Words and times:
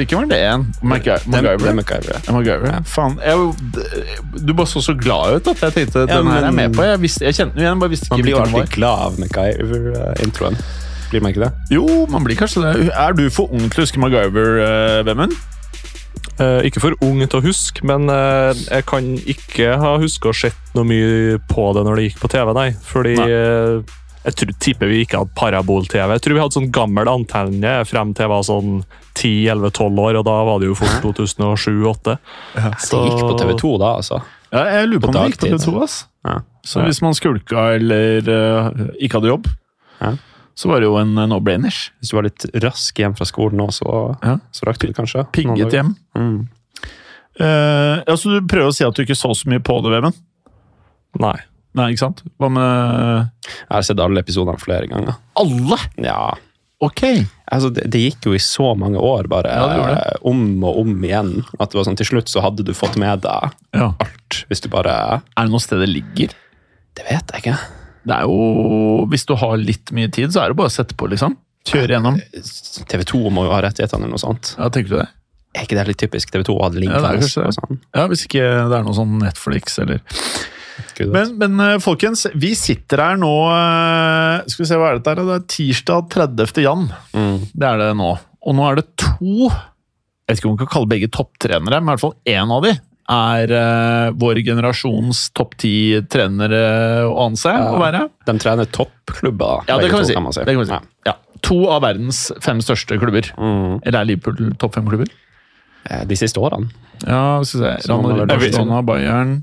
ikke 0.00 0.16
var 0.16 0.24
det 0.30 0.40
en 0.44 0.66
MacGy- 0.82 1.26
MacGyver. 1.26 1.72
MacGyver. 1.74 2.20
Ja, 2.26 2.32
MacGyver. 2.32 2.80
Faen. 2.84 3.18
Jeg, 3.24 3.36
du 4.48 4.54
bare 4.54 4.66
så 4.66 4.80
så 4.80 4.94
glad 4.94 5.36
ut 5.36 5.48
at 5.52 5.62
jeg 5.62 5.72
tenkte 5.72 6.06
den 6.06 6.26
her 6.32 6.44
er 6.44 6.50
med 6.50 6.74
på. 6.74 6.82
Jeg, 6.82 7.02
visste, 7.02 7.24
jeg 7.24 7.34
kjente 7.34 7.54
den 7.54 7.62
igjen, 7.66 7.80
bare 7.80 7.90
visste 7.90 8.06
Man 8.10 8.22
blir 8.22 8.36
jo 8.36 8.42
alltid 8.44 8.72
glad 8.76 9.04
av 9.08 9.18
MacGyver-introen. 9.20 10.56
Blir 11.10 11.20
man 11.22 11.30
ikke 11.30 11.44
det? 11.44 11.52
Jo, 11.70 12.06
man 12.10 12.24
blir 12.24 12.36
kanskje 12.38 12.62
det. 12.64 12.90
Er 12.94 13.12
du 13.12 13.28
for 13.30 13.52
ung 13.52 13.68
til 13.70 13.82
å 13.82 13.86
huske 13.86 14.00
MacGyver, 14.02 14.58
eh, 14.64 15.04
Vemund? 15.06 15.32
Eh, 15.32 15.55
ikke 16.68 16.82
for 16.82 16.96
ung 17.06 17.22
til 17.24 17.38
å 17.40 17.44
huske, 17.44 17.84
men 17.88 18.10
eh, 18.12 18.50
jeg 18.68 18.84
kan 18.88 19.06
ikke 19.24 19.76
ha 19.80 19.94
huska 20.02 20.28
å 20.32 20.36
sett 20.36 20.74
noe 20.76 20.84
mye 20.88 21.38
på 21.48 21.70
det 21.76 21.84
når 21.86 21.96
det 22.00 22.08
gikk 22.10 22.18
på 22.24 22.30
TV, 22.34 22.50
nei. 22.56 22.66
Fordi 22.84 23.14
Nei. 23.16 23.28
eh, 23.32 23.94
jeg 24.26 24.34
tror, 24.40 24.52
tipper 24.58 24.90
vi 24.90 25.00
ikke 25.04 25.20
hadde 25.22 25.36
parabol-TV. 25.38 26.16
Jeg 26.16 26.22
tror 26.24 26.34
vi 26.34 26.40
hadde 26.42 26.56
sånn 26.58 26.72
gammel 26.74 27.06
antenne 27.12 27.76
frem 27.86 28.10
til 28.12 28.26
jeg 28.26 28.32
var 28.32 28.42
sånn 28.48 28.72
10-11-12 29.16 30.00
år, 30.02 30.18
og 30.18 30.24
da 30.26 30.34
var 30.48 30.58
det 30.60 30.66
jo 30.72 30.74
fort 30.80 30.96
2007-2008. 31.04 32.16
Så 32.82 32.98
Det 33.00 33.12
gikk 33.12 33.22
på 33.22 33.36
TV2 33.44 33.70
da, 33.80 33.92
altså. 34.00 34.18
Ja, 34.50 34.64
jeg 34.76 34.90
lurer 34.90 35.04
på 35.04 35.06
På 35.06 35.12
om 35.12 35.16
det 35.20 35.28
gikk 35.30 35.40
på. 35.44 35.50
TV2. 35.54 35.76
Altså. 35.86 36.08
Ja. 36.26 36.36
Så 36.66 36.82
hvis 36.82 36.98
man 37.06 37.14
skulka 37.14 37.68
eller 37.78 38.26
uh, 38.26 38.82
ikke 38.98 39.20
hadde 39.20 39.30
jobb, 39.30 39.46
Ja. 40.02 40.16
Så 40.56 40.70
var 40.70 40.80
det 40.80 40.88
jo 40.88 40.96
en 40.96 41.14
no-brainers. 41.28 41.90
Hvis 42.00 42.10
du 42.10 42.16
var 42.16 42.26
litt 42.30 42.46
rask 42.64 42.96
hjem 43.02 43.14
fra 43.18 43.26
skolen 43.28 43.58
nå, 43.60 43.68
så, 43.76 44.16
Ja. 44.24 44.38
så 44.52 44.64
rakk 44.68 44.78
du 44.80 44.86
det 44.88 44.96
kanskje. 44.96 45.26
Pigget 45.36 45.72
hjem. 45.76 45.94
Mm. 46.16 46.48
Uh, 47.40 48.00
ja, 48.06 48.14
så 48.16 48.32
du 48.32 48.46
prøver 48.48 48.70
å 48.70 48.74
si 48.74 48.84
at 48.86 48.96
du 48.96 49.02
ikke 49.04 49.16
så 49.18 49.34
så 49.36 49.48
mye 49.52 49.60
på 49.60 49.76
det, 49.84 49.90
Vemund? 49.92 50.16
Nei. 51.20 51.36
Nei, 51.76 51.90
ikke 51.92 52.00
sant? 52.06 52.22
Hva 52.40 52.48
med 52.48 53.28
Jeg 53.44 53.68
har 53.68 53.82
sett 53.84 54.00
alle 54.00 54.22
episodene 54.24 54.56
flere 54.60 54.88
ganger. 54.88 55.18
alle? 55.36 55.76
Ja, 56.00 56.32
Ok. 56.80 57.02
altså 57.52 57.70
det, 57.72 57.86
det 57.92 58.00
gikk 58.00 58.24
jo 58.28 58.32
i 58.36 58.40
så 58.40 58.74
mange 58.76 58.96
år, 59.00 59.28
bare 59.28 59.48
Ja, 59.52 59.66
det 59.68 59.84
det. 59.84 60.00
eh, 60.06 60.18
om 60.28 60.64
og 60.64 60.78
om 60.80 61.04
igjen. 61.04 61.44
At 61.60 61.70
det 61.70 61.78
var 61.78 61.84
sånn, 61.84 61.96
Til 61.96 62.06
slutt 62.06 62.28
så 62.32 62.40
hadde 62.44 62.64
du 62.64 62.72
fått 62.72 62.96
med 63.00 63.20
deg 63.24 63.52
Ja. 63.76 63.92
alt. 64.00 64.44
Hvis 64.48 64.60
du 64.64 64.68
bare 64.72 65.20
Er 65.36 65.44
det 65.44 65.50
noe 65.52 65.60
sted 65.60 65.80
det 65.80 65.88
ligger? 65.92 66.32
Det 66.96 67.04
vet 67.10 67.32
jeg 67.32 67.42
ikke. 67.44 67.58
Det 68.06 68.14
er 68.14 68.28
jo, 68.28 69.06
Hvis 69.10 69.26
du 69.26 69.34
har 69.38 69.58
litt 69.58 69.92
mye 69.96 70.10
tid, 70.12 70.32
så 70.34 70.44
er 70.44 70.52
det 70.52 70.58
bare 70.60 70.70
å 70.70 70.76
sette 70.76 70.96
på, 70.98 71.08
liksom. 71.10 71.36
Kjøre 71.66 71.96
gjennom. 71.96 72.18
TV2 72.86 73.22
må 73.34 73.46
jo 73.48 73.54
ha 73.54 73.62
rettighetene 73.64 74.06
eller 74.06 74.14
noe 74.14 74.22
sånt. 74.22 74.52
Ja, 74.54 74.70
tenker 74.70 74.92
du 74.92 74.98
det? 75.00 75.08
Er 75.56 75.64
ikke 75.64 75.78
det 75.78 75.86
litt 75.88 76.02
typisk 76.02 76.32
TV2 76.34 76.54
å 76.54 76.66
ha 76.66 76.68
link 76.74 76.92
Ja, 76.92 77.00
det 77.16 77.30
og 77.40 77.54
sånn? 77.56 77.80
Ja, 77.96 78.04
Hvis 78.10 78.26
ikke 78.26 78.44
det 78.44 78.76
er 78.76 78.84
noe 78.84 78.96
sånn 78.96 79.16
Netflix 79.22 79.78
eller 79.82 80.02
Men, 81.00 81.32
men 81.40 81.62
eh, 81.64 81.78
folkens, 81.82 82.26
vi 82.36 82.52
sitter 82.58 83.00
her 83.02 83.20
nå 83.20 83.32
eh, 83.54 84.42
Skal 84.52 84.64
vi 84.64 84.68
se, 84.68 84.78
hva 84.80 84.90
er 84.90 85.00
dette 85.00 85.14
her? 85.14 85.22
Det 85.22 85.38
er 85.38 85.46
tirsdag 85.54 86.10
30. 86.12 86.60
jan. 86.66 86.84
Mm. 87.16 87.38
Det 87.54 87.70
er 87.70 87.80
det 87.80 87.88
nå. 87.98 88.10
Og 88.46 88.58
nå 88.58 88.66
er 88.68 88.82
det 88.82 88.86
to 89.00 89.48
Jeg 89.48 90.28
vet 90.28 90.42
ikke 90.42 90.50
om 90.50 90.58
vi 90.58 90.62
kan 90.66 90.72
kalle 90.76 90.92
begge 90.92 91.10
topptrenere, 91.14 91.80
men 91.80 91.88
i 91.88 91.94
hvert 91.94 92.04
fall 92.04 92.36
én 92.36 92.52
av 92.52 92.68
de 92.68 92.76
er 93.12 93.52
uh, 93.54 94.10
vår 94.18 94.40
generasjons 94.46 95.28
topp 95.36 95.54
ti 95.62 95.72
trenere 96.10 97.04
å 97.06 97.12
anse 97.28 97.52
å 97.52 97.76
være. 97.78 98.04
De 98.26 98.34
trener 98.42 98.66
toppklubber, 98.74 99.64
Ja, 99.68 99.76
det 99.78 99.90
kan 99.92 100.00
vi 100.02 100.08
to, 100.08 100.12
si. 100.12 100.20
man 100.20 100.34
si. 100.34 100.42
Det 100.46 100.54
kan 100.56 100.62
vi 100.64 100.68
si. 100.70 100.72
Ja. 100.72 100.80
Ja. 101.12 101.16
To 101.46 101.58
av 101.70 101.82
verdens 101.84 102.24
fem 102.42 102.58
største 102.64 102.98
klubber. 102.98 103.28
Mm. 103.38 103.78
Eller 103.84 104.00
er 104.00 104.08
Liverpool 104.08 104.54
topp 104.58 104.74
fem 104.78 104.88
klubber? 104.88 105.10
Eh, 105.86 106.02
De 106.08 106.16
siste 106.18 106.40
årene. 106.42 106.70
Ja, 107.04 107.42
skal 107.44 107.60
vi 107.60 107.66
se. 107.66 107.74
Så 107.86 107.98
Real 108.02 108.26
Barcelona, 108.26 108.80
Bayern 108.82 109.36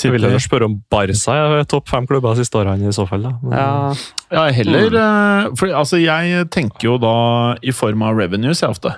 Jeg 0.00 0.12
vil 0.14 0.22
heller 0.24 0.40
spørre 0.42 0.64
om 0.70 0.78
Barca 0.90 1.34
er 1.60 1.64
topp 1.68 1.88
fem 1.92 2.06
klubber 2.08 2.34
de 2.34 2.42
siste 2.42 2.56
årene, 2.58 2.88
i 2.88 2.94
så 2.96 3.06
fall. 3.06 3.22
da. 3.28 3.32
Ja. 3.52 3.94
Ja, 4.32 4.44
heller 4.54 4.96
eh, 4.98 5.48
For 5.60 5.70
altså, 5.74 5.98
jeg 6.02 6.48
tenker 6.50 6.88
jo 6.88 6.98
da 7.02 7.14
i 7.62 7.70
form 7.76 8.02
av 8.06 8.16
revenues, 8.18 8.62
jeg 8.64 8.70
ofte. 8.74 8.96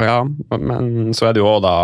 ja, 0.00 0.22
men 0.60 1.12
så 1.16 1.28
er 1.28 1.32
det 1.36 1.40
jo 1.44 1.54
da 1.64 1.76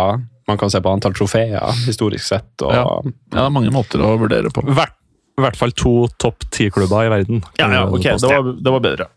Man 0.49 0.59
kan 0.59 0.71
se 0.71 0.81
på 0.83 0.91
antall 0.91 1.15
trofeer, 1.15 1.71
historisk 1.87 2.25
sett. 2.27 2.51
Og, 2.61 2.73
Ja. 2.75 2.83
Ja, 2.83 3.13
det 3.37 3.45
er 3.45 3.55
mange 3.55 3.71
måter 3.73 4.03
å 4.03 4.15
vurdere 4.19 4.51
på. 4.53 4.65
Hvert, 4.67 4.95
I 5.39 5.43
hvert 5.45 5.57
fall 5.57 5.71
to 5.71 5.93
topp 6.21 6.45
ti-klubber 6.53 7.07
i 7.07 7.11
verden. 7.13 7.43
Ja, 7.57 7.69
ja, 7.71 7.83
ok, 7.87 8.03
det 8.03 8.29
var, 8.29 8.49
det 8.59 8.73
var 8.75 8.83
bedre. 8.83 9.09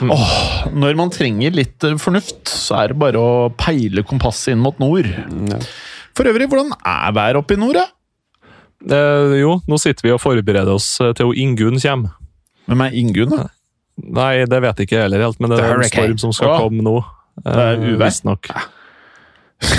Mm. 0.00 0.10
Åh, 0.12 0.32
når 0.76 0.96
man 0.98 1.12
trenger 1.14 1.54
litt 1.54 1.84
eh, 1.86 1.96
fornuft, 2.00 2.42
så 2.50 2.82
er 2.82 2.92
det 2.92 2.98
bare 3.00 3.20
å 3.20 3.48
peile 3.56 4.04
kompasset 4.04 4.52
inn 4.52 4.60
mot 4.64 4.76
nord. 4.82 5.08
Ja. 5.48 5.60
For 6.16 6.28
øvrig, 6.28 6.48
hvordan 6.50 6.74
er 6.76 7.14
været 7.16 7.40
oppe 7.40 7.56
i 7.56 7.60
nord? 7.60 7.78
da? 7.78 7.86
Eh, 8.84 9.38
jo, 9.40 9.56
nå 9.66 9.80
sitter 9.80 10.04
vi 10.06 10.14
og 10.14 10.20
forbereder 10.20 10.74
oss 10.74 10.96
eh, 11.00 11.14
til 11.16 11.30
å 11.30 11.36
Ingunn 11.36 11.80
kommer. 11.80 12.16
Hvem 12.66 12.82
er 12.84 12.98
Ingunn, 13.00 13.32
da? 13.32 13.46
Nei, 13.96 14.44
det 14.44 14.58
vet 14.60 14.80
jeg 14.82 14.90
ikke 14.90 15.04
heller 15.06 15.22
helt, 15.24 15.38
men 15.40 15.54
det 15.54 15.62
er 15.62 15.78
en 15.78 15.88
storm 15.88 16.18
som 16.20 16.34
skal 16.36 16.52
oh. 16.52 16.64
komme 16.66 16.84
nå. 16.84 16.98
Det 17.40 17.54
er 17.54 17.78
eh, 17.78 17.86
uvær. 17.94 18.06
Visstnok. 18.06 18.50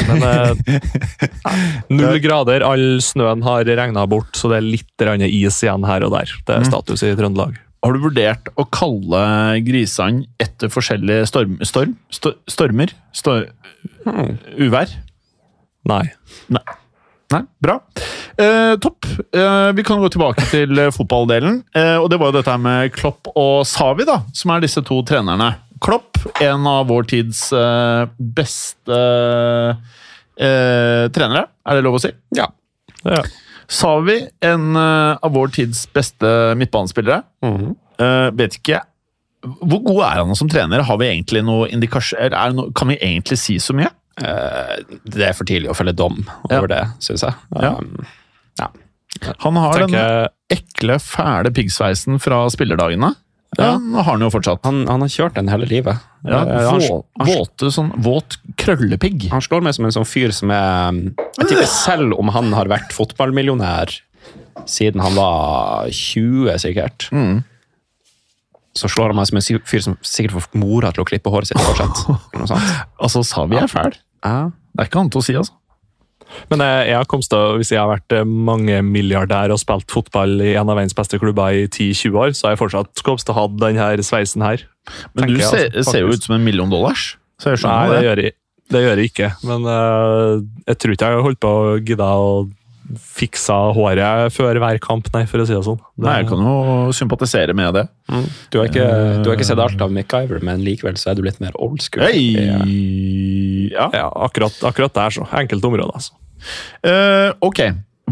Men 0.08 0.24
eh, 0.26 0.80
null 1.94 2.20
grader, 2.24 2.64
all 2.66 2.98
snøen 3.04 3.44
har 3.46 3.68
regna 3.70 4.06
bort, 4.10 4.34
så 4.38 4.50
det 4.52 4.58
er 4.62 4.68
litt 4.68 5.06
is 5.28 5.60
igjen 5.64 5.86
her 5.88 6.04
og 6.08 6.12
der. 6.18 6.32
Det 6.48 6.56
er 6.56 6.64
Mm. 6.66 6.70
status 6.72 7.04
i 7.04 7.14
Trøndelag. 7.16 7.58
Har 7.86 7.94
du 7.94 8.00
vurdert 8.02 8.50
å 8.58 8.66
kalle 8.74 9.62
grisene 9.64 10.26
etter 10.42 10.68
forskjellige 10.74 11.28
storm, 11.30 11.60
storm, 11.62 11.94
sto- 12.12 12.34
stormer? 12.50 12.90
Stor, 13.14 13.46
uvær? 14.58 14.90
Nei. 15.88 16.03
Nei, 16.50 17.41
bra. 17.62 17.78
Eh, 18.40 18.76
topp. 18.80 19.06
Eh, 19.35 19.72
vi 19.76 19.84
kan 19.84 20.00
gå 20.00 20.09
tilbake 20.14 20.46
til 20.50 20.80
eh, 20.80 20.90
fotballdelen. 20.96 21.62
Eh, 21.76 21.97
og 22.00 22.09
det 22.12 22.20
var 22.22 22.32
jo 22.32 22.38
dette 22.40 22.58
med 22.59 22.91
Klopp 22.96 23.28
og 23.35 23.66
Savi, 23.68 24.06
da, 24.08 24.22
som 24.34 24.52
er 24.56 24.64
disse 24.64 24.82
to 24.88 25.02
trenerne. 25.08 25.53
Klopp, 25.84 26.18
en 26.41 26.66
av 26.68 26.88
vår 26.90 27.03
tids 27.12 27.41
eh, 27.53 28.08
beste 28.20 28.97
eh, 30.38 31.08
trenere, 31.14 31.44
er 31.68 31.78
det 31.78 31.84
lov 31.85 31.97
å 32.00 32.02
si? 32.02 32.12
Ja. 32.38 32.47
Ja. 33.06 33.22
Savi, 33.68 34.20
en 34.47 34.76
eh, 34.79 35.18
av 35.22 35.34
vår 35.35 35.52
tids 35.58 35.85
beste 35.94 36.29
midtbanespillere. 36.59 37.22
Mhm. 37.46 37.76
Eh, 37.97 38.28
vet 38.38 38.59
ikke 38.59 38.84
Hvor 39.41 39.79
god 39.82 40.02
er 40.06 40.20
han 40.20 40.35
som 40.38 40.50
trener? 40.50 40.84
Har 40.85 41.00
vi 41.02 41.08
egentlig 41.09 41.41
noe 41.46 41.66
indikasjon 41.74 42.30
No, 42.53 42.68
Kan 42.78 42.91
vi 42.91 42.97
egentlig 43.02 43.40
si 43.41 43.56
så 43.58 43.73
mye? 43.73 43.90
Eh, 44.22 44.84
Det 45.03 45.23
er 45.26 45.34
for 45.34 45.46
tidlig 45.50 45.72
å 45.72 45.76
felle 45.78 45.96
dom 45.97 46.20
Ja. 46.50 46.59
over 46.59 46.68
det, 46.68 46.84
syns 47.00 47.23
jeg. 47.26 47.34
Ja. 47.58 47.73
Um, 47.78 48.06
Han 49.41 49.56
har 49.56 49.80
den 49.88 49.96
ekle, 50.53 51.00
fæle 51.02 51.50
piggsveisen 51.50 52.20
fra 52.22 52.44
spillerdagene. 52.53 53.16
Ja, 53.58 53.72
Ja. 53.74 54.02
Har 54.04 54.12
han 54.14 54.22
jo 54.22 54.30
fortsatt. 54.30 54.59
han, 54.64 54.84
han 54.88 55.02
har 55.02 55.08
kjørt 55.09 55.34
den 55.34 55.48
hele 55.50 55.66
livet. 55.66 55.98
Ja, 56.24 56.42
Eh, 56.44 56.70
han- 56.70 56.80
vå, 56.82 57.04
våte, 57.26 57.72
sånn, 57.74 57.92
våt, 58.04 58.38
krøllepigg. 58.58 59.30
Han 59.32 59.42
slår 59.42 59.62
meg 59.64 59.74
som 59.74 59.86
en 59.86 59.92
sånn 59.92 60.06
fyr 60.06 60.32
som 60.34 60.52
er 60.52 60.92
Jeg 61.40 61.48
tipper 61.48 61.66
selv 61.66 62.14
om 62.20 62.28
han 62.30 62.52
har 62.54 62.66
vært 62.66 62.92
fotballmillionær 62.94 64.00
siden 64.66 65.02
han 65.02 65.16
var 65.16 65.88
20, 65.90 66.58
sikkert, 66.59 67.09
så 68.78 68.88
slår 68.90 69.08
han 69.14 69.16
meg 69.16 69.28
som 69.30 69.38
en 69.38 69.62
fyr 69.66 69.82
som 69.82 69.98
sikkert 70.06 70.36
får 70.38 70.59
mora 70.59 70.92
til 70.94 71.04
å 71.04 71.08
klippe 71.09 71.32
håret 71.34 71.48
sitt 71.50 71.58
fortsatt. 71.58 72.04
så 72.34 72.48
sa 72.48 72.56
vi 72.62 72.74
Altså, 73.02 73.24
Savi 73.26 73.58
er 73.58 73.68
fæl. 73.72 73.96
Ja. 74.24 74.52
Det 74.76 74.84
er 74.84 74.90
ikke 74.92 75.00
annet 75.02 75.18
å 75.18 75.24
si, 75.26 75.34
altså. 75.40 75.54
Men 76.52 76.64
jeg, 76.64 76.96
har 76.96 77.08
kommet 77.09 77.29
til, 77.32 77.58
hvis 77.59 77.72
jeg 77.74 77.79
har 77.82 77.90
vært 77.90 78.14
mangemilliardær 78.14 78.47
mange 78.47 78.82
milliardær 78.85 79.53
og 79.56 79.62
spilt 79.62 79.91
fotball 79.94 80.41
i 80.44 80.53
en 80.56 80.70
av 80.70 80.78
verdens 80.78 80.96
beste 80.97 81.20
klubber 81.22 81.56
i 81.56 81.68
10-20 81.68 82.20
år, 82.24 82.34
så 82.38 82.47
har 82.47 82.56
jeg 82.56 82.62
fortsatt 82.64 83.03
kommet 83.06 83.26
til 83.26 83.35
å 83.35 83.38
ha 83.40 83.46
denne 83.66 84.06
sveisen 84.06 84.46
her. 84.46 84.66
Men 85.18 85.34
du 85.34 85.40
ser, 85.41 85.70
altså, 85.72 85.91
ser 85.91 86.06
jo 86.06 86.14
ut 86.14 86.28
som 86.28 86.38
en 86.38 86.46
million 86.46 86.72
dollars. 86.72 87.16
Så 87.41 87.53
jeg 87.53 87.64
Nei, 87.66 87.90
det 87.90 87.97
det. 87.97 88.06
gjør 88.06 88.22
jeg, 88.24 88.35
det 88.74 88.84
gjør 88.84 89.02
jeg 89.02 89.12
ikke. 89.12 89.32
Men 89.47 89.68
uh, 89.68 90.46
jeg 90.68 90.79
tror 90.82 90.96
ikke 90.96 91.09
jeg 91.09 91.20
har 91.20 91.28
holdt 91.28 91.41
på 91.44 91.52
å 91.53 91.76
gidde 91.82 92.08
å 92.08 92.32
fikse 92.95 93.53
håret 93.75 94.34
før 94.35 94.59
hver 94.61 94.79
kamp, 94.84 95.09
nei, 95.13 95.25
for 95.29 95.43
å 95.43 95.47
si 95.47 95.55
det 95.55 95.63
sånn. 95.66 95.79
Det, 95.97 96.05
Nei, 96.05 96.16
jeg 96.22 96.29
kan 96.29 96.43
jo 96.45 96.93
sympatisere 96.95 97.55
med 97.57 97.75
det. 97.75 97.85
Du, 98.53 98.59
har 98.59 98.69
ikke, 98.69 98.85
du 99.23 99.29
har 99.29 99.35
ikke 99.35 99.47
sett 99.49 99.61
alt 99.61 99.81
av 99.84 99.91
MacGyver, 99.93 100.39
men 100.45 100.63
likevel 100.66 100.99
så 100.99 101.11
er 101.11 101.19
du 101.19 101.25
litt 101.25 101.41
mer 101.43 101.55
old 101.59 101.84
school. 101.84 102.05
Hey, 102.07 102.31
Ja. 103.73 103.89
Ja, 103.93 104.07
akkurat, 104.28 104.55
akkurat 104.67 104.95
der, 104.95 105.13
så. 105.17 105.28
Enkelte 105.35 105.67
områder, 105.67 105.91
altså. 105.97 106.16
Uh, 106.85 107.34
ok. 107.43 107.66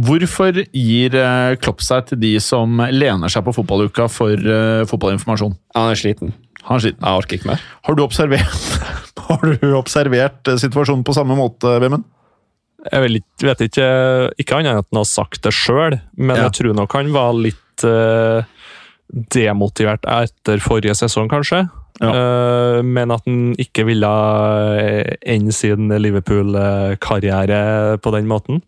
Hvorfor 0.06 0.58
gir 0.76 1.14
eh, 1.16 1.54
Klopp 1.64 1.80
seg 1.86 2.10
til 2.10 2.20
de 2.20 2.34
som 2.44 2.82
lener 2.92 3.32
seg 3.32 3.46
på 3.46 3.54
fotballuka 3.56 4.10
for 4.12 4.36
uh, 4.36 4.84
fotballinformasjon? 4.90 5.56
Han 5.78 5.94
er 5.94 6.00
sliten. 6.02 6.34
Han 6.66 6.82
er 6.82 6.84
sliten. 6.84 7.06
Jeg 7.06 7.22
orker 7.22 7.40
ikke 7.40 7.52
mer. 7.54 7.64
Har 7.88 7.96
du 7.96 8.04
observert, 8.04 8.66
har 9.30 9.46
du 9.46 9.70
observert 9.78 10.52
situasjonen 10.60 11.06
på 11.08 11.16
samme 11.16 11.38
måte, 11.40 11.78
Vemund? 11.80 12.04
Jeg 12.92 13.02
vet 13.02 13.12
ikke- 13.22 13.48
vet 13.50 13.62
ikke 13.70 13.88
Ikke 14.40 14.56
annet 14.60 14.72
enn 14.72 14.78
at 14.84 14.88
han 14.92 15.00
har 15.02 15.06
sagt 15.10 15.42
det 15.42 15.54
sjøl, 15.54 16.00
men 16.18 16.36
Ja. 16.36 16.44
jeg 16.50 16.54
tror 16.60 16.74
nok 16.76 16.94
han 16.94 17.12
var 17.14 17.34
litt 17.34 17.84
uh, 17.84 18.44
demotivert 19.34 20.06
etter 20.06 20.60
forrige 20.64 20.96
sesong, 20.96 21.30
kanskje. 21.30 21.66
Ja. 22.02 22.12
Uh, 22.12 22.82
men 22.84 23.12
at 23.12 23.22
han 23.26 23.56
ikke 23.56 23.86
ville 23.88 24.12
eh, 24.82 25.16
ende 25.26 25.52
sin 25.56 25.88
Liverpool-karriere 25.90 27.98
på 28.02 28.12
den 28.16 28.28
måten. 28.28 28.62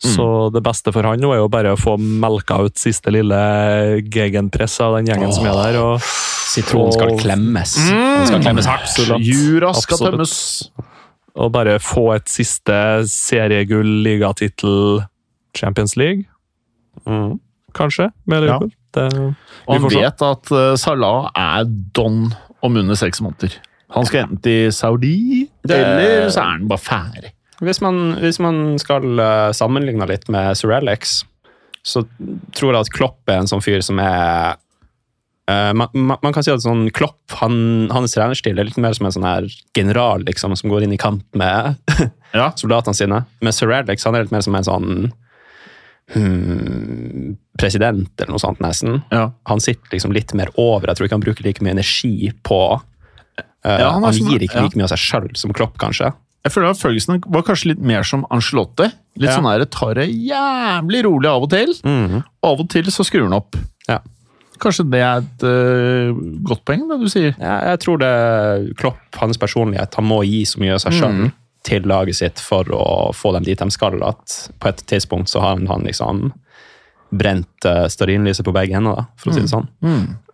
Så 0.00 0.48
det 0.54 0.62
beste 0.64 0.92
for 0.94 1.02
han 1.04 1.20
nå 1.20 1.28
er 1.34 1.42
jo 1.42 1.48
bare 1.52 1.74
å 1.74 1.80
få 1.80 1.98
melka 2.00 2.56
ut 2.64 2.78
siste 2.80 3.10
lille 3.12 3.36
gegenpress 4.08 4.78
av 4.80 4.94
den 4.96 5.06
gjengen 5.10 5.32
som 5.36 5.44
er 5.50 5.58
der. 5.58 5.76
og 5.82 6.00
Sitronen 6.00 6.92
skal 6.94 7.08
klemmes. 7.20 7.20
klemmes. 7.20 7.74
Den 7.90 8.26
skal 8.30 8.40
klemmes 8.46 8.66
hardt. 8.66 8.88
Jura 9.20 9.74
skal 9.76 9.96
Absolutt. 9.98 10.16
tømmes. 10.16 10.34
Og 11.40 11.52
bare 11.54 11.78
få 11.80 12.02
et 12.18 12.28
siste 12.28 12.74
seriegull, 13.08 13.88
ligatittel, 14.04 15.00
Champions 15.56 15.96
League, 15.96 16.26
Mm. 17.06 17.38
kanskje, 17.74 18.10
med 18.26 18.42
Liverpool. 18.42 18.70
Det, 18.94 19.04
Og 19.68 19.76
vi 19.88 19.96
han 19.96 20.02
vet 20.02 20.22
at 20.26 20.50
eh, 20.52 20.74
Salah 20.76 21.30
er 21.38 21.64
don 21.94 22.32
om 22.62 22.76
under 22.76 22.94
seks 22.98 23.20
måneder. 23.22 23.54
Han 23.94 24.04
skal 24.06 24.24
enten 24.26 24.42
til 24.42 24.72
Saudi, 24.72 25.48
Det- 25.66 25.76
eller 25.78 26.28
så 26.30 26.40
er 26.42 26.50
han 26.58 26.68
bare 26.68 26.78
ferdig. 26.78 27.30
Hvis 27.60 27.80
man, 27.80 28.14
hvis 28.20 28.38
man 28.40 28.78
skal 28.78 29.04
uh, 29.20 29.52
sammenligne 29.52 30.06
litt 30.08 30.28
med 30.28 30.56
Sir 30.56 30.72
Alex, 30.72 31.24
så 31.84 32.04
tror 32.52 32.72
jeg 32.72 32.80
at 32.80 32.90
Klopp 32.92 33.18
er 33.28 33.38
en 33.40 33.46
sånn 33.50 33.62
fyr 33.62 33.80
som 33.82 33.98
er 33.98 34.56
eh, 35.50 35.72
man, 35.74 35.90
man, 36.22 36.32
kan 36.34 36.44
si 36.46 36.52
at 36.52 36.62
sånn 36.64 36.86
Klopp, 36.94 37.18
han, 37.40 37.88
hans 37.92 38.14
trenerstil 38.16 38.58
er 38.58 38.68
litt 38.68 38.78
mer 38.80 38.94
som 38.96 39.08
en 39.08 39.16
sånn 39.16 39.26
her 39.26 39.48
general 39.76 40.24
liksom, 40.28 40.54
som 40.58 40.72
går 40.72 40.86
inn 40.86 40.94
i 40.96 41.00
kamp 41.00 41.26
med 41.38 41.76
Ja. 42.36 42.52
soldatene 42.56 42.94
sine. 42.94 43.24
Men 43.42 43.56
Sir 43.56 43.72
Alex 43.74 44.06
han 44.06 44.16
er 44.16 44.26
litt 44.26 44.34
mer 44.34 44.44
som 44.46 44.54
en 44.54 44.66
sånn 44.66 44.92
hmm, 46.14 47.34
president 47.58 48.12
eller 48.20 48.34
noe 48.34 48.42
sånt, 48.42 48.62
nesten. 48.62 49.00
Ja. 49.10 49.30
Han 49.50 49.62
sitter 49.62 49.96
liksom 49.96 50.14
litt 50.16 50.34
mer 50.38 50.52
over. 50.56 50.90
Jeg 50.90 50.98
tror 50.98 51.08
ikke 51.08 51.18
han 51.18 51.26
bruker 51.26 51.46
like 51.46 51.64
mye 51.64 51.74
energi 51.76 52.32
på 52.46 52.60
uh, 52.78 52.82
Ja, 53.66 53.90
han 53.96 54.06
han, 54.06 54.14
gir 54.16 54.46
ikke 54.46 54.64
like 54.64 54.78
mye 54.78 54.88
av 54.88 54.94
seg 54.94 55.02
sjøl 55.02 55.30
som 55.38 55.54
Klopp, 55.56 55.78
kanskje. 55.82 56.12
Jeg 56.46 56.54
føler 56.54 56.72
at 56.72 56.80
Ferguson 56.80 57.18
var 57.28 57.44
kanskje 57.44 57.74
litt 57.74 57.82
mer 57.84 58.06
som 58.06 58.22
Angelotte. 58.32 58.88
Litt 59.20 59.34
sånn 59.34 59.48
her, 59.50 59.66
tar 59.68 59.98
det 59.98 60.06
jævlig 60.08 61.02
rolig 61.04 61.28
av 61.28 61.44
og 61.44 61.50
til. 61.52 61.74
Og 61.84 62.48
av 62.48 62.62
og 62.62 62.70
til 62.72 62.88
så 62.94 63.04
skrur 63.04 63.26
han 63.26 63.36
opp. 63.36 63.58
Ja. 63.90 63.98
Kanskje 64.60 64.84
det 64.92 65.00
er 65.00 65.22
et 65.22 65.44
uh, 65.46 66.16
godt 66.46 66.64
poeng, 66.68 66.82
det 66.90 66.98
du 67.00 67.08
sier. 67.08 67.34
Ja, 67.40 67.58
jeg 67.72 67.80
tror 67.84 68.00
det 68.02 68.10
Klopp, 68.80 69.00
hans 69.20 69.38
personlighet, 69.40 69.94
han 69.96 70.06
må 70.08 70.22
gi 70.28 70.42
så 70.48 70.60
mye 70.60 70.74
av 70.76 70.82
seg 70.84 70.98
sjøl 70.98 71.30
til 71.66 71.84
laget 71.88 72.16
sitt 72.16 72.40
for 72.40 72.64
å 72.72 73.10
få 73.12 73.34
dem 73.36 73.44
dit 73.44 73.58
de 73.60 73.66
skal, 73.72 73.98
at 74.06 74.36
på 74.60 74.68
et 74.70 74.78
tidspunkt 74.88 75.28
så 75.28 75.42
har 75.44 75.58
han, 75.58 75.66
han 75.68 75.84
liksom 75.84 76.30
brent 77.10 77.66
uh, 77.68 77.84
stearinlyset 77.90 78.46
på 78.46 78.52
begge 78.54 78.76
ender, 78.78 79.06
for 79.20 79.32
å 79.32 79.34
si 79.36 79.42
det 79.44 79.50
sånn. 79.52 79.66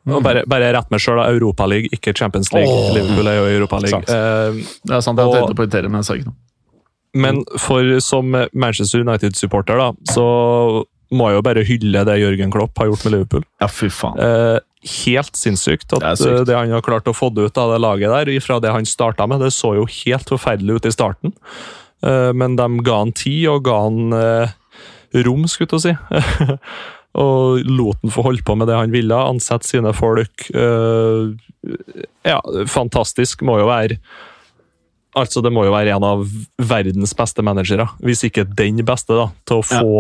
Og 0.07 0.21
bare, 0.23 0.45
bare 0.47 0.69
rett 0.77 0.91
meg 0.95 1.01
sjøl, 1.03 1.19
Europaliga, 1.25 1.89
ikke 1.97 2.13
Champions 2.15 2.53
League. 2.55 2.71
Oh. 2.71 2.93
Liverpool 2.95 3.27
er 3.27 3.41
jo 3.41 3.47
Europaliga. 3.57 3.97
Sant. 3.97 4.11
Eh, 4.13 4.61
Det 4.87 4.95
er 4.95 5.01
sant, 5.03 5.19
jeg 5.19 5.33
tenkte 5.35 5.57
på 5.59 5.65
irritere, 5.67 5.91
men 5.91 5.99
jeg 6.05 6.07
sa 6.07 6.15
ikke 6.21 6.29
noe. 6.31 6.37
men 7.17 7.41
for 7.59 7.89
som 8.05 8.37
Manchester 8.53 9.03
United-supporter, 9.03 9.81
da, 9.81 9.89
så 10.13 10.27
må 11.17 11.33
jo 11.35 11.43
bare 11.45 11.65
hylle 11.67 12.05
det 12.07 12.19
Jørgen 12.21 12.53
Klopp 12.55 12.79
har 12.81 12.91
gjort 12.91 13.07
med 13.07 13.17
Liverpool. 13.17 13.47
Ja, 13.63 13.71
fy 13.73 13.89
faen. 13.93 14.21
Eh, 14.21 14.59
helt 15.07 15.39
sinnssykt 15.39 15.97
at 15.97 16.05
Det 16.05 16.29
eh, 16.31 16.45
det 16.47 16.55
han 16.57 16.75
har 16.75 16.85
klart 16.85 17.09
å 17.11 17.17
få 17.17 17.33
det 17.35 17.49
ut 17.49 17.59
av 17.59 17.75
det 17.75 17.81
laget 17.83 18.13
der, 18.13 18.31
fra 18.45 18.61
det 18.63 18.75
han 18.75 18.87
starta 18.87 19.27
med. 19.27 19.43
Det 19.43 19.51
så 19.57 19.75
jo 19.79 19.89
helt 20.05 20.31
forferdelig 20.31 20.79
ut 20.81 20.89
i 20.91 20.95
starten, 20.95 21.35
Eh, 22.05 22.33
men 22.33 22.57
de 22.57 22.67
ga 22.85 23.01
han 23.05 23.15
tid 23.17 23.47
og 23.53 23.65
ga 23.67 23.81
han 23.87 24.13
eh, 24.17 24.55
rom, 25.27 25.47
skulle 25.51 25.79
jeg 25.79 25.85
si. 25.87 26.61
og 27.27 27.65
lot 27.65 28.03
han 28.05 28.13
få 28.13 28.27
holde 28.27 28.45
på 28.47 28.57
med 28.59 28.69
det 28.71 28.79
han 28.79 28.95
ville, 28.95 29.17
ansette 29.33 29.69
sine 29.69 29.93
folk. 29.97 30.49
Eh, 30.53 31.33
ja, 32.27 32.41
fantastisk 32.71 33.45
må 33.47 33.59
jo 33.63 33.71
være 33.71 34.01
Altså, 35.17 35.41
Det 35.41 35.53
må 35.53 35.65
jo 35.65 35.73
være 35.73 35.95
en 35.97 36.05
av 36.05 36.27
verdens 36.61 37.15
beste 37.17 37.41
managere, 37.41 37.87
hvis 38.05 38.25
ikke 38.29 38.45
den 38.59 38.83
beste, 38.85 39.17
da, 39.17 39.31
til 39.49 39.63
å 39.63 39.65
få, 39.65 39.95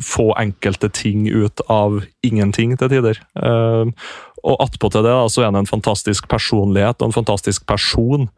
få 0.00 0.30
enkelte 0.40 0.88
ting 0.88 1.26
ut 1.28 1.60
av 1.68 2.00
ingenting 2.24 2.72
til 2.80 2.88
tider. 2.88 3.20
Uh, 3.36 3.92
og 4.46 4.56
attpåtil 4.62 5.04
det, 5.04 5.12
da, 5.12 5.28
så 5.28 5.42
er 5.42 5.50
han 5.50 5.60
en 5.60 5.68
fantastisk 5.68 6.28
personlighet 6.30 7.02
og 7.02 7.10
en 7.10 7.16
fantastisk 7.16 7.66
person. 7.68 8.28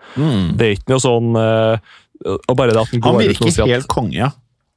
Det 0.59 0.67
er 0.67 0.77
ikke 0.79 0.95
noe 0.95 1.05
sånn 1.05 1.39
uh, 1.39 1.79
og 2.27 2.55
bare 2.59 2.75
det 2.75 2.83
at 2.83 2.93
han 2.93 3.03
Han 3.05 3.19
går 3.19 3.31
ut 3.31 3.43
og 3.43 3.53
sier 3.53 3.65
at 3.65 3.75
helt 3.77 3.91
konge, 3.91 4.17
ja. 4.19 4.31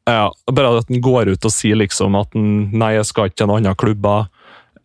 ja, 0.10 0.28
bare 0.52 0.76
at 0.82 0.92
han 0.92 1.02
går 1.02 1.34
ut 1.34 1.48
og 1.48 1.54
sier 1.54 1.80
liksom 1.80 2.18
at 2.20 2.38
han, 2.38 2.52
nei, 2.74 2.94
jeg 3.00 3.08
skal 3.10 3.30
ikke 3.30 3.42
til 3.42 3.50
noen 3.50 3.64
andre 3.64 3.78
klubber 3.82 4.30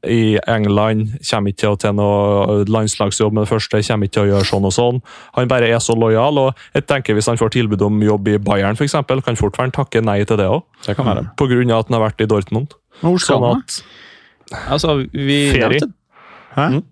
i 0.08 0.38
England, 0.46 1.14
kommer 1.30 1.52
ikke 1.52 1.72
til 1.82 1.92
noe 1.98 2.64
landslagsjobb 2.70 3.32
med 3.36 3.44
det 3.46 3.50
første, 3.50 3.80
kommer 3.88 4.06
ikke 4.08 4.14
til 4.18 4.24
å 4.26 4.30
gjøre 4.32 4.48
sånn 4.48 4.64
og 4.68 4.72
sånn. 4.76 5.00
Han 5.36 5.48
bare 5.50 5.68
er 5.68 5.78
så 5.82 5.96
lojal, 5.98 6.38
og 6.38 6.54
jeg 6.74 6.86
tenker 6.86 7.14
hvis 7.18 7.26
han 7.30 7.36
får 7.40 7.50
tilbud 7.56 7.82
om 7.82 8.00
jobb 8.02 8.28
i 8.28 8.38
Bayern, 8.38 8.76
for 8.78 8.84
eksempel, 8.88 9.22
kan 9.22 9.36
fort 9.36 9.56
være 9.58 9.70
han 9.70 9.76
takke 9.76 10.02
nei 10.04 10.22
til 10.24 10.36
det 10.40 10.46
òg, 10.48 10.62
Det 10.86 10.96
kan 10.96 11.06
være. 11.06 11.26
på 11.36 11.48
grunn 11.50 11.70
av 11.70 11.84
at 11.84 11.90
han 11.90 12.00
har 12.00 12.08
vært 12.10 12.20
i 12.20 12.26
Dortmund. 12.30 12.74
Men 13.02 13.12
Hvor 13.12 13.20
skal 13.20 13.40
Sånn 13.40 13.62
at 13.62 13.82
Altså, 14.70 15.08
vi 15.12 15.50
Ferie. 15.52 15.80
Hæ? 16.54 16.82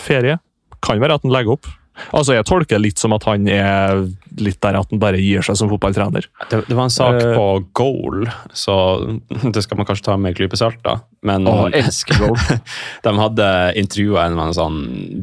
ferie 0.00 0.38
kan 0.82 0.98
være 1.00 1.14
at 1.14 1.22
han 1.22 1.30
legger 1.32 1.52
opp. 1.52 1.66
Altså, 2.10 2.34
Jeg 2.34 2.46
tolker 2.48 2.76
det 2.76 2.82
litt 2.82 3.00
som 3.00 3.14
at 3.16 3.26
han 3.28 3.46
er 3.50 4.04
litt 4.42 4.60
der 4.64 4.78
at 4.78 4.90
han 4.90 5.00
bare 5.02 5.20
gir 5.22 5.44
seg 5.46 5.58
som 5.58 5.70
fotballtrener. 5.70 6.26
Det, 6.50 6.62
det 6.66 6.76
var 6.76 6.88
en 6.88 6.94
sak 6.94 7.20
uh, 7.20 7.34
på 7.36 7.46
Goal, 7.78 8.28
så 8.56 8.76
det 9.54 9.64
skal 9.64 9.78
man 9.78 9.88
kanskje 9.88 10.08
ta 10.08 10.16
med 10.18 10.32
en 10.32 10.38
klype 10.40 10.58
salt, 10.58 10.80
da. 10.86 10.98
Men 11.24 11.48
Å, 11.48 11.68
elsker 11.72 12.18
goal. 12.20 12.38
de 13.06 13.12
hadde 13.16 13.50
intervjua 13.80 14.26
en, 14.26 14.34
med 14.36 14.50
en 14.50 14.56
sånn 14.58 14.80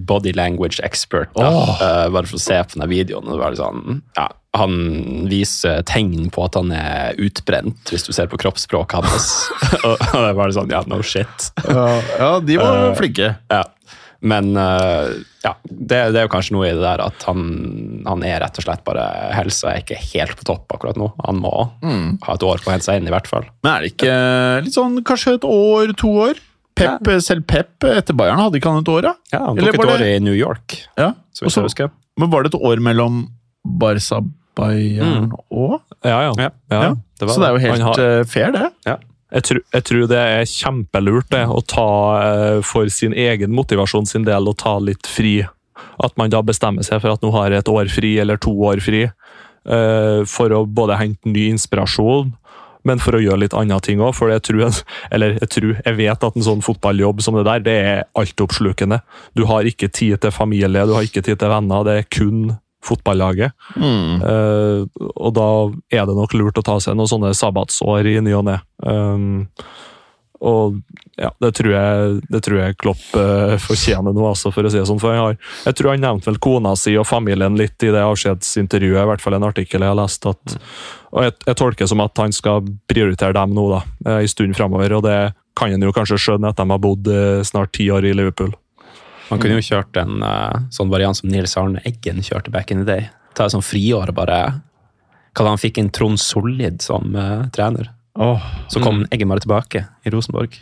body 0.08 0.34
language 0.38 0.82
expert, 0.86 1.34
da, 1.38 1.52
eh, 1.78 2.06
bare 2.14 2.30
for 2.30 2.40
å 2.40 2.42
se 2.42 2.58
på 2.58 2.80
den 2.80 2.90
videoen. 2.90 3.28
og 3.28 3.36
det 3.36 3.44
var 3.44 3.58
sånn, 3.60 4.00
ja, 4.18 4.30
Han 4.58 5.28
viser 5.32 5.84
tegn 5.88 6.32
på 6.34 6.48
at 6.48 6.58
han 6.58 6.74
er 6.76 7.20
utbrent, 7.22 7.84
hvis 7.92 8.08
du 8.08 8.12
ser 8.16 8.32
på 8.32 8.40
kroppsspråket 8.42 9.06
hans. 9.06 9.30
og 9.86 10.02
det 10.02 10.34
var 10.40 10.56
sånn, 10.56 10.74
ja, 10.74 10.82
no 10.90 11.04
shit. 11.06 11.52
Ja, 11.68 11.86
ja, 12.18 12.32
de 12.42 12.58
var 12.60 12.90
uh, 12.90 12.98
flinke. 12.98 13.36
Ja. 13.52 13.62
Men 14.22 14.52
eh, 14.58 15.08
ja, 15.44 15.56
det, 15.66 16.00
det 16.14 16.20
er 16.22 16.26
jo 16.28 16.32
kanskje 16.34 16.54
noe 16.54 16.68
i 16.70 16.74
det 16.78 16.84
der 16.84 17.02
at 17.08 17.24
han, 17.26 18.04
han 18.06 18.22
er 18.28 18.40
rett 18.44 18.60
og 18.62 18.66
slett 18.68 18.84
bare 18.86 19.06
Helsa 19.34 19.72
er 19.74 19.82
ikke 19.82 19.98
helt 20.12 20.36
på 20.38 20.46
topp 20.52 20.76
akkurat 20.76 21.00
nå. 21.02 21.08
Han 21.26 21.40
må 21.42 21.54
ha 21.82 22.36
et 22.36 22.46
år 22.46 22.62
på 22.62 22.70
å 22.70 22.76
hente 22.76 22.86
seg 22.86 23.00
inn, 23.02 23.10
i 23.10 23.14
hvert 23.16 23.28
fall. 23.32 23.48
Men 23.64 23.72
er 23.74 23.82
det 23.88 23.94
ikke 23.96 24.14
litt 24.68 24.78
sånn 24.78 25.00
kanskje 25.08 25.34
et 25.40 25.48
år, 25.50 25.96
to 25.98 26.14
år? 26.28 26.42
Pep, 26.78 27.10
Selv 27.26 27.44
Pep 27.50 27.84
etter 27.90 28.16
Bayern 28.16 28.40
hadde 28.40 28.58
ikke 28.62 28.72
han 28.72 28.80
et 28.86 28.90
år, 28.94 29.02
da? 29.10 29.16
Ja, 29.34 29.42
Han 29.50 29.58
Eller 29.60 29.74
tok 29.76 29.84
et 29.84 29.92
år 29.96 30.04
det- 30.06 30.14
i 30.16 30.20
New 30.24 30.38
York, 30.38 30.78
Ja. 30.98 31.10
så 31.34 31.44
vidt 31.46 31.58
jeg 31.58 31.64
husker. 31.68 31.92
Men 32.18 32.30
var 32.32 32.44
det 32.46 32.54
et 32.54 32.62
år 32.62 32.78
mellom 32.80 33.24
Barca, 33.66 34.22
Bayern 34.56 35.32
og 35.50 35.82
Ja, 36.04 36.22
ja. 36.30 36.34
Ja. 36.38 36.50
ja. 36.72 36.82
Ja. 36.82 36.94
det 37.20 37.30
Så 37.30 37.40
det 37.42 37.50
er 37.50 37.54
jo 37.58 37.62
helt 37.66 37.82
har- 37.90 38.00
eh, 38.06 38.24
fair, 38.24 38.52
det. 38.52 38.70
Ja. 38.86 38.96
Jeg 39.32 39.46
tror, 39.48 39.62
jeg 39.72 39.86
tror 39.88 40.08
det 40.12 40.20
er 40.20 40.50
kjempelurt 40.50 41.30
det, 41.32 41.46
å 41.48 41.62
ta 41.64 41.88
eh, 42.20 42.58
for 42.68 42.90
sin 42.92 43.16
egen 43.16 43.54
motivasjon 43.56 44.10
sin 44.10 44.28
del 44.28 44.50
å 44.50 44.58
ta 44.58 44.76
litt 44.84 45.08
fri. 45.08 45.40
At 46.04 46.18
man 46.20 46.34
da 46.34 46.42
bestemmer 46.44 46.84
seg 46.84 47.00
for 47.04 47.16
at 47.16 47.24
nå 47.24 47.32
har 47.36 47.54
jeg 47.54 47.64
et 47.64 47.72
år 47.72 47.92
fri 47.92 48.12
eller 48.20 48.42
to 48.42 48.52
år 48.68 48.84
fri. 48.84 49.08
eh, 49.62 50.24
for 50.26 50.52
å 50.52 50.66
både 50.66 50.98
hente 50.98 51.30
ny 51.30 51.46
inspirasjon, 51.54 52.32
men 52.84 52.98
for 53.00 53.14
å 53.14 53.22
gjøre 53.22 53.44
litt 53.44 53.54
andre 53.54 53.78
ting 53.86 54.02
òg. 54.02 54.16
For 54.18 54.34
jeg 54.34 54.42
tror, 54.48 54.82
eller 55.14 55.38
jeg 55.38 55.52
tror, 55.54 55.76
jeg 55.86 56.00
vet 56.00 56.28
at 56.28 56.36
en 56.36 56.48
sånn 56.48 56.66
fotballjobb 56.66 57.22
som 57.22 57.38
det 57.38 57.46
der, 57.48 57.64
det 57.64 57.78
er 57.86 58.04
altoppslukende. 58.18 59.00
Du 59.38 59.46
har 59.48 59.70
ikke 59.70 59.88
tid 59.88 60.20
til 60.22 60.34
familie, 60.36 60.88
du 60.90 60.96
har 60.98 61.08
ikke 61.08 61.24
tid 61.24 61.40
til 61.40 61.54
venner. 61.54 61.86
Det 61.88 61.98
er 62.02 62.10
kun 62.12 62.58
fotballaget. 62.86 63.54
Eh, 63.78 65.06
og 65.12 65.32
da 65.38 65.48
er 65.94 66.10
det 66.10 66.18
nok 66.18 66.36
lurt 66.38 66.60
å 66.60 66.66
ta 66.66 66.80
seg 66.82 66.98
noen 66.98 67.12
sånne 67.12 67.36
sabbatsår 67.38 68.10
i 68.10 68.18
ny 68.26 68.36
og 68.38 68.48
ne. 68.50 68.58
Um, 68.82 69.48
og 70.42 70.80
ja, 71.22 71.30
det 71.44 71.52
tror 71.54 71.70
jeg, 71.76 72.14
det 72.34 72.40
tror 72.42 72.58
jeg 72.58 72.78
Klopp 72.82 73.02
uh, 73.14 73.54
fortjener 73.62 74.16
nå, 74.16 74.24
altså, 74.26 74.50
for 74.54 74.66
å 74.66 74.72
si 74.74 74.80
det 74.80 74.88
sånn. 74.90 75.02
For 75.02 75.14
jeg, 75.14 75.22
har, 75.22 75.36
jeg 75.68 75.78
tror 75.78 75.92
han 75.94 76.02
nevnte 76.02 76.32
vel 76.32 76.40
kona 76.42 76.72
si 76.80 76.96
og 76.98 77.06
familien 77.06 77.60
litt 77.60 77.86
i 77.86 77.92
det 77.94 78.02
avskjedsintervjuet, 78.02 79.04
i 79.04 79.10
hvert 79.12 79.22
fall 79.22 79.38
en 79.38 79.46
artikkel 79.52 79.86
jeg 79.86 79.94
har 79.94 80.00
lest. 80.00 80.26
At, 80.26 80.58
og 81.14 81.28
jeg, 81.28 81.36
jeg 81.46 81.60
tolker 81.62 81.92
som 81.92 82.02
at 82.02 82.24
han 82.24 82.34
skal 82.34 82.66
prioritere 82.90 83.38
dem 83.38 83.54
nå, 83.54 83.68
da, 83.76 83.84
eh, 84.08 84.24
en 84.24 84.34
stund 84.34 84.58
framover. 84.58 84.98
Og 84.98 85.06
det 85.06 85.20
kan 85.58 85.70
en 85.70 85.86
jo 85.86 85.94
kanskje 85.94 86.18
skjønne 86.26 86.50
at 86.50 86.58
de 86.58 86.68
har 86.74 86.82
bodd 86.82 87.14
snart 87.46 87.76
ti 87.78 87.92
år 87.94 88.10
i 88.10 88.16
Liverpool. 88.18 88.56
Man 89.32 89.40
kunne 89.40 89.60
jo 89.60 89.64
kjørt 89.64 89.98
en 90.02 90.20
uh, 90.26 90.68
sånn 90.74 90.92
variant 90.92 91.18
som 91.18 91.32
Nils 91.32 91.56
Arne 91.60 91.82
Eggen 91.88 92.20
kjørte 92.26 92.52
back 92.54 92.74
in 92.74 92.84
the 92.84 92.88
day. 92.88 93.08
Ta 93.38 93.48
et 93.48 93.56
sånn 93.56 93.64
friår 93.64 94.12
og 94.12 94.18
bare 94.18 94.42
Hva 95.32 95.46
da 95.46 95.54
han 95.54 95.62
fikk 95.62 95.80
inn 95.80 95.92
Trond 95.96 96.20
Solid 96.20 96.84
som 96.84 97.16
uh, 97.16 97.48
trener. 97.56 97.94
Så 98.68 98.84
kom 98.84 99.06
Eggen 99.08 99.32
bare 99.32 99.44
tilbake 99.46 99.86
i 100.04 100.12
Rosenborg. 100.12 100.58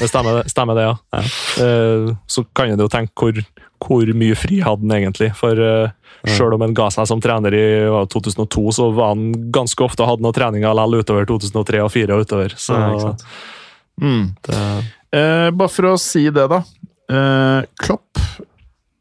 Det 0.00 0.08
stemmer, 0.08 0.40
det, 0.40 0.50
stemmer 0.50 0.78
det, 0.78 0.84
ja. 0.86 1.22
Eh, 1.60 2.06
så 2.26 2.42
kan 2.56 2.70
en 2.72 2.80
jo 2.80 2.86
tenke 2.88 3.12
hvor, 3.20 3.36
hvor 3.84 4.12
mye 4.16 4.36
fri 4.38 4.62
hadde 4.64 4.86
han 4.86 4.94
egentlig. 4.96 5.28
For 5.36 5.60
uh, 5.60 5.92
selv 6.24 6.56
om 6.56 6.64
han 6.64 6.72
ga 6.74 6.86
seg 6.94 7.08
som 7.10 7.20
trener 7.20 7.54
i 7.54 7.64
uh, 7.84 8.06
2002, 8.08 8.64
så 8.78 8.88
var 8.96 9.12
han 9.12 9.28
ganske 9.52 9.84
ofte 9.84 10.08
hadde 10.08 10.24
noen 10.24 10.36
treninger 10.36 10.72
likevel 10.72 11.04
utover 11.04 11.28
2003 11.28 11.84
og 11.84 11.92
2004 11.92 12.16
og 12.16 12.24
utover. 12.24 12.56
Så 12.56 12.78
Ja, 12.78 12.88
ikke 12.94 13.10
sant. 13.10 13.26
Mm. 14.00 14.24
det, 14.48 14.62
Eh, 15.10 15.48
bare 15.50 15.72
for 15.72 15.90
å 15.90 15.96
si 15.98 16.28
det, 16.30 16.46
da. 16.50 16.60
Eh, 17.10 17.62
Klopp 17.82 18.18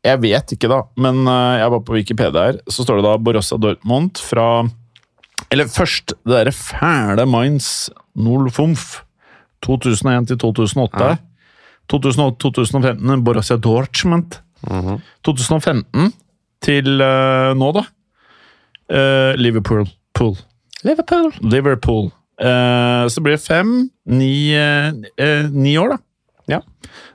Jeg 0.06 0.22
vet 0.24 0.54
ikke, 0.56 0.70
da, 0.72 0.82
men 0.98 1.22
uh, 1.28 1.60
jeg 1.60 1.72
var 1.75 1.82
på 1.86 1.98
Wikipedia 1.98 2.46
her. 2.48 2.60
Så 2.72 2.86
står 2.86 3.00
det 3.00 3.06
da 3.10 3.18
Borussia 3.22 3.60
Dortmund 3.62 4.22
fra 4.24 4.63
Eller 5.51 5.70
først 5.70 6.16
det 6.24 6.34
derre 6.34 6.56
fæle 6.56 7.28
Mainz 7.30 7.89
05. 8.16 8.75
2001 9.66 10.30
til 10.32 10.39
2008. 10.39 11.10
2008-2015 11.92 13.25
Borussia 13.28 13.58
Dortmund. 13.60 14.39
2015 15.28 16.13
til 16.63 17.04
uh, 17.04 17.51
nå, 17.58 17.72
da. 17.75 17.86
Liverpool. 19.38 19.84
Pool. 20.18 20.34
Liverpool! 20.84 21.30
Liverpool. 21.44 22.08
Så 22.39 23.22
blir 23.22 23.36
det 23.36 23.44
fem, 23.44 23.92
ni, 24.10 24.56
ni 25.54 25.74
år, 25.78 25.92
da. 25.94 25.98
Ja. 26.50 26.60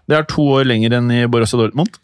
Det 0.08 0.16
er 0.18 0.26
to 0.28 0.42
år 0.58 0.66
lenger 0.68 0.92
enn 0.98 1.10
i 1.14 1.22
Borussia 1.26 1.58
Dortmund. 1.60 1.96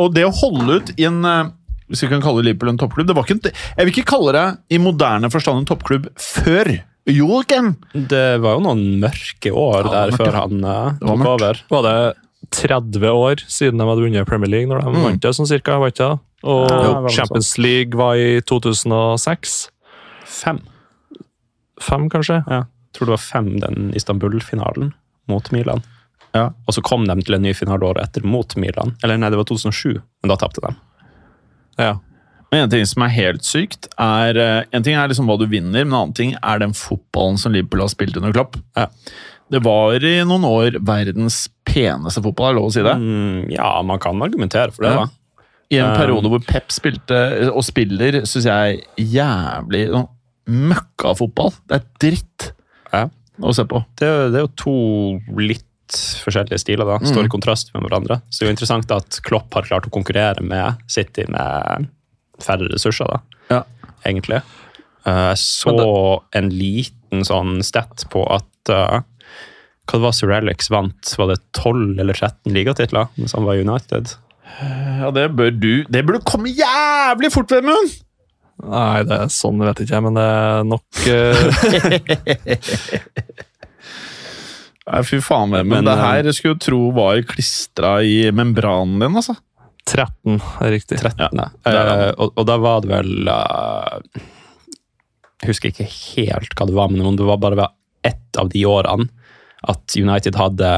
Og 0.00 0.14
det 0.16 0.24
å 0.24 0.32
holde 0.32 0.78
ut 0.80 0.92
i 0.96 1.04
en 1.04 1.18
eh, 1.28 1.50
Hvis 1.92 2.00
vi 2.02 2.08
kan 2.08 2.22
kalle 2.24 2.40
Liverpool 2.42 2.70
en 2.72 2.78
toppklubb 2.80 3.06
det 3.10 3.14
var 3.14 3.26
ikke 3.28 3.36
en, 3.36 3.52
Jeg 3.76 3.84
vil 3.86 3.92
ikke 3.92 4.06
kalle 4.08 4.32
det 4.32 4.44
i 4.72 4.78
moderne 4.80 5.28
forstand 5.30 5.60
en 5.60 5.66
toppklubb 5.68 6.08
før 6.16 6.70
Joakim. 7.06 7.74
Det 7.94 8.40
var 8.42 8.56
jo 8.56 8.62
noen 8.64 8.80
mørke 9.04 9.52
år 9.54 9.84
Ja, 9.86 9.92
der 10.08 10.16
før 10.18 10.32
han 10.40 10.64
uh, 10.64 10.96
tok 10.98 11.20
mørkt. 11.20 11.28
over. 11.36 11.60
var 11.70 11.84
det 11.86 11.98
30 12.56 13.06
år 13.12 13.44
siden 13.46 13.78
de 13.78 13.86
hadde 13.86 14.02
vunnet 14.02 14.26
Premier 14.26 14.50
League, 14.50 14.66
når 14.70 14.80
de 14.82 14.90
Mm. 14.96 15.04
vant 15.04 15.20
det, 15.22 15.30
sånn 15.36 15.46
cirka? 15.46 15.76
var 15.78 15.92
ikke 15.92 16.08
det? 16.08 16.18
Og 16.46 16.64
Ja, 16.70 16.76
det 16.82 16.88
var 16.90 17.00
noe 17.06 17.14
Champions 17.14 17.52
League 17.58 17.94
var 18.00 18.14
i 18.16 18.40
2006? 18.42 19.54
Fem. 20.26 20.58
Fem, 21.80 22.08
kanskje? 22.10 22.40
Ja. 22.48 22.64
Tror 22.96 23.06
det 23.10 23.14
var 23.16 23.22
fem 23.22 23.52
den 23.60 23.92
Istanbul-finalen 23.94 24.92
mot 25.28 25.50
Milan. 25.52 25.82
Ja. 26.36 26.50
Og 26.68 26.76
så 26.76 26.82
kom 26.84 27.06
de 27.08 27.16
til 27.24 27.38
en 27.38 27.46
ny 27.46 27.54
finale 27.56 27.86
året 27.88 28.04
etter 28.10 28.26
mot 28.28 28.52
Milan. 28.60 28.92
Eller 29.02 29.16
nei, 29.20 29.30
det 29.32 29.38
var 29.40 29.48
2007, 29.48 29.96
men 30.22 30.32
da 30.32 30.36
tapte 30.40 30.60
de. 30.64 30.74
Ja. 31.80 31.94
Men 32.52 32.66
en 32.66 32.70
ting 32.70 32.84
som 32.86 33.02
er 33.02 33.10
helt 33.16 33.42
sykt, 33.42 33.88
er 33.98 34.38
eh, 34.38 34.64
En 34.72 34.84
ting 34.86 34.94
er 34.94 35.08
liksom 35.10 35.26
hva 35.26 35.34
du 35.40 35.48
vinner, 35.50 35.82
men 35.82 35.90
en 35.90 35.96
annen 35.98 36.14
ting 36.14 36.36
er 36.38 36.60
den 36.62 36.76
fotballen 36.78 37.40
som 37.42 37.52
Liverpool 37.56 37.82
har 37.82 37.90
spilt 37.90 38.16
under 38.20 38.32
Klopp. 38.36 38.54
Ja. 38.78 38.86
Det 39.50 39.60
var 39.62 40.02
i 40.02 40.16
noen 40.26 40.44
år 40.46 40.76
verdens 40.82 41.44
peneste 41.66 42.22
fotball, 42.22 42.50
er 42.50 42.54
det 42.54 42.60
lov 42.60 42.68
å 42.70 42.74
si 42.74 42.82
det? 42.86 42.94
Mm, 42.98 43.50
ja, 43.54 43.70
man 43.86 44.00
kan 44.02 44.22
argumentere 44.22 44.72
for 44.74 44.86
det, 44.86 44.92
Ja. 44.94 45.04
da. 45.06 45.42
I 45.70 45.78
en 45.82 45.90
Um, 45.90 45.96
periode 45.98 46.30
hvor 46.30 46.42
Pep 46.46 46.68
spilte 46.70 47.50
og 47.50 47.64
spiller, 47.66 48.20
syns 48.30 48.44
jeg 48.46 48.84
jævlig 49.02 49.88
sånn 49.90 50.06
møkkafotball. 50.70 51.52
Det 51.66 51.80
er 51.80 51.86
dritt 52.02 52.52
Ja. 52.92 53.08
å 53.42 53.52
se 53.54 53.64
på. 53.64 53.84
Det, 53.98 54.06
det 54.32 54.38
er 54.40 54.46
jo 54.46 54.52
to 54.56 54.76
litt 55.42 55.65
forskjellige 56.24 56.58
stiler, 56.62 56.88
da. 56.88 56.98
Står 57.06 57.28
i 57.28 57.32
kontrast 57.32 57.72
med 57.74 57.84
hverandre. 57.86 58.20
Så 58.30 58.40
det 58.40 58.46
er 58.46 58.50
jo 58.50 58.54
interessant 58.56 58.94
at 58.94 59.18
Klopp 59.26 59.54
har 59.54 59.66
klart 59.68 59.86
å 59.88 59.92
konkurrere 59.94 60.42
med 60.44 60.80
City 60.90 61.26
med 61.30 61.86
færre 62.42 62.68
ressurser, 62.72 63.06
da. 63.10 63.20
Ja. 63.52 63.62
Egentlig. 64.06 64.42
Eh, 65.06 65.32
Jeg 65.32 65.38
så 65.42 66.22
en 66.34 66.50
liten 66.50 67.24
sånn 67.26 67.62
stat 67.64 68.06
på 68.10 68.24
at 68.34 68.72
uh, 68.72 69.00
hva 69.86 69.98
det 69.98 70.02
var 70.02 70.14
Sir 70.18 70.32
Alex 70.34 70.70
vant, 70.74 71.12
var 71.18 71.30
det 71.30 71.38
12 71.54 72.00
eller 72.02 72.14
13 72.18 72.54
ligatitler 72.56 73.06
mens 73.14 73.36
han 73.36 73.46
var 73.46 73.60
United? 73.60 74.16
Ja, 75.02 75.10
det 75.14 75.28
bør 75.36 75.50
du 75.52 75.84
Det 75.90 76.02
burde 76.06 76.24
komme 76.26 76.50
jævlig 76.50 77.30
fort, 77.34 77.50
Vemund! 77.54 77.94
Nei, 78.66 79.02
det 79.04 79.18
er 79.20 79.28
sånn 79.30 79.60
vet 79.60 79.82
ikke 79.84 79.98
jeg, 79.98 80.04
men 80.06 80.16
det 80.16 80.24
er 80.24 80.64
nok 80.66 80.84
eh, 81.12 81.36
Nei, 84.86 85.02
fy 85.02 85.18
faen, 85.24 85.50
men, 85.50 85.66
Men, 85.68 85.86
Det 85.88 85.96
her 85.98 86.30
skulle 86.36 86.54
du 86.54 86.62
tro 86.62 86.80
var 86.94 87.18
klistra 87.26 87.98
i 88.06 88.30
membranen 88.30 89.00
din, 89.02 89.18
altså. 89.18 89.34
13 89.86 90.40
er 90.62 90.72
riktig. 90.74 90.98
13. 90.98 91.26
Ja. 91.38 91.48
Eh, 91.70 92.10
og, 92.14 92.32
og 92.34 92.46
da 92.46 92.56
var 92.58 92.82
det 92.82 92.90
vel 92.90 93.28
uh, 93.30 94.00
Jeg 95.42 95.52
husker 95.52 95.70
ikke 95.70 95.86
helt 95.86 96.56
hva 96.58 96.66
det 96.66 96.74
var, 96.74 96.90
men 96.90 97.06
om 97.06 97.18
det 97.18 97.26
var 97.26 97.38
bare 97.42 97.68
ett 98.06 98.38
av 98.38 98.50
de 98.50 98.64
årene 98.66 99.08
at 99.66 99.96
United 99.98 100.36
hadde 100.38 100.68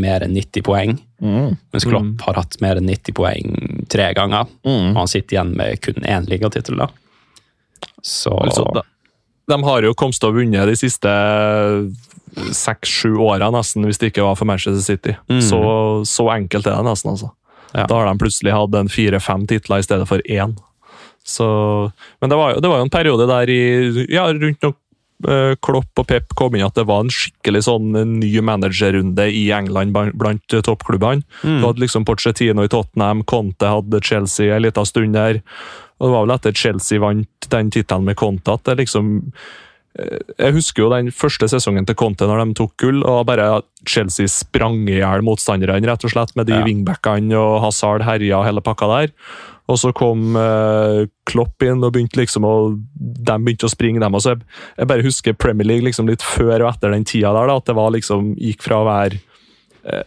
mer 0.00 0.24
enn 0.24 0.32
90 0.32 0.64
poeng, 0.64 0.94
mens 1.20 1.84
Klopp 1.84 2.22
har 2.24 2.38
hatt 2.38 2.54
mer 2.62 2.78
enn 2.80 2.86
90 2.88 3.16
poeng 3.18 3.58
tre 3.92 4.06
ganger. 4.16 4.46
Mm. 4.64 4.94
Og 4.94 5.00
han 5.02 5.10
sitter 5.10 5.36
igjen 5.36 5.50
med 5.58 5.80
kun 5.84 6.06
én 6.08 6.28
ligatittel, 6.30 6.78
da. 6.80 6.88
Så, 8.00 8.32
Altså, 8.46 8.64
de, 8.78 8.84
de 9.50 9.58
har 9.66 9.84
jo 9.86 9.96
kommet 9.98 10.20
til 10.20 10.30
å 10.30 10.36
vunne 10.36 10.68
de 10.70 10.78
siste 10.78 11.10
seks-sju 12.54 13.16
åra, 13.18 13.50
nesten, 13.50 13.84
hvis 13.88 13.98
det 14.00 14.12
ikke 14.12 14.24
var 14.24 14.38
for 14.38 14.48
Manchester 14.48 14.82
City. 14.84 15.16
Mm. 15.30 15.42
Så, 15.42 15.60
så 16.06 16.28
enkelt 16.32 16.68
er 16.68 16.78
det 16.78 16.86
nesten, 16.86 17.14
altså. 17.16 17.32
Ja. 17.72 17.86
Da 17.86 18.00
har 18.00 18.08
de 18.08 18.18
plutselig 18.18 18.54
hatt 18.54 18.74
en 18.74 18.90
fire-fem 18.90 19.46
titler 19.50 19.82
i 19.82 19.86
stedet 19.86 20.06
for 20.10 20.22
én. 20.26 20.56
Så, 21.26 21.46
men 22.20 22.30
det 22.30 22.38
var, 22.38 22.54
jo, 22.54 22.62
det 22.62 22.70
var 22.70 22.80
jo 22.80 22.86
en 22.86 22.92
periode 22.92 23.26
der 23.30 23.50
i 23.52 23.60
ja, 24.10 24.24
rundt 24.32 24.64
når 24.64 24.72
eh, 25.28 25.52
Klopp 25.62 26.00
og 26.00 26.08
Pep 26.08 26.32
kom 26.38 26.56
inn, 26.56 26.64
at 26.66 26.78
det 26.78 26.86
var 26.88 27.04
en 27.04 27.12
skikkelig 27.12 27.66
sånn 27.68 27.92
ny 28.16 28.32
managerrunde 28.46 29.28
i 29.28 29.44
England 29.54 29.94
blant, 29.94 30.46
toppklubbene. 30.50 31.22
Mm. 31.44 31.60
Du 31.60 31.68
hadde 31.68 31.84
liksom 31.84 32.08
Porcetino 32.08 32.66
i 32.66 32.72
Tottenham, 32.72 33.22
Conte 33.28 33.70
hadde 33.70 34.02
Chelsea 34.06 34.50
en 34.56 34.64
liten 34.66 34.88
stund 34.88 35.18
der. 35.18 35.42
Og 36.00 36.08
det 36.08 36.14
var 36.16 36.24
vel 36.26 36.34
etter 36.38 36.56
Chelsea 36.56 37.00
vant 37.02 37.50
den 37.52 37.70
tittelen 37.70 38.06
med 38.08 38.16
Conte 38.16 38.54
at 38.56 38.64
det 38.64 38.78
liksom 38.80 39.10
eh, 39.98 40.18
Jeg 40.38 40.54
husker 40.56 40.84
jo 40.84 40.90
den 40.94 41.10
første 41.12 41.48
sesongen 41.50 41.84
til 41.88 41.98
Conte 41.98 42.24
når 42.28 42.44
de 42.46 42.54
tok 42.62 42.74
gull, 42.80 43.02
og 43.04 43.26
bare 43.28 43.48
Chelsea 43.88 44.28
sprang 44.30 44.82
i 44.88 44.98
hjel 45.00 45.24
motstanderne, 45.26 45.84
rett 45.88 46.04
og 46.06 46.12
slett, 46.14 46.34
med 46.36 46.46
de 46.48 46.56
Ja. 46.58 46.64
wingbackene 46.64 47.36
og 47.36 47.60
Hazard 47.66 48.04
herja 48.06 48.38
og 48.40 48.46
hele 48.48 48.60
pakka 48.64 48.88
der. 48.90 49.12
Og 49.70 49.76
så 49.78 49.92
kom 49.94 50.34
eh, 50.36 51.04
Klopp 51.30 51.62
inn 51.62 51.84
og 51.86 51.92
begynte 51.94 52.18
liksom 52.18 52.42
å 52.48 52.54
de 52.98 53.36
begynte 53.38 53.68
å 53.68 53.70
springe, 53.70 54.00
dem. 54.02 54.14
Og 54.18 54.22
så 54.24 54.32
jeg, 54.34 54.42
jeg 54.80 54.88
bare 54.90 55.04
husker 55.06 55.36
Premier 55.38 55.68
League 55.68 55.86
liksom 55.86 56.08
litt 56.10 56.22
før 56.26 56.64
og 56.64 56.72
etter 56.72 56.90
den 56.96 57.04
tida 57.06 57.30
der, 57.36 57.46
da, 57.52 57.56
at 57.60 57.68
det 57.70 57.76
var 57.78 57.92
liksom, 57.94 58.32
gikk 58.40 58.64
fra 58.66 58.80
å 58.80 58.88
være 58.88 59.20
eh, 59.84 60.02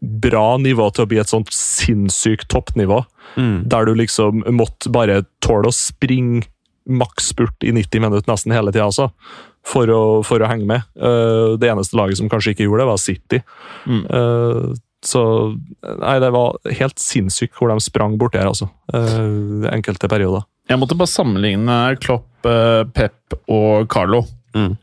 bra 0.00 0.56
nivå 0.62 0.88
til 0.94 1.04
å 1.04 1.10
bli 1.10 1.20
et 1.22 1.30
sånt 1.30 1.52
sinnssykt 1.54 2.48
toppnivå. 2.52 3.02
Mm. 3.36 3.64
Der 3.70 3.88
du 3.88 3.94
liksom 3.98 4.44
måtte 4.54 4.92
bare 4.94 5.22
tåle 5.44 5.70
å 5.70 5.76
springe 5.76 6.46
maksspurt 6.84 7.64
i 7.64 7.72
90 7.72 8.02
minutter 8.04 8.30
nesten 8.30 8.52
hele 8.54 8.72
tida, 8.72 8.88
altså. 8.90 9.10
For 9.64 9.88
å, 9.88 10.00
for 10.26 10.44
å 10.44 10.48
henge 10.50 10.68
med. 10.68 10.84
Eh, 11.00 11.54
det 11.60 11.70
eneste 11.72 11.96
laget 11.96 12.20
som 12.20 12.28
kanskje 12.28 12.52
ikke 12.52 12.66
gjorde 12.66 12.84
det, 12.84 12.90
var 12.90 13.00
City. 13.00 13.40
Eh, 13.88 14.74
så 15.04 15.22
Nei, 15.84 16.16
det 16.22 16.30
var 16.32 16.56
helt 16.78 17.00
sinnssykt 17.00 17.56
hvor 17.58 17.72
de 17.72 17.76
sprang 17.84 18.16
borti 18.20 18.40
her, 18.40 18.48
altså. 18.50 18.70
Uh, 18.88 19.66
enkelte 19.68 20.08
perioder. 20.08 20.46
Jeg 20.70 20.80
måtte 20.80 20.96
bare 20.96 21.12
sammenligne 21.12 21.76
Klopp, 22.00 22.46
eh, 22.48 22.84
Pep 22.96 23.36
og 23.52 23.84
Carlo. 23.92 24.22
Mm. 24.56 24.78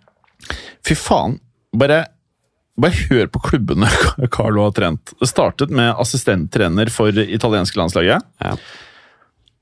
Fy 0.86 0.98
faen. 0.98 1.40
Bare, 1.78 2.04
bare 2.84 3.06
hør 3.10 3.30
på 3.32 3.42
klubbene 3.46 3.90
Carlo 4.36 4.66
har 4.68 4.76
trent. 4.78 5.14
Det 5.20 5.30
startet 5.30 5.74
med 5.74 5.94
assistenttrener 6.02 6.92
for 6.94 7.16
italienske 7.16 7.80
landslaget. 7.80 8.26
Ja. 8.44 8.56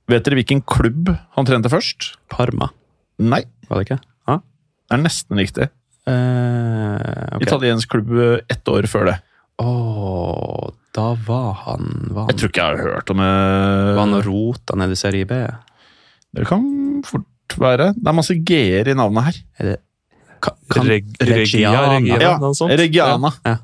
Vet 0.09 0.25
dere 0.25 0.39
hvilken 0.39 0.63
klubb 0.65 1.11
han 1.35 1.47
trente 1.47 1.69
først? 1.71 2.13
Parma, 2.31 2.71
Nei, 3.19 3.43
var 3.67 3.79
det 3.79 3.89
ikke? 3.89 3.99
Ja. 4.29 4.37
det 4.39 4.95
er 4.95 5.01
nesten 5.03 5.41
riktig. 5.41 5.67
Eh, 6.09 7.33
okay. 7.35 7.45
Italiensk 7.45 7.91
klubb 7.91 8.13
ett 8.49 8.71
år 8.71 8.87
før 8.89 9.11
det. 9.11 9.17
Åh, 9.59 10.69
da 10.95 11.09
var 11.27 11.49
han 11.65 11.89
Var 12.15 12.23
han, 12.23 12.29
Jeg 12.31 12.39
tror 12.39 12.51
ikke 12.53 12.63
jeg 12.63 12.77
har 12.77 12.93
hørt 12.95 13.11
om 13.11 13.19
eh, 13.19 13.89
var 13.91 14.05
han 14.05 14.15
og 14.15 14.23
rota 14.29 14.77
nede 14.79 14.95
i 14.95 14.99
Serie 14.99 15.27
B? 15.27 15.41
Det 16.37 16.47
kan 16.47 16.63
fort 17.05 17.57
være. 17.59 17.91
Det 17.97 18.07
er 18.07 18.15
masse 18.15 18.37
g-er 18.37 18.89
i 18.91 18.95
navnet 18.97 19.27
her. 19.27 19.39
Er 19.59 19.71
det 19.71 19.77
kan, 20.41 20.53
kan, 20.71 20.87
Reg, 20.87 21.05
Regia, 21.19 21.71
Regia, 21.95 22.19
Ja, 22.21 22.37
Regiana. 22.79 23.31
Ja. 23.45 23.57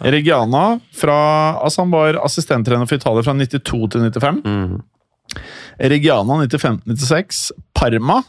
Ja. 0.00 0.10
Regiana 0.12 0.80
fra 0.92 1.16
Altså, 1.62 1.82
han 1.82 1.90
var 1.90 2.18
assistenttrener 2.24 2.86
for 2.88 2.96
Italia 2.98 3.22
fra 3.24 3.32
92 3.32 3.88
til 3.92 4.00
95. 4.10 4.42
Mm. 4.44 4.82
Regiana 5.92 6.34
95-96. 6.44 7.50
Parma 7.74 8.22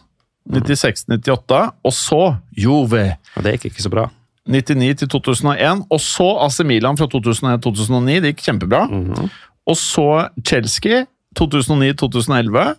96-98. 0.48 1.72
Og 1.84 1.94
så 1.94 2.22
Juve 2.56 3.18
Og 3.36 3.44
det 3.44 3.58
gikk 3.58 3.66
ikke 3.74 3.84
så 3.84 3.92
bra. 3.92 4.08
99 4.48 4.96
til 5.04 5.10
2001. 5.12 5.84
Og 5.92 6.00
så 6.02 6.30
AC 6.46 6.62
Milan 6.64 6.98
fra 6.98 7.08
2001-2009. 7.12 8.22
Det 8.24 8.32
gikk 8.34 8.46
kjempebra. 8.48 8.86
Mhm. 8.88 9.30
Og 9.68 9.76
så 9.76 10.30
Chelsea 10.48 11.04
2009-2011. 11.36 12.76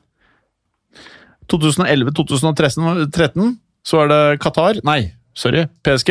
2011-2013 1.52 3.58
så 3.88 4.02
er 4.04 4.10
det 4.12 4.22
Qatar 4.44 4.80
Nei, 4.84 5.00
sorry, 5.38 5.64
PSG. 5.86 6.10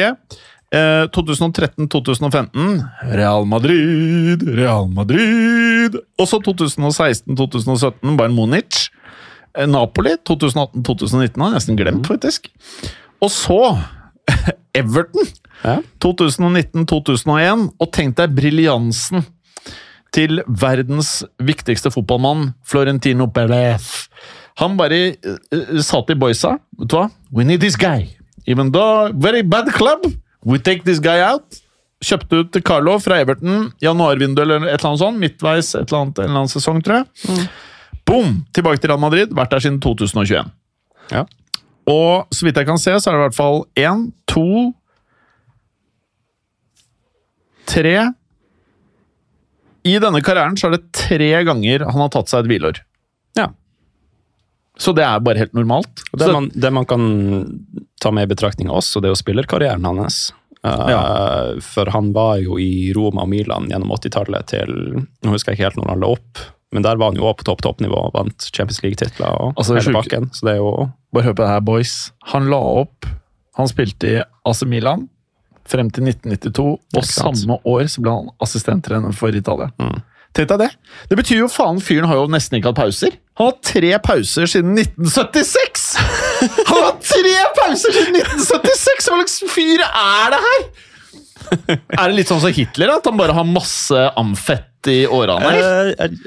Eh, 0.73 1.05
2013-2015 1.15 2.81
Real 3.15 3.45
Madrid, 3.47 4.41
Real 4.57 4.89
Madrid. 4.91 5.95
Og 6.19 6.27
så 6.27 6.41
2016-2017 6.43 8.17
Bayern 8.19 8.35
Munich. 8.35 8.89
Eh, 9.57 9.67
Napoli 9.69 10.17
2018-2019 10.27 11.39
har 11.39 11.53
jeg 11.53 11.55
nesten 11.59 11.79
glemt, 11.79 12.09
faktisk. 12.09 12.49
Og 13.23 13.31
så 13.33 13.61
Everton 14.77 15.29
Ja. 15.63 15.79
2019-2001. 16.03 17.69
Og 17.81 17.91
tenk 17.95 18.17
deg 18.19 18.35
briljansen 18.37 19.23
til 20.15 20.41
verdens 20.47 21.21
viktigste 21.43 21.91
fotballmann, 21.93 22.51
Florentino 22.65 23.27
Perez. 23.33 24.07
Han 24.57 24.77
bare 24.79 24.99
uh, 25.21 25.79
sa 25.85 26.01
til 26.07 26.17
boysa 26.19 26.55
Vet 26.79 26.89
du 26.89 26.97
hva? 26.97 27.07
We 27.31 27.45
need 27.45 27.61
this 27.61 27.77
guy. 27.77 28.07
Even 28.47 28.71
though 28.71 29.11
very 29.13 29.43
bad 29.43 29.69
club, 29.75 30.05
we 30.45 30.57
take 30.59 30.85
this 30.87 31.01
guy 31.03 31.19
out. 31.21 31.59
Kjøpte 32.03 32.43
ut 32.43 32.59
Carlo 32.65 32.95
fra 33.01 33.17
Everton, 33.23 33.71
januarvindu 33.81 34.41
eller 34.43 34.61
et 34.67 34.77
eller 34.77 34.89
annet 34.91 35.01
sånt. 35.01 35.19
Midtveis 35.19 35.73
et 35.75 35.89
eller 35.89 36.03
annet, 36.05 36.21
en 36.21 36.29
eller 36.29 36.43
annen 36.43 36.51
sesong, 36.53 36.79
tror 36.85 37.01
jeg. 37.01 37.47
Boom! 38.07 38.37
Tilbake 38.55 38.79
til 38.79 38.93
Real 38.93 39.01
Madrid. 39.01 39.33
Vært 39.35 39.51
der 39.51 39.65
siden 39.65 39.81
2021. 39.83 40.51
Ja. 41.11 41.25
Og 41.87 42.31
så 42.35 42.47
vidt 42.47 42.59
jeg 42.59 42.67
kan 42.69 42.79
se, 42.79 42.93
så 42.99 43.09
er 43.09 43.15
det 43.17 43.19
i 43.19 43.25
hvert 43.25 43.37
fall 43.37 43.63
én, 43.79 44.09
to 44.29 44.73
Tre 47.67 47.93
I 49.83 49.95
denne 49.99 50.21
karrieren 50.23 50.55
så 50.55 50.69
er 50.69 50.77
det 50.77 50.85
tre 50.95 51.31
ganger 51.47 51.83
han 51.83 51.99
har 51.99 52.11
tatt 52.13 52.31
seg 52.31 52.45
et 52.45 52.51
hvileår. 52.53 52.79
ja. 53.39 53.49
Så 54.77 54.93
det 54.93 55.05
er 55.05 55.21
bare 55.25 55.41
helt 55.41 55.55
normalt. 55.57 56.03
Det, 56.13 56.27
man, 56.33 56.51
det 56.53 56.69
man 56.73 56.85
kan 56.85 57.05
ta 58.01 58.11
med 58.13 58.27
i 58.27 58.33
betraktning 58.33 58.69
også, 58.69 59.01
det 59.01 59.09
er 59.09 59.15
jo 59.15 59.19
spillerkarrieren 59.21 59.85
hans. 59.87 60.19
Eh, 60.65 61.57
For 61.65 61.89
han 61.93 62.11
var 62.13 62.37
jo 62.43 62.59
i 62.61 62.93
Roma 62.95 63.25
og 63.25 63.31
Milan 63.31 63.69
gjennom 63.71 63.91
80-tallet 63.95 64.47
til 64.53 64.71
Nå 64.97 65.33
husker 65.33 65.53
jeg 65.53 65.59
ikke 65.59 65.67
helt 65.69 65.81
når 65.81 65.91
han 65.93 66.01
la 66.03 66.11
opp, 66.17 66.41
men 66.75 66.83
der 66.85 66.97
var 66.99 67.11
han 67.13 67.19
jo 67.19 67.27
også 67.29 67.41
på 67.41 67.47
topp 67.51 67.61
toppnivå. 67.65 68.01
Vant 68.15 68.49
Champions 68.53 68.81
League-titler 68.83 69.29
og 69.33 69.53
Altså, 69.57 69.77
hele 69.77 69.93
bakken. 69.95 70.29
Så 70.35 70.47
det 70.47 70.57
er 70.57 70.63
jo 70.63 70.71
Bare 71.15 71.29
hør 71.29 71.37
på 71.37 71.45
det 71.45 71.51
her, 71.53 71.61
boys. 71.63 71.93
Han 72.33 72.49
la 72.51 72.59
opp 72.83 73.07
Han 73.57 73.69
spilte 73.71 74.09
i 74.11 74.17
AC 74.45 74.65
Milan 74.69 75.07
frem 75.67 75.89
til 75.91 76.05
1992, 76.07 76.77
og 76.95 77.03
samme 77.03 77.57
år 77.67 77.89
så 77.91 77.99
ble 77.99 78.11
han 78.13 78.29
assistenttrener 78.39 79.11
for 79.11 79.35
Italia. 79.35 79.65
Mm. 79.81 79.97
Tenk 80.37 80.47
deg 80.53 80.61
det! 80.61 80.69
Det 81.11 81.17
betyr 81.19 81.41
jo 81.41 81.49
faen 81.51 81.81
fyren 81.83 82.07
har 82.07 82.21
jo 82.21 82.29
nesten 82.31 82.55
ikke 82.55 82.71
hatt 82.71 82.79
pauser. 82.79 83.17
Han 83.37 83.51
har 83.51 83.57
tre 83.61 83.89
pauser 84.01 84.49
siden 84.49 84.77
1976! 84.81 85.91
Han 86.67 86.79
har 86.81 86.95
tre 87.05 87.35
pauser 87.59 87.93
siden 87.93 88.17
1976! 88.17 89.09
Hva 89.11 89.19
slags 89.19 89.35
fyr 89.53 89.83
er 89.85 90.33
det 90.33 90.39
her?! 90.45 90.63
Er 91.47 92.09
det 92.09 92.15
litt 92.17 92.31
sånn 92.31 92.41
som 92.41 92.51
Hitler, 92.51 92.89
at 92.97 93.05
han 93.07 93.19
bare 93.19 93.35
har 93.37 93.45
masse 93.47 94.07
amfett 94.19 94.89
i 94.89 95.03
årene? 95.05 95.51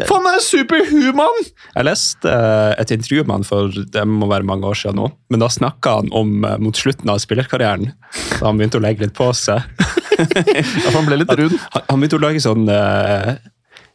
Faen, 0.07 0.23
han 0.23 0.37
er 0.37 0.45
superhuman! 0.45 1.43
jeg 1.75 1.89
leste 1.89 2.37
et 2.79 2.95
intervju 2.95 3.25
med 3.27 3.41
han 3.41 3.47
for 3.49 3.75
det 3.75 4.07
må 4.09 4.31
være 4.31 4.47
mange 4.47 4.71
år 4.71 4.79
siden 4.79 5.01
nå, 5.03 5.11
men 5.35 5.43
da 5.43 5.51
snakka 5.51 5.99
han 5.99 6.13
om 6.15 6.47
mot 6.63 6.79
slutten 6.79 7.11
av 7.11 7.19
spillerkarrieren, 7.23 7.91
da 8.37 8.45
han 8.47 8.61
begynte 8.61 8.79
å 8.79 8.85
legge 8.87 9.09
litt 9.09 9.19
på 9.19 9.33
seg. 9.37 9.67
Ja, 10.21 10.91
han 10.93 11.07
ble 11.07 11.17
litt 11.23 11.31
rund. 11.33 11.55
Han, 11.73 11.85
han 11.87 12.03
begynte 12.03 12.19
å 12.19 12.21
lage 12.21 12.43
sånn 12.45 12.67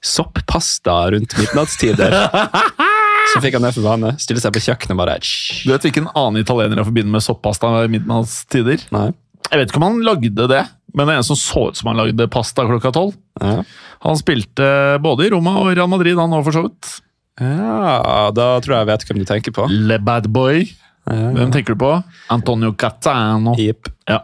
soppasta 0.01 1.11
rundt 1.13 1.37
midnattstider. 1.37 2.15
Så 3.33 3.41
fikk 3.43 3.57
han 3.57 3.65
det 3.65 3.73
for 3.75 3.85
vane. 3.85 4.13
Stille 4.21 4.41
seg 4.43 4.53
på 4.55 4.61
kjøkkenet 4.63 4.95
og 4.95 5.01
bare 5.01 5.17
Du 5.19 5.71
vet 5.71 5.87
hvilken 5.87 6.09
annen 6.13 6.41
italiener 6.43 6.81
jeg 6.81 6.89
forbinder 6.89 7.15
med 7.17 7.25
soppasta 7.25 7.71
i 7.83 7.91
midnattstider? 7.91 8.85
Nei. 8.95 9.09
Jeg 9.51 9.61
vet 9.61 9.71
ikke 9.71 9.81
om 9.81 9.87
han 9.87 9.99
lagde 10.05 10.47
det, 10.49 10.61
men 10.95 11.07
det 11.07 11.15
er 11.15 11.21
en 11.21 11.27
som 11.27 11.37
så 11.39 11.67
ut 11.69 11.79
som 11.79 11.91
han 11.91 11.99
lagde 11.99 12.29
pasta 12.33 12.65
klokka 12.65 12.91
tolv. 12.95 13.17
Ja. 13.41 13.59
Han 14.05 14.17
spilte 14.19 14.67
både 15.03 15.27
i 15.27 15.33
Roma 15.33 15.57
og 15.61 15.73
Real 15.73 15.89
Madrid, 15.91 16.17
han 16.17 16.33
òg, 16.33 16.45
for 16.47 16.55
så 16.55 16.65
vidt. 16.65 16.95
ja, 17.41 18.31
da 18.35 18.47
tror 18.63 18.75
jeg 18.77 18.81
jeg 18.83 18.89
vet 18.91 19.05
hvem 19.09 19.21
du 19.21 19.27
tenker 19.29 19.55
på. 19.55 19.67
Le 19.69 19.99
Bad 20.01 20.29
Boy. 20.33 20.65
Ja. 21.05 21.31
Hvem 21.35 21.51
tenker 21.53 21.75
du 21.75 21.83
på? 21.83 21.91
Antonio 22.33 22.73
Catano. 22.73 23.53
Yep. 23.61 23.91
Ja. 24.09 24.21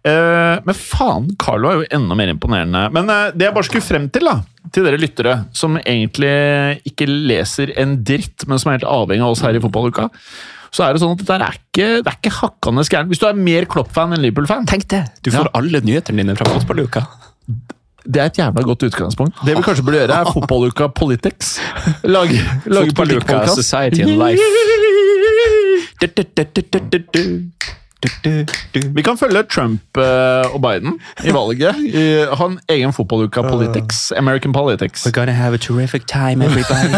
Eh, 0.00 0.56
men 0.64 0.76
faen, 0.76 1.26
Carlo 1.40 1.68
er 1.68 1.80
jo 1.82 1.88
enda 1.98 2.16
mer 2.16 2.30
imponerende. 2.32 2.86
Men 2.94 3.10
eh, 3.12 3.26
det 3.36 3.48
jeg 3.48 3.56
bare 3.56 3.68
skulle 3.68 3.84
frem 3.84 4.06
til, 4.12 4.28
da, 4.30 4.38
til 4.72 4.86
dere 4.86 5.00
lyttere, 5.00 5.34
som 5.56 5.76
egentlig 5.80 6.30
ikke 6.88 7.08
leser 7.10 7.74
en 7.80 7.98
dritt, 8.06 8.46
men 8.48 8.60
som 8.60 8.70
er 8.72 8.78
helt 8.78 8.88
avhengig 8.88 9.26
av 9.26 9.34
oss 9.36 9.44
her 9.44 9.58
i 9.58 9.62
fotballuka, 9.62 10.08
så 10.70 10.86
er 10.86 10.94
det 10.94 11.02
sånn 11.02 11.16
at 11.16 11.24
dette 11.24 11.36
er 11.36 11.58
ikke, 11.58 11.88
det 12.00 12.12
er 12.12 12.16
ikke 12.20 12.32
hakkende 12.38 12.84
gærent. 12.86 13.10
Hvis 13.10 13.20
du 13.20 13.26
er 13.28 13.36
mer 13.36 13.66
Klopp-fan 13.68 14.14
enn 14.14 14.22
Liverpool-fan, 14.22 14.68
Tenk 14.70 14.86
det! 14.92 15.02
Du 15.26 15.32
får 15.34 15.50
alle 15.58 15.82
nyhetene 15.84 16.22
dine 16.22 16.36
fra 16.38 16.46
fotballuka. 16.54 17.02
det 18.06 18.22
er 18.22 18.30
et 18.30 18.38
jævla 18.38 18.62
godt 18.64 18.86
utgangspunkt. 18.86 19.42
Det 19.44 19.56
vi 19.58 19.64
kanskje 19.66 19.84
burde 19.84 19.98
gjøre, 20.04 20.20
er 20.22 20.30
Fotballuka 20.32 20.88
Politics. 20.96 21.56
Lage, 22.06 22.38
lage 22.70 22.94
Fotballuka. 22.94 23.42
Society 23.58 24.06
and 24.06 24.16
Life. 24.22 24.40
Du, 26.00 26.06
du, 26.08 26.98
du, 27.12 27.20
Vi 28.00 29.02
kan 29.04 29.18
følge 29.20 29.42
Trump 29.52 29.98
eh, 30.00 30.46
og 30.54 30.60
Biden 30.64 30.96
i 31.26 31.34
valget. 31.34 31.76
I, 31.84 32.04
ha 32.32 32.46
en 32.48 32.56
egen 32.72 32.94
Fotballuka 32.96 33.44
Politics. 33.44 34.08
American 34.16 34.54
Politics. 34.56 35.04
We're 35.06 35.16
gonna 35.16 35.36
have 35.36 35.54
a 35.54 35.60
terrific 35.60 36.06
time, 36.08 36.40
everybody. 36.42 36.88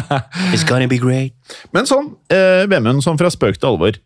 It's 0.54 0.66
gonna 0.68 0.88
be 0.88 1.00
great. 1.00 1.32
Men 1.72 1.88
sånn, 1.88 2.12
eh, 2.28 2.66
Vemund, 2.70 3.04
sånn 3.06 3.18
fra 3.20 3.32
spøk 3.32 3.60
til 3.60 3.72
alvor. 3.72 4.00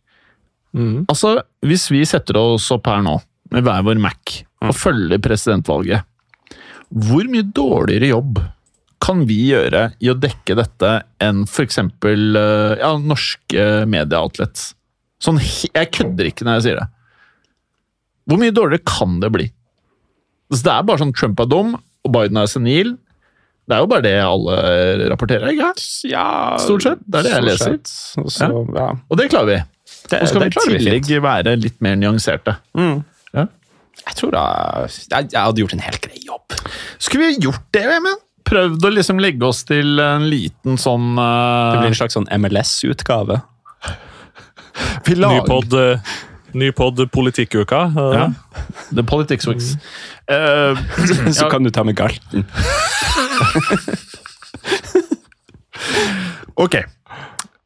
Altså, 0.75 1.37
Hvis 1.63 1.87
vi 1.93 2.03
setter 2.07 2.39
oss 2.41 2.67
opp 2.75 2.89
her 2.91 3.03
nå 3.07 3.21
med 3.55 3.63
hver 3.67 3.85
vår 3.87 4.01
Mac 4.03 4.41
og 4.65 4.75
følger 4.75 5.21
presidentvalget, 5.23 6.03
hvor 6.95 7.27
mye 7.31 7.47
dårligere 7.55 8.11
jobb 8.11 8.41
kan 9.05 9.25
vi 9.29 9.51
gjøre 9.51 9.89
i 10.03 10.11
å 10.11 10.17
dekke 10.17 10.57
dette 10.57 10.93
enn 11.23 11.45
f.eks. 11.45 11.81
Uh, 12.05 12.75
ja, 12.81 12.95
norske 13.01 13.67
medieoutlets? 13.91 14.73
Sånn, 15.25 15.41
jeg 15.41 15.91
kødder 15.95 16.29
ikke 16.31 16.47
når 16.47 16.59
jeg 16.59 16.67
sier 16.67 16.83
det. 16.83 16.89
Hvor 18.29 18.41
mye 18.41 18.55
dårligere 18.57 18.85
kan 18.89 19.19
det 19.23 19.31
bli? 19.33 19.49
Så 20.53 20.63
det 20.67 20.75
er 20.75 20.87
bare 20.87 21.01
sånn 21.01 21.15
Trump 21.17 21.41
er 21.41 21.49
dum, 21.51 21.75
og 22.05 22.13
Biden 22.15 22.41
er 22.41 22.51
senil. 22.51 22.95
Det 23.65 23.77
er 23.77 23.81
jo 23.81 23.89
bare 23.89 24.05
det 24.05 24.17
alle 24.21 24.57
rapporterer, 25.09 25.49
ikke? 25.55 25.71
Ja, 26.11 26.27
Stort 26.61 26.85
sett. 26.85 27.05
Det 27.09 27.23
er 27.23 27.29
det 27.29 27.33
jeg 27.33 27.47
leser. 27.47 27.79
Også, 28.21 28.51
Og 28.53 28.75
ja. 28.77 28.91
Og 29.09 29.21
det 29.21 29.31
klarer 29.33 29.49
vi. 29.49 29.59
Det, 30.05 30.21
Og 30.21 30.29
skal 30.29 30.43
vi 30.43 30.49
det 30.51 30.61
i 30.61 30.67
tillegg 30.69 31.11
være 31.25 31.55
litt 31.57 31.79
mer 31.85 31.97
nyanserte. 31.97 32.59
Ja. 32.77 33.47
Jeg 34.05 34.19
tror 34.19 34.35
da 34.35 34.45
jeg, 34.85 35.31
jeg 35.33 35.41
hadde 35.41 35.63
gjort 35.63 35.75
en 35.79 35.83
helt 35.87 36.05
grei 36.05 36.21
jobb. 36.27 36.57
Skulle 37.01 37.31
vi 37.31 37.47
gjort 37.47 37.65
det, 37.73 37.87
Vemund? 37.89 38.21
Prøvd 38.45 38.85
å 38.85 38.91
liksom 38.93 39.23
legge 39.25 39.49
oss 39.49 39.63
til 39.65 39.97
en 40.05 40.27
liten 40.29 40.77
sånn 40.77 41.15
Det 41.17 41.25
uh, 41.25 41.79
blir 41.79 41.89
en 41.89 41.97
slags 41.97 42.17
sånn 42.19 42.29
MLS-utgave. 42.37 43.39
Vi 45.07 45.15
Ny 45.21 45.41
pod, 45.47 45.73
eh, 45.75 45.99
ny 46.55 46.71
pod 46.73 47.11
Politikkuka. 47.13 47.83
eh, 47.97 48.19
Ja. 48.19 48.33
The 48.95 49.03
Politics 49.03 49.47
Weeks. 49.47 49.77
Uh, 50.31 50.77
Så 51.33 51.51
kan 51.51 51.63
du 51.63 51.71
ta 51.71 51.85
med 51.85 51.97
galten. 51.97 52.45
ok. 56.55 56.75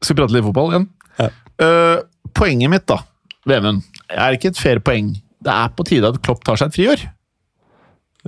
Skal 0.01 0.15
vi 0.15 0.19
prate 0.21 0.33
litt 0.35 0.45
fotball 0.47 0.73
igjen? 0.73 0.87
Ja. 1.19 1.29
Uh, 1.59 1.97
poenget 2.35 2.71
mitt, 2.71 2.85
da, 2.89 3.01
Vemund, 3.49 3.83
er 4.09 4.35
ikke 4.37 4.51
et 4.53 4.59
fair 4.59 4.79
poeng. 4.83 5.13
Det 5.43 5.53
er 5.53 5.71
på 5.75 5.85
tide 5.87 6.09
at 6.09 6.19
Klopp 6.25 6.43
tar 6.47 6.59
seg 6.59 6.71
et 6.71 6.77
friår. 6.79 7.05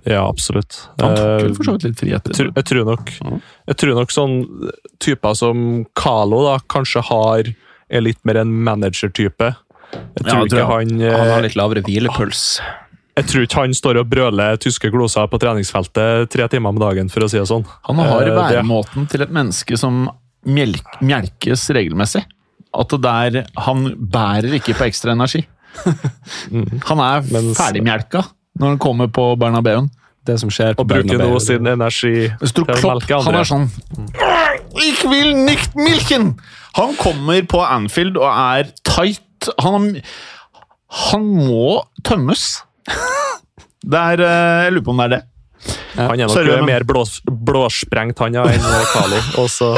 Ja, 0.08 0.22
absolutt. 0.24 0.78
Han 1.02 1.18
tok 1.18 1.20
Eh, 1.20 1.42
vel 1.44 1.56
for 1.58 1.68
så 1.68 1.74
vidt 1.76 1.86
litt 1.90 2.00
frihet. 2.00 2.30
Jeg 2.32 2.38
tror, 2.38 2.52
jeg 2.56 2.66
tror 2.70 2.86
nok 2.88 3.10
Jeg 3.68 3.76
tror 3.82 3.98
nok 4.00 4.14
sånn 4.16 4.36
typer 5.04 5.36
som 5.36 5.58
Carlo 6.00 6.40
da, 6.48 6.54
kanskje 6.72 7.04
har 7.10 7.50
er 7.92 8.02
litt 8.06 8.20
mer 8.26 8.38
en 8.42 8.52
manager-type. 8.66 9.52
Jeg 9.92 10.26
Ja, 10.26 10.32
tror 10.32 10.48
tror 10.48 10.48
ikke 10.48 10.68
han, 10.72 11.02
eh, 11.02 11.18
Han 11.18 11.30
har 11.36 11.42
litt 11.44 11.56
lavere 11.60 11.82
hvilepuls. 11.84 12.60
Jeg 13.18 13.26
tror 13.28 13.44
ikke 13.44 13.60
han 13.60 13.74
står 13.76 14.00
og 14.00 14.10
brøler 14.10 14.58
tyske 14.58 14.90
gloser 14.92 15.28
på 15.28 15.38
treningsfeltet 15.40 16.30
tre 16.32 16.48
timer 16.48 16.70
om 16.72 16.80
dagen, 16.80 17.10
for 17.12 17.22
å 17.22 17.30
si 17.30 17.38
det 17.38 17.48
sånn. 17.50 17.66
Han 17.90 17.98
har 18.00 18.24
Eh, 18.24 18.38
væremåten 18.38 19.10
til 19.10 19.22
et 19.22 19.30
menneske 19.32 19.78
som 19.78 20.10
melk, 20.46 20.86
melkes 21.02 21.68
regelmessig. 21.76 22.24
At 22.74 22.88
det 22.88 23.02
der, 23.02 23.46
Han 23.58 23.96
bærer 24.00 24.54
ikke 24.56 24.74
på 24.80 24.88
ekstra 24.88 25.12
energi. 25.12 25.46
Han 26.88 27.00
er 27.00 27.22
Mens- 27.32 27.58
ferdigmelka 27.58 28.24
når 28.60 28.68
han 28.68 28.78
kommer 28.80 29.08
på 29.08 29.38
Bernabeuen. 29.40 29.90
Det 30.26 30.40
som 30.40 30.50
skjer 30.50 30.76
på 30.76 30.82
Og 30.84 30.88
bruker 30.88 31.18
nå 31.18 31.40
sin 31.42 31.66
energi 31.66 32.28
til 32.30 32.64
å 32.64 32.68
melke 32.68 33.16
andre. 33.18 33.26
han 33.26 33.36
er 33.36 33.44
sånn 33.44 33.70
Ich 34.78 35.04
will 35.04 35.34
nicht 35.46 35.76
milchen! 35.76 36.36
Han 36.78 36.94
kommer 37.00 37.42
på 37.52 37.60
Anfield 37.66 38.18
og 38.22 38.30
er 38.32 38.70
tight. 38.88 39.50
Han, 39.64 39.90
han 41.10 41.26
må 41.48 41.82
tømmes. 42.08 42.62
Det 43.82 43.98
er 43.98 44.22
eh, 44.22 44.64
Jeg 44.68 44.76
lurer 44.76 44.86
på 44.86 44.94
om 44.94 45.02
det 45.02 45.08
er 45.10 45.14
det. 45.18 45.22
Han 45.98 46.14
er 46.16 46.22
nok 46.26 46.34
Sorry, 46.34 46.54
men- 46.56 46.70
mer 46.70 46.86
blås, 46.88 47.18
blåsprengt 47.28 48.22
han 48.24 48.38
ja, 48.40 48.46
enn 48.50 48.68
Kali. 48.94 49.20
Og 49.42 49.50
så 49.52 49.74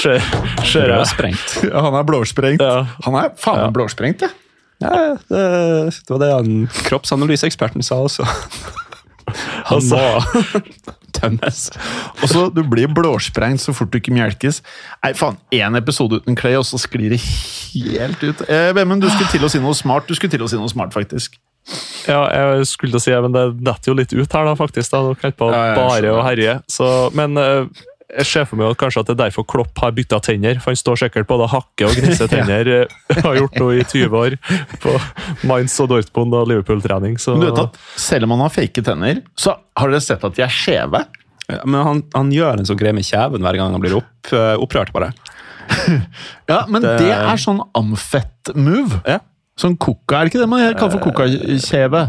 kjører 0.00 0.94
jeg 0.96 1.34
Ja, 1.70 1.82
han 1.84 1.98
er 1.98 2.06
blåsprengt. 2.08 2.62
Ja. 2.64 2.84
Han 3.04 3.18
er 3.20 3.34
faen 3.38 3.60
meg 3.66 3.74
blåsprengt, 3.76 4.24
ja. 4.24 4.30
Ja, 4.80 4.92
det, 5.28 5.40
det 5.92 6.14
var 6.14 6.22
det 6.22 6.30
han 6.32 6.52
kroppsanalyseeksperten 6.86 7.84
sa 7.84 7.98
også. 8.06 8.24
Han 9.68 9.76
Altså- 9.76 9.98
må 10.00 10.62
tømmes. 11.20 11.68
Og 12.22 12.26
så 12.32 12.46
Du 12.54 12.62
blir 12.66 12.90
blåsprengt 12.92 13.62
så 13.62 13.74
fort 13.76 13.92
du 13.92 14.00
ikke 14.00 14.14
melkes. 14.16 14.62
Nei, 15.04 15.12
faen, 15.18 15.38
Én 15.54 15.78
episode 15.78 16.20
uten 16.20 16.38
Clay, 16.38 16.56
og 16.58 16.66
så 16.68 16.80
sklir 16.80 17.14
det 17.14 17.20
helt 17.20 18.22
ut. 18.24 18.42
Eh, 18.48 18.72
du 18.74 19.08
skulle 19.10 19.30
til 19.30 19.46
å 19.46 19.52
si 19.52 19.62
noe 19.62 19.76
smart. 19.76 20.08
Du 20.08 20.16
skulle 20.18 20.32
til 20.32 20.42
å 20.44 20.50
si 20.50 20.58
noe 20.60 20.70
smart, 20.72 20.94
faktisk. 20.96 21.38
Ja, 22.08 22.24
jeg 22.32 22.66
skulle 22.70 22.94
til 22.94 22.98
å 23.00 23.04
si 23.04 23.12
men 23.22 23.34
det 23.36 23.44
detter 23.66 23.92
jo 23.92 23.96
litt 23.98 24.12
ut 24.16 24.32
her, 24.32 24.48
da, 24.48 24.56
faktisk. 24.58 24.90
da, 24.90 25.02
Dere 25.04 25.20
holder 25.20 25.36
på 25.38 25.50
Ja, 25.52 25.74
bare 25.76 26.14
å 26.16 26.22
herje. 26.24 26.56
Så, 26.72 26.88
men 27.16 27.36
eh, 27.38 27.66
jeg 28.18 28.26
ser 28.26 28.44
for 28.48 28.56
meg 28.58 28.70
at 28.72 28.78
kanskje 28.80 29.00
at 29.00 29.06
det 29.06 29.14
er 29.14 29.20
derfor 29.28 29.44
Klopp 29.46 29.78
har 29.78 29.92
bytta 29.94 30.18
tenner. 30.24 30.58
For 30.60 30.70
han 30.72 30.76
står 30.80 30.96
sikkert 31.04 31.28
både 31.30 31.46
og 31.46 31.52
hakke 31.54 31.86
og 31.86 31.94
gnisser 31.94 32.28
tenner. 32.32 32.66
ja. 32.66 33.20
Har 33.22 33.36
gjort 33.38 33.58
noe 33.60 33.76
i 33.78 33.84
20 33.86 34.16
år 34.18 34.36
på 34.82 34.94
Mainz 35.46 35.76
og 35.80 35.88
Dortmund 35.92 36.34
og 36.34 36.48
Liverpool-trening. 36.50 37.18
Så 37.22 37.36
du 37.38 37.46
vet 37.46 37.58
at 37.62 37.78
Selv 38.00 38.26
om 38.26 38.34
han 38.36 38.44
har 38.46 38.54
fake 38.54 38.82
tenner, 38.86 39.22
så 39.38 39.56
har 39.78 39.90
dere 39.94 40.00
sett 40.04 40.24
at 40.26 40.34
de 40.36 40.42
er 40.46 40.50
skjeve. 40.54 41.04
Ja, 41.50 41.60
men 41.66 41.80
han, 41.86 42.02
han 42.14 42.28
gjør 42.34 42.60
en 42.62 42.66
sånn 42.68 42.78
greie 42.78 42.94
med 42.94 43.02
kjeven 43.08 43.42
hver 43.42 43.56
gang 43.58 43.72
han 43.74 43.82
blir 43.82 43.96
opp, 43.98 44.32
eh, 44.34 44.54
opprørt. 44.62 44.92
bare. 44.94 45.12
Ja, 46.50 46.64
Men 46.68 46.82
det, 46.82 46.96
Det- 46.98 47.10
er 47.14 47.38
sånn 47.38 47.60
amfett-move. 47.78 49.00
Ja. 49.06 49.18
Sånn 49.60 49.74
koka, 49.76 50.16
er 50.16 50.24
det 50.24 50.30
ikke 50.32 50.40
det 50.40 50.48
man 50.48 50.62
kaller 50.78 50.94
for 50.94 51.02
kokakjeve? 51.10 52.00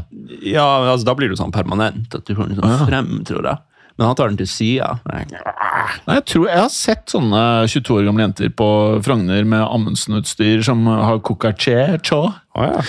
Ja, 0.48 0.64
altså, 0.94 1.04
Da 1.10 1.16
blir 1.18 1.30
det 1.34 1.38
sånn 1.42 1.52
permanent. 1.52 2.14
at 2.16 2.24
du 2.26 2.34
får 2.36 2.48
den 2.48 2.62
sånn 2.62 2.88
frem, 2.88 3.10
tror 3.28 3.44
jeg. 3.50 3.58
Men 4.02 4.08
han 4.10 4.16
tar 4.18 4.32
den 4.32 4.38
til 4.40 4.48
sida. 4.50 4.96
Nei, 5.06 5.28
jeg 5.30 6.24
tror 6.32 6.48
jeg 6.50 6.58
har 6.58 6.72
sett 6.74 7.12
sånne 7.14 7.42
22 7.70 8.00
år 8.00 8.08
gamle 8.08 8.24
jenter 8.26 8.50
på 8.58 8.70
Frogner 9.06 9.46
med 9.46 9.62
Amundsen-utstyr 9.62 10.64
som 10.66 10.88
har 10.90 11.22
coca-che. 11.22 12.00
cho. 12.02 12.24
Å 12.58 12.66
ja. 12.66 12.82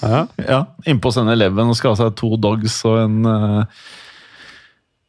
ja. 0.00 0.22
Ja, 0.54 0.62
Innpå 0.88 1.12
sende 1.12 1.36
eleven 1.36 1.68
og 1.68 1.76
skal 1.76 1.92
ha 1.92 2.00
seg 2.00 2.16
to 2.16 2.32
dogs 2.40 2.78
og 2.88 3.02
en 3.02 3.20
uh, 3.28 3.84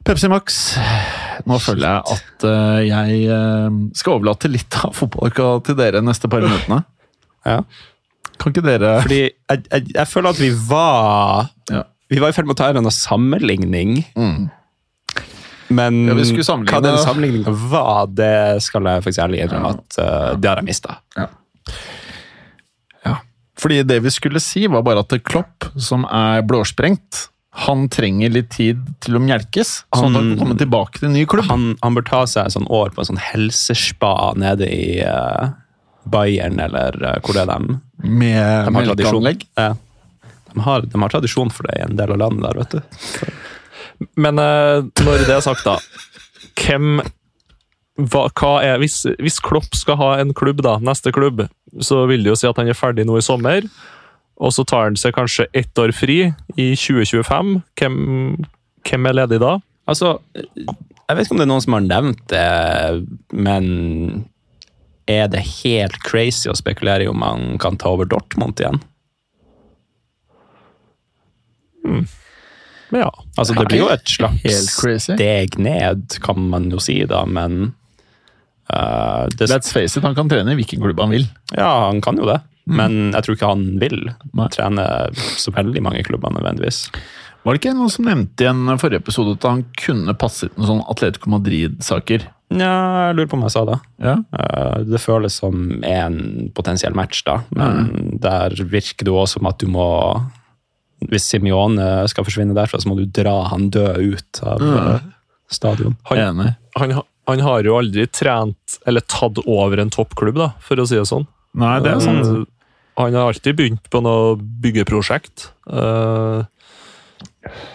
Pepsi 0.04 0.28
Max. 0.36 0.62
Nå 1.48 1.64
føler 1.64 1.88
jeg 1.88 2.20
at 2.20 2.48
uh, 2.52 2.84
jeg 2.84 3.24
uh, 3.32 3.82
skal 3.96 4.18
overlate 4.18 4.52
litt 4.52 4.82
av 4.84 4.92
fotballuka 5.00 5.54
til 5.64 5.80
dere 5.80 6.04
neste 6.04 6.28
par 6.28 6.44
minuttene. 6.44 6.84
ja. 7.54 7.62
Kan 8.36 8.52
ikke 8.52 8.68
dere 8.68 8.98
Fordi 9.06 9.24
jeg, 9.24 9.64
jeg, 9.64 9.92
jeg 9.96 10.10
føler 10.12 10.36
at 10.36 10.44
vi 10.44 10.52
var 10.68 11.54
Ja. 11.72 11.86
Vi 12.12 12.20
var 12.20 12.34
i 12.34 12.36
ferd 12.36 12.50
med 12.50 12.58
å 12.58 12.60
ta 12.60 12.74
en 12.76 12.92
sammenligning. 12.92 14.02
Mm. 14.20 14.50
Men 15.74 16.02
Ja, 16.10 16.16
vi 16.18 16.26
skulle 16.30 16.46
sammenligne- 16.48 16.78
hva 16.78 16.84
den 16.86 16.98
sammenligninga 17.02 17.56
var, 17.72 18.08
det 18.08 18.62
skal 18.66 18.90
jeg 18.90 19.04
faktisk 19.08 19.24
ærlig 19.26 19.44
innrømme 19.46 19.76
at 19.78 20.00
uh, 20.02 20.32
det 20.38 20.50
har 20.52 20.62
jeg 20.62 20.70
mista. 20.72 20.98
Ja. 21.18 21.30
Fordi 23.62 23.84
det 23.86 24.00
vi 24.02 24.10
skulle 24.10 24.40
si, 24.42 24.64
var 24.72 24.82
bare 24.82 25.04
at 25.04 25.14
Klopp, 25.28 25.68
som 25.78 26.06
er 26.10 26.42
blåsprengt, 26.50 27.28
han 27.68 27.84
trenger 27.92 28.32
litt 28.32 28.50
tid 28.56 28.80
til 29.04 29.20
å 29.20 29.22
mjelkes, 29.22 29.74
sånn 29.94 30.16
at 30.16 30.22
han 30.22 30.30
kan 30.32 30.40
komme 30.40 30.56
tilbake 30.58 30.98
til 31.02 31.10
en 31.10 31.14
ny 31.18 31.26
klubb. 31.30 31.50
Han, 31.52 31.66
han 31.84 31.98
bør 31.98 32.06
ta 32.08 32.22
seg 32.32 32.48
et 32.48 32.56
sånn 32.56 32.66
år 32.72 32.94
på 32.96 33.04
en 33.04 33.12
sånn 33.12 33.22
helsespa 33.22 34.32
nede 34.40 34.70
i 34.72 35.02
uh, 35.04 35.52
Bayern, 36.10 36.58
eller 36.64 36.96
uh, 37.04 37.18
hvor 37.22 37.38
det 37.38 37.44
er 37.44 37.52
dem. 37.52 37.82
Med 38.02 38.66
De 38.70 38.74
melkeanlegg. 38.80 39.46
Ja. 39.60 39.74
De, 40.56 40.64
har, 40.66 40.88
de 40.88 41.04
har 41.04 41.14
tradisjon 41.14 41.52
for 41.54 41.68
det 41.70 41.78
i 41.78 41.86
en 41.86 42.00
del 42.00 42.16
av 42.16 42.22
landet 42.24 42.48
der, 42.48 42.64
vet 42.64 42.80
du. 42.80 43.36
Men 44.18 44.42
eh, 44.42 44.84
når 45.06 45.26
det 45.28 45.36
er 45.36 45.44
sagt, 45.46 45.66
da 45.68 45.78
Hvem 46.62 47.02
hva, 48.02 48.28
hva 48.40 48.52
er, 48.64 48.80
hvis, 48.82 49.04
hvis 49.22 49.40
Klopp 49.44 49.76
skal 49.78 49.98
ha 50.00 50.12
en 50.22 50.32
klubb, 50.38 50.62
da, 50.66 50.78
neste 50.82 51.12
klubb, 51.14 51.44
så 51.84 52.06
vil 52.10 52.24
det 52.24 52.32
jo 52.32 52.38
si 52.40 52.48
at 52.50 52.58
han 52.58 52.70
er 52.72 52.78
ferdig 52.78 53.06
nå 53.06 53.18
i 53.20 53.26
sommer. 53.26 53.68
Og 54.42 54.54
så 54.56 54.66
tar 54.66 54.88
han 54.88 54.98
seg 54.98 55.14
kanskje 55.14 55.50
ett 55.58 55.78
år 55.78 55.94
fri 55.94 56.20
i 56.56 56.68
2025. 56.74 57.60
Hvem, 57.78 57.98
hvem 58.88 59.10
er 59.10 59.18
ledig 59.20 59.42
da? 59.44 59.58
Altså, 59.92 60.16
jeg 60.34 61.18
vet 61.18 61.28
ikke 61.28 61.36
om 61.36 61.42
det 61.42 61.46
er 61.46 61.52
noen 61.52 61.66
som 61.66 61.78
har 61.78 61.86
nevnt 61.86 62.24
det, 62.32 62.48
men 63.36 63.66
er 65.12 65.28
det 65.34 65.44
helt 65.62 65.98
crazy 66.06 66.50
å 66.50 66.58
spekulere 66.58 67.06
i 67.06 67.12
om 67.12 67.26
han 67.26 67.60
kan 67.62 67.78
ta 67.82 67.92
over 67.94 68.08
Dortmund 68.10 68.62
igjen? 68.62 68.82
Ja. 72.92 73.10
Altså, 73.40 73.56
det 73.56 73.68
blir 73.72 73.84
jo 73.86 73.90
et 73.94 74.08
slags 74.12 75.06
steg 75.06 75.58
ned, 75.62 76.18
kan 76.24 76.40
man 76.52 76.70
jo 76.74 76.80
si, 76.84 76.98
da, 77.08 77.24
men 77.26 77.74
uh, 78.74 79.28
det, 79.36 79.48
Let's 79.52 79.72
face 79.74 79.98
it, 79.98 80.04
han 80.04 80.16
kan 80.18 80.30
trene 80.32 80.54
i 80.54 80.60
hvilken 80.60 80.84
klubb 80.84 81.00
han 81.00 81.14
vil. 81.16 81.28
Ja, 81.56 81.88
han 81.88 82.02
kan 82.04 82.20
jo 82.20 82.28
det, 82.30 82.42
men 82.70 83.12
jeg 83.16 83.26
tror 83.26 83.38
ikke 83.40 83.52
han 83.54 83.66
vil 83.82 83.98
Nei. 84.38 84.50
trene 84.54 84.86
så 85.40 85.54
veldig 85.56 85.84
mange 85.88 86.04
klubber 86.08 86.34
nødvendigvis. 86.36 86.86
Var 87.42 87.56
det 87.58 87.62
ikke 87.64 87.74
noen 87.74 87.90
som 87.90 88.06
nevnte 88.06 88.46
i 88.46 88.50
en 88.52 88.68
forrige 88.78 89.02
episode 89.02 89.34
at 89.40 89.48
han 89.50 89.64
kunne 89.82 90.14
passet 90.22 90.52
noen 90.60 90.68
sånn 90.70 90.84
Atletico 90.94 91.32
Madrid-saker? 91.34 92.28
Ja, 92.54 93.08
jeg 93.08 93.16
lurer 93.18 93.30
på 93.32 93.38
om 93.40 93.46
jeg 93.48 93.54
sa 93.56 93.64
det. 93.66 93.78
Ja. 94.04 94.14
Eh, 94.36 94.76
Det 94.92 95.00
føles 95.02 95.40
som 95.42 95.82
en 95.88 96.52
potensiell 96.54 96.94
match, 96.94 97.24
da. 97.26 97.40
Men 97.56 98.20
der 98.22 98.54
virker 98.62 99.08
det 99.08 99.16
òg 99.16 99.26
som 99.32 99.48
at 99.50 99.58
du 99.64 99.66
må 99.72 99.88
Hvis 101.10 101.26
Simione 101.32 102.08
skal 102.12 102.26
forsvinne 102.28 102.54
derfra, 102.54 102.80
så 102.82 102.90
må 102.92 102.98
du 103.00 103.06
dra 103.10 103.48
han 103.50 103.70
død 103.74 103.98
ut 104.14 104.42
av 104.46 104.62
mm. 104.62 105.12
stadion. 105.50 105.96
Han, 106.12 106.42
han, 106.78 106.94
han 107.28 107.44
har 107.48 107.64
jo 107.66 107.78
aldri 107.80 108.06
trent 108.14 108.78
eller 108.86 109.02
tatt 109.10 109.42
over 109.46 109.82
en 109.82 109.90
toppklubb, 109.94 110.38
da, 110.38 110.52
for 110.62 110.78
å 110.82 110.86
si 110.86 111.00
det 111.00 111.08
sånn. 111.10 111.26
Nei, 111.58 111.80
det 111.84 111.96
er 111.96 112.04
sant. 112.04 112.28
Eh, 112.28 112.44
Han 113.02 113.16
har 113.18 113.32
alltid 113.32 113.56
begynt 113.58 113.90
på 113.90 114.02
noe 114.04 114.36
byggeprosjekt. 114.38 115.50
Eh, 115.72 116.44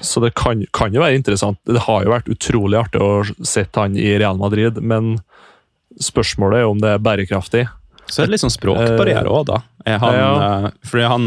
Så 0.01 0.21
det 0.23 0.35
kan, 0.39 0.63
kan 0.73 0.95
jo 0.95 1.03
være 1.03 1.19
interessant. 1.19 1.59
Det 1.67 1.83
har 1.89 2.05
jo 2.07 2.13
vært 2.13 2.29
utrolig 2.31 2.79
artig 2.79 3.03
å 3.03 3.25
sette 3.43 3.83
han 3.83 3.97
i 3.99 4.13
Real 4.21 4.39
Madrid, 4.39 4.79
men 4.79 5.17
spørsmålet 5.99 6.63
er 6.63 6.71
om 6.71 6.79
det 6.79 6.93
er 6.95 7.03
bærekraftig. 7.03 7.65
Så 8.07 8.23
er 8.23 8.29
det 8.29 8.37
litt 8.37 8.45
sånn 8.45 8.55
språkbarriere 8.55 9.27
òg, 9.27 9.49
da. 9.49 9.63
Er 9.87 9.99
han, 9.99 10.15
Ja. 10.15 10.31
eh, 10.67 10.71
fordi 10.87 11.09
han 11.11 11.25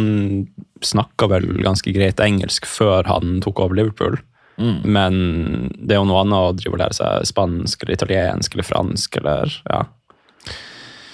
snakka 0.85 1.29
vel 1.31 1.47
ganske 1.63 1.93
greit 1.95 2.19
engelsk 2.23 2.67
før 2.69 3.07
han 3.09 3.39
tok 3.45 3.61
over 3.65 3.79
Liverpool. 3.79 4.19
Men 4.59 5.69
det 5.79 5.95
er 5.95 6.01
jo 6.01 6.07
noe 6.09 6.25
annet 6.25 6.35
å 6.35 6.55
drive 6.57 6.75
og 6.75 6.81
lære 6.81 6.97
seg 6.97 7.29
spansk 7.29 7.85
eller 7.85 7.95
italiensk 7.95 8.55
eller 8.55 8.67
fransk 8.67 9.15
eller 9.21 9.53
ja. 9.69 9.85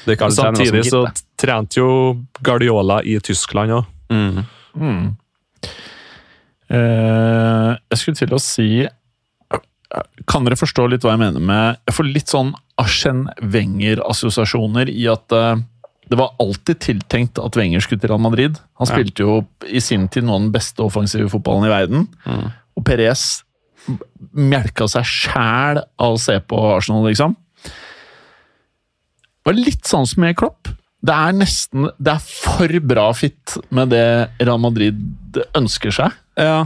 Samtidig 0.06 0.84
så 0.86 1.04
trente 1.40 1.80
jo 1.80 1.90
Guardiola 2.46 3.00
i 3.06 3.18
Tyskland 3.26 3.74
òg. 3.74 3.88
Mm. 4.10 5.16
Eh, 6.70 7.72
jeg 7.90 8.02
skulle 8.02 8.20
til 8.20 8.34
å 8.36 8.42
si 8.42 8.68
Kan 10.30 10.46
dere 10.46 10.58
forstå 10.60 10.88
litt 10.92 11.06
hva 11.06 11.14
jeg 11.14 11.22
mener 11.22 11.42
med 11.42 11.80
Jeg 11.88 11.96
får 11.96 12.08
litt 12.10 12.32
sånn 12.34 12.50
Arsen 12.82 13.24
Wenger-assosiasjoner 13.40 14.90
i 14.92 15.06
at 15.10 15.34
eh, 15.34 15.62
det 16.10 16.18
var 16.20 16.36
alltid 16.40 16.80
tiltenkt 16.80 17.40
at 17.42 17.56
Wenger 17.58 17.82
skulle 17.82 18.02
til 18.04 18.12
Real 18.12 18.22
Madrid. 18.22 18.60
Han 18.80 18.88
spilte 18.90 19.26
jo 19.26 19.40
i 19.66 19.80
sin 19.84 20.08
tid 20.12 20.24
noe 20.28 20.36
av 20.38 20.42
den 20.46 20.52
beste 20.54 20.84
offensive 20.86 21.30
fotballen 21.34 21.66
i 21.66 21.72
verden. 21.74 22.08
Og 22.78 22.84
Perez 22.86 23.42
melka 24.34 24.88
seg 24.90 25.06
sjæl 25.06 25.82
av 25.82 26.16
å 26.16 26.22
se 26.22 26.38
på 26.42 26.60
Arsenal, 26.76 27.06
liksom. 27.10 27.36
Det 27.66 29.52
var 29.52 29.60
litt 29.60 29.86
sånn 29.86 30.08
som 30.10 30.24
med 30.26 30.38
Klopp. 30.40 30.72
Det 31.06 31.14
er 31.14 31.36
nesten 31.38 31.86
Det 32.02 32.16
er 32.16 32.24
for 32.24 32.72
bra 32.82 33.12
fit 33.14 33.58
med 33.70 33.92
det 33.94 34.06
Real 34.42 34.58
Madrid 34.64 35.38
ønsker 35.58 35.94
seg. 35.94 36.16
Ja. 36.40 36.64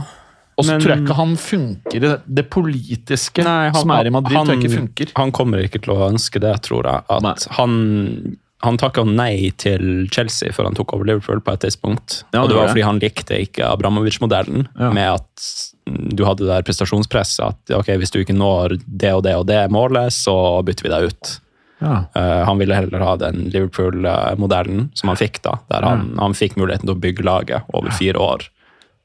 Og 0.60 0.64
så 0.66 0.76
tror 0.80 0.92
jeg 0.94 1.04
ikke 1.06 1.16
han 1.16 1.34
funker 1.40 1.96
i 1.96 2.00
det, 2.02 2.14
det 2.28 2.44
politiske 2.52 3.44
Nei, 3.44 3.70
han- 3.70 3.80
som 3.80 3.90
er 3.96 4.06
i 4.06 4.10
Madrid. 4.12 4.36
han- 4.36 4.46
tror 4.46 4.56
jeg 4.60 4.64
ikke 4.64 4.78
funker. 4.80 5.12
Han 5.16 5.32
kommer 5.32 5.58
ikke 5.64 5.80
til 5.82 5.94
å 5.94 6.08
ønske 6.10 6.40
det, 6.40 6.54
tror 6.62 6.84
jeg. 6.84 7.02
At 7.08 7.22
Nei. 7.22 7.34
han 7.56 8.36
han 8.60 8.76
takka 8.80 9.04
nei 9.08 9.50
til 9.56 10.06
Chelsea 10.12 10.52
før 10.52 10.68
han 10.68 10.76
tok 10.76 10.92
over 10.96 11.08
Liverpool 11.08 11.40
på 11.40 11.54
et 11.56 11.62
tidspunkt. 11.64 12.22
Ja, 12.34 12.42
og 12.42 12.48
det 12.50 12.54
det 12.54 12.58
var 12.58 12.66
det. 12.66 12.72
fordi 12.74 12.86
han 12.86 12.98
likte 13.00 13.38
ikke 13.46 13.68
Abramovic-modellen, 13.70 14.66
Ja. 14.78 14.90
med 14.92 15.08
at 15.14 15.46
du 15.86 16.24
hadde 16.26 16.44
det 16.44 16.50
der 16.52 16.66
prestasjonspresset. 16.66 17.40
At 17.46 17.72
ok, 17.80 17.88
hvis 17.98 18.12
du 18.12 18.20
ikke 18.20 18.36
når 18.36 18.76
det 18.86 19.14
og 19.16 19.22
det 19.24 19.34
og 19.36 19.46
det 19.48 19.62
målet, 19.72 20.12
så 20.12 20.34
bytter 20.62 20.86
vi 20.86 20.92
deg 20.92 21.08
ut. 21.08 21.32
Ja. 21.80 22.04
Uh, 22.12 22.44
han 22.44 22.58
ville 22.60 22.76
heller 22.76 23.00
ha 23.00 23.16
den 23.16 23.48
Liverpool-modellen 23.50 24.90
som 24.94 25.08
han 25.08 25.16
fikk, 25.16 25.40
da. 25.42 25.56
Der 25.72 25.86
han, 25.88 26.10
han 26.20 26.36
fikk 26.36 26.58
muligheten 26.60 26.84
til 26.84 26.94
å 26.98 27.00
bygge 27.00 27.24
laget 27.24 27.64
over 27.72 27.90
fire 27.96 28.20
år. 28.20 28.44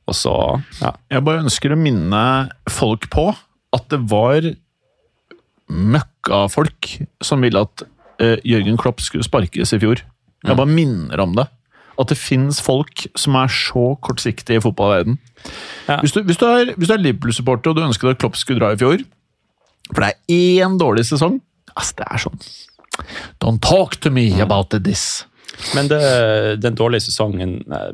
Og 0.05 0.13
så 0.19 0.35
ja. 0.81 0.91
Jeg 1.09 1.23
bare 1.25 1.45
ønsker 1.47 1.71
å 1.73 1.79
minne 1.79 2.21
folk 2.69 3.07
på 3.09 3.29
at 3.73 3.87
det 3.89 4.03
var 4.11 4.51
møkkafolk 5.71 6.91
som 7.25 7.41
ville 7.41 7.63
at 7.65 7.85
eh, 8.23 8.38
Jørgen 8.45 8.80
Klopp 8.82 9.04
skulle 9.04 9.25
sparkes 9.25 9.73
i 9.75 9.82
fjor. 9.82 10.01
Jeg 10.45 10.58
bare 10.60 10.69
minner 10.69 11.21
om 11.23 11.36
det. 11.38 11.47
At 11.99 12.12
det 12.12 12.17
fins 12.19 12.60
folk 12.63 13.06
som 13.15 13.38
er 13.39 13.51
så 13.51 13.93
kortsiktige 14.04 14.60
i 14.60 14.63
fotballverden. 14.63 15.17
Ja. 15.88 16.01
Hvis, 16.04 16.15
du, 16.15 16.21
hvis, 16.28 16.39
du 16.41 16.45
er, 16.47 16.73
hvis 16.75 16.91
du 16.91 16.95
er 16.95 17.04
Liverpool-supporter 17.04 17.71
og 17.71 17.78
du 17.78 17.86
ønsket 17.86 18.15
at 18.15 18.21
Klopp 18.21 18.36
skulle 18.39 18.60
dra 18.60 18.73
i 18.73 18.80
fjor 18.80 19.04
For 19.91 20.01
det 20.01 20.10
er 20.10 20.60
én 20.60 20.80
dårlig 20.82 21.06
sesong 21.06 21.38
altså 21.75 21.99
Det 21.99 22.08
er 22.10 22.23
sånn 22.23 22.41
Don't 23.43 23.62
talk 23.62 23.99
to 24.01 24.10
me 24.10 24.30
about 24.41 24.71
this. 24.71 25.25
Men 25.75 25.89
det, 25.91 25.99
den 26.63 26.78
dårlige 26.80 27.06
sesongen 27.10 27.58
eh, 27.67 27.89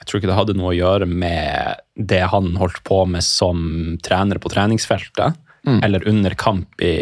Jeg 0.00 0.08
tror 0.08 0.20
ikke 0.20 0.30
det 0.30 0.38
hadde 0.38 0.56
noe 0.58 0.72
å 0.72 0.76
gjøre 0.76 1.08
med 1.08 1.82
det 1.96 2.22
han 2.32 2.54
holdt 2.60 2.82
på 2.88 3.02
med 3.08 3.24
som 3.24 3.60
trener 4.04 4.40
på 4.40 4.52
treningsfeltet. 4.52 5.36
Eller 5.66 6.08
under 6.08 6.34
kamp 6.38 6.80
i 6.80 6.92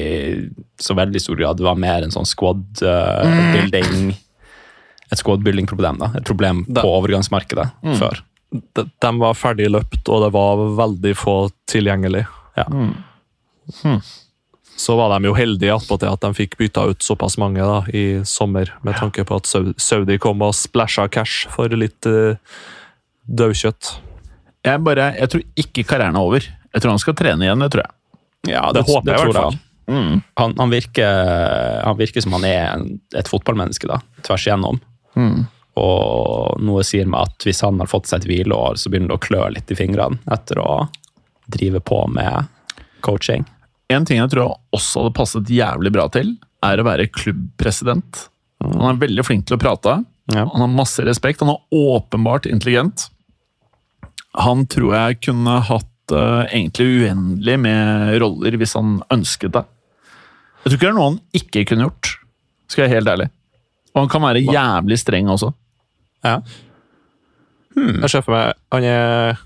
så 0.81 0.95
veldig 0.97 1.21
stor 1.21 1.37
grad. 1.37 1.59
Det 1.61 1.67
var 1.67 1.77
mer 1.77 2.03
en 2.03 2.15
sånn 2.15 2.27
squad 2.29 2.65
uh, 2.83 3.25
building 3.53 4.15
Et 5.13 5.21
squad 5.21 5.45
building-problem. 5.45 5.99
da. 6.01 6.09
Et 6.17 6.25
problem 6.25 6.65
på 6.65 6.85
overgangsmarkedet 6.89 7.67
før. 8.01 8.23
De, 8.51 8.85
de 8.89 9.11
var 9.21 9.35
ferdig 9.37 9.69
løpt, 9.71 10.09
og 10.09 10.25
det 10.25 10.31
var 10.35 10.63
veldig 10.79 11.13
få 11.19 11.35
tilgjengelig. 11.71 12.25
Ja. 12.57 12.65
Så 14.77 14.97
var 14.99 15.13
de 15.13 15.29
jo 15.29 15.35
heldige 15.37 15.75
attpåtil 15.75 16.11
at 16.11 16.25
de 16.25 16.31
fikk 16.35 16.57
bytta 16.59 16.87
ut 16.91 17.03
såpass 17.05 17.37
mange 17.39 17.63
da, 17.63 17.83
i 17.95 18.25
sommer, 18.27 18.73
med 18.83 18.97
tanke 18.99 19.25
på 19.29 19.39
at 19.39 19.51
Saudi 19.79 20.19
kom 20.19 20.43
og 20.43 20.55
splæsja 20.57 21.07
cash 21.15 21.47
for 21.53 21.71
litt 21.79 22.09
uh, 22.11 22.35
daukjøtt. 23.29 23.93
Jeg, 24.65 24.81
bare, 24.87 25.13
jeg 25.21 25.31
tror 25.31 25.45
ikke 25.61 25.85
karrieren 25.85 26.17
er 26.17 26.25
over. 26.27 26.49
Jeg 26.75 26.83
tror 26.83 26.95
han 26.95 27.03
skal 27.03 27.15
trene 27.19 27.47
igjen. 27.47 27.61
det 27.63 27.71
tror 27.75 27.85
jeg. 27.85 27.95
Ja, 28.51 28.67
Det 28.73 28.85
håper 28.87 29.13
jeg 29.13 29.21
i 29.21 29.25
hvert 29.29 29.37
fall. 29.39 29.57
fall. 29.57 30.21
Han, 30.41 30.55
han, 30.59 30.71
virker, 30.73 31.83
han 31.85 31.97
virker 31.99 32.25
som 32.25 32.33
han 32.39 32.45
er 32.49 32.85
et 33.21 33.29
fotballmenneske, 33.29 33.89
da, 33.91 33.99
tvers 34.25 34.47
igjennom. 34.49 34.79
Og 35.75 36.61
noe 36.63 36.85
sier 36.87 37.09
meg 37.11 37.27
at 37.29 37.45
hvis 37.49 37.61
han 37.67 37.81
har 37.83 37.91
fått 37.91 38.07
seg 38.11 38.23
et 38.23 38.29
hvileår, 38.31 38.79
så 38.79 38.91
begynner 38.93 39.11
det 39.13 39.19
å 39.19 39.25
klø 39.27 39.43
litt 39.57 39.73
i 39.75 39.79
fingrene 39.79 40.21
etter 40.33 40.61
å 40.63 40.87
drive 41.51 41.81
på 41.85 41.99
med 42.15 42.47
coaching. 43.05 43.45
En 43.93 44.07
ting 44.09 44.21
jeg 44.23 44.31
tror 44.33 44.47
jeg 44.47 44.61
også 44.79 45.03
hadde 45.03 45.17
passet 45.19 45.51
jævlig 45.53 45.93
bra 45.93 46.07
til, 46.15 46.31
er 46.65 46.81
å 46.81 46.87
være 46.87 47.11
klubbpresident. 47.13 48.29
Han 48.65 48.95
er 48.95 49.01
veldig 49.03 49.25
flink 49.27 49.45
til 49.49 49.59
å 49.59 49.61
prate. 49.61 49.99
Ja. 50.33 50.47
Han 50.49 50.63
har 50.65 50.71
masse 50.73 51.05
respekt. 51.05 51.43
Han 51.45 51.53
er 51.53 51.61
åpenbart 51.77 52.47
intelligent. 52.49 53.11
Han 54.41 54.65
tror 54.73 54.95
jeg 54.97 55.21
kunne 55.29 55.59
hatt 55.69 55.91
eh, 56.13 56.43
egentlig 56.51 57.05
uendelig 57.05 57.57
med 57.61 58.19
roller 58.21 58.59
hvis 58.61 58.77
han 58.77 58.99
ønsket 59.15 59.55
det. 59.57 59.65
Jeg 60.65 60.71
tror 60.71 60.77
ikke 60.77 60.85
det 60.87 60.91
er 60.93 60.99
noe 60.99 61.09
han 61.11 61.21
ikke 61.41 61.65
kunne 61.69 61.89
gjort, 61.89 62.13
skal 62.69 62.85
jeg 62.85 62.91
være 62.91 62.99
helt 62.99 63.13
ærlig. 63.15 63.29
Og 63.95 64.03
han 64.03 64.13
kan 64.13 64.25
være 64.25 64.43
jævlig 64.43 64.99
streng 64.99 65.31
også. 65.31 65.53
Ja. 66.25 66.39
Jeg 67.75 68.11
ser 68.11 68.23
for 68.23 68.33
meg 68.33 68.55
Han 68.73 68.85
er 68.87 69.41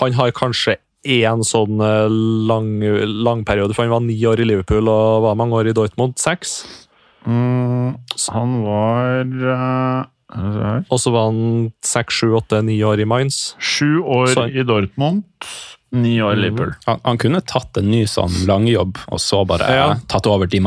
Han 0.00 0.16
har 0.18 0.34
kanskje 0.34 0.76
én 1.04 1.44
sånn 1.44 1.80
eh, 1.84 2.08
lang, 2.48 2.80
lang 3.24 3.44
periode, 3.44 3.74
for 3.76 3.84
han 3.84 3.92
var 3.92 4.00
ni 4.06 4.16
år 4.24 4.40
i 4.40 4.46
Liverpool 4.48 4.88
og 4.88 5.26
var 5.26 5.36
mange 5.36 5.58
år 5.58 5.68
i 5.68 5.74
Dortmund. 5.76 6.16
Seks. 6.16 6.62
Mm, 7.26 7.94
han 8.34 8.50
var 8.64 9.24
uh, 10.34 10.82
Og 10.90 10.98
så 11.00 11.12
var 11.14 11.30
han 11.30 11.70
seks, 11.84 12.14
sju, 12.20 12.32
åtte, 12.36 12.60
ni 12.64 12.78
år 12.84 13.00
i 13.00 13.06
Mainz. 13.08 13.54
Sju 13.58 14.00
år 14.02 14.26
Så- 14.34 14.48
i 14.50 14.62
Dortmund, 14.66 15.22
ni 15.92 16.16
år 16.22 16.32
i 16.34 16.42
Liverpool. 16.42 16.74
Han, 16.86 17.00
han 17.04 17.18
kunne 17.18 17.40
tatt 17.40 17.76
en 17.78 17.90
ny 17.90 18.04
sånn 18.10 18.34
langjobb, 18.48 18.98
og 19.08 19.20
så 19.22 19.44
bare 19.46 19.68
Ja. 19.72 19.94
tatt 20.08 20.26
over 20.26 20.46
de 20.46 20.60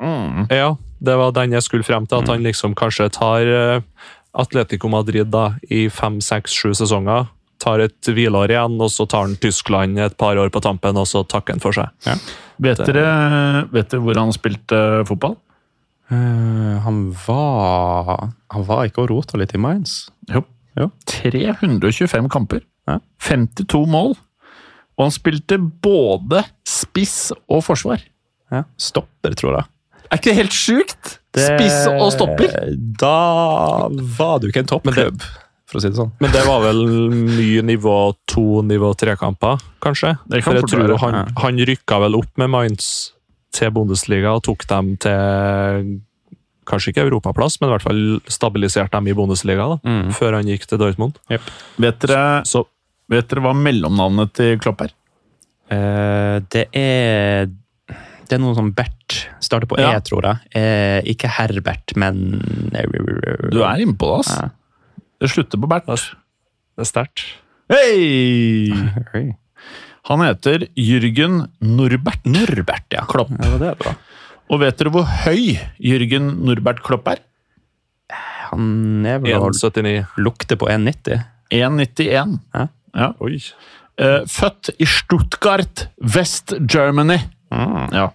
Mm. 0.00 0.46
Ja, 0.50 0.76
det 1.02 1.16
var 1.16 1.32
den 1.32 1.52
jeg 1.52 1.62
skulle 1.62 1.82
frem 1.84 2.06
til. 2.06 2.18
At 2.18 2.28
han 2.28 2.42
liksom 2.44 2.74
kanskje 2.74 3.10
tar 3.10 3.40
eh, 3.48 3.80
Atletico 4.34 4.88
Madrid 4.88 5.30
da, 5.32 5.54
i 5.70 5.88
fem, 5.88 6.20
seks, 6.20 6.52
sju 6.52 6.70
sesonger. 6.76 7.28
Tar 7.62 7.80
et 7.86 8.10
hvileår 8.12 8.52
igjen, 8.52 8.76
og 8.82 8.90
så 8.92 9.06
tar 9.08 9.26
han 9.26 9.36
Tyskland 9.40 9.98
et 10.02 10.16
par 10.20 10.36
år 10.36 10.50
på 10.52 10.60
tampen, 10.64 10.98
og 11.00 11.08
så 11.08 11.22
takker 11.24 11.56
han 11.56 11.62
for 11.62 11.76
seg. 11.76 11.88
Vet 12.62 12.82
dere, 12.88 13.06
vet 13.72 13.90
dere 13.92 14.04
hvor 14.04 14.20
han 14.20 14.34
spilte 14.36 14.80
fotball? 15.08 15.38
Uh, 16.06 16.76
han 16.84 17.00
var 17.26 18.28
Han 18.54 18.62
var 18.68 18.84
ikke 18.86 19.02
og 19.02 19.08
rota 19.10 19.40
litt 19.40 19.56
i 19.56 19.58
Mainz? 19.58 20.04
Jo. 20.30 20.44
Jo. 20.78 20.90
325 21.08 22.28
kamper. 22.30 22.60
Ja. 22.86 23.00
52 23.26 23.86
mål. 23.90 24.14
Og 24.96 25.08
han 25.08 25.14
spilte 25.14 25.58
både 25.58 26.44
spiss 26.68 27.32
og 27.48 27.64
forsvar. 27.66 28.04
Ja. 28.52 28.62
Stopper, 28.78 29.34
tror 29.36 29.58
jeg. 29.58 29.70
Er 30.06 30.20
ikke 30.20 30.30
det 30.30 30.38
helt 30.38 30.54
sjukt? 30.54 31.16
Spiss 31.36 31.88
og 31.90 32.12
stopper. 32.14 32.54
Da 33.00 33.88
var 33.90 34.38
du 34.40 34.48
ikke 34.48 34.62
en 34.62 34.70
toppklubb, 34.70 35.24
for 35.66 35.78
å 35.78 35.82
si 35.82 35.88
det 35.90 35.98
sånn. 35.98 36.12
Men 36.22 36.30
det 36.34 36.44
var 36.46 36.60
vel 36.62 36.80
mye 37.10 37.62
nivå 37.66 37.96
to, 38.30 38.62
nivå 38.62 38.92
tre-kamper, 38.98 39.58
kanskje? 39.82 40.12
Det 40.30 40.42
kan 40.44 40.52
For 40.52 40.60
jeg 40.60 40.70
tror 40.70 40.98
han, 41.02 41.14
ja. 41.20 41.24
han 41.42 41.58
rykka 41.70 41.98
vel 42.04 42.14
opp 42.20 42.30
med 42.38 42.50
Mainz 42.54 42.90
til 43.56 43.70
Bundesliga 43.74 44.34
og 44.36 44.44
tok 44.46 44.66
dem 44.70 44.96
til 45.02 45.96
Kanskje 46.66 46.90
ikke 46.90 47.04
europaplass, 47.06 47.60
men 47.60 47.68
i 47.70 47.72
hvert 47.76 47.84
fall 47.86 48.00
stabiliserte 48.26 48.90
dem 48.98 49.06
i 49.06 49.14
Bundesliga 49.14 49.68
da, 49.70 49.76
Mm. 49.86 50.08
før 50.16 50.34
han 50.34 50.48
gikk 50.50 50.64
til 50.66 50.78
Dortmund. 50.82 51.14
Vet 51.78 52.00
dere, 52.02 52.42
Så 52.44 52.64
vet 53.08 53.28
dere 53.30 53.40
hva 53.44 53.52
mellomnavnet 53.54 54.32
til 54.34 54.58
Klopp 54.58 54.80
er? 54.82 54.90
Uh, 55.70 56.40
det 56.50 56.66
er 56.74 57.46
Det 58.26 58.34
er 58.34 58.38
noe 58.42 58.56
som 58.58 58.72
Bert. 58.74 59.28
Starter 59.38 59.66
på 59.70 59.78
Ja. 59.78 59.92
E, 59.94 60.00
tror 60.02 60.22
jeg. 60.26 60.38
Eh, 60.58 61.00
ikke 61.14 61.28
Herbert, 61.30 61.94
men 61.94 62.40
Du 63.52 63.62
er 63.62 63.78
innpå 63.78 64.16
det, 64.16 64.26
ass. 64.26 64.32
Ja. 64.34 64.48
Det 65.20 65.30
slutter 65.32 65.60
på 65.60 65.68
Bert. 65.70 65.86
det 65.88 66.84
er 66.84 66.88
sterkt. 66.92 67.26
Hei! 67.72 68.72
Hey. 69.12 69.32
Han 70.06 70.22
heter 70.22 70.68
Jørgen 70.78 71.40
Norbert. 71.66 72.26
Norbert, 72.30 72.86
ja. 72.94 73.02
Klopp. 73.10 73.32
Ja, 73.34 73.56
det 73.58 73.70
er 73.72 73.78
bra. 73.80 73.94
Og 74.54 74.60
vet 74.62 74.76
dere 74.78 74.92
hvor 74.94 75.08
høy 75.24 75.56
Jørgen 75.82 76.28
Norbert 76.46 76.78
Klopp 76.86 77.08
er? 77.10 77.24
Han 78.52 79.02
er 79.08 79.18
vel 79.24 79.34
å 79.40 79.48
1,79. 79.50 80.04
Lukter 80.22 80.60
på 80.60 80.68
1,90. 80.70 81.24
1,91. 81.56 82.36
Ja. 82.54 82.68
Ja. 82.94 83.08
Oi. 83.24 83.40
Eh, 83.98 84.20
født 84.30 84.70
i 84.78 84.86
Stuttgart, 84.86 85.88
West 86.14 86.54
Germany. 86.70 87.18
Mm. 87.50 87.90
Ja. 87.96 88.06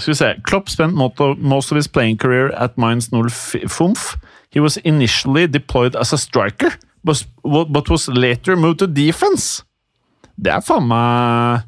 Skal 0.00 0.12
vi 0.12 0.18
se. 0.18 0.30
Klopp 0.48 0.68
spent 0.72 0.94
most 0.94 1.72
of, 1.72 1.76
his 1.76 1.88
playing 1.88 2.16
career 2.18 2.50
at 2.56 2.76
Mainz 2.80 3.10
05. 3.12 4.16
He 4.50 4.60
was 4.60 4.76
initially 4.78 5.46
deployed 5.46 5.94
as 5.94 6.12
a 6.12 6.18
striker, 6.18 6.72
but, 7.04 7.24
but 7.44 7.88
was 7.88 8.08
later 8.08 8.56
moved 8.56 8.80
to 8.80 8.86
defense. 8.86 9.62
Det 10.40 10.52
er 10.56 10.64
faen 10.64 10.86
meg 10.88 11.66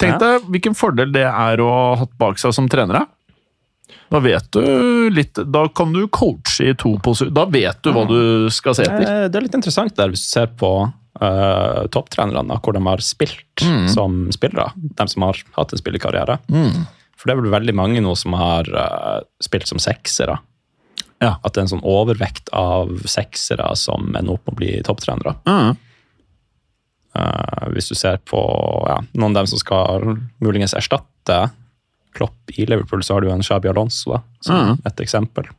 Tenk 0.00 0.16
deg 0.22 0.46
hvilken 0.48 0.72
fordel 0.72 1.10
det 1.12 1.26
er 1.28 1.60
å 1.60 1.66
ha 1.68 1.88
hatt 2.00 2.12
bak 2.16 2.38
seg 2.40 2.54
som 2.56 2.68
trener. 2.72 3.02
da. 3.02 4.20
Vet 4.24 4.46
du 4.54 5.10
litt 5.12 5.38
Da 5.52 5.66
kan 5.76 5.92
du 5.92 6.06
coache 6.08 6.70
i 6.70 6.74
to 6.74 6.94
posisjoner. 7.04 7.34
Da 7.36 7.44
vet 7.44 7.82
du 7.84 7.92
hva 7.94 8.06
du 8.08 8.48
skal 8.50 8.74
se 8.78 8.86
etter. 8.86 9.04
Eh, 9.04 9.26
Det 9.28 9.36
er 9.38 9.44
litt 9.44 9.58
interessant 9.58 9.94
der 9.98 10.08
hvis 10.08 10.24
du 10.24 10.30
ser 10.32 10.48
på 10.56 10.70
uh, 10.88 11.82
topptrenerne, 11.92 12.56
hvor 12.64 12.72
de 12.74 12.82
har 12.86 13.04
spilt 13.04 13.66
som 13.92 14.24
spillere. 14.32 14.70
De 14.76 15.06
som 15.12 15.28
har 15.28 15.38
hatt 15.58 15.76
en 15.76 15.82
spillekarriere. 15.82 16.38
For 17.20 17.28
det 17.28 17.34
er 17.34 17.42
vel 17.42 17.52
veldig 17.52 17.76
mange 17.76 18.00
nå 18.00 18.14
som 18.16 18.32
har 18.40 18.68
uh, 18.72 19.20
spilt 19.44 19.68
som 19.68 19.80
seksere. 19.82 20.38
Ja. 21.20 21.34
At 21.44 21.52
det 21.52 21.60
er 21.60 21.66
en 21.66 21.72
sånn 21.74 21.84
overvekt 21.84 22.48
av 22.56 22.94
seksere 23.04 23.68
som 23.76 24.08
ender 24.16 24.38
opp 24.38 24.46
med 24.48 24.54
å 24.54 24.60
bli 24.62 24.70
topptrenere. 24.86 25.34
Mm. 25.44 25.76
Uh, 27.10 27.66
hvis 27.74 27.90
du 27.90 27.96
ser 27.98 28.22
på 28.24 28.40
ja, 28.88 29.00
noen 29.12 29.34
av 29.34 29.42
dem 29.42 29.50
som 29.52 29.60
skal 29.60 30.14
muligens 30.40 30.76
erstatte 30.78 31.50
Klopp 32.16 32.54
i 32.56 32.64
Liverpool, 32.66 33.04
så 33.04 33.14
har 33.18 33.22
du 33.22 33.28
en 33.30 33.44
Shabi 33.44 33.68
Alonso, 33.70 34.16
da, 34.16 34.22
som 34.42 34.56
mm. 34.56 34.80
et 34.88 35.02
eksempel. 35.04 35.50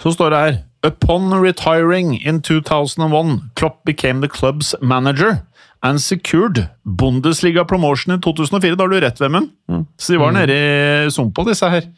Så 0.00 0.14
står 0.14 0.32
det 0.32 0.44
her 0.44 0.62
Upon 0.84 1.32
retiring 1.40 2.14
in 2.20 2.40
2001, 2.42 3.50
Klopp 3.56 3.84
became 3.84 4.20
the 4.20 4.28
club's 4.28 4.74
manager 4.80 5.40
and 5.84 6.00
secured 6.00 6.62
Bundesliga 6.84 7.64
promotion 7.68 8.14
i 8.16 8.20
2004. 8.24 8.76
Da 8.76 8.86
har 8.86 8.92
du 8.92 9.00
rett, 9.04 9.20
Vemund. 9.20 9.50
Så 10.00 10.14
de 10.14 10.20
var 10.20 10.32
nede 10.32 10.56
i 11.06 11.10
sumpa, 11.12 11.44
disse 11.44 11.68
her. 11.70 11.88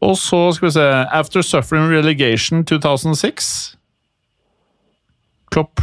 Og 0.00 0.16
så 0.16 0.52
skal 0.54 0.68
vi 0.68 0.72
se 0.76 0.86
After 1.10 1.42
suffering 1.42 1.88
relegation 1.90 2.64
2006 2.64 3.76
Klopp 5.50 5.80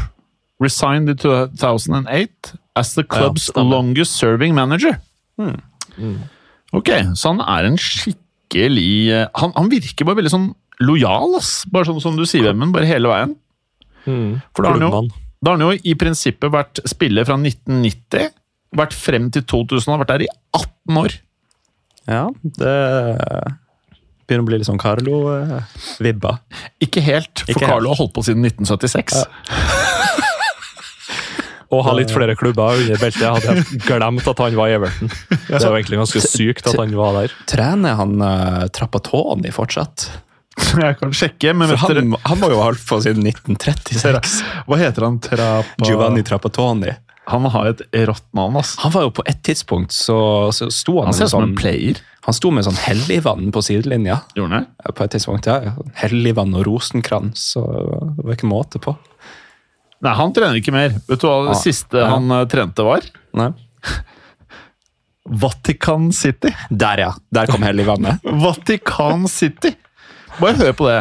resigned 0.63 1.09
in 1.09 1.17
2008 1.17 2.55
as 2.75 2.93
the 2.95 3.03
club's 3.03 3.49
ja, 3.55 3.61
longest 3.63 4.15
serving 4.17 4.53
manager. 4.55 4.95
Ok, 6.73 6.89
så 7.15 7.33
han 7.33 7.41
er 7.43 7.67
en 7.69 7.77
skikkelig 7.79 9.11
eh, 9.11 9.27
Han, 9.35 9.51
han 9.55 9.71
virker 9.71 10.07
bare 10.07 10.19
veldig 10.21 10.31
sånn 10.31 10.49
lojal, 10.83 11.35
ass. 11.39 11.65
Bare 11.71 11.87
sånn 11.87 12.01
som 12.03 12.17
du 12.19 12.25
sier, 12.27 12.49
Vemund. 12.49 12.73
Bare 12.75 12.87
hele 12.87 13.11
veien. 13.11 13.35
For 14.55 14.63
da 14.63 14.73
har 14.73 14.79
han 14.79 14.87
jo. 14.87 15.24
Da 15.41 15.51
har 15.51 15.59
han 15.59 15.65
jo 15.67 15.75
i 15.83 15.95
prinsippet 15.99 16.51
vært 16.53 16.81
spiller 16.89 17.27
fra 17.27 17.37
1990, 17.39 18.31
vært 18.75 18.95
frem 18.97 19.29
til 19.33 19.45
2000, 19.47 19.91
har 19.93 20.01
vært 20.03 20.13
der 20.15 20.25
i 20.25 20.31
18 20.55 21.01
år. 21.01 21.19
Ja, 22.05 22.25
det 22.43 22.73
begynner 24.25 24.45
å 24.45 24.49
bli 24.49 24.59
litt 24.59 24.69
sånn 24.69 24.81
Carlo-vibba. 24.81 26.37
Ikke 26.83 27.03
helt, 27.05 27.43
for 27.43 27.53
Ikke 27.53 27.65
helt. 27.65 27.71
Carlo 27.71 27.93
har 27.93 28.01
holdt 28.01 28.15
på 28.15 28.25
siden 28.25 28.45
1976. 28.47 29.25
Og 31.73 31.81
ha 31.85 31.95
litt 31.97 32.11
flere 32.13 32.35
klubber 32.37 32.77
under 32.77 32.99
beltet. 33.01 33.21
Jeg 33.23 33.31
hadde 33.35 33.79
glemt 33.87 34.27
at 34.31 34.41
han 34.43 34.57
var 34.57 34.69
i 34.69 34.75
Everton. 34.77 35.09
Det 35.09 35.57
er 35.57 35.65
jo 35.65 35.73
egentlig 35.73 35.99
ganske 35.99 36.21
sykt 36.23 36.69
at 36.69 36.77
han 36.79 36.93
var 36.97 37.17
der. 37.17 37.33
Trener 37.49 37.97
han 37.99 38.15
uh, 38.21 38.67
Trappatoni 38.73 39.51
fortsatt? 39.53 40.07
Jeg 40.85 40.97
kan 40.99 41.11
sjekke, 41.15 41.53
men 41.57 41.71
vet 41.71 41.81
dere 41.87 42.03
han, 42.03 42.15
han 42.25 42.39
var 42.41 42.53
jo 42.53 42.61
holdt 42.63 42.83
på 42.87 42.99
siden 43.03 43.25
1936. 43.27 44.35
Hva 44.69 44.77
heter 44.79 45.05
han? 45.07 45.19
Trapa... 45.23 45.85
Giovanni 45.87 46.23
Trapatoni. 46.27 46.93
Han 47.31 47.47
har 47.49 47.71
et 47.71 47.81
rått 48.05 48.25
navn, 48.37 48.59
ass. 48.61 48.75
Han 48.83 48.93
var 48.93 49.07
jo 49.07 49.13
på 49.17 49.23
et 49.25 49.39
tidspunkt 49.47 49.95
så, 49.95 50.17
så 50.53 50.67
sto 50.69 50.99
han, 50.99 51.09
Han 51.09 51.17
ser 51.17 51.25
ut 51.25 51.33
som 51.33 51.41
sånn, 51.41 51.55
en 51.55 51.57
player. 51.57 52.01
Han 52.27 52.35
sto 52.37 52.51
med 52.53 52.65
sånn 52.67 52.77
helligvann 52.77 53.49
på 53.53 53.63
sidelinja. 53.65 54.19
Gjorde 54.37 54.59
han 54.59 54.67
det? 54.67 54.93
På 54.97 55.05
et 55.07 55.15
tidspunkt, 55.15 55.49
ja. 55.49 55.73
Helligvann 56.03 56.53
og 56.57 56.67
rosenkrans. 56.67 57.47
Og 57.61 58.15
det 58.19 58.27
var 58.27 58.37
ikke 58.37 58.49
måte 58.51 58.81
på. 58.83 58.93
Nei, 60.05 60.13
han 60.19 60.33
trener 60.37 60.59
ikke 60.59 60.73
mer. 60.75 60.93
Vet 61.09 61.21
du 61.23 61.25
hva 61.27 61.39
det 61.47 61.55
Ah, 61.55 61.61
siste 61.65 61.97
ja. 62.03 62.11
han 62.13 62.29
eh, 62.35 62.45
trente 62.51 62.85
var? 62.85 63.05
Nei. 63.37 63.49
Vatican 65.25 66.11
City. 66.13 66.51
Der, 66.69 66.97
ja. 67.07 67.11
Der 67.33 67.49
kom 67.49 67.63
helligvannet. 67.65 68.21
Vatican 68.45 69.27
City! 69.31 69.73
Bare 70.41 70.59
hør 70.59 70.75
på 70.75 70.89
det. 70.89 70.99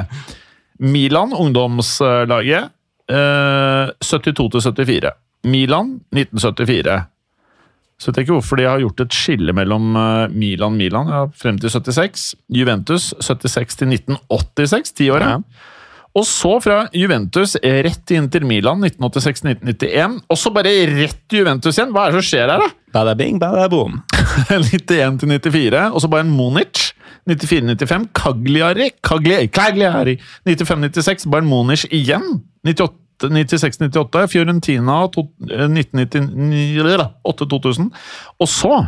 Milan, 0.85 1.33
ungdomslaget, 1.33 2.71
eh, 3.11 3.91
72 4.03 4.51
til 4.53 4.61
74. 4.63 5.13
Milan, 5.45 6.01
1974. 6.15 7.05
Så 8.01 8.11
vet 8.11 8.17
jeg 8.19 8.27
ikke 8.27 8.37
hvorfor 8.39 8.59
de 8.59 8.67
har 8.67 8.83
gjort 8.83 9.05
et 9.05 9.15
skille 9.15 9.55
mellom 9.55 9.95
eh, 9.97 10.33
Milan 10.35 10.75
Milan 10.79 11.13
ja, 11.13 11.23
frem 11.39 11.61
til 11.63 11.71
76. 11.71 12.35
Juventus 12.53 13.13
76 13.23 13.79
til 13.83 13.95
1986, 13.95 14.93
tiåret. 14.99 15.23
år. 15.23 15.39
ja. 15.39 15.71
Og 16.15 16.23
så 16.31 16.53
fra 16.63 16.85
Juventus 16.95 17.57
rett 17.59 18.13
inn 18.15 18.29
til 18.31 18.45
Milan 18.47 18.85
1986-1991. 18.87 20.21
Og 20.31 20.39
så 20.39 20.53
bare 20.55 20.71
rett 20.93 21.17
til 21.27 21.41
Juventus 21.43 21.75
igjen! 21.75 21.91
Hva 21.91 22.05
er 22.07 22.15
det 22.15 22.21
som 22.21 22.29
skjer 22.29 22.53
her, 22.53 22.63
da? 22.63 22.69
Bada 22.95 23.17
bing, 23.19 23.41
bada 23.43 23.65
boom. 23.73 23.97
91 24.55 25.19
til 25.25 25.33
94, 25.33 25.89
og 25.91 26.05
så 26.05 26.11
bare 26.13 26.23
en 26.23 26.31
Monic. 26.31 26.84
94-95, 27.27 28.09
Cagliari, 28.13 28.91
Cagliari, 29.01 29.49
Cagliari. 29.49 30.21
95-96, 30.45 31.27
Bayern 31.31 31.47
Munich 31.49 31.87
igjen. 31.91 32.43
96-98, 32.65 34.27
Fiorentina 34.29 35.09
to- 35.09 35.29
eh, 35.51 35.69
1999-2000. 35.69 37.91
Og 38.39 38.49
så 38.49 38.87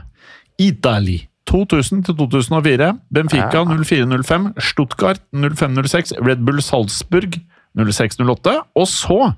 Italy. 0.58 1.18
2000-2004, 1.46 2.98
Benfica 3.08 3.64
04-05, 3.64 4.52
Stuttgart 4.58 5.20
05-06, 5.32 6.12
Red 6.26 6.36
Bull 6.36 6.62
Salzburg 6.62 7.40
06-08, 7.76 8.62
og 8.74 8.88
så 8.88 9.32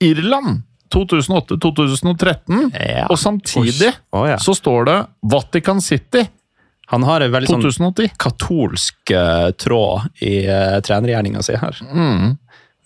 Irland 0.00 0.62
2008-2013. 0.94 2.70
Ja. 2.72 3.06
Og 3.10 3.18
samtidig 3.18 3.92
oh, 4.12 4.28
ja. 4.28 4.38
så 4.38 4.54
står 4.54 4.84
det 4.84 5.06
Vatican 5.22 5.80
City 5.80 6.24
Han 6.92 7.02
har 7.06 7.24
en 7.24 7.32
veldig 7.34 7.50
sånn 7.50 8.08
katolsk 8.22 9.10
uh, 9.10 9.50
tråd 9.58 10.22
i 10.22 10.46
uh, 10.46 10.78
trenergjerninga 10.86 11.42
si 11.42 11.56
her. 11.58 11.80
Mm. 11.90 12.36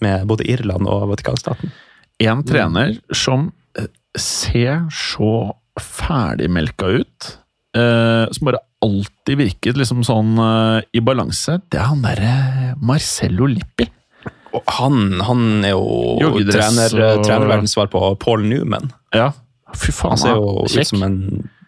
Med 0.01 0.27
både 0.31 0.47
Irland 0.49 0.89
og 0.89 1.11
Vatikanstaten. 1.11 1.73
En 2.21 2.41
trener 2.45 2.95
som 3.17 3.51
eh, 3.77 3.89
ser 4.17 4.87
så 4.93 5.53
ferdigmelka 5.81 6.89
ut, 7.01 7.37
Uh, 7.71 8.27
som 8.35 8.49
bare 8.49 8.59
alltid 8.83 9.39
virket 9.39 9.77
liksom 9.79 10.01
sånn 10.03 10.33
uh, 10.43 10.81
i 10.91 10.99
balanse, 11.07 11.61
det 11.71 11.79
er 11.79 11.87
han 11.87 12.01
derre 12.03 12.73
Marcello 12.83 13.47
Lippi. 13.47 13.87
Og 14.51 14.73
han, 14.81 15.21
han 15.23 15.45
er 15.63 15.77
jo 15.77 16.17
Joggedress 16.19 16.75
trener, 16.75 17.13
og- 17.13 17.23
trenerverdens 17.29 17.77
svar 17.77 17.87
på 17.93 18.03
Paul 18.19 18.43
Newman. 18.51 18.91
Ja, 19.15 19.29
fy 19.71 19.95
faen. 19.95 20.17
Han 20.17 20.23
ser 20.25 20.35
jo 20.35 20.65
ut 20.67 20.91
som 20.91 21.07
en 21.07 21.21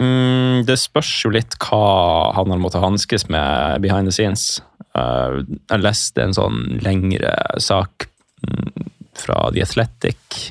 Mm, 0.01 0.63
det 0.67 0.79
spørs 0.81 1.11
jo 1.23 1.31
litt 1.33 1.55
hva 1.61 2.33
han 2.35 2.51
har 2.51 2.61
måttet 2.61 2.83
hanskes 2.83 3.27
med 3.31 3.83
behind 3.83 4.09
the 4.09 4.15
scenes. 4.15 4.57
Jeg 4.93 5.81
leste 5.81 6.21
en 6.21 6.35
sånn 6.35 6.57
lengre 6.85 7.31
sak 7.61 8.07
mm, 8.45 8.89
fra 9.17 9.47
The 9.53 9.63
Athletic 9.65 10.41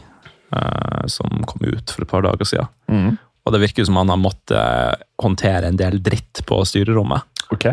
som 1.08 1.44
kom 1.48 1.62
ut 1.64 1.88
for 1.88 2.04
et 2.04 2.10
par 2.10 2.24
dager 2.26 2.44
siden. 2.44 2.68
Mm. 2.92 3.14
Og 3.42 3.54
det 3.54 3.60
virker 3.62 3.86
som 3.88 3.96
han 3.98 4.10
har 4.12 4.18
måttet 4.20 5.04
håndtere 5.22 5.70
en 5.70 5.78
del 5.80 5.96
dritt 6.04 6.42
på 6.46 6.58
styrerommet. 6.68 7.24
Ok. 7.54 7.70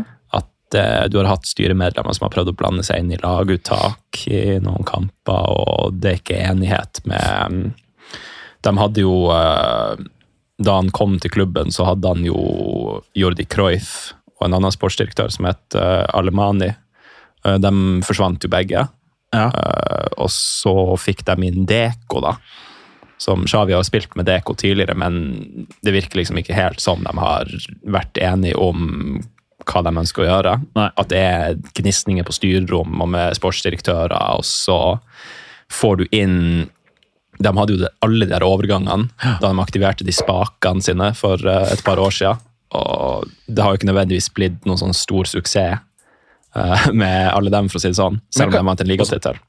At 0.78 1.12
du 1.12 1.18
har 1.18 1.26
hatt 1.32 1.48
styremedlemmer 1.50 2.14
som 2.14 2.28
har 2.28 2.34
prøvd 2.36 2.52
å 2.52 2.58
blande 2.60 2.84
seg 2.86 3.02
inn 3.02 3.14
i 3.16 3.18
laguttak 3.22 4.22
i 4.30 4.60
noen 4.62 4.86
kamper, 4.86 5.50
og 5.50 5.98
det 5.98 6.12
er 6.12 6.20
ikke 6.22 6.44
enighet 6.52 7.02
med 7.10 7.72
De 8.62 8.74
hadde 8.78 9.02
jo 9.02 9.16
eh, 9.34 10.04
Da 10.62 10.76
han 10.78 10.92
kom 10.94 11.18
til 11.20 11.32
klubben, 11.34 11.72
så 11.72 11.88
hadde 11.90 12.12
han 12.14 12.26
jo 12.28 13.02
Jordi 13.18 13.48
Cruyff 13.50 14.14
og 14.40 14.46
en 14.48 14.56
annen 14.56 14.72
sportsdirektør 14.72 15.32
som 15.34 15.50
het 15.50 15.76
eh, 15.76 16.06
Alemani. 16.16 16.70
Eh, 17.46 17.58
De 17.60 17.72
forsvant 18.08 18.44
jo 18.46 18.52
begge. 18.52 18.86
Ja. 19.36 19.48
Eh, 19.50 20.06
og 20.18 20.30
så 20.32 20.74
fikk 21.00 21.26
de 21.28 21.50
inn 21.50 21.66
Deko, 21.68 22.22
da. 22.24 22.36
Som 23.20 23.44
Xavi 23.50 23.76
har 23.76 23.84
spilt 23.84 24.16
med 24.16 24.30
Deko 24.30 24.56
tidligere, 24.56 24.96
men 24.96 25.68
det 25.84 25.92
virker 25.92 26.22
liksom 26.22 26.40
ikke 26.40 26.56
helt 26.56 26.80
som 26.80 27.04
de 27.04 27.12
har 27.20 27.52
vært 27.84 28.22
enige 28.24 28.56
om 28.56 29.20
hva 29.68 29.84
de 29.86 29.93
ønsker 30.01 30.24
å 30.24 30.28
gjøre. 30.30 30.55
Nei. 30.78 30.89
At 30.99 31.12
det 31.12 31.22
er 31.22 31.57
gnisninger 31.78 32.28
på 32.28 32.36
styrerom 32.36 33.01
og 33.03 33.12
med 33.16 33.38
sportsdirektører, 33.38 34.16
og 34.38 34.45
så 34.47 34.99
får 35.70 35.99
du 35.99 36.05
inn 36.16 36.38
De 37.39 37.51
hadde 37.55 37.76
jo 37.76 37.89
alle 38.03 38.26
de 38.26 38.34
der 38.34 38.43
overgangene 38.43 39.12
da 39.39 39.51
de 39.51 39.62
aktiverte 39.62 40.03
de 40.03 40.12
spakene 40.12 40.84
sine 40.84 41.14
for 41.16 41.39
eh, 41.39 41.70
et 41.72 41.84
par 41.86 42.01
år 42.01 42.12
siden. 42.12 42.41
Og 42.76 43.30
det 43.47 43.64
har 43.64 43.72
jo 43.72 43.80
ikke 43.80 43.88
nødvendigvis 43.89 44.32
blitt 44.36 44.66
noen 44.68 44.82
sånn 44.82 44.97
stor 44.97 45.30
suksess 45.30 45.80
eh, 45.80 46.89
med 47.01 47.30
alle 47.32 47.53
dem, 47.53 47.70
for 47.72 47.80
å 47.80 47.84
si 47.84 47.93
det 47.93 48.01
sånn. 48.01 48.20
Selv 48.34 48.51
om 48.51 48.57
de 48.57 48.66
vant 48.72 48.84
en 48.84 48.91
ligatittel. 48.91 49.39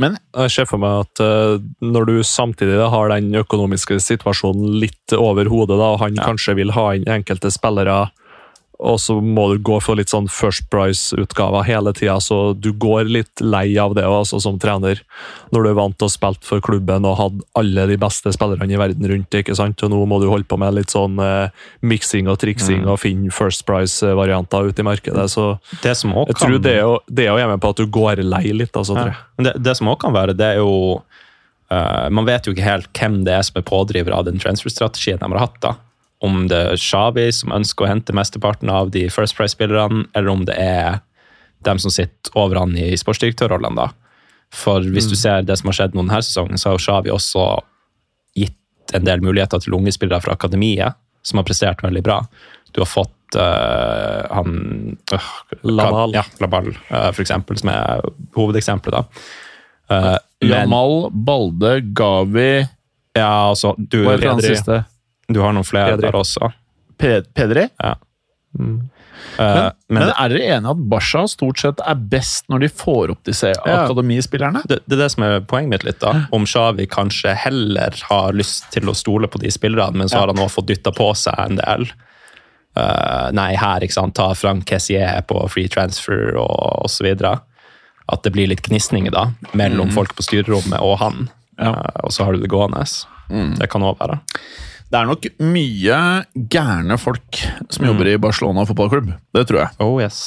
Men 0.00 0.16
Jeg 0.32 0.52
ser 0.54 0.68
for 0.68 0.80
meg 0.80 1.04
at 1.04 1.20
uh, 1.20 1.60
når 1.84 2.08
du 2.08 2.14
samtidig 2.24 2.78
da, 2.78 2.88
har 2.92 3.12
den 3.12 3.34
økonomiske 3.36 3.98
situasjonen 4.00 4.78
litt 4.80 5.14
over 5.16 5.50
hodet, 5.52 5.76
da, 5.76 5.92
og 5.94 6.00
han 6.00 6.16
kanskje 6.16 6.56
vil 6.62 6.72
ha 6.76 6.86
inn 6.96 7.08
enkelte 7.12 7.52
spillere, 7.52 8.06
og 8.82 8.96
så 8.98 9.14
må 9.22 9.44
du 9.52 9.60
gå 9.62 9.76
for 9.84 9.94
litt 9.98 10.10
sånn 10.10 10.26
First 10.32 10.64
Price-utgaver 10.72 11.62
hele 11.68 11.92
tida, 11.94 12.16
så 12.20 12.52
du 12.58 12.72
går 12.74 13.06
litt 13.06 13.42
lei 13.44 13.76
av 13.78 13.94
det 13.94 14.02
også, 14.08 14.40
som 14.42 14.58
trener. 14.58 14.98
Når 15.54 15.62
du 15.62 15.68
er 15.70 15.76
vant 15.78 15.96
til 16.00 16.08
å 16.08 16.12
spille 16.12 16.42
for 16.42 16.60
klubben 16.64 17.06
og 17.06 17.14
hadde 17.20 17.46
alle 17.58 17.86
de 17.92 17.98
beste 18.02 18.32
spillerne 18.34 18.74
i 18.74 18.80
verden 18.80 19.06
rundt 19.08 19.30
deg, 19.30 19.44
ikke 19.46 19.56
sant? 19.58 19.82
og 19.86 19.92
nå 19.94 20.00
må 20.10 20.18
du 20.22 20.26
holde 20.32 20.48
på 20.50 20.58
med 20.58 20.74
litt 20.74 20.90
sånn 20.90 21.14
eh, 21.22 21.54
miksing 21.86 22.26
og 22.32 22.40
triksing 22.42 22.84
og 22.90 22.98
finne 23.04 23.30
First 23.34 23.64
Price-varianter 23.70 24.66
ute 24.72 24.82
i 24.82 24.88
markedet. 24.90 25.28
så 25.30 25.58
Det 25.82 25.94
som 25.96 26.12
også 26.12 26.34
jeg 26.34 26.40
tror 26.42 26.56
kan- 26.58 26.62
det 26.62 26.74
er 26.76 26.80
jo 26.82 26.98
det 27.08 27.26
er 27.26 27.30
jo 27.32 27.38
hjemme 27.38 27.60
på 27.62 27.70
at 27.70 27.76
du 27.76 27.86
går 27.86 28.22
lei 28.26 28.52
litt. 28.52 28.72
altså, 28.72 28.94
tror. 28.98 29.16
Men 29.38 29.44
Det, 29.44 29.62
det 29.62 29.76
som 29.76 29.86
også 29.88 30.00
kan 30.00 30.12
være, 30.12 30.36
det 30.36 30.46
er 30.46 30.56
jo 30.56 31.02
uh, 31.70 32.08
Man 32.10 32.26
vet 32.26 32.44
jo 32.46 32.52
ikke 32.52 32.66
helt 32.66 32.92
hvem 32.92 33.22
det 33.24 33.32
er 33.32 33.42
som 33.42 33.56
er 33.56 33.62
pådriver 33.62 34.12
av 34.12 34.24
den 34.26 34.38
transfer-strategien 34.38 35.18
de 35.22 35.30
har 35.32 35.38
hatt. 35.46 35.60
da. 35.60 35.74
Om 36.22 36.46
det 36.50 36.58
er 36.58 36.78
Xavi 36.78 37.26
som 37.34 37.54
ønsker 37.54 37.86
å 37.86 37.90
hente 37.90 38.14
mesteparten 38.14 38.70
av 38.70 38.92
de 38.94 39.08
First 39.10 39.34
Price-spillerne, 39.38 40.06
eller 40.14 40.30
om 40.30 40.44
det 40.46 40.54
er 40.58 41.00
dem 41.66 41.78
som 41.82 41.90
sitter 41.94 42.34
over 42.38 42.60
han 42.62 42.76
i 42.78 42.92
sportsdirektørrollene. 42.98 43.76
da. 43.76 43.90
For 44.52 44.84
hvis 44.84 45.08
du 45.08 45.16
ser 45.16 45.46
det 45.48 45.56
som 45.58 45.70
har 45.70 45.78
skjedd 45.78 45.96
nå 45.96 46.04
denne 46.04 46.20
sesongen, 46.22 46.60
så 46.60 46.74
har 46.74 46.82
Shabi 46.82 47.12
også 47.14 47.46
gitt 48.38 48.94
en 48.94 49.06
del 49.06 49.22
muligheter 49.24 49.62
til 49.62 49.78
unge 49.78 49.94
spillere 49.94 50.22
fra 50.22 50.36
akademiet, 50.36 50.98
som 51.24 51.40
har 51.40 51.46
prestert 51.48 51.82
veldig 51.82 52.02
bra. 52.04 52.20
Du 52.74 52.82
har 52.82 52.90
fått 52.90 53.38
uh, 53.38 54.28
han 54.28 54.98
uh, 55.12 55.30
Lamal. 55.62 56.14
Ja, 56.18 56.26
Lamal, 56.42 56.72
uh, 56.90 57.08
for 57.14 57.24
eksempel, 57.24 57.58
som 57.58 57.72
er 57.72 58.04
hovedeksempelet. 58.36 59.00
da. 59.00 59.24
Uh, 59.92 60.18
Jamal, 60.42 61.08
Balde, 61.12 61.80
Gavi 61.94 62.62
ja, 63.12 63.48
altså, 63.50 63.74
du, 63.76 64.02
Hva 64.06 64.16
er 64.16 64.22
Pedri. 64.22 64.54
siste? 64.54 64.82
Du 65.28 65.40
har 65.40 65.52
noen 65.54 65.64
flere 65.66 65.94
Pedri. 65.96 66.08
der 66.08 66.18
også. 66.18 66.52
Pe- 66.98 67.22
Pedri? 67.34 67.68
Ja. 67.82 67.94
Mm. 68.58 68.88
Uh, 69.38 69.38
Men, 69.38 69.72
men 69.88 70.02
men 70.02 70.08
er 70.18 70.28
dere 70.32 70.46
enige 70.56 70.70
at 70.74 70.80
Barca 70.90 71.20
stort 71.30 71.60
sett 71.62 71.80
er 71.86 71.94
best 72.10 72.48
når 72.50 72.64
de 72.64 72.68
får 72.68 73.12
opp 73.14 73.20
disse 73.24 73.52
akademispillerne? 73.62 74.64
det, 74.68 74.80
det 74.84 74.96
er 74.96 75.02
det 75.04 75.10
som 75.14 75.22
er 75.24 75.40
poenget 75.48 75.70
mitt 75.70 75.84
litt. 75.86 76.00
da. 76.02 76.26
Om 76.34 76.44
Xavi 76.48 76.86
kanskje 76.90 77.32
heller 77.38 77.94
har 78.10 78.32
lyst 78.36 78.66
til 78.74 78.90
å 78.90 78.94
stole 78.98 79.28
på 79.30 79.38
de 79.40 79.50
spillerne, 79.54 79.96
men 79.96 80.08
så 80.10 80.18
har 80.24 80.32
han 80.32 80.42
også 80.42 80.58
fått 80.60 80.68
dytta 80.72 80.92
på 80.96 81.06
seg 81.16 81.38
en 81.38 81.60
del. 81.60 81.86
Uh, 82.76 83.28
nei, 83.36 83.52
her, 83.60 83.84
ikke 83.84 83.94
sant, 83.98 84.14
ta 84.16 84.30
Frank 84.34 84.64
Kessier 84.68 85.22
på 85.28 85.42
free 85.52 85.68
transfer 85.68 86.34
og 86.40 86.84
osv. 86.86 87.08
At 88.12 88.24
det 88.26 88.32
blir 88.34 88.48
litt 88.50 88.64
gnisninger 88.66 89.12
da, 89.14 89.28
mellom 89.56 89.92
folk 89.94 90.16
på 90.18 90.24
styrerommet 90.26 90.80
og 90.82 90.98
han. 91.04 91.28
Ja. 91.60 91.72
Uh, 91.72 92.04
og 92.08 92.12
så 92.16 92.24
har 92.26 92.34
du 92.36 92.42
det 92.42 92.50
gående. 92.52 92.84
Det 93.60 93.68
kan 93.72 93.84
òg 93.86 93.96
være. 94.02 94.18
Det 94.92 95.00
er 95.00 95.08
nok 95.08 95.26
mye 95.48 95.98
gærne 96.52 96.98
folk 97.00 97.38
som 97.72 97.86
jobber 97.88 98.10
i 98.10 98.18
Barcelona 98.20 98.66
fotballklubb. 98.68 99.06
Det 99.32 99.46
tror 99.48 99.62
jeg. 99.62 99.76
Oh 99.80 99.94
yes. 100.02 100.18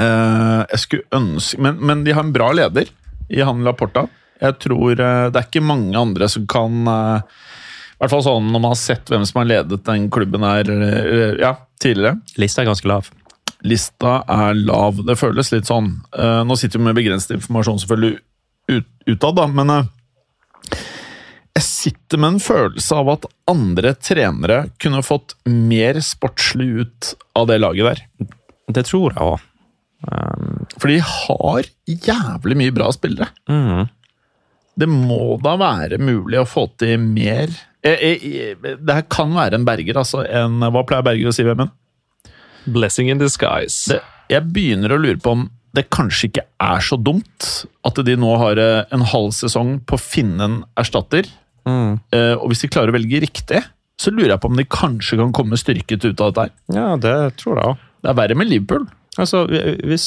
Eh, 0.00 0.62
jeg 0.70 0.80
skulle 0.80 1.18
ønske, 1.18 1.60
men, 1.60 1.76
men 1.84 2.04
de 2.06 2.14
har 2.16 2.24
en 2.24 2.32
bra 2.32 2.48
leder 2.56 2.88
i 3.28 3.42
han 3.44 3.60
Laporta. 3.66 4.06
Jeg 4.40 4.56
tror 4.64 4.96
eh, 4.96 5.26
Det 5.32 5.40
er 5.40 5.50
ikke 5.50 5.64
mange 5.64 5.96
andre 6.00 6.30
som 6.32 6.46
kan 6.48 6.88
eh, 6.92 7.36
I 7.96 8.00
hvert 8.00 8.12
fall 8.12 8.24
sånn 8.24 8.48
når 8.52 8.62
man 8.62 8.72
har 8.72 8.80
sett 8.80 9.12
hvem 9.12 9.28
som 9.28 9.42
har 9.42 9.50
ledet 9.52 9.84
den 9.84 10.08
klubben 10.12 10.48
her 10.48 10.72
ja, 11.36 11.52
tidligere. 11.80 12.16
Lista 12.40 12.64
er 12.64 12.70
ganske 12.70 12.88
lav. 12.88 13.12
Lista 13.68 14.22
er 14.32 14.56
lav. 14.56 15.04
Det 15.04 15.20
føles 15.20 15.52
litt 15.52 15.68
sånn. 15.68 15.92
nå 16.48 16.56
sitter 16.56 16.80
vi 16.80 16.88
med 16.88 16.96
begrenset 16.96 17.36
informasjon 17.36 17.84
selvfølgelig 17.84 18.16
ut, 18.72 18.88
utad, 19.12 19.36
da, 19.36 19.46
men 19.52 19.76
jeg 21.56 21.64
sitter 21.64 22.20
med 22.20 22.34
en 22.36 22.42
følelse 22.44 22.96
av 23.00 23.08
at 23.14 23.26
andre 23.48 23.94
trenere 23.96 24.58
kunne 24.82 25.00
fått 25.06 25.34
mer 25.48 25.98
sportslig 26.04 26.66
ut 26.84 27.12
av 27.38 27.46
det 27.50 27.56
laget 27.62 27.88
der. 27.88 28.30
Det 28.76 28.84
tror 28.88 29.14
jeg 29.16 29.24
òg. 29.24 29.44
For 30.76 30.90
de 30.92 30.98
har 31.02 31.68
jævlig 31.88 32.58
mye 32.60 32.74
bra 32.76 32.90
spillere. 32.94 33.30
Mm. 33.48 33.86
Det 34.76 34.88
må 34.92 35.38
da 35.40 35.54
være 35.56 35.96
mulig 36.02 36.38
å 36.42 36.46
få 36.48 36.66
til 36.76 36.98
mer 37.00 37.48
eh, 37.80 37.96
eh, 38.04 38.50
Det 38.60 38.92
her 38.92 39.06
kan 39.08 39.32
være 39.32 39.56
en 39.56 39.64
Berger, 39.64 39.96
altså. 40.02 40.20
En, 40.28 40.58
hva 40.60 40.82
pleier 40.84 41.06
Berger 41.06 41.30
å 41.30 41.34
si, 41.34 41.46
Vemund? 41.48 41.72
Blessing 42.68 43.08
in 43.08 43.22
disguise. 43.22 43.88
Det- 43.94 44.02
Jeg 44.28 44.42
begynner 44.52 44.90
å 44.92 44.98
lure 45.00 45.20
på 45.22 45.32
om 45.32 45.46
det 45.76 45.86
kanskje 45.92 46.28
ikke 46.28 46.42
er 46.60 46.80
så 46.82 46.96
dumt 46.98 47.66
at 47.86 47.98
de 48.04 48.14
nå 48.18 48.36
har 48.40 48.58
eh, 48.58 48.84
en 48.92 49.04
halv 49.06 49.30
sesong 49.36 49.78
på 49.86 49.96
å 49.96 50.02
finne 50.02 50.44
en 50.44 50.56
erstatter. 50.76 51.28
Eh, 51.66 52.34
Og 52.38 52.48
hvis 52.52 52.62
de 52.64 52.68
klarer 52.72 52.92
å 52.92 52.96
velge 52.96 53.20
riktig, 53.24 53.62
så 53.98 54.12
lurer 54.12 54.34
jeg 54.34 54.40
på 54.42 54.50
om 54.52 54.56
de 54.60 54.64
kanskje 54.64 55.16
kan 55.18 55.32
komme 55.32 55.56
styrket 55.58 56.04
ut 56.04 56.20
av 56.20 56.32
dette. 56.34 56.50
her. 56.70 56.76
Ja, 56.76 56.96
det 57.00 57.36
tror 57.40 57.56
jeg 57.56 57.64
også. 57.64 57.78
Det 58.02 58.10
er 58.12 58.18
verre 58.20 58.36
med 58.36 58.48
Liverpool. 58.50 58.86
Altså, 59.18 59.46
hvis 59.48 60.06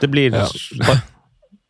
det 0.00 0.10
blir 0.10 0.34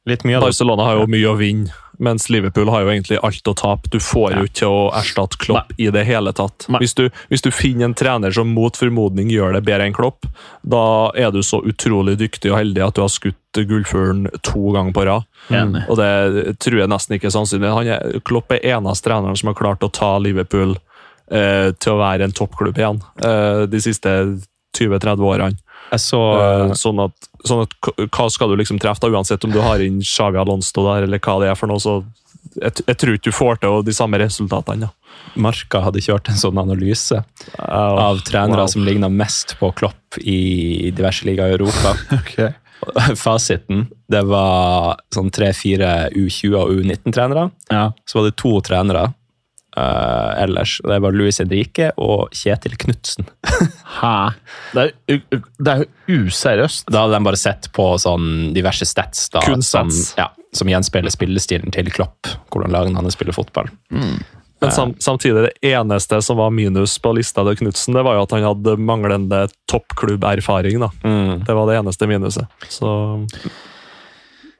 litt 0.09 0.25
mye 0.25 0.39
av 0.39 0.43
det 0.43 0.49
Barcelona 0.49 0.87
har 0.89 0.97
jo 1.03 1.07
mye 1.13 1.29
å 1.29 1.37
vinne, 1.39 1.69
mens 2.01 2.31
Liverpool 2.33 2.69
har 2.73 2.85
jo 2.85 2.91
egentlig 2.93 3.19
alt 3.23 3.49
å 3.49 3.55
tape. 3.57 3.91
Du 3.93 3.99
får 4.01 4.37
jo 4.39 4.47
ikke 4.49 4.69
å 4.69 4.81
erstatte 4.97 5.39
Klopp 5.41 5.75
i 5.77 5.91
det 5.93 6.05
hele 6.09 6.33
tatt. 6.37 6.67
Hvis 6.81 6.97
du, 6.97 7.05
hvis 7.29 7.45
du 7.45 7.51
finner 7.53 7.91
en 7.91 7.97
trener 7.97 8.33
som 8.35 8.49
mot 8.57 8.77
formodning 8.77 9.31
gjør 9.33 9.59
det 9.59 9.65
bedre 9.69 9.89
enn 9.89 9.97
Klopp, 9.97 10.29
da 10.63 11.11
er 11.19 11.33
du 11.35 11.43
så 11.45 11.61
utrolig 11.67 12.17
dyktig 12.21 12.53
og 12.53 12.61
heldig 12.61 12.87
at 12.87 12.97
du 12.97 13.03
har 13.05 13.13
skutt 13.13 13.61
gullfuglen 13.69 14.31
to 14.47 14.73
ganger 14.73 14.97
på 14.97 15.07
rad. 15.11 15.29
Enig. 15.53 15.85
Og 15.91 16.01
det 16.01 16.57
tror 16.63 16.81
jeg 16.81 16.93
nesten 16.93 17.19
ikke 17.19 17.29
er 17.31 17.37
sannsynlig. 17.37 17.75
Han 17.77 17.93
er, 17.93 18.21
Klopp 18.25 18.55
er 18.57 18.65
eneste 18.77 19.11
treneren 19.11 19.37
som 19.37 19.53
har 19.53 19.59
klart 19.61 19.85
å 19.85 19.93
ta 19.93 20.15
Liverpool 20.23 20.77
eh, 21.31 21.71
til 21.77 21.97
å 21.97 22.01
være 22.01 22.29
en 22.29 22.37
toppklubb 22.37 22.81
igjen 22.81 23.03
eh, 23.25 23.67
de 23.71 23.83
siste 23.85 24.15
20-30 24.79 25.27
årene. 25.27 25.59
Så 25.99 26.21
uh, 26.39 26.71
sånn 26.79 27.01
at, 27.03 27.29
sånn 27.49 27.65
at 27.65 27.75
hva 28.15 28.29
skal 28.31 28.53
du 28.53 28.61
liksom 28.61 28.79
treffe, 28.83 29.03
da, 29.03 29.11
uansett 29.11 29.45
om 29.47 29.55
du 29.55 29.59
har 29.65 29.83
inn 29.83 29.99
Xavi 30.05 30.39
Alonso 30.39 30.85
der, 30.87 31.09
eller 31.09 31.23
hva 31.25 31.41
det 31.43 31.51
er 31.51 31.59
for 31.59 31.73
noe, 31.73 31.83
så 31.83 32.01
jeg, 32.61 32.83
jeg 32.87 32.99
tror 32.99 33.17
ikke 33.17 33.31
du 33.31 33.37
får 33.37 33.61
til 33.63 33.83
de 33.87 33.95
samme 33.95 34.21
resultatene. 34.23 34.89
Ja. 34.89 34.95
Marka 35.41 35.83
hadde 35.85 36.03
kjørt 36.03 36.31
en 36.31 36.39
sånn 36.41 36.59
analyse 36.59 37.21
av 37.59 38.23
trenere 38.27 38.67
som 38.71 38.83
ligna 38.87 39.11
mest 39.13 39.57
på 39.61 39.71
Klopp 39.77 40.19
i 40.19 40.91
diverse 40.95 41.27
ligaer 41.29 41.53
i 41.53 41.59
Europa. 41.59 41.95
Fasiten 43.25 43.85
det 44.11 44.23
var 44.27 44.97
sånn 45.15 45.31
tre-fire 45.35 46.09
U20- 46.17 46.57
og 46.57 46.73
U19-trenere. 46.81 47.51
Ja. 47.69 47.91
Så 48.09 48.19
var 48.19 48.31
det 48.31 48.39
to 48.41 48.57
trenere 48.65 49.11
eh, 49.77 50.43
ellers. 50.43 50.79
Det 50.85 50.99
var 51.05 51.17
Louis 51.17 51.41
Henrique 51.43 51.91
og 52.01 52.35
Kjetil 52.37 52.77
Knutsen. 52.81 53.29
Hæ? 54.01 54.17
Det 54.75 54.89
er, 54.89 55.85
jo 56.09 56.21
useriøst. 56.27 56.89
Da 56.91 57.05
hadde 57.05 57.19
de 57.19 57.29
bare 57.31 57.41
sett 57.41 57.71
på 57.77 57.93
sånn 58.03 58.51
diverse 58.57 58.89
stats 58.89 59.29
da, 59.35 59.45
som, 59.67 59.93
ja, 60.19 60.31
som 60.57 60.71
gjenspeiler 60.71 61.13
spillestilen 61.13 61.75
til 61.75 61.91
Klopp. 61.95 62.31
Hvordan 62.51 62.75
lagene 62.75 63.03
hans 63.03 63.19
spiller 63.19 63.37
fotball. 63.37 63.71
Men 64.61 64.73
sam, 64.73 64.95
samtidig, 65.01 65.43
det 65.47 65.73
eneste 65.73 66.19
som 66.23 66.37
var 66.37 66.51
minus 66.53 66.99
på 67.01 67.15
lista 67.17 67.45
til 67.47 67.57
Knutsen, 67.63 67.97
det 67.97 68.05
var 68.05 68.19
jo 68.19 68.25
at 68.27 68.35
han 68.37 68.45
hadde 68.45 68.77
manglende 68.77 69.47
toppklubberfaring. 69.73 70.83
Mm. 71.01 71.47
Det 71.47 71.57
var 71.57 71.71
det 71.71 71.79
eneste 71.81 72.09
minuset. 72.11 72.61
Så 72.69 72.91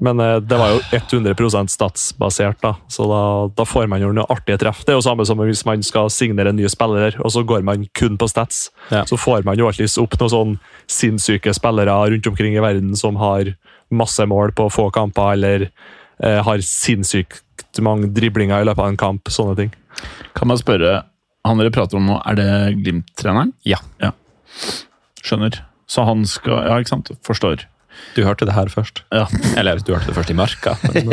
Men 0.01 0.21
eh, 0.21 0.37
det 0.41 0.57
var 0.57 0.73
jo 0.73 0.81
100 0.97 1.69
statsbasert, 1.69 2.61
da, 2.65 2.75
så 2.89 3.07
da, 3.11 3.23
da 3.57 3.67
får 3.69 3.89
man 3.93 4.01
jo 4.01 4.13
noe 4.17 4.29
artige 4.33 4.59
treff. 4.63 4.81
Det 4.87 4.95
er 4.95 4.99
jo 4.99 5.05
samme 5.05 5.27
som 5.29 5.41
hvis 5.45 5.65
man 5.69 5.85
skal 5.85 6.09
signere 6.13 6.53
en 6.53 6.59
ny 6.59 6.69
spiller, 6.73 7.19
og 7.21 7.35
så 7.35 7.45
går 7.45 7.65
man 7.67 7.85
kun 7.97 8.17
på 8.21 8.29
stats. 8.31 8.71
Ja. 8.89 9.05
Så 9.09 9.21
får 9.21 9.45
man 9.49 9.61
jo 9.61 9.69
alltids 9.69 9.99
opp 10.01 10.17
noen 10.21 10.33
sånn 10.33 10.57
sinnssyke 10.91 11.53
spillere 11.57 11.95
rundt 12.15 12.31
omkring 12.33 12.57
i 12.57 12.65
verden 12.65 12.97
som 12.99 13.21
har 13.21 13.53
masse 13.93 14.25
mål 14.25 14.55
på 14.57 14.71
få 14.73 14.89
kamper, 14.95 15.35
eller 15.37 15.69
eh, 15.69 16.41
har 16.47 16.65
sinnssykt 16.65 17.45
mange 17.85 18.09
driblinger 18.17 18.63
i 18.63 18.67
løpet 18.67 18.83
av 18.83 18.93
en 18.93 19.01
kamp. 19.01 19.31
Sånne 19.33 19.57
ting. 19.59 19.75
Kan 20.37 20.49
man 20.51 20.61
spørre, 20.61 21.03
han 21.47 21.61
dere 21.61 21.73
prater 21.75 22.01
om 22.01 22.09
nå, 22.09 22.17
er 22.25 22.41
det 22.41 22.51
Glimt-treneren? 22.81 23.53
Ja. 23.69 23.83
Skjønner. 25.21 25.61
Så 25.91 26.07
han 26.07 26.25
skal 26.29 26.65
Ja, 26.71 26.79
ikke 26.81 26.95
sant? 26.95 27.13
Forstår. 27.27 27.67
Du 28.17 28.23
hørte 28.27 28.47
det 28.49 28.55
her 28.57 28.71
først. 28.73 29.03
Ja. 29.15 29.27
Eller 29.61 29.79
du 29.79 29.93
hørte 29.95 30.11
det 30.11 30.17
først 30.17 30.33
i 30.33 30.37
Marka. 30.37 30.75
Men, 30.95 31.13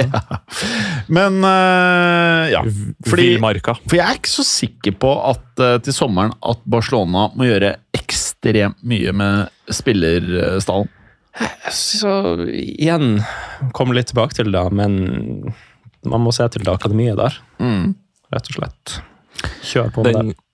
Men 1.17 1.39
uh, 1.45 2.47
ja. 2.51 2.63
Fordi, 3.07 3.33
Villmarka. 3.35 3.77
for 3.85 3.99
jeg 3.99 4.05
er 4.07 4.19
ikke 4.19 4.33
så 4.33 4.45
sikker 4.47 4.97
på 5.01 5.13
at 5.29 5.63
uh, 5.63 5.77
til 5.83 5.95
sommeren 5.95 6.33
at 6.41 6.61
Barcelona 6.65 7.27
må 7.37 7.49
gjøre 7.49 7.75
ekstremt 7.97 8.81
mye 8.87 9.13
med 9.15 9.73
spillerstallen. 9.73 10.89
Så 11.69 12.09
igjen, 12.49 13.19
kommer 13.77 13.97
litt 13.97 14.09
tilbake 14.09 14.39
til 14.39 14.49
det, 14.53 14.63
men 14.73 14.95
man 16.07 16.23
må 16.23 16.33
se 16.33 16.47
til 16.49 16.65
det 16.65 16.73
akademiet 16.73 17.19
der. 17.19 17.37
Mm. 17.61 17.93
Rett 18.33 18.49
og 18.51 18.57
slett. 18.57 18.97
Kjør 19.67 19.91
på 19.93 20.05
med 20.05 20.17
Den, 20.17 20.31
det. 20.33 20.46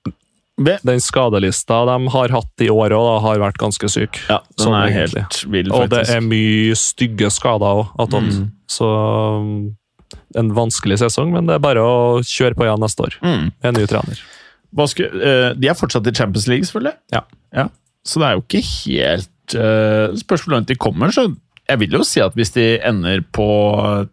Den 0.57 1.01
skadelista 1.01 1.79
de 1.89 1.95
har 2.13 2.29
hatt 2.29 2.61
i 2.61 2.69
år 2.69 2.93
òg, 2.93 3.07
har 3.25 3.39
vært 3.41 3.57
ganske 3.61 3.89
syk. 3.89 4.19
Ja, 4.29 4.41
den 4.53 4.65
Sånn 4.65 4.75
er 4.77 4.91
egentlig. 4.91 5.23
vild, 5.49 5.71
faktisk. 5.71 5.79
Og 5.79 5.89
det 5.93 6.03
er 6.13 6.21
mye 6.25 6.75
stygge 6.77 7.31
skader 7.33 7.81
òg. 7.81 8.13
Mm. 8.13 8.51
Så 8.69 8.89
um, 8.89 9.49
en 10.37 10.53
vanskelig 10.53 10.99
sesong, 11.01 11.33
men 11.33 11.49
det 11.49 11.57
er 11.57 11.63
bare 11.63 11.81
å 11.81 12.21
kjøre 12.21 12.57
på 12.57 12.67
igjen 12.67 12.83
neste 12.85 13.07
år. 13.07 13.17
Mm. 13.25 13.45
Med 13.49 13.71
en 13.71 13.79
ny 13.81 13.87
trener. 13.89 14.23
Eh, 14.73 15.49
de 15.57 15.69
er 15.69 15.77
fortsatt 15.77 16.07
i 16.09 16.13
Champions 16.13 16.47
League, 16.49 16.65
selvfølgelig. 16.69 16.97
Ja. 17.13 17.67
Så 18.05 18.21
det 18.21 18.29
er 18.29 18.37
jo 18.37 18.43
ikke 18.43 18.63
helt 18.67 19.53
uh, 19.55 20.13
Spørs 20.19 20.43
hvor 20.43 20.57
langt 20.57 20.67
de 20.67 20.75
kommer. 20.75 21.13
så 21.13 21.29
jeg 21.69 21.79
vil 21.79 21.95
jo 21.95 22.03
si 22.05 22.19
at 22.23 22.35
hvis 22.35 22.51
de 22.57 22.65
ender 22.83 23.21
på 23.35 23.47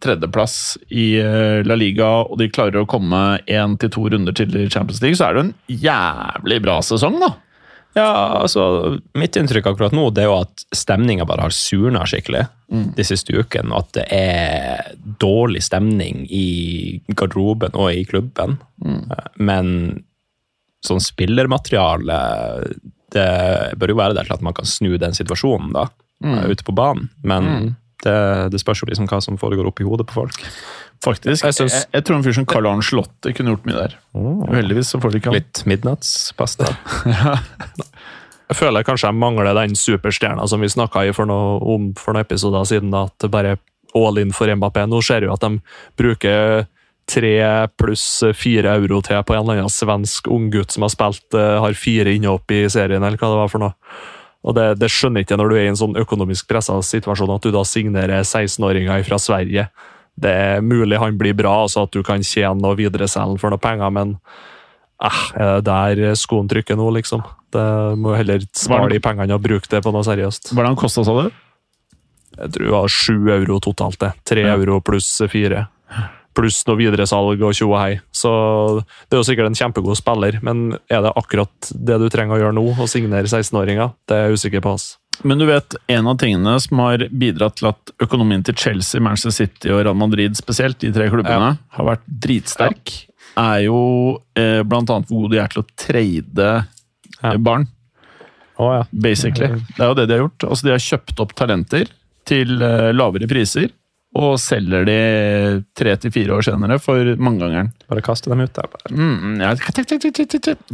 tredjeplass 0.02 0.78
i 0.94 1.12
eh, 1.18 1.60
La 1.66 1.76
Liga, 1.78 2.08
og 2.22 2.38
de 2.38 2.50
klarer 2.52 2.82
å 2.82 2.88
komme 2.88 3.40
én 3.50 3.76
til 3.80 3.90
to 3.94 4.06
runder 4.12 4.36
til 4.36 4.54
i 4.54 4.68
Champions 4.70 5.02
League, 5.02 5.18
så 5.18 5.28
er 5.28 5.36
det 5.36 5.46
en 5.46 5.54
jævlig 5.82 6.60
bra 6.62 6.78
sesong, 6.86 7.18
da. 7.22 7.32
Ja, 7.98 8.10
altså, 8.44 9.00
Mitt 9.18 9.34
inntrykk 9.34 9.66
akkurat 9.72 9.94
nå 9.96 10.04
det 10.14 10.22
er 10.22 10.28
jo 10.28 10.36
at 10.44 10.62
stemninga 10.78 11.26
bare 11.26 11.48
har 11.48 11.54
surna 11.54 12.04
skikkelig 12.06 12.44
de 12.94 13.06
siste 13.06 13.34
ukene. 13.34 13.74
At 13.74 13.90
det 13.96 14.04
er 14.14 14.92
dårlig 15.18 15.64
stemning 15.66 16.22
i 16.30 17.00
garderoben 17.08 17.74
og 17.74 17.90
i 17.90 18.04
klubben. 18.06 18.60
Mm. 18.84 19.10
Men 19.42 19.72
sånn 20.86 21.02
spillermateriale 21.02 22.20
det 23.10 23.26
bør 23.80 23.90
jo 23.90 23.98
være 23.98 24.14
der 24.20 24.28
til 24.28 24.36
at 24.38 24.46
man 24.46 24.54
kan 24.54 24.68
snu 24.70 24.94
den 25.02 25.16
situasjonen 25.16 25.74
da, 25.74 25.88
eh, 26.24 26.44
ute 26.50 26.64
på 26.66 26.74
banen. 26.76 27.08
Men 27.24 27.76
det, 28.04 28.14
det 28.52 28.60
spørs 28.62 28.82
jo 28.82 28.88
liksom 28.90 29.08
hva 29.10 29.20
som 29.24 29.38
foregår 29.40 29.68
oppi 29.68 29.84
hodet 29.84 30.06
på 30.08 30.20
folk. 30.22 30.38
Faktisk. 31.04 31.44
Jeg 31.44 31.48
Jeg, 31.48 31.54
synes- 31.54 31.86
jeg, 31.92 32.04
tror 32.04 32.16
en 32.16 32.22
fyr 32.24 32.32
som 32.36 32.46
Carl 32.46 32.66
Arnslotte 32.68 33.32
kunne 33.32 33.54
gjort 33.54 33.64
mye 33.68 33.76
der. 33.76 33.96
Uheldigvis 34.14 34.92
så 34.92 35.00
får 35.00 35.12
de 35.12 35.20
ikke 35.20 35.32
han. 35.32 35.38
Litt 35.40 35.62
midnattspasta. 35.66 36.68
Jeg 38.50 38.58
føler 38.58 38.82
kanskje 38.82 39.06
jeg 39.06 39.14
mangler 39.14 39.54
den 39.54 39.76
superstjerna 39.78 40.42
som 40.50 40.58
vi 40.58 40.66
snakka 40.66 41.04
om 41.06 41.14
for 41.14 41.28
noen 41.30 42.18
episoder 42.18 42.64
siden. 42.66 42.90
At 42.98 43.14
det 43.22 43.30
bare 43.30 43.52
er 43.54 43.60
all 43.94 44.18
in 44.18 44.32
for 44.34 44.50
Mbappé. 44.50 44.88
Nå 44.90 44.98
ser 45.06 45.22
vi 45.22 45.28
jo 45.28 45.36
at 45.36 45.44
de 45.44 45.60
bruker 45.96 46.66
tre 47.10 47.34
pluss 47.78 48.24
fire 48.34 48.74
euro 48.78 49.00
til 49.06 49.22
på 49.22 49.34
en 49.36 49.44
eller 49.44 49.62
annen 49.62 49.70
svensk 49.72 50.26
unggutt 50.30 50.74
som 50.74 50.82
har 50.86 50.92
spilt 50.94 51.34
eh, 51.38 51.58
har 51.62 51.78
fire 51.78 52.10
innhopp 52.14 52.50
i 52.54 52.64
serien, 52.70 53.02
eller 53.02 53.18
hva 53.18 53.30
det 53.30 53.38
var 53.40 53.50
for 53.54 53.62
noe. 53.62 53.74
Og 54.44 54.54
det, 54.56 54.66
det 54.80 54.88
skjønner 54.88 55.20
jeg 55.20 55.26
ikke 55.28 55.36
når 55.36 55.50
du 55.52 55.56
er 55.58 55.64
i 55.66 55.70
en 55.72 55.76
sånn 55.80 55.98
økonomisk 56.00 56.46
pressa 56.48 56.78
situasjon, 56.80 57.32
at 57.34 57.44
du 57.44 57.50
da 57.52 57.60
signerer 57.68 58.22
16-åringer 58.24 59.02
fra 59.04 59.18
Sverige. 59.20 59.66
Det 60.20 60.30
er 60.32 60.62
mulig 60.64 60.98
han 61.00 61.18
blir 61.20 61.36
bra, 61.36 61.58
altså 61.66 61.84
at 61.84 61.92
du 61.92 62.00
kan 62.06 62.24
tjene 62.24 62.64
og 62.70 62.78
videreselge 62.80 63.38
for 63.42 63.52
noe 63.52 63.60
penger, 63.60 63.92
men 63.92 64.14
eh, 65.04 65.20
er 65.36 65.60
det 65.60 65.68
der 65.68 66.16
skoen 66.18 66.48
trykker 66.50 66.76
nå, 66.80 66.88
liksom? 66.96 67.22
Det 67.52 67.66
må 68.00 68.14
heller 68.16 68.44
spare 68.56 68.88
de 68.92 69.00
pengene 69.02 69.36
og 69.36 69.42
bruke 69.44 69.68
det 69.72 69.82
på 69.84 69.92
noe 69.92 70.06
seriøst. 70.06 70.52
Hva 70.54 70.62
er 70.62 70.68
det 70.68 70.72
han 70.72 70.80
kosta, 70.80 71.04
sa 71.04 71.16
du? 71.20 71.30
Jeg 72.40 72.52
tror 72.54 72.64
det 72.68 72.74
var 72.76 72.92
sju 72.94 73.16
euro 73.34 73.58
totalt, 73.60 73.98
det. 74.00 74.12
Tre 74.24 74.44
Ja. 74.46 74.54
euro 74.56 74.80
pluss 74.80 75.08
fire. 75.28 75.66
Pluss 76.36 76.60
noe 76.68 76.78
videresalg 76.78 77.40
og 77.42 77.54
tjo 77.58 77.72
og 77.72 77.78
hei. 77.80 77.96
Så 78.14 78.30
det 79.10 79.16
er 79.16 79.20
jo 79.20 79.26
sikkert 79.26 79.50
en 79.50 79.58
kjempegod 79.58 79.98
spiller, 79.98 80.38
men 80.46 80.76
er 80.88 81.02
det 81.02 81.10
akkurat 81.18 81.70
det 81.74 81.96
du 81.98 82.06
trenger 82.12 82.36
å 82.36 82.40
gjøre 82.44 82.54
nå, 82.56 82.64
å 82.78 82.86
signere 82.90 83.26
16-åringer? 83.26 83.90
Det 84.06 84.14
er 84.16 84.28
jeg 84.28 84.38
usikker 84.38 84.62
på. 84.64 84.76
Oss. 84.78 84.92
Men 85.26 85.40
du 85.42 85.44
vet, 85.48 85.74
en 85.90 86.06
av 86.08 86.16
tingene 86.22 86.54
som 86.62 86.78
har 86.80 87.02
bidratt 87.10 87.58
til 87.58 87.68
at 87.72 87.90
økonomien 88.06 88.44
til 88.46 88.54
Chelsea, 88.56 89.02
Manchester 89.04 89.34
City 89.42 89.72
og 89.74 89.82
Real 89.84 89.98
Madrid 89.98 90.38
spesielt, 90.38 90.78
de 90.80 90.92
tre 90.94 91.10
klubbene, 91.12 91.50
har 91.76 91.88
vært 91.90 92.06
dritsterk, 92.08 92.94
er 93.40 93.66
jo 93.66 93.80
eh, 94.38 94.62
blant 94.66 94.90
annet 94.94 95.10
hvor 95.10 95.26
gode 95.26 95.34
de 95.36 95.42
er 95.42 95.50
til 95.52 95.64
å 95.64 95.68
trade 95.78 96.48
Ja. 97.20 97.34
eh, 97.34 97.36
barn, 97.42 97.66
Oh, 98.60 98.70
ja. 98.76 98.84
basically. 98.92 99.48
Det 99.76 99.80
er 99.80 99.88
jo 99.88 99.94
det 99.96 100.06
de 100.08 100.14
har 100.16 100.22
gjort. 100.26 100.44
Altså, 100.50 100.66
de 100.66 100.72
har 100.74 100.82
kjøpt 100.84 101.20
opp 101.24 101.30
talenter 101.38 101.88
til 102.28 102.60
eh, 102.62 102.90
lavere 102.92 103.28
priser, 103.30 103.70
og 104.18 104.40
selger 104.42 104.86
de 104.88 104.96
tre 105.78 105.92
til 106.02 106.10
fire 106.10 106.34
år 106.34 106.42
senere 106.42 106.80
for 106.82 107.12
mangegangeren. 107.22 107.68
Bare 107.90 108.02
kaste 108.02 108.30
dem 108.32 108.42
ut 108.42 108.56
der. 108.56 108.66
Mm, 108.90 109.36
ja. 109.38 109.52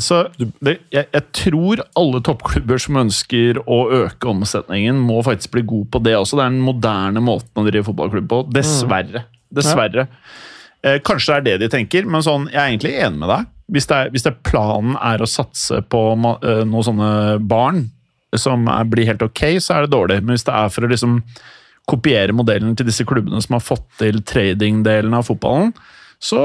Så 0.01 0.23
det, 0.39 0.79
jeg, 0.95 1.05
jeg 1.13 1.25
tror 1.37 1.83
alle 2.01 2.23
toppklubber 2.25 2.81
som 2.81 2.97
ønsker 3.03 3.61
å 3.61 3.81
øke 4.07 4.31
omsetningen, 4.33 4.97
må 5.05 5.21
faktisk 5.27 5.53
bli 5.53 5.67
god 5.69 5.91
på 5.93 6.01
det 6.07 6.17
også. 6.17 6.39
Det 6.41 6.47
er 6.47 6.55
den 6.55 6.65
moderne 6.65 7.25
måten 7.25 7.61
å 7.61 7.67
drive 7.69 7.85
fotballklubb 7.91 8.31
på. 8.33 8.41
Dessverre. 8.57 9.27
Dessverre. 9.53 10.07
Eh, 10.81 10.97
kanskje 11.05 11.37
det 11.37 11.37
er 11.37 11.47
det 11.47 11.67
de 11.67 11.73
tenker, 11.77 12.09
men 12.09 12.25
sånn, 12.25 12.49
jeg 12.53 12.61
er 12.63 12.73
egentlig 12.73 12.95
enig 13.03 13.21
med 13.21 13.33
deg. 13.35 13.53
Hvis, 13.75 13.89
det 13.91 13.99
er, 13.99 14.15
hvis 14.15 14.25
det 14.25 14.33
er 14.33 14.41
planen 14.47 14.97
er 14.97 15.21
å 15.21 15.29
satse 15.29 15.83
på 15.91 16.03
eh, 16.17 16.65
noen 16.65 16.89
sånne 16.89 17.13
barn 17.45 17.85
som 18.37 18.65
er, 18.71 18.89
blir 18.89 19.09
helt 19.09 19.25
ok, 19.25 19.45
så 19.61 19.77
er 19.77 19.85
det 19.85 19.93
dårlig. 19.93 20.23
Men 20.23 20.37
hvis 20.37 20.47
det 20.47 20.57
er 20.57 20.73
for 20.73 20.87
å 20.87 20.91
liksom 20.91 21.21
kopiere 21.87 22.35
modellen 22.35 22.75
til 22.77 22.89
disse 22.89 23.07
klubbene 23.07 23.41
som 23.43 23.59
har 23.59 23.65
fått 23.65 23.87
til 24.01 24.23
trading-delen 24.27 25.15
av 25.17 25.27
fotballen, 25.29 25.73
så 26.23 26.41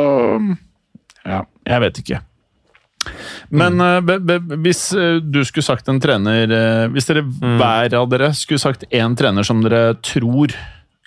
ja, 1.26 1.44
jeg 1.68 1.84
vet 1.86 2.02
ikke. 2.04 2.22
Men 3.50 3.80
mm. 3.82 4.06
be, 4.06 4.18
be, 4.22 4.38
hvis 4.62 4.92
eh, 4.94 5.18
du 5.22 5.42
skulle 5.48 5.66
sagt 5.66 5.90
en 5.90 5.98
trener 6.02 6.52
eh, 6.54 6.84
Hvis 6.94 7.08
dere 7.10 7.24
hver 7.26 7.96
av 7.98 8.06
dere 8.12 8.28
skulle 8.38 8.62
sagt 8.62 8.86
én 8.94 9.16
trener 9.18 9.48
som 9.48 9.64
dere 9.66 9.96
tror 10.06 10.54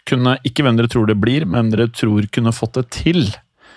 kunne 0.03 0.33
Ikke 0.43 0.65
hvem 0.67 0.81
dere 0.81 0.91
tror 0.91 1.07
det 1.07 1.17
blir, 1.23 1.47
men 1.47 1.69
hvem 1.69 1.71
dere 1.71 1.93
tror 1.95 2.27
kunne 2.35 2.55
fått 2.57 2.81
det 2.81 2.89
til 2.99 3.29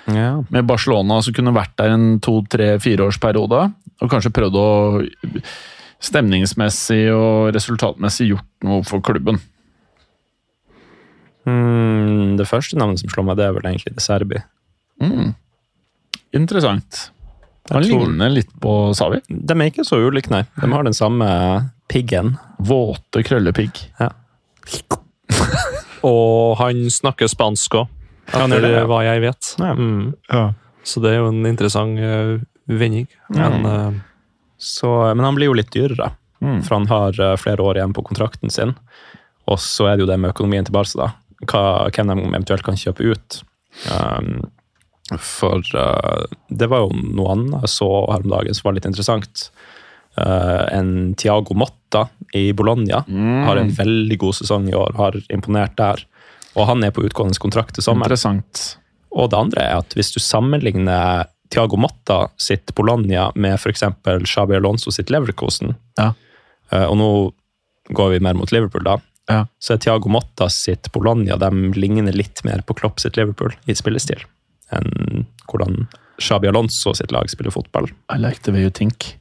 Ja. 0.07 0.39
med 0.49 0.65
Barcelona, 0.65 1.19
som 1.21 1.35
kunne 1.35 1.51
vært 1.51 1.73
der 1.75 1.91
en 1.91 2.19
to, 2.23 2.37
tre, 2.47 2.77
fireårsperiode, 2.79 3.57
og 3.99 4.11
kanskje 4.11 4.31
prøvd 4.31 4.55
å 4.55 4.69
stemningsmessig 5.99 7.01
og 7.11 7.49
resultatmessig 7.51 8.29
gjort 8.29 8.47
noe 8.63 8.85
for 8.87 9.03
klubben. 9.03 9.41
Mm, 11.47 12.35
det 12.39 12.47
første 12.49 12.75
navnet 12.79 12.99
som 12.99 13.09
slår 13.13 13.25
meg, 13.29 13.37
det 13.39 13.45
er 13.47 13.53
vel 13.55 13.67
egentlig 13.69 13.93
De 13.95 14.03
Serbi. 14.03 14.41
Mm. 15.01 15.29
Interessant. 16.35 17.05
Han 17.71 17.83
tror- 17.83 18.05
ligner 18.07 18.29
litt 18.31 18.51
på 18.63 18.93
Savi. 18.95 19.21
De 19.27 19.53
er 19.55 19.69
ikke 19.71 19.83
så 19.87 19.99
ulike, 19.99 20.29
nei. 20.31 20.43
De 20.61 20.69
har 20.71 20.83
den 20.87 20.95
samme 20.95 21.27
piggen. 21.91 22.37
Våte 22.59 23.23
krøllepigg. 23.27 23.81
Ja. 23.99 24.09
Og 26.07 26.57
han 26.61 26.85
snakker 26.93 27.27
spansk 27.31 27.75
òg, 27.81 27.87
Han 28.35 28.51
etter 28.53 28.73
ja. 28.81 28.85
hva 28.87 29.01
jeg 29.05 29.21
vet. 29.23 29.53
Ja. 29.59 29.73
Mm. 29.73 30.13
Så 30.87 31.01
det 31.03 31.13
er 31.13 31.21
jo 31.21 31.29
en 31.31 31.45
interessant 31.47 31.99
uh, 31.99 32.37
vending. 32.67 33.07
Men 33.35 33.65
eh, 33.67 33.97
Så, 34.59 34.89
men 35.15 35.23
han 35.25 35.35
blir 35.37 35.47
jo 35.51 35.57
litt 35.57 35.71
dyrere, 35.75 36.13
Mm. 36.37 36.59
for 36.61 36.75
han 36.75 36.85
har 36.85 37.15
uh, 37.17 37.31
flere 37.41 37.63
år 37.65 37.79
igjen 37.79 37.93
på 37.97 38.03
kontrakten 38.05 38.51
sin. 38.53 38.75
Og 39.49 39.57
så 39.57 39.87
er 39.89 39.95
det 39.97 40.03
jo 40.05 40.09
det 40.11 40.19
med 40.21 40.35
økonomien 40.35 40.63
til 40.67 40.75
Barca, 40.75 40.99
da. 40.99 41.07
Hva, 41.45 41.89
hvem 41.93 42.09
de 42.09 42.17
eventuelt 42.33 42.65
kan 42.65 42.77
kjøpe 42.79 43.11
ut. 43.13 43.41
Um, 43.93 44.47
for 45.21 45.61
uh, 45.77 46.25
det 46.49 46.67
var 46.71 46.87
jo 46.87 46.95
noe 47.13 47.35
annet 47.35 47.67
jeg 47.67 47.73
så 47.77 47.89
her 48.11 48.25
om 48.25 48.33
dagen 48.33 48.57
som 48.57 48.67
var 48.67 48.77
litt 48.77 48.87
interessant. 48.89 49.49
Uh, 50.17 50.65
en 50.73 51.13
Tiago 51.15 51.53
Motta 51.53 52.07
i 52.33 52.49
Bologna 52.57 53.03
har 53.45 53.59
en 53.61 53.69
veldig 53.69 54.17
god 54.17 54.35
sesong 54.39 54.65
i 54.71 54.75
år, 54.75 54.97
har 54.97 55.15
imponert 55.29 55.77
der. 55.77 56.01
Og 56.57 56.65
han 56.71 56.83
er 56.83 56.91
på 56.91 57.05
utgående 57.05 57.37
kontrakt 57.39 57.75
til 57.77 57.85
sommeren. 57.85 58.41
Og 59.13 59.29
det 59.29 59.37
andre 59.37 59.61
er 59.61 59.77
at 59.77 59.93
hvis 59.95 60.09
du 60.15 60.19
sammenligner 60.19 61.29
Tiago 61.53 61.77
Motta 61.79 62.27
sitt 62.41 62.73
Bologna 62.75 63.29
med 63.35 63.55
f.eks. 63.55 63.85
Xabi 64.25 64.57
Alonso 64.57 64.91
sitt 64.91 65.13
Leverkosen 65.13 65.75
Ja. 65.99 66.11
uh, 66.73 66.87
Og 66.89 66.97
nå 66.97 67.09
går 67.95 68.09
vi 68.17 68.19
mer 68.25 68.35
mot 68.35 68.51
Liverpool, 68.51 68.83
da. 68.83 68.97
Ja. 69.27 69.43
så 69.59 69.75
er 69.75 69.81
Thiago 69.83 70.07
Motta 70.11 70.47
sitt 70.53 70.87
Bologna 70.95 71.35
de 71.41 71.49
ligner 71.75 72.15
litt 72.15 72.45
mer 72.47 72.61
på 72.63 72.77
Klopp 72.79 73.01
sitt 73.03 73.17
Liverpool 73.19 73.51
i 73.67 73.75
spillestil 73.75 74.23
enn 74.71 75.25
hvordan 75.47 75.85
Xabi 76.19 76.49
Alonso 76.49 76.93
sitt 76.97 77.11
lag 77.13 77.29
spiller 77.29 77.53
fotball. 77.53 77.89
I 78.13 78.17
like 78.19 78.41
the 78.43 78.51
way 78.51 78.63
you 78.65 78.71
think. 78.73 79.17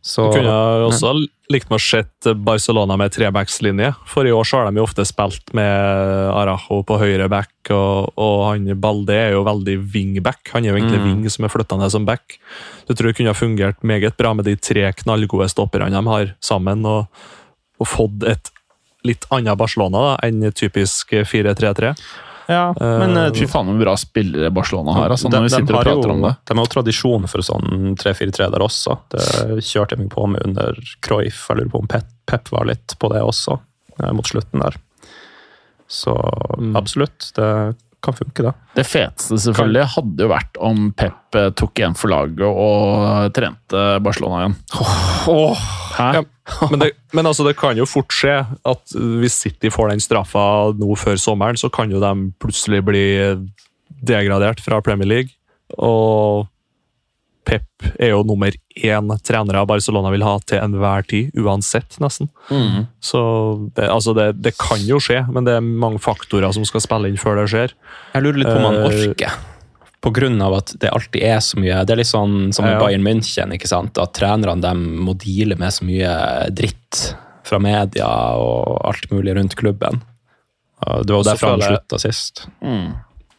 Så 0.00 0.30
Du 0.30 0.38
kunne 0.38 0.86
også 0.86 1.12
likt 1.52 1.68
med 1.68 1.76
å 1.76 1.82
sett 1.82 2.28
Barcelona 2.40 2.96
med 2.96 3.12
trebackslinje. 3.12 3.90
For 4.08 4.24
i 4.24 4.32
år 4.32 4.46
så 4.48 4.60
har 4.60 4.70
de 4.70 4.80
jo 4.80 4.86
ofte 4.86 5.04
spilt 5.04 5.52
med 5.56 6.30
Arajo 6.32 6.80
på 6.88 6.96
høyre 7.02 7.26
back, 7.28 7.52
og, 7.74 8.14
og 8.16 8.44
han 8.46 8.70
Balde 8.80 9.16
er 9.16 9.34
jo 9.34 9.44
veldig 9.44 9.76
wingback. 9.92 10.40
Han 10.54 10.64
er 10.64 10.72
jo 10.72 10.78
egentlig 10.78 11.02
wing 11.04 11.26
som 11.28 11.44
er 11.44 11.52
flytta 11.52 11.76
ned 11.80 11.92
som 11.92 12.08
back. 12.08 12.38
Så 12.86 12.94
jeg 12.94 13.00
tror 13.00 13.10
det 13.10 13.18
kunne 13.18 13.34
ha 13.34 13.36
fungert 13.36 13.84
meget 13.84 14.16
bra 14.16 14.32
med 14.36 14.48
de 14.48 14.56
tre 14.56 14.86
knallgode 15.02 15.50
stopperne 15.52 15.92
de 15.92 16.02
har 16.14 16.32
sammen, 16.40 16.86
og, 16.88 17.28
og 17.76 17.92
fått 17.92 18.24
et 18.30 18.52
litt 19.06 19.26
annet 19.34 19.58
Barcelona 19.58 20.02
da, 20.04 20.16
enn 20.26 20.50
typisk 20.56 21.12
4-3-3. 21.12 21.94
Ja, 22.50 22.74
men 22.80 23.14
uh, 23.14 23.28
fy 23.36 23.46
faen 23.46 23.68
hvor 23.70 23.78
bra 23.78 23.92
spillere 24.00 24.50
Barcelona 24.50 24.94
har, 24.96 25.12
altså, 25.14 25.28
de, 25.30 25.36
når 25.36 25.44
vi 25.44 25.50
de 25.50 25.54
sitter 25.54 25.76
og 25.76 25.78
har 25.78 25.86
prater 25.86 26.10
jo, 26.10 26.14
om 26.16 26.24
det. 26.26 26.32
de 26.48 26.56
har 26.58 26.66
jo 26.66 26.72
tradisjon 26.72 27.28
for 27.30 27.46
sånn 27.46 27.94
3-4-3 28.00 28.48
der 28.56 28.64
også. 28.64 28.96
Det 29.14 29.26
kjørte 29.62 29.94
jeg 29.94 30.02
meg 30.02 30.10
på 30.14 30.24
med 30.32 30.46
under 30.48 30.80
Cruyff. 31.06 31.44
Jeg 31.46 31.60
lurer 31.60 31.70
på 31.74 31.82
om 31.84 31.90
Pep, 31.92 32.08
Pep 32.26 32.50
var 32.50 32.66
litt 32.66 32.96
på 32.98 33.12
det 33.12 33.22
også, 33.22 33.60
eh, 34.00 34.10
mot 34.16 34.26
slutten 34.26 34.64
der. 34.64 34.80
Så 35.90 36.16
absolutt, 36.78 37.30
det 37.38 37.50
kan 38.04 38.16
funke, 38.16 38.44
det. 38.46 38.52
Det 38.76 38.84
feteste 38.88 39.38
selvfølgelig 39.44 39.86
hadde 39.94 40.24
jo 40.24 40.30
vært 40.30 40.60
om 40.70 40.90
Pep 40.96 41.38
eh, 41.38 41.50
tok 41.56 41.80
igjen 41.80 41.96
for 41.98 42.12
laget 42.12 42.44
og 42.48 43.32
trente 43.36 43.84
Barcelona 44.04 44.44
igjen. 44.44 44.56
Hæ? 45.96 46.08
Ja, 46.18 46.22
men, 46.70 46.82
det, 46.82 46.92
men 47.16 47.30
altså, 47.30 47.46
det 47.46 47.56
kan 47.60 47.78
jo 47.78 47.88
fort 47.88 48.14
skje 48.14 48.38
at 48.44 48.94
hvis 48.94 49.36
City 49.44 49.72
får 49.72 49.92
den 49.92 50.02
straffa 50.02 50.44
nå 50.78 50.96
før 50.98 51.20
sommeren, 51.20 51.60
så 51.60 51.70
kan 51.72 51.92
jo 51.92 52.02
de 52.02 52.14
plutselig 52.42 52.82
bli 52.86 53.04
degradert 54.06 54.62
fra 54.64 54.80
Premier 54.84 55.08
League. 55.08 55.36
Og 55.78 56.48
Pep 57.50 57.88
er 57.98 58.12
jo 58.12 58.22
nummer 58.26 58.54
én 58.78 59.10
trenere 59.26 59.64
Barcelona 59.66 60.10
vil 60.14 60.22
ha 60.22 60.36
til 60.46 60.60
enhver 60.62 61.06
tid, 61.10 61.30
uansett, 61.34 61.96
nesten. 62.02 62.28
Så 63.02 63.20
det, 63.74 63.88
altså 63.90 64.14
det, 64.14 64.28
det 64.44 64.52
kan 64.60 64.78
jo 64.86 65.00
skje, 65.02 65.24
men 65.34 65.44
det 65.48 65.56
er 65.58 65.64
mange 65.66 65.98
faktorer 66.02 66.52
som 66.54 66.62
skal 66.68 66.84
spille 66.84 67.10
inn 67.10 67.18
før 67.20 67.40
det 67.42 67.48
skjer. 67.50 67.74
Jeg 68.14 68.22
lurer 68.22 68.38
litt 68.44 68.50
på 68.52 68.58
om 68.60 68.68
han 68.70 68.78
Eh, 68.84 68.86
orker. 69.10 69.34
På 70.00 70.12
grunn 70.16 70.38
av 70.40 70.54
at 70.62 70.70
det 70.80 70.88
alltid 70.96 71.20
er 71.28 71.42
så 71.44 71.58
mye 71.60 71.82
Det 71.84 71.92
er 71.92 71.98
litt 72.00 72.08
sånn 72.08 72.54
som 72.56 72.64
Ja. 72.64 72.78
Bayern 72.80 73.02
München, 73.04 73.50
ikke 73.52 73.68
sant? 73.68 73.98
at 74.00 74.14
trenerne 74.16 74.62
dem 74.64 74.86
må 75.04 75.12
deale 75.20 75.58
med 75.60 75.74
så 75.76 75.84
mye 75.84 76.14
dritt 76.56 77.02
fra 77.44 77.58
media 77.60 78.06
og 78.40 78.78
alt 78.86 79.10
mulig 79.10 79.34
rundt 79.36 79.56
klubben. 79.60 80.00
Det 80.80 81.10
var 81.12 81.18
jo 81.20 81.26
derfor 81.26 81.50
han 81.58 81.60
slutta 81.66 81.98
sist. 82.00 82.46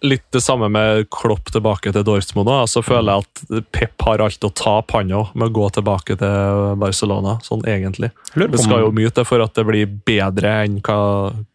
Litt 0.02 0.24
det 0.34 0.41
samme 0.41 0.66
med 0.74 1.06
Klopp 1.14 1.52
tilbake 1.54 1.91
til 1.93 2.06
Dortmund. 2.06 2.47
da. 2.49 2.64
Så 2.66 2.82
føler 2.82 3.14
jeg 3.14 3.26
at 3.28 3.66
Pep 3.76 4.06
har 4.08 4.24
alt 4.26 4.47
å 4.47 4.49
tape, 4.49 4.97
han 4.97 5.14
òg, 5.14 5.36
med 5.38 5.52
å 5.52 5.56
gå 5.60 5.68
tilbake 5.78 6.18
til 6.18 6.80
Barcelona. 6.82 7.36
Sånn 7.45 7.62
egentlig. 7.70 8.10
Det 8.34 8.64
skal 8.64 8.88
jo 8.88 8.95
mye 8.97 9.12
til 9.14 9.28
for 9.30 9.45
at 9.45 9.54
det 9.58 9.68
blir 9.68 9.91
bedre 10.10 10.56
enn 10.64 10.80
hva, 10.82 10.97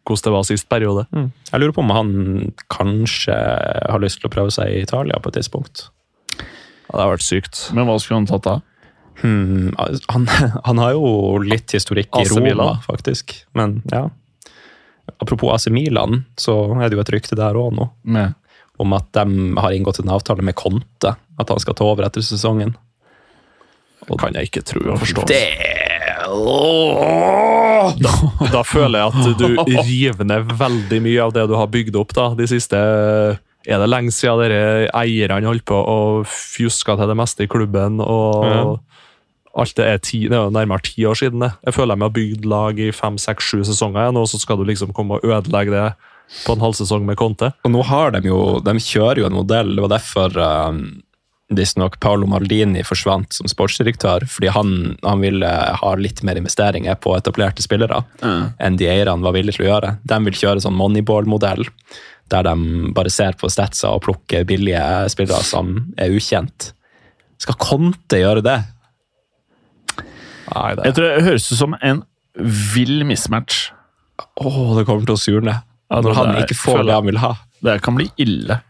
hvordan 0.06 0.28
det 0.28 0.34
var 0.36 0.46
sist 0.46 0.68
periode. 0.70 1.08
Jeg 1.50 1.62
lurer 1.62 1.74
på 1.74 1.82
om 1.82 1.90
han 1.96 2.14
kanskje 2.70 3.34
har 3.34 4.02
lyst 4.04 4.22
til 4.22 4.30
å 4.30 4.34
prøve 4.36 4.54
seg 4.54 4.70
i 4.70 4.86
Italia 4.86 5.18
på 5.18 5.32
et 5.32 5.40
tidspunkt. 5.40 5.88
Ja, 6.38 6.94
det 6.94 7.02
har 7.02 7.14
vært 7.16 7.26
sykt. 7.26 7.64
Men 7.74 7.88
hva 7.88 7.98
skulle 7.98 8.22
han 8.22 8.30
tatt 8.30 8.46
da? 8.46 8.60
Hmm, 9.22 9.72
han, 10.08 10.28
han 10.68 10.78
har 10.82 10.94
jo 10.96 11.40
litt 11.42 11.74
historikk 11.74 12.14
i 12.20 12.28
Roma, 12.30 12.76
faktisk. 12.86 13.34
Men 13.56 13.80
ja. 13.92 14.06
Apropos 15.22 15.52
AC 15.54 15.70
Milan, 15.72 16.24
så 16.36 16.56
er 16.80 16.90
det 16.90 16.98
jo 16.98 17.04
et 17.04 17.14
rykte 17.14 17.38
der 17.38 17.56
òg 17.58 17.72
nå. 17.76 17.90
Med 18.16 18.34
om 18.76 18.92
at 18.92 19.08
de 19.16 19.54
har 19.56 19.72
inngått 19.72 20.02
en 20.02 20.12
avtale 20.12 20.44
med 20.44 20.56
Conte. 20.58 21.14
At 21.40 21.48
han 21.52 21.60
skal 21.62 21.76
ta 21.76 21.86
over 21.88 22.06
etter 22.06 22.24
sesongen. 22.24 22.74
Og 24.06 24.20
kan 24.20 24.36
jeg 24.36 24.50
ikke 24.50 24.64
tro 24.66 24.82
og 24.92 25.00
forstå. 25.02 25.26
Det 25.30 25.44
Da 28.52 28.62
føler 28.66 29.00
jeg 29.00 29.08
at 29.08 29.38
du 29.38 29.46
river 29.86 30.26
ned 30.28 30.52
veldig 30.58 31.00
mye 31.04 31.24
av 31.24 31.34
det 31.36 31.46
du 31.50 31.56
har 31.58 31.70
bygd 31.70 31.98
opp 31.98 32.14
da, 32.16 32.30
de 32.38 32.48
siste 32.50 32.76
Er 32.76 33.82
det 33.82 33.88
lenge 33.90 34.12
siden 34.14 34.42
dere 34.44 34.88
eierne 34.94 35.48
holdt 35.48 35.66
på 35.66 35.78
og 35.78 36.26
fjuska 36.30 36.96
til 36.98 37.10
det 37.10 37.18
meste 37.18 37.46
i 37.46 37.50
klubben? 37.50 38.00
og 38.00 38.78
Alt 39.56 39.76
det 39.78 39.86
er, 39.88 40.02
ti, 40.04 40.26
det 40.28 40.36
er 40.36 40.52
nærmere 40.52 40.84
ti 40.84 41.06
år 41.08 41.16
siden. 41.16 41.40
det. 41.40 41.54
Jeg 41.64 41.76
føler 41.78 41.96
de 41.96 42.04
har 42.04 42.12
bygd 42.12 42.44
lag 42.44 42.80
i 42.80 42.90
fem, 42.92 43.16
seks, 43.20 43.48
sju 43.48 43.64
sesonger 43.64 44.02
igjen, 44.04 44.20
og 44.20 44.28
så 44.28 44.40
skal 44.42 44.60
du 44.60 44.66
liksom 44.68 44.92
komme 44.96 45.16
og 45.16 45.24
ødelegge 45.24 45.72
det 45.72 45.86
på 46.44 46.56
en 46.56 46.64
halvsesong 46.64 47.06
med 47.06 47.16
Conte. 47.16 47.52
Og 47.64 47.72
nå 47.72 47.82
har 47.86 48.12
de 48.16 48.26
jo 48.26 48.60
De 48.64 48.74
kjører 48.82 49.22
jo 49.22 49.28
en 49.28 49.36
modell. 49.38 49.74
Det 49.76 49.84
var 49.84 49.94
derfor 49.94 50.36
um, 50.36 50.80
nok 51.78 52.00
Paolo 52.02 52.26
Maldini 52.26 52.82
forsvant 52.84 53.32
som 53.32 53.48
sportsdirektør. 53.48 54.26
Fordi 54.28 54.50
han, 54.52 54.74
han 55.06 55.22
ville 55.22 55.52
ha 55.80 55.94
litt 55.96 56.22
mer 56.26 56.36
investeringer 56.36 56.98
på 56.98 57.16
etablerte 57.16 57.64
spillere 57.64 58.02
enn 58.58 58.76
de 58.76 58.90
eierne 58.90 59.22
var 59.24 59.36
villige 59.36 59.60
til 59.60 59.68
å 59.68 59.72
gjøre. 59.72 59.96
De 60.02 60.22
vil 60.26 60.40
kjøre 60.42 60.64
sånn 60.64 60.76
moneyball-modell. 60.78 61.64
Der 62.32 62.42
de 62.42 62.90
bare 62.92 63.10
ser 63.14 63.38
på 63.38 63.48
statsa 63.52 63.94
og 63.94 64.02
plukker 64.02 64.44
billige 64.48 64.82
spillere 65.12 65.44
som 65.46 65.76
er 65.96 66.10
ukjent. 66.10 66.72
Skal 67.38 67.58
Conte 67.60 68.18
gjøre 68.18 68.42
det? 68.42 68.58
Nei, 70.54 70.74
det 70.78 70.84
Jeg 70.84 70.94
tror 70.94 71.08
det 71.16 71.24
høres 71.26 71.48
ut 71.52 71.58
som 71.58 71.76
en 71.82 72.02
vill 72.74 73.04
mismatch. 73.08 73.70
Å, 74.40 74.76
det 74.78 74.86
kommer 74.86 75.06
til 75.08 75.16
å 75.16 75.20
surne. 75.20 75.62
Ja, 75.90 76.00
Når 76.02 76.14
han 76.14 76.30
er- 76.34 76.42
ikke 76.44 76.56
får 76.58 76.78
føler- 76.78 76.86
det 76.90 76.94
han 76.94 77.06
vil 77.06 77.18
ha. 77.22 77.32
Det 77.62 77.82
kan 77.82 77.94
bli 77.96 78.10
ille. 78.18 78.60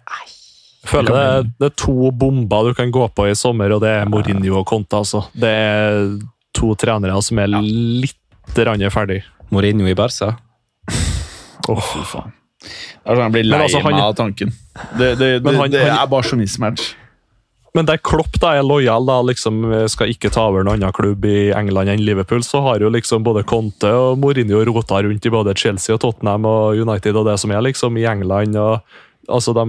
Jeg 0.87 0.91
føler 0.91 1.13
det, 1.43 1.53
det 1.59 1.67
er 1.73 1.75
to 1.77 2.11
bomber 2.13 2.69
du 2.69 2.75
kan 2.75 2.91
gå 2.93 3.09
på 3.15 3.27
i 3.29 3.35
sommer, 3.35 3.73
og 3.73 3.81
det 3.83 3.91
er 3.91 4.05
Mourinho 4.07 4.61
og 4.61 4.67
Conte. 4.67 4.95
Altså. 4.97 5.25
Det 5.35 5.49
er 5.51 6.19
to 6.55 6.75
trenere 6.79 7.21
som 7.23 7.39
er 7.39 7.49
litt 7.49 8.15
rann 8.57 8.79
ferdig. 8.91 9.23
Mourinho 9.51 9.87
i 9.91 9.95
Barca. 9.95 10.37
Åh, 11.69 11.81
fy 11.83 12.03
faen. 12.07 12.33
Det 12.61 13.15
sånn 13.17 13.23
jeg 13.27 13.33
blir 13.33 13.45
lei 13.51 13.59
altså, 13.63 13.83
han- 13.83 13.93
meg 13.93 14.01
av 14.03 14.15
tanken. 14.15 14.53
Det, 14.97 15.19
det, 15.19 15.19
det, 15.19 15.43
Men 15.43 15.55
han- 15.57 15.71
det 15.71 15.83
han- 15.91 15.99
er 15.99 16.07
bare 16.07 16.23
så 16.23 16.37
mismatch. 16.39 16.95
Men 17.77 17.89
der 17.89 18.01
Klopp 18.01 18.39
da 18.41 18.55
er 18.57 18.65
lojal, 18.65 19.05
da, 19.05 19.19
liksom 19.29 19.61
skal 19.93 20.09
ikke 20.09 20.31
ta 20.33 20.47
over 20.49 20.65
noen 20.65 20.81
annen 20.81 20.97
klubb 20.97 21.27
i 21.29 21.51
England 21.53 21.93
enn 21.93 22.05
Liverpool, 22.07 22.41
så 22.47 22.63
har 22.65 22.81
jo 22.81 22.89
liksom 22.93 23.27
både 23.27 23.45
Conte 23.49 23.91
og 23.93 24.17
Mourinho 24.23 24.63
rota 24.65 25.03
rundt 25.05 25.29
i 25.29 25.33
både 25.35 25.53
Chelsea 25.59 25.93
og 25.93 26.01
Tottenham 26.05 26.49
og 26.49 26.81
United 26.81 27.19
og 27.21 27.29
det 27.29 27.37
som 27.43 27.53
er 27.53 27.65
liksom 27.67 27.99
i 28.01 28.07
England. 28.09 28.57
og 28.57 28.81
altså 29.29 29.53
De, 29.57 29.67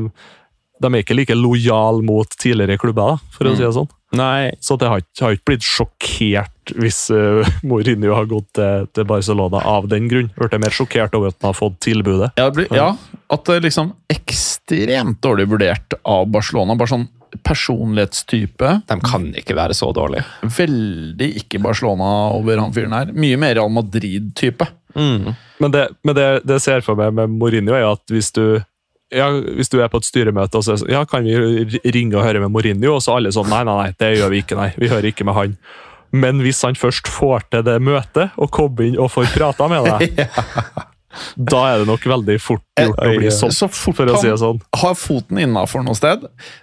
de 0.80 0.92
er 0.94 1.04
ikke 1.04 1.18
like 1.18 1.36
lojal 1.36 2.00
mot 2.06 2.38
tidligere 2.40 2.80
klubber, 2.80 3.18
da, 3.18 3.36
for 3.36 3.50
å 3.50 3.56
si 3.58 3.66
det 3.66 3.74
sånn. 3.76 3.92
Nei, 4.16 4.54
Så 4.64 4.78
det 4.80 4.88
har 4.88 5.02
har 5.20 5.36
ikke 5.36 5.50
blitt 5.50 5.66
sjokkert 5.68 6.72
hvis 6.80 7.10
uh, 7.12 7.44
Mourinho 7.68 8.14
har 8.16 8.30
gått 8.30 8.54
til, 8.56 8.88
til 8.96 9.08
Barcelona 9.10 9.60
av 9.68 9.90
den 9.92 10.08
grunn. 10.08 10.32
Blitt 10.38 10.56
mer 10.64 10.72
sjokkert 10.72 11.16
over 11.18 11.34
at 11.34 11.42
han 11.42 11.52
har 11.52 11.60
fått 11.60 11.82
tilbudet. 11.84 12.32
Ja, 12.40 12.48
det 12.48 12.56
blir, 12.56 12.72
ja, 12.72 12.94
at 13.28 13.46
det 13.52 13.60
liksom 13.68 13.92
ekstremt 14.16 15.20
dårlig 15.24 15.50
vurdert 15.52 16.00
av 16.08 16.28
Barcelona. 16.32 16.80
Bare 16.80 16.94
sånn 16.96 17.08
personlighetstype. 17.44 18.72
de 18.88 18.98
kan 19.04 19.28
ikke 19.38 19.56
være 19.58 19.76
så 19.78 19.92
dårlige. 19.96 20.26
Veldig 20.58 21.30
ikke 21.44 21.62
Barcelona 21.64 22.10
over 22.38 22.62
han 22.62 22.74
fyren 22.76 22.96
her. 22.96 23.14
Mye 23.14 23.38
mer 23.40 23.58
Real 23.60 23.72
Madrid-type. 23.74 24.68
Men 24.98 25.72
det, 25.74 25.88
men 26.04 26.18
det, 26.18 26.28
det 26.48 26.62
ser 26.64 26.82
for 26.86 26.98
meg 27.00 27.14
med 27.14 27.38
Mourinho, 27.38 27.76
er 27.76 27.86
jo 27.86 27.94
at 27.98 28.14
hvis 28.14 28.32
du 28.36 28.44
ja, 29.14 29.30
hvis 29.32 29.70
du 29.72 29.78
er 29.80 29.88
på 29.88 30.02
et 30.02 30.08
styremøte 30.08 30.60
og 30.60 30.66
så 30.66 30.74
er 30.74 30.80
sånn, 30.82 30.92
ja, 30.92 31.06
kan 31.08 31.24
vi 31.24 31.80
ringe 31.96 32.18
og 32.18 32.26
høre 32.26 32.42
med 32.44 32.52
Mourinho, 32.52 32.98
og 32.98 33.04
så 33.06 33.16
alle 33.16 33.32
sånn 33.32 33.48
nei, 33.52 33.62
nei, 33.68 33.76
nei, 33.80 33.92
det 34.02 34.18
gjør 34.18 34.34
vi 34.34 34.42
ikke, 34.44 34.58
nei, 34.60 34.72
vi 34.76 34.90
hører 34.92 35.08
ikke 35.12 35.28
med 35.28 35.38
han. 35.38 35.56
Men 36.16 36.42
hvis 36.44 36.60
han 36.66 36.76
først 36.80 37.08
får 37.12 37.48
til 37.52 37.64
det 37.68 37.78
møtet 37.84 38.36
og 38.36 38.52
kommer 38.56 38.88
inn 38.88 39.00
og 39.00 39.12
får 39.14 39.32
prata 39.36 39.70
med 39.72 39.88
deg, 39.88 40.28
da 41.38 41.62
er 41.74 41.80
det 41.84 41.88
nok 41.90 42.04
veldig 42.12 42.38
fort 42.42 42.64
gjort 42.80 43.00
å 43.04 43.12
bli 43.18 43.32
sånn, 43.34 43.52
Så 43.56 43.68
fort 43.72 43.96
for 43.96 44.06
å 44.14 44.18
si 44.22 44.28
det 44.30 44.38
sånn. 44.42 44.62
har 44.82 44.94
foten 44.96 45.38
innafor 45.44 45.84
noe 45.86 45.96
sted 45.98 46.22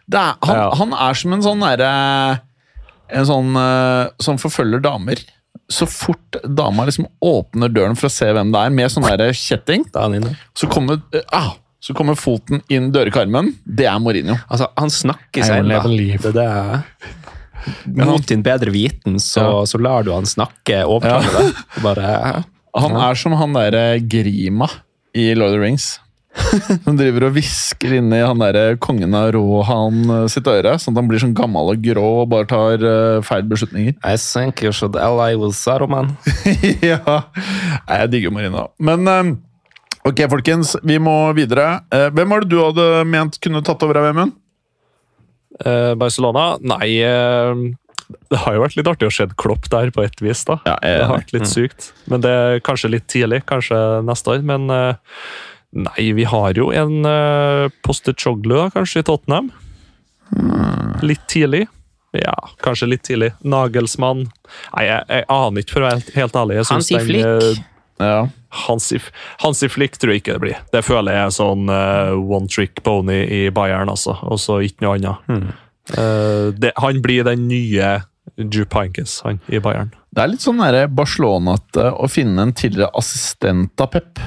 det 0.08 0.20
er, 0.20 0.34
han, 0.42 0.56
Ja. 0.56 0.68
han 0.80 0.92
er 0.92 1.14
som 1.14 1.32
en 1.32 1.42
sånn 1.42 1.60
derre 1.64 2.40
En 3.10 3.26
sånn 3.28 3.50
eh, 3.60 4.08
som 4.24 4.38
forfølger 4.40 4.80
damer. 4.82 5.20
Så 5.70 5.86
fort 5.86 6.38
dama 6.56 6.86
liksom 6.88 7.04
åpner 7.22 7.68
døren 7.72 7.94
for 7.96 8.08
å 8.08 8.10
se 8.10 8.26
hvem 8.32 8.50
det 8.50 8.62
er, 8.64 8.70
med 8.70 8.90
sånn 8.90 9.04
der 9.04 9.30
kjetting, 9.36 9.84
Da 9.92 10.00
er 10.00 10.02
han 10.08 10.14
inne. 10.22 10.32
så 10.56 10.66
kommer, 10.72 11.02
eh, 11.12 11.20
ah, 11.32 11.52
så 11.84 11.94
kommer 11.94 12.16
foten 12.16 12.62
inn 12.72 12.90
dørekarmen. 12.90 13.52
Det 13.66 13.84
er 13.86 13.98
Mourinho. 14.00 14.38
Altså, 14.50 14.70
han 14.76 14.88
snakker 14.90 15.44
I 15.44 15.46
seg 15.46 15.66
never 15.68 15.88
leave. 15.92 16.32
Det 16.32 16.46
er. 16.48 16.82
Mot 17.86 18.26
din 18.26 18.42
bedre 18.42 18.72
viten, 18.72 19.16
så, 19.20 19.62
så 19.68 19.78
lar 19.80 20.02
du 20.04 20.10
han 20.12 20.24
snakke, 20.28 20.82
overtale 20.88 21.30
deg. 21.36 21.62
Bare 21.84 22.44
Han 22.74 22.96
er 22.98 23.18
som 23.18 23.36
han 23.38 23.54
derre 23.54 24.00
Grima 24.02 24.68
i 25.14 25.30
Lord 25.38 25.52
of 25.52 25.58
the 25.58 25.62
Rings. 25.62 25.92
Som 26.84 26.96
driver 26.98 27.28
og 27.28 27.36
hvisker 27.36 27.92
inni 28.00 28.18
han 28.18 28.42
der 28.42 28.74
kongen 28.82 29.14
av 29.14 29.28
Rohan 29.36 30.00
eh, 30.10 30.24
sitt 30.32 30.48
øre, 30.50 30.74
sånn 30.82 30.94
at 30.94 30.98
han 30.98 31.10
blir 31.10 31.22
sånn 31.22 31.36
gammel 31.36 31.70
og 31.70 31.84
grå 31.84 32.06
og 32.24 32.30
bare 32.32 32.48
tar 32.50 32.82
uh, 32.82 33.22
feil 33.22 33.46
beslutninger. 33.50 33.94
I 34.02 34.16
think 34.18 34.64
you 34.64 34.74
should 34.74 34.98
ally 34.98 35.38
with 35.38 35.54
Saruman. 35.54 36.16
ja, 36.82 36.98
Nei, 37.86 38.00
jeg 38.00 38.12
digger 38.16 38.34
Marina. 38.34 38.66
Men 38.82 39.06
um, 39.06 39.32
ok, 40.02 40.24
folkens, 40.32 40.74
vi 40.82 40.98
må 41.02 41.14
videre. 41.38 41.84
Uh, 41.94 42.08
Hvem 42.14 42.34
var 42.34 42.42
det 42.42 42.50
du 42.50 42.58
hadde 42.64 42.88
ment 43.06 43.38
kunne 43.44 43.62
tatt 43.62 43.86
over 43.86 44.02
av 44.02 44.10
Vemund? 44.10 44.34
Uh, 45.62 45.94
Barcelona? 45.94 46.56
Nei 46.66 46.90
Det 48.30 48.38
har 48.44 48.54
jo 48.56 48.62
vært 48.64 48.76
litt 48.76 48.88
artig 48.90 49.08
å 49.08 49.12
se 49.14 49.26
Klopp 49.40 49.68
der, 49.72 49.90
på 49.94 50.02
et 50.04 50.20
vis. 50.20 50.44
da. 50.48 50.58
Ja, 50.68 50.76
jeg 50.82 50.98
det 51.00 51.06
har 51.08 51.16
vært 51.18 51.32
litt 51.36 51.48
sykt. 51.50 51.92
Men 52.10 52.20
det 52.24 52.30
er 52.30 52.60
kanskje 52.66 52.90
litt 52.92 53.06
tidlig. 53.08 53.42
Kanskje 53.48 53.78
neste 54.04 54.34
år. 54.34 54.42
Men 54.44 54.68
eh, 54.70 54.94
nei, 55.72 56.08
vi 56.18 56.24
har 56.28 56.52
jo 56.58 56.68
en 56.76 57.00
uh, 57.08 57.68
Postechoglu, 57.86 58.54
da, 58.60 58.68
kanskje, 58.74 59.00
i 59.02 59.08
Tottenham. 59.08 59.50
Litt 61.02 61.26
tidlig. 61.28 61.66
Ja, 62.14 62.34
kanskje 62.62 62.86
litt 62.92 63.02
tidlig. 63.02 63.32
Nagelsmann 63.42 64.28
Nei, 64.76 64.84
jeg, 64.86 65.00
jeg 65.10 65.24
aner 65.34 65.64
ikke, 65.64 65.74
for 65.74 65.82
å 65.82 65.88
være 65.90 66.14
helt- 66.14 66.36
ærlig. 66.38 66.56
Jeg 66.60 66.68
Hansi 66.70 66.98
Flick. 67.02 67.24
eh, 67.26 67.62
Ja. 68.04 68.28
Hansi, 68.66 69.00
Hansi 69.42 69.68
Flick 69.68 69.98
tror 69.98 70.12
jeg 70.14 70.22
ikke 70.22 70.36
det 70.36 70.42
blir. 70.44 70.56
Det 70.72 70.84
føler 70.86 71.14
jeg 71.16 71.26
er 71.26 71.34
sånn 71.34 71.68
uh, 71.70 72.14
one 72.14 72.46
trick 72.50 72.82
pony 72.86 73.20
i 73.26 73.42
Bayern, 73.54 73.90
altså. 73.90 74.14
Og 74.22 74.38
så 74.42 74.60
ikke 74.62 74.86
noe 74.86 74.94
annet. 74.98 75.28
Eh, 75.30 75.52
det, 75.92 76.72
han 76.80 77.02
blir 77.04 77.26
den 77.26 77.48
nye 77.48 77.90
Jupp 78.40 78.74
Heynckes, 78.74 79.20
han, 79.24 79.40
i 79.52 79.60
Bayern. 79.62 79.92
Det 80.14 80.22
er 80.22 80.30
litt 80.32 80.44
sånn 80.44 80.62
Barcelona-ete 80.94 81.90
å 81.92 82.08
finne 82.10 82.46
en 82.46 82.54
tidligere 82.56 82.90
assistent 82.98 83.80
av 83.82 83.92
Pep. 83.92 84.22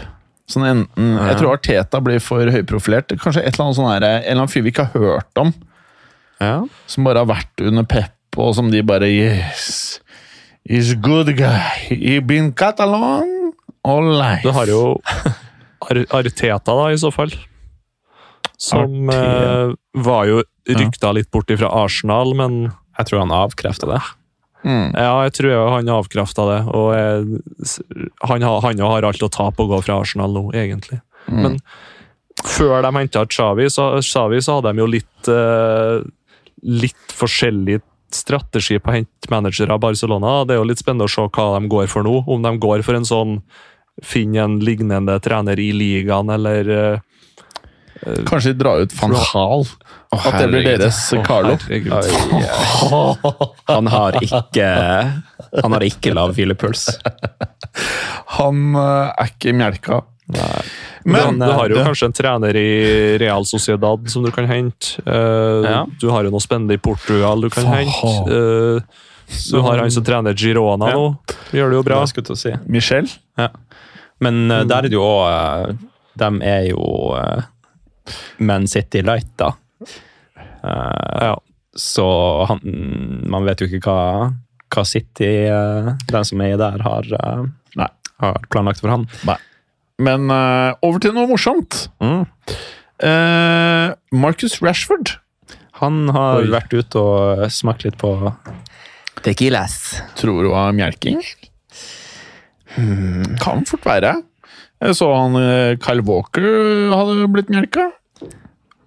Sånn 0.48 0.64
enten, 0.68 1.16
Jeg 1.18 1.40
tror 1.42 1.56
Arteta 1.58 2.00
blir 2.04 2.22
for 2.24 2.48
høyprofilert. 2.52 3.12
Kanskje 3.20 3.44
et 3.44 3.56
eller 3.56 3.66
annet 3.66 3.80
sånn 3.80 3.90
her, 3.90 4.06
en 4.06 4.22
eller 4.22 4.44
annen 4.44 4.52
fyr 4.52 4.64
vi 4.64 4.72
ikke 4.72 4.86
har 4.88 5.04
hørt 5.04 5.42
om. 5.42 5.52
Ja. 6.40 6.62
Som 6.88 7.08
bare 7.08 7.24
har 7.24 7.30
vært 7.32 7.64
under 7.66 7.88
Pep, 7.90 8.16
og 8.38 8.54
som 8.56 8.70
de 8.72 8.84
bare 8.86 9.10
Yes, 9.10 10.00
he's 10.70 10.94
a 10.94 11.00
good 11.00 11.34
guy. 11.36 11.90
He 11.90 12.20
been 12.20 12.54
Catalan. 12.54 13.54
All 13.84 14.08
life. 14.14 14.44
Du 14.46 14.54
har 14.56 14.72
jo 14.72 15.00
Ar 15.88 16.04
Arteta, 16.20 16.76
da, 16.76 16.90
i 16.92 17.00
så 17.00 17.12
fall. 17.12 17.34
Som 18.58 19.10
uh, 19.14 19.74
var 19.94 20.30
jo 20.30 20.42
rykta 20.68 21.12
litt 21.14 21.30
bort 21.32 21.52
ifra 21.54 21.70
Arsenal, 21.84 22.34
men 22.36 22.72
Jeg 22.98 23.10
tror 23.10 23.20
han 23.22 23.36
avkrefta 23.36 23.90
det. 23.92 24.00
Mm. 24.66 24.90
ja, 24.98 25.12
jeg 25.28 25.34
tror 25.38 25.52
jo 25.52 25.60
han 25.70 25.90
avkrefta 25.94 26.48
det. 26.50 26.62
Og 26.74 26.88
jeg, 26.98 27.42
han, 28.26 28.42
har, 28.42 28.64
han 28.66 28.82
har 28.82 29.06
alt 29.06 29.24
å 29.24 29.30
tape 29.30 29.64
å 29.64 29.70
gå 29.70 29.84
fra 29.86 30.00
Arsenal 30.02 30.34
nå, 30.34 30.48
egentlig. 30.58 30.98
Men 31.30 31.60
før 32.42 32.82
de 32.82 32.92
henta 32.96 33.26
Xavi, 33.30 33.70
så, 33.70 33.92
Xavi, 34.02 34.42
så 34.42 34.58
hadde 34.58 34.74
de 34.74 34.82
jo 34.82 34.90
litt 34.90 35.30
uh, 35.30 36.02
litt 36.64 37.14
forskjellig 37.14 37.80
strategi 38.14 38.80
på 38.80 38.92
å 38.92 38.96
hente 38.98 39.32
managere 39.32 39.74
av 39.76 39.82
Barcelona. 39.84 40.42
Det 40.48 40.56
er 40.56 40.62
jo 40.62 40.70
litt 40.70 40.82
spennende 40.82 41.08
å 41.08 41.12
se 41.12 41.26
hva 41.28 41.48
de 41.58 41.70
går 41.72 41.90
for 41.92 42.08
nå. 42.08 42.22
Om 42.26 42.46
de 42.46 42.54
går 42.64 42.84
for 42.88 42.98
en 42.98 43.08
sånn 43.08 43.40
finn 44.06 44.36
en 44.38 44.60
lignende 44.62 45.18
trener 45.24 45.60
i 45.60 45.72
ligaen, 45.74 46.30
eller 46.30 46.70
eh, 46.70 47.06
Kanskje 48.28 48.54
de 48.54 48.60
drar 48.64 48.82
ut 48.86 48.94
van 49.02 49.14
Hal. 49.16 49.66
At 50.16 50.38
det 50.40 50.48
blir 50.52 50.64
deres 50.64 51.00
deres 51.12 51.26
Carlo. 51.28 51.58
Han 53.68 53.88
har 53.88 54.18
ikke 54.24 54.68
Han 55.64 55.74
har 55.76 55.86
ikke 55.88 56.14
lav 56.16 56.34
hvilepuls. 56.38 56.88
Han 58.40 58.76
eh, 58.76 59.10
er 59.24 59.32
ikke 59.34 59.54
melka. 59.58 60.02
Men 61.08 61.38
du 61.40 61.46
har 61.48 61.70
jo 61.70 61.76
det- 61.78 61.86
kanskje 61.88 62.06
en 62.10 62.14
trener 62.16 62.56
i 62.60 63.18
Real 63.22 63.46
Sociedad 63.48 64.10
som 64.12 64.24
du 64.24 64.32
kan 64.32 64.48
hente. 64.48 64.98
Eh, 65.06 65.70
Ja. 65.72 65.86
Du 66.02 66.10
har 66.12 66.24
jo 66.24 66.32
noe 66.32 66.40
spennende 66.44 66.74
i 66.74 66.78
Portugal 66.78 67.42
du 67.42 67.50
kan 67.50 67.66
hente. 67.66 68.08
Eh, 68.28 68.82
du 69.52 69.60
har 69.62 69.78
han 69.78 69.92
som 69.92 70.04
trener 70.04 70.34
Girona 70.34 70.90
Ja. 70.90 70.96
nå. 70.96 71.18
Gjør 71.52 71.70
det 71.70 71.76
jo 71.76 71.84
bra. 71.84 72.02
Å 72.04 72.36
si. 72.38 72.54
Michel? 72.68 73.08
Men 74.20 74.52
eh, 74.52 74.64
der 74.64 74.78
er 74.78 74.82
det 74.90 74.92
jo 74.94 75.04
òg 75.04 75.78
De 76.18 76.30
er 76.42 76.64
jo 76.72 77.14
Man 78.40 78.68
City 78.68 79.02
Light, 79.06 79.30
da. 79.38 79.54
Uh, 80.64 81.28
Ja. 81.28 81.36
Så 81.78 82.04
han, 82.50 82.62
man 83.30 83.46
vet 83.46 83.60
jo 83.62 83.68
ikke 83.70 83.84
hva, 83.86 84.32
hva 84.74 84.84
City, 84.90 85.28
uh, 85.46 85.92
den 86.10 86.26
som 86.26 86.42
er 86.42 86.56
der, 86.58 86.82
har, 86.82 87.06
uh, 87.22 87.44
Nei. 87.78 87.90
har 88.24 88.40
planlagt 88.50 88.82
for 88.82 88.90
han. 88.90 89.04
Men 90.02 90.30
eh, 90.30 90.74
over 90.86 91.00
til 91.02 91.14
noe 91.16 91.26
morsomt. 91.30 91.88
Mm. 92.02 92.26
Eh, 93.02 93.94
Marcus 94.14 94.60
Rashford 94.62 95.16
Han 95.80 96.10
har 96.14 96.44
Oi. 96.44 96.52
vært 96.54 96.74
ute 96.74 97.02
og 97.02 97.42
smakt 97.54 97.82
litt 97.86 97.98
på 98.02 98.12
Tequilas. 99.26 100.00
tror 100.18 100.44
du 100.46 100.50
var 100.54 100.74
Hmm. 102.76 103.38
Kan 103.42 103.66
fort 103.66 103.86
være. 103.90 104.16
Jeg 104.84 104.96
så 105.00 105.08
han 105.16 105.38
eh, 105.42 105.76
Kyle 105.82 106.04
Walker 106.06 106.46
hadde 106.94 107.28
blitt 107.34 107.50
melka. 107.54 107.88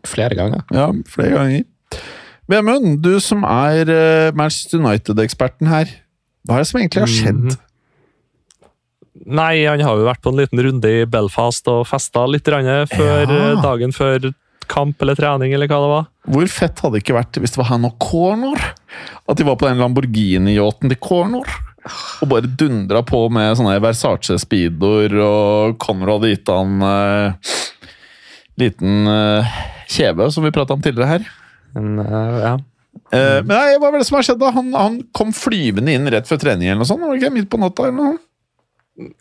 Flere 0.06 0.36
ganger. 0.38 0.62
Ja, 0.74 0.88
flere 1.10 1.34
ganger. 1.34 1.64
Vemund, 2.50 3.00
du 3.04 3.16
som 3.22 3.42
er 3.46 3.90
eh, 3.90 4.30
Manchester 4.38 4.78
United-eksperten 4.82 5.68
her. 5.70 5.90
Hva 6.46 6.56
er 6.56 6.64
det 6.64 6.70
som 6.70 6.80
egentlig 6.80 7.04
har 7.04 7.12
skjedd? 7.12 7.42
Mhm. 7.50 7.58
Nei, 9.30 9.66
han 9.68 9.82
har 9.84 9.98
jo 10.00 10.06
vært 10.06 10.22
på 10.24 10.30
en 10.32 10.38
liten 10.40 10.62
runde 10.64 10.88
i 10.88 11.02
Belfast 11.10 11.66
og 11.68 11.82
festa 11.90 12.22
litt 12.30 12.46
før, 12.46 12.62
Ja. 12.64 13.26
eh, 13.26 13.60
dagen 13.60 13.92
før 13.92 14.30
kamp 14.70 15.02
eller 15.02 15.14
trening, 15.18 15.52
eller 15.52 15.66
hva 15.68 15.80
det 15.82 15.90
var. 15.90 16.06
Hvor 16.30 16.46
fett 16.48 16.78
hadde 16.80 16.94
det 16.94 17.02
ikke 17.04 17.18
vært 17.18 17.38
hvis 17.42 17.50
det 17.52 17.58
var 17.58 17.68
han 17.74 17.84
og 17.84 17.98
Cornor? 17.98 18.56
At 19.28 19.36
de 19.36 19.44
var 19.44 19.56
på 19.56 19.66
den 19.68 19.78
Lamborghini-yachten 19.82 20.88
til 20.88 20.96
Cornor 21.02 21.44
og 22.20 22.30
bare 22.30 22.50
dundra 22.60 23.02
på 23.06 23.22
med 23.32 23.56
sånne 23.58 23.78
Versace 23.82 24.36
speedoer, 24.42 25.14
og 25.24 25.78
Conrad 25.80 26.20
hadde 26.20 26.32
gitt 26.34 26.52
han 26.52 26.84
eh, 26.84 27.52
liten 28.60 29.08
uh, 29.08 29.60
kjeve, 29.88 30.28
som 30.32 30.44
vi 30.44 30.52
prata 30.54 30.76
om 30.76 30.82
tidligere 30.84 31.14
her. 31.14 31.28
Men 31.76 32.02
eh, 32.02 32.40
ja. 32.44 32.56
Eh, 33.14 33.38
men 33.44 33.52
nei, 33.54 33.78
hva 33.78 33.90
var 33.90 34.00
det 34.00 34.08
som 34.08 34.18
har 34.18 34.26
skjedd? 34.26 34.40
da? 34.42 34.50
Han, 34.54 34.72
han 34.76 34.98
kom 35.16 35.32
flyvende 35.34 35.94
inn 35.94 36.10
rett 36.12 36.28
før 36.28 36.42
trening, 36.42 36.68
eller 36.68 36.82
noe 36.82 36.90
sånt? 36.90 37.02
Var 37.04 37.14
det 37.14 37.22
ikke 37.22 37.36
midt 37.38 37.50
på 37.52 37.60
natta? 37.62 37.88
eller 37.88 37.98
noe? 37.98 38.18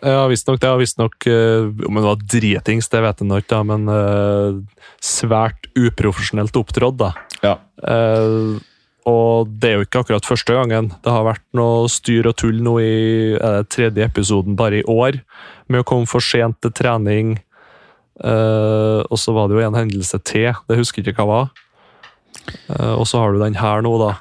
Ja, 0.04 0.26
visstnok. 0.28 0.60
Det 0.60 0.68
har 0.68 0.80
visstnok 0.82 1.28
uh, 1.30 1.70
Om 1.88 2.00
det 2.00 2.04
var 2.04 2.24
dritings, 2.34 2.90
det 2.92 3.04
vet 3.06 3.22
jeg 3.24 3.30
nok, 3.30 3.46
da, 3.48 3.60
men 3.64 3.88
uh, 3.88 4.82
svært 5.00 5.70
uprofesjonelt 5.78 6.58
opptrådt, 6.60 7.00
da. 7.00 7.14
Ja. 7.46 7.56
Eh, 7.88 8.58
og 9.08 9.52
det 9.62 9.70
er 9.70 9.78
jo 9.78 9.86
ikke 9.86 10.02
akkurat 10.04 10.28
første 10.28 10.56
gangen. 10.56 10.90
Det 11.04 11.12
har 11.14 11.28
vært 11.28 11.46
noe 11.58 11.88
styr 11.92 12.28
og 12.30 12.36
tull 12.40 12.60
nå 12.64 12.76
i 12.84 12.96
eh, 13.38 13.62
tredje 13.72 14.06
episoden 14.06 14.58
bare 14.60 14.82
i 14.82 14.88
år, 14.90 15.22
med 15.72 15.84
å 15.84 15.88
komme 15.88 16.10
for 16.10 16.24
sent 16.24 16.60
til 16.64 16.74
trening. 16.76 17.38
Eh, 18.20 19.00
og 19.08 19.20
så 19.20 19.34
var 19.36 19.48
det 19.48 19.58
jo 19.58 19.66
en 19.68 19.80
hendelse 19.80 20.20
til, 20.28 20.52
det 20.68 20.80
husker 20.80 21.02
jeg 21.02 21.14
ikke 21.14 21.24
hva 21.24 21.46
var. 21.46 21.54
Eh, 22.76 22.96
og 22.96 23.06
så 23.08 23.22
har 23.22 23.34
du 23.34 23.44
den 23.44 23.60
her 23.60 23.86
nå, 23.86 23.94
da. 24.02 24.18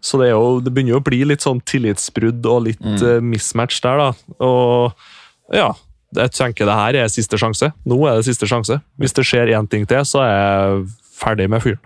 Så 0.00 0.16
det, 0.16 0.30
jo, 0.30 0.60
det 0.64 0.72
begynner 0.72 0.94
jo 0.94 1.02
å 1.02 1.04
bli 1.04 1.20
litt 1.28 1.44
sånn 1.44 1.60
tillitsbrudd 1.68 2.46
og 2.48 2.64
litt 2.70 2.86
eh, 3.04 3.20
mismatch 3.20 3.82
der, 3.84 4.00
da. 4.00 4.36
Og 4.44 5.52
ja, 5.54 5.68
jeg 6.16 6.32
tenker 6.32 6.68
det 6.68 6.78
her 6.78 6.96
er 7.02 7.12
siste 7.12 7.36
sjanse. 7.40 7.68
Nå 7.88 8.00
er 8.08 8.16
det 8.16 8.28
siste 8.30 8.48
sjanse. 8.48 8.80
Hvis 8.96 9.12
det 9.16 9.26
skjer 9.28 9.52
én 9.52 9.68
ting 9.68 9.84
til, 9.88 10.00
så 10.08 10.24
er 10.24 10.32
jeg 10.32 10.88
ferdig 11.18 11.50
med 11.52 11.64
fyren. 11.64 11.84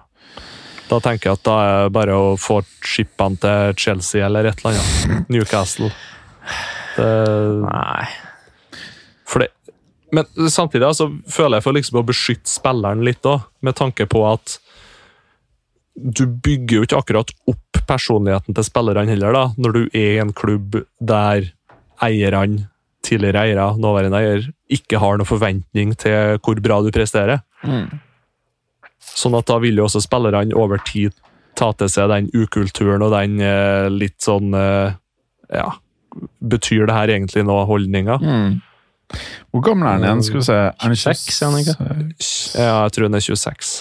Da 0.92 0.98
tenker 1.00 1.30
jeg 1.30 1.40
at 1.40 1.46
da 1.46 1.56
er 1.64 1.74
det 1.86 1.92
bare 1.96 2.16
å 2.18 2.32
få 2.40 2.58
skippene 2.84 3.40
til 3.40 3.76
Chelsea 3.80 4.26
eller 4.26 4.50
et 4.50 4.60
eller 4.60 4.76
annet. 4.76 5.30
Newcastle. 5.32 5.88
Det, 6.98 7.06
Nei. 7.64 8.04
for 9.24 9.40
det, 9.40 9.48
men 10.12 10.50
samtidig 10.52 10.84
altså, 10.84 11.06
føler 11.32 11.56
jeg 11.56 11.64
for 11.64 11.78
liksom 11.78 12.02
å 12.02 12.04
beskytte 12.04 12.50
spilleren 12.52 13.04
litt 13.06 13.24
òg, 13.24 13.46
med 13.64 13.78
tanke 13.78 14.04
på 14.10 14.26
at 14.28 14.58
du 15.96 16.26
bygger 16.26 16.76
jo 16.76 16.84
ikke 16.84 17.00
akkurat 17.00 17.32
opp 17.48 17.80
personligheten 17.88 18.56
til 18.56 18.66
spillerne 18.66 19.08
heller, 19.08 19.32
da, 19.36 19.46
når 19.56 19.76
du 19.76 19.80
er 19.86 20.10
i 20.18 20.20
en 20.20 20.34
klubb 20.36 20.82
der 21.00 21.48
eierne, 22.04 22.66
tidligere 23.02 23.46
eiere, 23.48 23.66
nåværende 23.80 24.20
eier, 24.20 24.44
ikke 24.72 25.00
har 25.00 25.16
noen 25.18 25.28
forventning 25.28 25.96
til 25.98 26.36
hvor 26.44 26.60
bra 26.64 26.82
du 26.84 26.92
presterer. 26.94 27.40
Sånn 29.12 29.36
at 29.38 29.46
da 29.50 29.58
vil 29.62 29.76
jo 29.80 29.86
også 29.88 30.00
spillerne 30.04 30.56
over 30.58 30.80
tid 30.88 31.12
ta 31.58 31.70
til 31.76 31.90
seg 31.92 32.08
den 32.12 32.30
ukulturen 32.32 33.04
og 33.04 33.12
den 33.12 33.38
eh, 33.44 33.88
litt 33.92 34.16
sånn 34.24 34.54
eh, 34.56 34.94
Ja, 35.52 35.66
betyr 36.40 36.86
det 36.88 36.96
her 36.96 37.12
egentlig 37.12 37.44
noe 37.44 37.66
holdninga? 37.68 38.16
Hvor 39.52 39.64
gammel 39.64 39.84
er 39.90 39.98
han 39.98 40.04
igjen? 40.06 40.22
Skal 40.24 40.40
vi 40.40 40.44
se. 40.48 40.56
Er 40.56 40.86
han 40.86 40.96
26, 40.96 41.42
er 41.42 41.50
han 41.50 41.60
ikke? 41.60 41.76
Ja, 42.56 42.76
jeg 42.86 42.94
tror 42.96 43.08
han 43.10 43.18
er 43.18 43.24
26. 43.26 43.72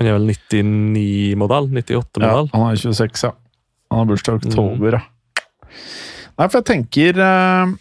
Han 0.00 0.08
er 0.10 0.16
vel 0.16 0.26
99-modell? 0.32 1.68
98-modell? 1.70 2.48
Ja, 2.50 2.58
han 2.58 2.66
er 2.72 2.80
26, 2.82 3.26
ja. 3.28 3.32
Han 3.94 4.00
har 4.02 4.08
bursdag 4.10 4.40
i 4.42 4.50
oktober, 4.50 4.96
ja. 4.98 5.04
Nei, 6.34 6.48
for 6.48 6.58
jeg 6.58 6.66
tenker 6.66 7.20
eh, 7.22 7.74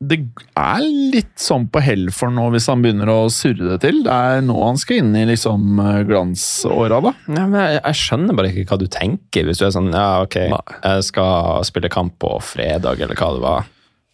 det 0.00 0.16
er 0.56 0.80
litt 1.12 1.34
sånn 1.40 1.66
på 1.68 1.82
hell 1.84 2.06
for 2.14 2.32
nå 2.32 2.46
hvis 2.54 2.70
han 2.72 2.80
begynner 2.80 3.10
å 3.12 3.18
surre 3.28 3.74
det 3.74 3.80
til. 3.82 3.98
Det 4.06 4.14
er 4.14 4.40
nå 4.46 4.54
han 4.62 4.78
skal 4.80 5.02
inn 5.02 5.10
i 5.18 5.26
liksom 5.28 5.76
eh, 5.84 5.98
glansåra, 6.08 7.02
da. 7.04 7.12
Ja, 7.28 7.44
men 7.44 7.58
jeg, 7.60 7.82
jeg 7.84 7.98
skjønner 8.00 8.38
bare 8.38 8.48
ikke 8.54 8.64
hva 8.72 8.78
du 8.80 8.86
tenker 8.88 9.44
hvis 9.44 9.60
du 9.60 9.66
er 9.68 9.74
sånn 9.76 9.90
Ja, 9.92 10.22
ok, 10.24 10.38
jeg 10.40 11.04
skal 11.10 11.66
spille 11.68 11.92
kamp 11.92 12.16
på 12.22 12.32
fredag, 12.40 13.02
eller 13.04 13.18
hva 13.20 13.28
det 13.36 13.44
var. 13.44 13.68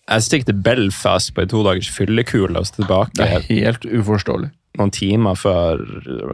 Jeg 0.06 0.22
stikker 0.26 0.50
til 0.50 0.58
Belfast 0.66 1.32
på 1.34 1.42
en 1.44 1.50
todagers 1.50 1.88
fyllekule 1.90 2.60
og 2.60 2.66
så 2.68 2.76
tilbake 2.80 3.14
Det 3.18 3.26
er 3.26 3.46
helt 3.48 3.86
uforståelig. 3.86 4.50
noen 4.78 4.92
timer 4.94 5.38
før 5.38 5.80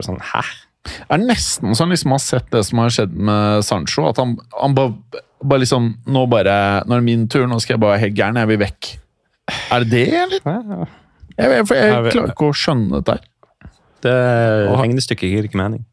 sånn, 0.05 0.19
Hæ? 0.33 0.41
Det 0.83 1.15
er 1.15 1.21
nesten 1.23 1.71
så 1.77 1.85
han 1.85 1.93
liksom 1.93 2.11
har 2.11 2.19
sett 2.25 2.49
det 2.51 2.65
som 2.67 2.81
har 2.83 2.89
skjedd 2.91 3.13
med 3.15 3.61
Sancho. 3.63 4.09
At 4.09 4.17
han, 4.19 4.33
han 4.57 4.73
bare, 4.75 5.21
bare 5.39 5.61
liksom 5.63 5.93
Nå 6.11 6.25
bare 6.27 6.57
Nå 6.83 6.97
er 6.97 6.99
det 6.99 7.07
min 7.07 7.23
tur, 7.31 7.45
nå 7.47 7.61
skal 7.63 7.77
jeg 7.77 7.83
bare 7.85 8.01
helt 8.01 8.17
gæren. 8.19 8.41
Jeg 8.41 8.51
vil 8.51 8.59
vekk. 8.65 8.89
Er 9.71 9.83
det 9.83 9.89
det, 9.91 10.03
eller? 10.13 10.87
Jeg, 11.37 11.49
jeg, 11.49 11.65
for 11.67 11.75
jeg 11.75 11.91
Jeg 11.91 12.13
klarer 12.15 12.31
ikke 12.33 12.49
å 12.49 12.55
skjønne 12.55 12.99
dette 13.01 13.17
her. 13.17 13.29
Det 14.03 14.13
regnestykket 14.77 15.31
gir 15.31 15.47
ikke 15.47 15.59
mening. 15.59 15.85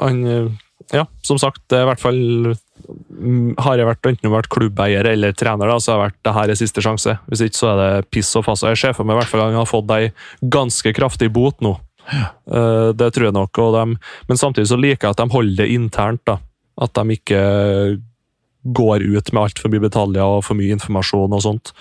Han, 0.00 0.20
eh, 0.26 0.48
ja, 0.94 1.04
som 1.26 1.38
sagt, 1.38 1.60
det 1.70 1.78
er 1.78 1.84
i 1.84 1.88
hvert 1.90 2.00
fall 2.02 2.18
mm, 2.54 3.52
Har 3.60 3.76
jeg 3.78 3.86
vært 3.86 4.08
enten 4.08 4.32
vært 4.32 4.48
klubbeier 4.50 5.06
eller 5.12 5.34
trener, 5.36 5.68
da, 5.70 5.76
så 5.82 5.92
har 5.92 5.98
jeg 6.00 6.06
vært 6.08 6.20
det 6.26 6.34
her 6.38 6.52
er 6.54 6.58
siste 6.58 6.82
sjanse. 6.84 7.16
Hvis 7.28 7.44
ikke 7.46 7.60
så 7.60 7.72
er 7.74 7.80
det 7.82 8.10
piss 8.14 8.30
og 8.38 8.46
fass. 8.48 8.64
Og 8.64 8.72
Jeg 8.72 8.80
ser 8.82 8.96
for 8.98 9.06
meg 9.08 9.18
i 9.18 9.20
hvert 9.22 9.30
fall 9.32 9.44
han 9.46 9.58
har 9.58 9.68
fått 9.68 9.90
ei 9.94 10.10
ganske 10.42 10.94
kraftig 10.96 11.30
bot 11.34 11.60
nå. 11.62 11.76
Ja. 12.10 12.32
det 12.98 13.12
tror 13.14 13.28
jeg 13.28 13.34
nok. 13.36 13.58
Og 13.62 13.74
dem- 13.76 13.98
men 14.28 14.40
samtidig 14.40 14.66
så 14.72 14.78
liker 14.80 15.06
jeg 15.06 15.14
at 15.14 15.20
de 15.22 15.28
holder 15.36 15.60
det 15.62 15.68
internt. 15.70 16.24
da. 16.26 16.38
At 16.82 16.94
de 16.98 17.14
ikke 17.14 17.42
går 18.62 19.02
ut 19.02 19.32
med 19.32 19.42
altfor 19.42 19.72
mye 19.72 19.82
detaljer 19.82 20.22
og 20.22 20.44
for 20.46 20.58
mye 20.58 20.76
informasjon 20.76 21.34
og 21.34 21.42
sånt. 21.42 21.72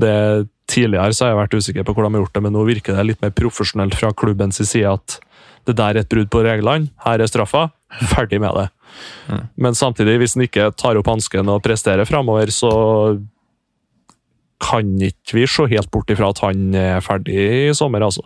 Det, 0.00 0.48
tidligere 0.66 1.14
så 1.14 1.24
har 1.24 1.32
jeg 1.34 1.40
vært 1.42 1.54
usikker 1.60 1.86
på 1.86 1.94
hvordan 1.94 2.12
de 2.12 2.18
har 2.18 2.26
gjort 2.26 2.34
det, 2.34 2.42
men 2.42 2.56
nå 2.56 2.64
virker 2.66 2.96
det 2.96 3.06
litt 3.06 3.22
mer 3.22 3.34
profesjonelt 3.36 3.94
fra 3.94 4.10
klubbens 4.12 4.58
side 4.58 4.90
at 4.90 5.20
det 5.66 5.76
der 5.78 5.96
er 5.96 6.04
et 6.04 6.10
brudd 6.10 6.28
på 6.30 6.42
reglene, 6.46 6.90
her 7.02 7.22
er 7.22 7.30
straffa, 7.30 7.68
ferdig 8.14 8.40
med 8.42 8.54
det. 8.54 8.66
Men 9.56 9.74
samtidig, 9.74 10.18
hvis 10.22 10.36
en 10.36 10.44
ikke 10.46 10.70
tar 10.78 10.98
opp 10.98 11.08
hansken 11.10 11.48
og 11.50 11.62
presterer 11.64 12.06
framover, 12.06 12.50
så 12.54 12.70
kan 14.62 14.94
ikke 15.04 15.36
vi 15.36 15.46
se 15.50 15.66
helt 15.68 15.90
bort 15.92 16.10
ifra 16.10 16.30
at 16.32 16.40
han 16.40 16.70
er 16.78 17.02
ferdig 17.04 17.34
i 17.36 17.74
sommer, 17.76 18.06
altså. 18.06 18.22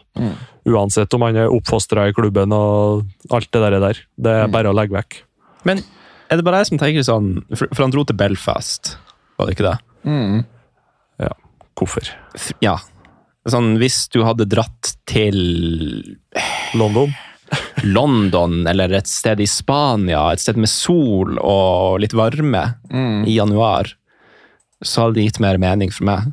Uansett 0.68 1.14
om 1.16 1.24
han 1.26 1.36
er 1.40 1.50
oppfostra 1.50 2.04
i 2.08 2.14
klubben 2.14 2.52
og 2.54 3.08
alt 3.34 3.48
det 3.50 3.62
der. 3.64 3.80
der. 3.82 4.02
Det 4.16 4.36
er 4.44 4.52
bare 4.52 4.70
å 4.70 4.76
legge 4.76 4.94
vekk. 4.94 5.22
Men 5.66 5.82
er 6.30 6.38
det 6.40 6.44
bare 6.46 6.60
jeg 6.62 6.70
som 6.70 6.78
tenker 6.80 7.02
sånn 7.06 7.30
For, 7.54 7.66
for 7.74 7.82
han 7.84 7.92
dro 7.94 8.04
til 8.06 8.16
Belfast, 8.20 8.94
var 9.38 9.46
det 9.50 9.56
ikke 9.56 9.66
det? 9.70 9.78
Ja, 11.20 11.32
hvorfor? 11.78 12.08
Ja. 12.64 12.76
Sånn, 13.48 13.74
hvis 13.80 14.02
du 14.12 14.20
hadde 14.26 14.46
dratt 14.48 14.94
til 15.10 15.38
London? 16.78 17.12
London 17.82 18.60
eller 18.70 18.92
et 18.94 19.08
sted 19.10 19.40
i 19.42 19.46
Spania, 19.50 20.26
et 20.34 20.42
sted 20.42 20.58
med 20.60 20.70
sol 20.70 21.38
og 21.40 21.96
litt 22.02 22.14
varme 22.14 22.60
i 23.26 23.34
januar, 23.38 23.90
så 24.84 25.06
hadde 25.08 25.18
det 25.18 25.24
gitt 25.30 25.40
mer 25.42 25.58
mening 25.60 25.90
for 25.92 26.06
meg. 26.08 26.28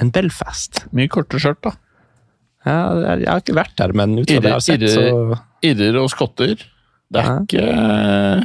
enn 0.00 0.10
Belfast 0.12 0.86
Mye 0.96 1.08
korte 1.12 1.38
skjørt, 1.40 1.60
da. 1.62 1.74
ja, 2.64 2.76
Jeg 3.20 3.28
har 3.28 3.40
ikke 3.44 3.56
vært 3.60 3.76
der, 3.78 3.92
men 3.92 4.18
ut 4.18 4.26
fra 4.30 4.40
det 4.40 4.50
jeg 4.50 4.56
har 4.58 4.64
sett, 4.64 4.88
så 4.90 5.38
Irrer, 5.62 5.96
og 6.00 6.08
skotter. 6.12 6.56
Det 7.12 7.20
er 7.20 7.26
Ja. 7.28 7.38
ikke 7.44 7.64
eh, 7.68 8.44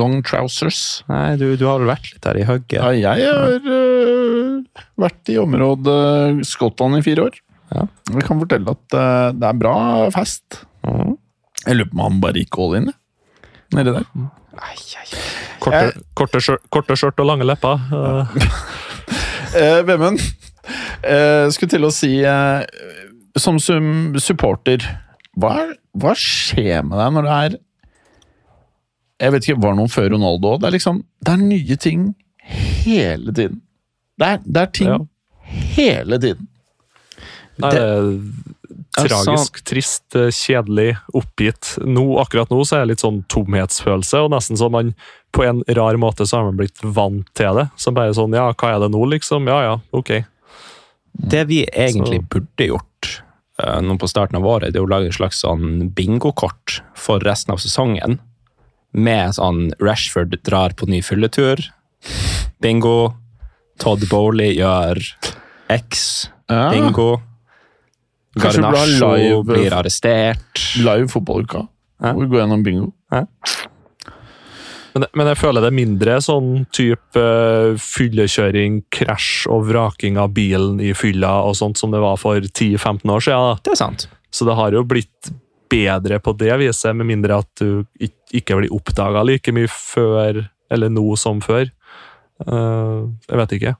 long 0.00 0.20
trousers. 0.24 1.02
Nei, 1.10 1.36
du, 1.40 1.46
du 1.58 1.64
har 1.68 1.80
vel 1.80 1.90
vært 1.90 2.10
litt 2.12 2.28
her 2.28 2.38
i 2.40 2.46
hugget? 2.48 2.78
Ja, 2.78 2.90
jeg 2.92 3.26
har 3.28 3.66
uh, 3.66 4.84
vært 5.00 5.32
i 5.32 5.38
området 5.42 6.46
Skottland 6.48 7.00
i 7.00 7.04
fire 7.04 7.28
år. 7.28 7.40
Ja. 7.72 7.86
Jeg 8.12 8.26
kan 8.28 8.42
fortelle 8.42 8.76
at 8.76 8.96
uh, 8.96 9.32
det 9.36 9.48
er 9.48 9.58
bra 9.60 9.76
fest. 10.14 10.62
Mm. 10.86 11.16
Jeg 11.66 11.78
lurer 11.78 11.90
på 11.90 11.98
om 11.98 12.04
han 12.06 12.22
bare 12.22 12.42
gikk 12.42 12.58
all 12.62 12.78
in, 12.80 12.92
jeg. 12.92 13.50
nedi 13.78 13.96
der. 13.96 14.08
Ai, 14.62 14.76
ai, 14.76 15.06
ai. 15.06 15.26
Korte, 15.62 16.04
korte, 16.18 16.42
skjørt, 16.42 16.64
korte 16.74 16.96
skjørt 16.98 17.22
og 17.22 17.28
lange 17.28 17.46
lepper. 17.46 17.84
Uh. 17.92 18.38
Vemund, 19.86 20.16
eh, 21.04 21.44
skulle 21.52 21.68
til 21.68 21.84
å 21.84 21.90
si 21.92 22.14
Som 23.36 23.58
supporter, 23.60 24.80
hva, 25.36 25.52
hva 25.92 26.14
skjer 26.16 26.80
med 26.86 26.96
deg 26.96 27.12
når 27.16 27.26
det 27.26 27.34
er 27.36 27.58
Jeg 29.22 29.32
vet 29.36 29.46
ikke, 29.48 29.60
var 29.62 29.74
det 29.76 29.78
noen 29.82 29.92
før 29.92 30.08
Ronaldo 30.16 30.54
òg? 30.56 30.60
Det 30.62 30.68
er 30.70 30.74
liksom 30.78 31.02
Det 31.22 31.32
er 31.36 31.42
nye 31.46 31.76
ting 31.80 32.08
hele 32.82 33.32
tiden. 33.36 33.60
Det 34.18 34.26
er, 34.28 34.40
det 34.44 34.62
er 34.64 34.72
ting 34.74 34.88
Ja. 34.90 34.98
hele 35.76 36.18
tiden. 36.18 36.48
Nei, 37.62 37.70
det 37.70 37.82
er 37.82 39.08
tragisk, 39.08 39.60
trist, 39.68 40.04
eh, 40.16 40.30
kjedelig, 40.34 40.96
oppgitt. 41.14 41.76
Nå, 41.84 42.04
akkurat 42.20 42.50
nå 42.50 42.58
så 42.66 42.76
er 42.78 42.84
det 42.86 42.94
litt 42.96 43.04
sånn 43.04 43.22
tomhetsfølelse, 43.30 44.24
og 44.24 44.32
nesten 44.34 44.58
sånn 44.58 44.72
man 44.74 44.94
på 45.32 45.44
en 45.46 45.62
rar 45.76 45.96
måte 46.00 46.26
så 46.26 46.38
har 46.40 46.48
man 46.50 46.56
blitt 46.58 46.80
vant 46.82 47.28
til 47.38 47.54
det. 47.60 47.68
Så 47.76 47.92
bare 47.94 48.12
sånn, 48.16 48.34
ja, 48.34 48.50
hva 48.52 48.74
er 48.74 48.80
det 48.80 48.90
nå, 48.92 49.04
liksom? 49.14 49.46
Ja, 49.48 49.60
ja, 49.68 49.76
ok. 49.92 50.24
Det 51.14 51.46
vi 51.48 51.64
egentlig 51.66 52.22
Så- 52.22 52.28
burde 52.28 52.66
gjort 52.68 53.22
eh, 53.62 53.80
nå 53.80 53.98
på 54.00 54.08
starten 54.08 54.36
av 54.36 54.44
året, 54.48 54.72
det 54.72 54.76
er 54.80 54.86
å 54.86 54.88
lage 54.88 55.06
et 55.08 55.14
slags 55.14 55.40
sånn 55.44 55.90
bingokort 55.94 56.80
for 56.96 57.20
resten 57.20 57.52
av 57.52 57.58
sesongen. 57.58 58.18
Med 58.92 59.34
sånn 59.38 59.70
Rashford 59.80 60.36
drar 60.44 60.74
på 60.76 60.88
ny 60.90 61.00
fylletur. 61.04 61.62
Bingo. 62.62 63.14
Todd 63.80 64.04
Bowley 64.10 64.54
gjør 64.58 65.00
X. 65.72 66.28
Ja. 66.52 66.68
Bingo. 66.74 67.20
Garnasjo 68.36 69.12
live- 69.16 69.42
blir 69.48 69.74
arrestert. 69.76 70.60
Live 70.80 71.08
fotballuka. 71.12 71.66
Ja. 72.02 72.12
Hvor 72.12 72.24
vi 72.24 72.30
går 72.32 72.42
gjennom 72.44 72.62
bingo. 72.66 72.92
Men, 74.92 75.06
men 75.16 75.28
jeg 75.30 75.38
føler 75.40 75.64
det 75.64 75.70
er 75.70 75.76
mindre 75.76 76.16
sånn 76.20 76.66
type 76.74 77.16
eh, 77.20 77.78
fyllekjøring, 77.80 78.82
krasj 78.92 79.46
og 79.52 79.64
vraking 79.70 80.18
av 80.20 80.34
bilen 80.36 80.82
i 80.84 80.90
fylla 80.96 81.38
og 81.46 81.56
sånt 81.56 81.80
som 81.80 81.94
det 81.94 82.02
var 82.02 82.18
for 82.20 82.44
10-15 82.44 83.08
år 83.14 83.24
siden. 83.24 83.46
Da. 83.46 83.54
Det 83.64 83.72
er 83.72 83.80
sant. 83.80 84.04
Så 84.32 84.44
det 84.48 84.56
har 84.58 84.76
jo 84.76 84.82
blitt 84.84 85.32
bedre 85.72 86.18
på 86.22 86.34
det 86.38 86.52
viset, 86.60 86.94
med 86.96 87.08
mindre 87.08 87.40
at 87.42 87.48
du 87.60 87.82
ikke 88.32 88.58
blir 88.60 88.72
oppdaga 88.76 89.24
like 89.26 89.52
mye 89.56 89.70
før 89.72 90.44
eller 90.72 90.92
nå 90.92 91.04
som 91.20 91.40
før. 91.44 91.66
Eh, 92.46 93.00
jeg 93.28 93.40
vet 93.42 93.56
ikke. 93.58 93.74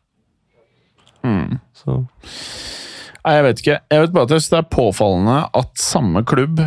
Så 1.78 2.00
Nei, 3.22 3.36
jeg 3.36 3.44
vet 3.46 3.60
ikke. 3.62 3.76
Jeg 3.94 4.02
vet 4.02 4.14
bare 4.16 4.26
at 4.26 4.32
jeg 4.34 4.42
synes 4.42 4.50
det 4.52 4.58
er 4.58 4.72
påfallende 4.74 5.36
at 5.60 5.78
samme 5.78 6.24
klubb 6.26 6.58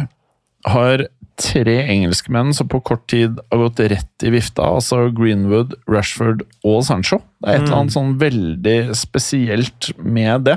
har 0.72 1.04
tre 1.36 1.74
engelskmenn 1.92 2.54
som 2.56 2.70
på 2.72 2.80
kort 2.88 3.04
tid 3.12 3.42
har 3.52 3.60
gått 3.66 3.82
rett 3.92 4.24
i 4.24 4.32
vifta. 4.32 4.64
Altså 4.78 5.02
Greenwood, 5.12 5.76
Rashford 5.92 6.46
og 6.64 6.80
Sancho. 6.88 7.20
Det 7.44 7.50
er 7.52 7.58
et 7.60 7.66
eller 7.66 7.82
annet 7.82 7.96
sånn 7.98 8.14
veldig 8.22 8.78
spesielt 8.96 9.90
med 10.00 10.48
det. 10.48 10.56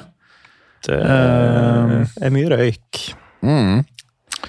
Det 0.86 1.00
Eh, 1.02 2.06
er 2.22 2.30
mye 2.30 2.52
røyk. 2.54 3.02
Mm. 3.42 3.82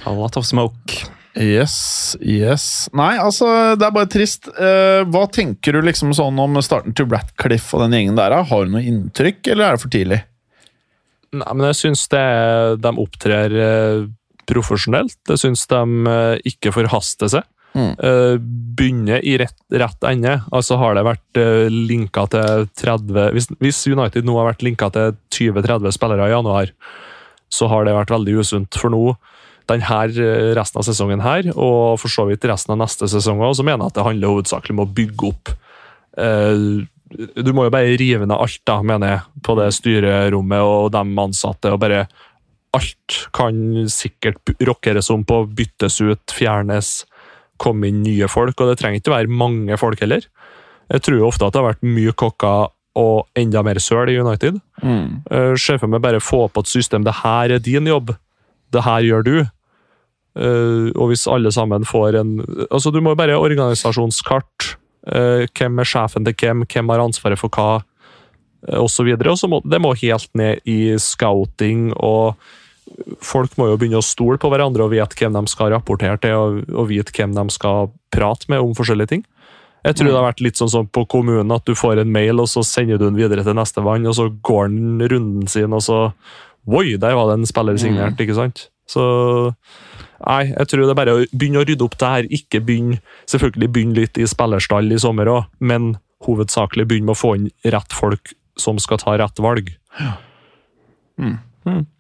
A 0.06 0.14
lot 0.16 0.38
of 0.40 0.46
smoke. 0.48 1.00
Yes, 1.40 2.18
yes. 2.20 2.90
Nei, 2.98 3.14
altså, 3.22 3.48
det 3.80 3.86
er 3.86 3.94
bare 3.96 4.10
trist. 4.12 4.50
Eh, 4.50 5.04
hva 5.08 5.24
tenker 5.32 5.78
du 5.78 5.86
liksom 5.86 6.12
sånn 6.18 6.40
om 6.42 6.58
starten 6.66 6.96
til 6.98 7.08
Ratcliffe 7.12 7.78
og 7.78 7.86
den 7.86 7.96
gjengen 7.96 8.18
der? 8.18 8.36
Har 8.50 8.66
du 8.66 8.74
noe 8.74 8.84
inntrykk, 8.84 9.44
eller 9.54 9.68
er 9.68 9.78
det 9.78 9.84
for 9.84 9.94
tidlig? 9.94 10.20
Nei, 11.30 11.52
men 11.54 11.68
jeg 11.70 11.78
syns 11.84 12.08
det, 12.10 12.26
de 12.82 12.92
opptrer 13.04 13.54
eh, 13.54 14.08
profesjonelt. 14.50 15.20
Jeg 15.30 15.42
syns 15.44 15.68
de 15.70 16.12
eh, 16.12 16.36
ikke 16.52 16.74
forhaster 16.74 17.32
seg. 17.36 17.48
Mm. 17.78 17.92
Eh, 17.94 18.36
begynner 18.80 19.22
i 19.22 19.36
rett, 19.38 19.58
rett 19.70 20.10
ende. 20.10 20.40
Altså 20.50 20.80
Har 20.82 20.98
det 20.98 21.06
vært 21.06 21.42
linka 21.70 22.26
til 22.34 22.66
30 22.82 23.36
hvis, 23.36 23.52
hvis 23.62 23.84
United 23.92 24.26
nå 24.26 24.40
har 24.40 24.50
vært 24.50 24.66
linka 24.66 24.90
til 24.96 25.14
20-30 25.38 25.94
spillere 25.94 26.32
i 26.32 26.34
januar, 26.34 26.74
så 27.54 27.70
har 27.70 27.86
det 27.86 27.94
vært 27.98 28.14
veldig 28.18 28.40
usunt. 28.42 28.74
For 28.82 28.90
nå, 28.94 29.14
den 29.70 29.86
her, 29.86 30.10
eh, 30.10 30.52
resten 30.58 30.82
av 30.82 30.88
sesongen 30.88 31.24
her, 31.24 31.50
og 31.56 32.00
for 32.02 32.12
så 32.12 32.28
vidt 32.30 32.48
resten 32.50 32.76
av 32.76 32.82
neste 32.84 33.10
sesong 33.12 33.42
òg, 33.42 33.56
så 33.58 33.66
mener 33.66 33.86
jeg 33.86 33.94
at 33.94 34.00
det 34.00 34.08
handler 34.08 34.34
hovedsakelig 34.34 34.76
om 34.76 34.86
å 34.86 34.94
bygge 35.00 35.30
opp 35.30 35.54
eh, 36.20 36.88
Du 37.10 37.52
må 37.58 37.66
jo 37.66 37.74
bare 37.74 37.98
rive 37.98 38.28
ned 38.28 38.38
alt, 38.38 38.62
da, 38.70 38.82
mener 38.86 39.16
jeg, 39.16 39.22
på 39.42 39.56
det 39.58 39.70
styrerommet 39.74 40.62
og 40.62 40.92
de 40.94 41.02
ansatte. 41.24 41.72
og 41.74 41.80
bare 41.82 42.04
Alt 42.78 43.16
kan 43.34 43.88
sikkert 43.90 44.52
rockeres 44.62 45.10
om 45.10 45.24
på, 45.26 45.40
byttes 45.58 45.98
ut, 46.06 46.22
fjernes, 46.30 47.08
komme 47.58 47.90
inn 47.90 48.04
nye 48.04 48.30
folk. 48.30 48.62
Og 48.62 48.70
det 48.70 48.78
trenger 48.78 49.02
ikke 49.02 49.16
være 49.16 49.40
mange 49.42 49.80
folk 49.82 50.04
heller. 50.06 50.28
Jeg 50.94 51.02
tror 51.02 51.26
ofte 51.26 51.48
at 51.48 51.56
det 51.56 51.64
har 51.64 51.72
vært 51.72 51.90
mye 51.98 52.14
kokker 52.14 52.70
og 53.00 53.28
enda 53.38 53.62
mer 53.66 53.80
søl 53.82 54.12
i 54.12 54.18
United. 54.20 54.60
Mm. 54.82 55.22
Uh, 55.30 55.54
Sjefen 55.58 55.92
med 55.94 56.04
bare 56.04 56.22
få 56.24 56.48
på 56.50 56.64
et 56.64 56.72
system. 56.72 57.06
Det 57.06 57.22
her 57.24 57.56
er 57.56 57.64
din 57.64 57.90
jobb. 57.90 58.14
Det 58.74 58.84
her 58.86 59.06
gjør 59.06 59.26
du. 59.26 59.36
Eh, 60.38 60.90
og 60.94 61.10
hvis 61.10 61.26
alle 61.28 61.52
sammen 61.52 61.88
får 61.88 62.20
en 62.20 62.36
Altså, 62.70 62.92
du 62.94 63.02
må 63.02 63.16
bare 63.18 63.40
organisasjonskart. 63.40 64.76
Uh, 65.10 65.48
hvem 65.56 65.80
er 65.80 65.88
sjefen 65.88 66.26
til 66.28 66.36
hvem? 66.38 66.66
Hvem 66.70 66.90
har 66.92 67.02
ansvaret 67.02 67.40
for 67.40 67.50
hva? 67.56 67.80
Uh, 68.68 68.82
og 68.84 68.90
så 68.92 69.06
videre. 69.08 69.32
Og 69.32 69.40
så 69.40 69.48
må, 69.50 69.62
det 69.66 69.80
må 69.82 69.96
helt 69.98 70.30
ned 70.38 70.60
i 70.70 70.98
scouting, 71.00 71.94
og 71.96 72.36
folk 73.24 73.56
må 73.58 73.70
jo 73.70 73.78
begynne 73.80 74.02
å 74.02 74.06
stole 74.06 74.38
på 74.42 74.52
hverandre 74.52 74.86
og 74.86 74.92
vite 74.92 75.18
hvem 75.18 75.34
de 75.38 75.50
skal 75.50 75.72
rapportere 75.74 76.20
til, 76.22 76.36
og, 76.36 76.60
og 76.74 76.90
vite 76.92 77.16
hvem 77.16 77.34
de 77.38 77.46
skal 77.56 77.90
prate 78.14 78.52
med 78.52 78.62
om 78.62 78.76
forskjellige 78.78 79.14
ting. 79.16 79.26
Jeg 79.88 79.96
tror 79.96 80.10
det 80.10 80.18
har 80.18 80.28
vært 80.28 80.44
litt 80.44 80.60
sånn 80.60 80.72
som 80.72 80.88
på 80.92 81.06
kommunen, 81.10 81.54
at 81.56 81.64
du 81.66 81.78
får 81.78 82.02
en 82.02 82.12
mail, 82.12 82.42
og 82.44 82.50
så 82.52 82.66
sender 82.68 83.00
du 83.00 83.08
den 83.08 83.20
videre 83.20 83.46
til 83.48 83.56
neste 83.56 83.82
vann, 83.86 84.08
og 84.10 84.18
så 84.18 84.28
går 84.28 84.74
den 84.74 85.06
runden 85.08 85.48
sin, 85.50 85.74
og 85.74 85.86
så 85.86 86.10
Oi, 86.70 87.00
der 87.02 87.16
var 87.16 87.30
det 87.30 87.40
en 87.40 87.48
spiller 87.50 87.78
signert, 87.82 88.20
ikke 88.20 88.36
sant? 88.38 88.66
Så 88.86 89.02
Nei, 90.26 90.44
jeg 90.52 90.68
tror 90.68 90.84
det 90.84 90.94
er 90.94 91.00
bare 91.00 91.16
å 91.16 91.24
begynne 91.32 91.62
å 91.62 91.66
rydde 91.68 91.86
opp 91.86 91.98
det 92.02 92.10
her. 92.14 92.28
Ikke 92.36 92.60
begynne 92.66 93.00
Selvfølgelig 93.30 93.70
begynne 93.76 94.00
litt 94.02 94.18
i 94.20 94.28
spillerstall 94.28 94.92
i 94.92 95.00
sommer 95.02 95.30
òg, 95.32 95.46
men 95.60 95.94
hovedsakelig 96.26 96.88
begynne 96.90 97.08
med 97.12 97.16
å 97.16 97.20
få 97.22 97.36
inn 97.38 97.50
rett 97.72 97.94
folk 97.96 98.34
som 98.60 98.80
skal 98.82 99.00
ta 99.00 99.14
rett 99.22 99.40
valg. 99.40 99.70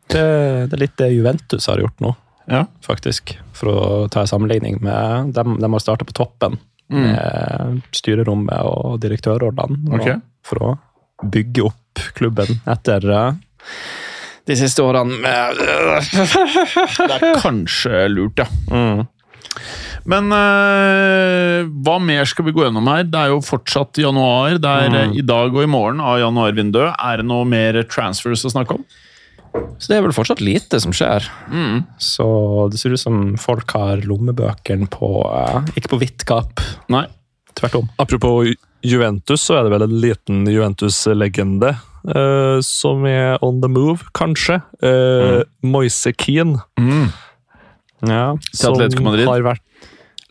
Det, 0.09 0.23
det 0.71 0.73
er 0.75 0.81
litt 0.81 0.97
det 0.97 1.11
Juventus 1.13 1.67
har 1.69 1.79
gjort 1.83 1.99
nå, 2.03 2.15
Ja. 2.49 2.63
faktisk. 2.81 3.35
For 3.53 3.69
å 3.69 4.07
ta 4.11 4.23
en 4.25 4.31
sammenligning 4.31 4.79
med 4.81 5.33
dem. 5.35 5.57
De 5.61 5.69
har 5.71 5.79
starta 5.83 6.05
på 6.07 6.15
toppen 6.17 6.57
med 6.89 7.81
styrerommet 7.93 8.65
og 8.65 8.99
direktørrollene. 9.03 9.77
Okay. 9.99 10.17
For 10.43 10.63
å 10.65 10.71
bygge 11.29 11.67
opp 11.67 12.01
klubben 12.17 12.61
etter 12.65 13.05
eh, 13.13 13.33
de 14.49 14.57
siste 14.57 14.83
årene 14.83 15.19
med 15.21 15.59
Det 15.61 17.15
er 17.19 17.39
kanskje 17.41 18.05
lurt, 18.11 18.41
ja. 18.41 18.47
Men 20.09 20.31
øh, 20.33 21.67
hva 21.85 21.97
mer 22.01 22.25
skal 22.29 22.47
vi 22.47 22.53
gå 22.55 22.63
gjennom 22.65 22.87
her? 22.89 23.03
Det 23.05 23.19
er 23.19 23.33
jo 23.33 23.43
fortsatt 23.45 23.99
januar. 24.01 24.57
Det 24.61 24.71
er 24.85 24.95
mm. 24.95 25.17
i 25.19 25.25
dag 25.25 25.53
og 25.53 25.61
i 25.61 25.69
morgen 25.69 26.01
av 26.01 26.17
januarvinduet. 26.21 26.95
Er 26.95 27.21
det 27.21 27.27
noe 27.29 27.45
mer 27.49 27.77
transfers 27.91 28.45
å 28.47 28.53
snakke 28.53 28.79
om? 28.79 28.87
Så 29.81 29.91
det 29.91 29.97
er 29.97 30.03
vel 30.05 30.15
fortsatt 30.15 30.41
lite 30.45 30.79
som 30.81 30.93
skjer. 30.95 31.25
Så 32.01 32.29
det 32.71 32.79
ser 32.81 32.95
ut 32.95 33.01
som 33.01 33.35
folk 33.41 33.73
har 33.75 34.05
lommebøkene 34.07 34.89
på 34.93 35.11
eh, 35.25 35.71
Ikke 35.79 35.93
på 35.93 36.01
hvitt 36.03 36.25
gap, 36.29 36.63
Nei. 36.93 37.05
tvert 37.57 37.79
om. 37.81 37.93
Apropos 38.01 38.53
Juventus, 38.85 39.43
så 39.43 39.59
er 39.59 39.65
det 39.65 39.73
vel 39.73 39.85
en 39.89 39.97
liten 40.05 40.45
Juventus-legende 40.47 41.75
eh, 42.15 42.59
som 42.65 43.05
er 43.09 43.37
on 43.45 43.61
the 43.63 43.69
move, 43.71 44.09
kanskje. 44.17 44.59
Uh, 44.83 45.41
Moise 45.61 46.13
Keane. 46.17 46.61
Ja. 48.05 48.35
Til 48.53 48.69
Atletico 48.71 49.03
Madrid. 49.03 49.27
Har 49.27 49.45
vært 49.45 49.65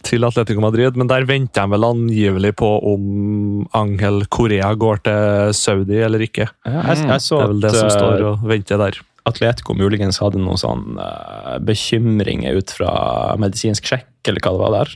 til 0.07 0.25
Atletico 0.25 0.63
Madrid, 0.63 0.97
men 0.99 1.09
der 1.11 1.27
venter 1.29 1.67
de 1.67 1.75
vel 1.75 1.87
angivelig 1.87 2.55
på 2.61 2.69
om 2.93 3.67
Angel 3.77 4.23
Korea 4.31 4.71
går 4.79 5.03
til 5.09 5.55
Saudi 5.57 5.99
eller 6.05 6.23
ikke. 6.25 6.47
jeg, 6.65 6.99
jeg 7.03 7.25
så 7.25 7.41
Det 7.41 7.45
er 7.45 7.53
vel 7.53 7.63
det 7.65 7.71
at, 7.73 7.79
som 7.79 7.89
eh, 7.89 7.97
står 7.97 8.27
og 8.31 8.45
venter 8.49 8.83
der. 8.85 9.01
Atletico 9.29 9.75
muligens 9.77 10.21
hadde 10.23 10.41
noen 10.41 10.61
sånn 10.61 10.85
uh, 10.97 11.59
bekymringer 11.61 12.57
ut 12.63 12.71
fra 12.73 12.93
medisinsk 13.41 13.91
sjekk, 13.91 14.09
eller 14.31 14.41
hva 14.41 14.55
det 14.55 14.63
var 14.63 14.77
der. 14.79 14.95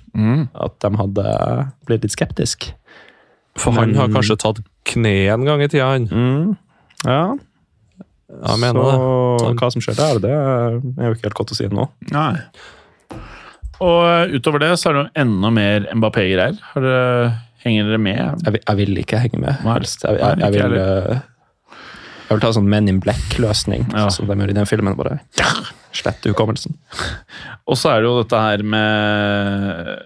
At 0.68 0.78
de 0.80 0.93
hadde 1.03 1.26
blitt 1.89 2.07
litt 2.07 2.14
skeptisk. 2.14 2.70
For 3.61 3.76
han 3.76 3.93
har 3.99 4.09
kanskje 4.14 4.39
tatt 4.41 4.62
kne 4.89 5.16
en 5.35 5.45
gang 5.45 5.61
i 5.61 5.68
tida, 5.68 5.91
han. 5.93 6.55
Ja, 7.05 7.35
Jeg 8.33 8.59
mener 8.63 8.81
så 8.81 9.39
det. 9.43 9.57
hva 9.61 9.69
som 9.75 9.83
skjer 9.85 9.97
der, 9.99 10.21
det 10.23 10.31
er 10.33 11.09
jo 11.09 11.15
ikke 11.17 11.27
helt 11.29 11.39
godt 11.41 11.53
å 11.53 11.57
si 11.59 11.67
nå. 11.69 11.89
Nei. 12.15 12.37
Og 13.83 14.37
utover 14.39 14.63
det 14.63 14.71
så 14.79 14.91
er 14.91 14.95
det 14.95 15.03
jo 15.03 15.11
enda 15.25 15.51
mer 15.53 15.89
Mbappé-greier. 15.99 16.55
Henger 17.65 17.89
dere 17.91 17.99
med? 17.99 18.21
Jeg, 18.45 18.53
vil- 18.55 18.65
jeg 18.69 18.77
vil 18.81 18.97
ikke 19.03 19.19
henge 19.25 19.39
med. 19.43 19.59
Nei. 19.65 19.75
helst. 19.75 20.05
Jeg, 20.07 20.19
jeg, 20.19 20.39
jeg, 20.39 20.53
vil, 20.55 20.77
eh, 20.79 21.21
jeg 22.29 22.37
vil 22.37 22.41
ta 22.47 22.53
sånn 22.55 22.69
Men 22.71 22.89
in 22.89 23.01
Black-løsning, 23.03 23.89
Ja. 23.93 24.09
som 24.09 24.27
de 24.31 24.35
gjør 24.39 24.51
i 24.51 24.59
den 24.61 24.67
filmen. 24.71 24.97
Bare 24.97 25.19
slette 25.93 26.31
hukommelsen. 26.33 26.77
Og 27.69 27.77
så 27.77 27.91
er 27.93 28.01
det 28.03 28.09
jo 28.11 28.23
dette 28.23 28.39
her 28.41 28.63
med 28.63 29.99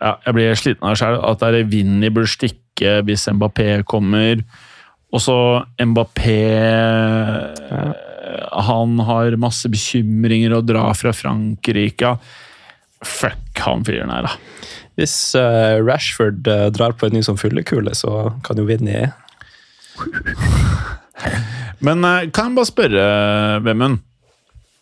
ja, 0.00 0.16
Jeg 0.26 0.34
blir 0.34 0.54
sliten 0.58 0.82
av 0.86 0.94
det 0.94 1.02
sjøl. 1.02 1.18
At 1.30 1.38
det 1.42 1.60
er 1.60 1.68
Vinni 1.70 2.10
bør 2.14 2.26
stikke 2.30 3.02
hvis 3.06 3.26
Mbappé 3.30 3.82
kommer. 3.84 4.42
Og 5.12 5.20
så 5.20 5.36
Mbappé 5.76 6.38
Han 8.68 9.00
har 9.04 9.36
masse 9.40 9.68
bekymringer 9.68 10.54
og 10.56 10.68
drar 10.70 10.96
fra 10.96 11.12
Frankrike. 11.16 12.14
Fuck 13.04 13.60
han 13.66 13.84
fyren 13.86 14.12
her, 14.12 14.28
da. 14.28 14.32
Hvis 15.00 15.14
uh, 15.38 15.80
Rashford 15.80 16.48
uh, 16.48 16.68
drar 16.72 16.94
på 16.96 17.08
en 17.08 17.16
ny 17.16 17.22
sånn 17.24 17.40
fyllekule, 17.40 17.94
så 17.96 18.32
kan 18.44 18.60
jo 18.60 18.66
Vinni 18.68 19.06
Men 21.86 22.04
uh, 22.04 22.28
kan 22.32 22.50
jeg 22.50 22.58
bare 22.58 22.68
spørre, 22.68 23.06
Vemund? 23.64 24.02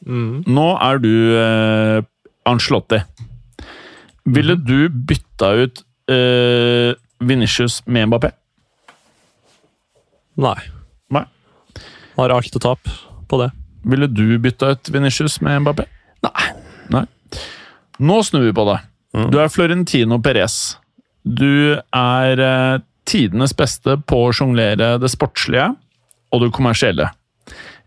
Nå 0.00 0.66
er 0.80 1.00
du 1.02 1.12
uh, 1.36 2.00
Anslotti. 2.48 3.00
Ville 4.30 4.56
du 4.56 4.88
bytta 4.88 5.52
ut 5.62 5.82
uh, 6.12 6.92
Vinicius 7.20 7.80
med 7.86 8.10
Mbappé? 8.10 8.32
Nei. 10.40 10.58
Nei. 11.12 11.24
Har 12.16 12.34
alt 12.34 12.56
å 12.56 12.62
tape 12.62 12.92
på 13.28 13.40
det. 13.42 13.50
Ville 13.90 14.08
du 14.10 14.38
bytta 14.42 14.74
ut 14.74 14.90
Vinicius 14.92 15.40
med 15.44 15.62
Mbappé? 15.64 15.86
Nei. 16.26 16.46
Nei. 16.92 17.04
Nå 18.00 18.20
snur 18.24 18.46
vi 18.48 18.54
på 18.56 18.64
det. 18.68 18.78
Du 19.32 19.40
er 19.42 19.50
Florentino 19.52 20.20
Perez. 20.22 20.76
Du 21.24 21.76
er 21.76 22.40
eh, 22.40 22.80
tidenes 23.08 23.52
beste 23.56 23.98
på 24.08 24.24
å 24.26 24.32
sjonglere 24.34 24.94
det 25.02 25.10
sportslige 25.12 25.72
og 26.30 26.44
det 26.44 26.52
kommersielle. 26.56 27.10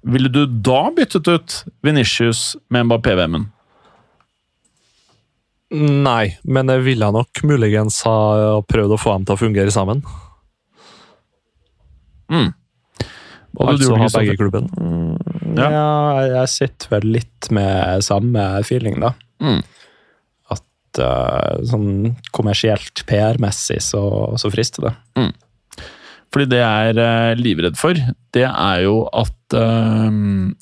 Ville 0.04 0.30
du 0.30 0.44
da 0.46 0.90
byttet 0.94 1.30
ut 1.32 1.58
Vinicius 1.86 2.54
med 2.74 2.90
Mbappé-VM-en? 2.90 3.48
Nei, 5.74 6.36
men 6.44 6.70
jeg 6.70 6.84
ville 6.86 7.08
nok 7.16 7.40
muligens 7.48 8.04
ha 8.06 8.60
prøvd 8.70 8.94
å 8.94 9.00
få 9.00 9.16
dem 9.16 9.26
til 9.26 9.34
å 9.34 9.42
fungere 9.42 9.74
sammen. 9.74 10.04
Hva 13.54 13.68
hadde 13.70 13.84
du 13.86 13.92
har 13.94 14.08
gjort, 14.08 14.16
begge 14.18 14.38
klubbene? 14.40 14.70
Mm, 14.80 15.58
Ja, 15.58 15.68
Ja. 15.70 16.22
jeg, 16.42 16.50
sitter 16.50 16.90
vel 16.96 17.12
litt 17.20 17.50
med 17.54 18.02
samme 18.06 18.42
feeling, 18.66 18.98
da. 19.04 19.12
Mm. 19.44 19.60
At 20.56 21.02
uh, 21.04 21.60
sånn 21.70 22.16
kommersielt, 22.34 23.04
PR-messig, 23.06 23.78
så, 23.86 24.02
så 24.42 24.50
frister 24.54 24.90
det. 24.90 24.94
Fordi 26.34 26.48
det 26.50 26.64
jeg 26.64 26.94
er 26.96 26.98
eh, 27.04 27.36
livredd 27.38 27.78
for, 27.78 27.94
det 28.34 28.48
er 28.50 28.80
jo 28.88 29.04
at 29.14 29.54
uh, 29.54 30.10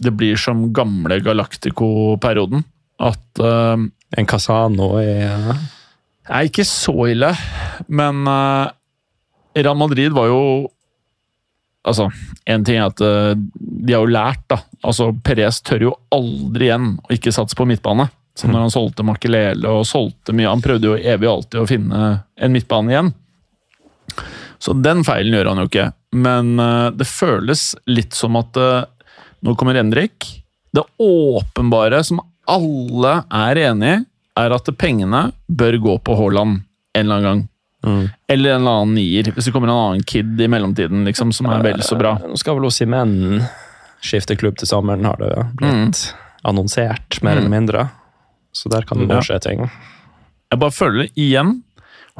det 0.03 0.11
blir 0.19 0.35
som 0.35 0.65
gamle 0.75 1.21
Galactico-perioden. 1.23 2.65
At 2.99 3.39
uh, 3.39 3.79
En 4.19 4.27
Casano 4.27 4.97
i 4.99 5.13
er 6.31 6.43
ikke 6.47 6.65
så 6.67 6.93
ille, 7.13 7.31
men 7.87 8.19
Real 9.55 9.77
Madrid 9.79 10.11
var 10.13 10.27
jo 10.29 10.41
Altså, 11.87 12.11
en 12.45 12.65
ting 12.65 12.77
er 12.77 12.91
at 12.91 13.01
eh, 13.01 13.33
de 13.57 13.93
har 13.95 14.03
jo 14.03 14.13
lært, 14.13 14.43
da. 14.51 14.59
Altså, 14.85 15.09
Perez 15.25 15.61
tør 15.65 15.87
jo 15.87 15.93
aldri 16.13 16.69
igjen 16.69 16.91
å 17.01 17.15
ikke 17.15 17.33
satse 17.33 17.57
på 17.57 17.65
midtbane. 17.69 18.09
Som 18.37 18.53
når 18.53 18.63
han 18.63 18.73
solgte 18.73 19.03
Makelele 19.03 19.69
og 19.69 19.87
solgte 19.89 20.33
mye. 20.33 20.49
Han 20.49 20.63
prøvde 20.63 20.87
jo 20.87 20.95
evig 20.95 21.27
og 21.27 21.41
alltid 21.41 21.59
å 21.59 21.67
finne 21.67 22.03
en 22.39 22.53
midtbane 22.53 22.93
igjen. 22.93 23.11
Så 24.61 24.75
den 24.77 25.01
feilen 25.03 25.35
gjør 25.35 25.51
han 25.51 25.63
jo 25.63 25.67
ikke. 25.67 25.89
Men 26.21 26.53
eh, 26.61 26.87
det 26.95 27.09
føles 27.09 27.71
litt 27.89 28.15
som 28.17 28.37
at 28.39 28.57
eh, 28.61 28.85
nå 29.41 29.55
kommer 29.59 29.79
Endrik. 29.81 30.29
Det 30.71 30.85
åpenbare 31.01 32.03
som 32.07 32.21
alle 32.51 33.15
er 33.27 33.59
enig 33.67 33.95
i, 33.97 34.01
er 34.39 34.53
at 34.55 34.69
pengene 34.79 35.25
bør 35.51 35.75
gå 35.83 35.95
på 36.07 36.15
Haaland 36.15 36.61
en 36.61 37.01
eller 37.01 37.17
annen 37.17 37.27
gang. 37.27 37.41
Eller 38.31 38.55
en 38.55 38.67
annen 38.67 38.93
nier, 38.95 39.31
hvis 39.33 39.47
det 39.47 39.53
kommer 39.55 39.71
en 39.71 39.77
annen 39.77 40.03
kid 40.07 40.39
i 40.41 40.49
mellomtiden 40.51 41.05
liksom, 41.07 41.31
som 41.33 41.49
er 41.49 41.63
vel 41.65 41.81
så 41.85 41.97
bra. 41.99 42.15
Nå 42.21 42.37
skal 42.39 42.59
vel 42.59 42.69
Simen 42.73 43.41
skifte 44.01 44.37
klubb 44.37 44.57
til 44.57 44.69
sommeren, 44.69 45.05
har 45.05 45.17
det 45.21 45.31
blitt 45.59 46.03
annonsert, 46.47 47.21
mer 47.25 47.37
eller 47.37 47.53
mindre. 47.53 47.87
Så 48.51 48.69
der 48.69 48.85
kan 48.87 49.01
det 49.01 49.09
nå 49.09 49.21
skje 49.25 49.39
ting. 49.43 49.67
Jeg 50.51 50.59
bare 50.59 50.75
føler 50.75 51.11
igjen 51.15 51.61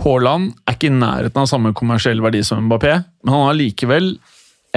Haaland 0.01 0.53
er 0.65 0.77
ikke 0.77 0.87
i 0.87 0.95
nærheten 0.95 1.41
av 1.41 1.49
samme 1.51 1.73
kommersiell 1.77 2.21
verdi 2.23 2.39
som 2.47 2.63
Mbappé, 2.65 2.93
men 3.25 3.33
han 3.33 3.47
har 3.49 3.57
likevel 3.57 4.13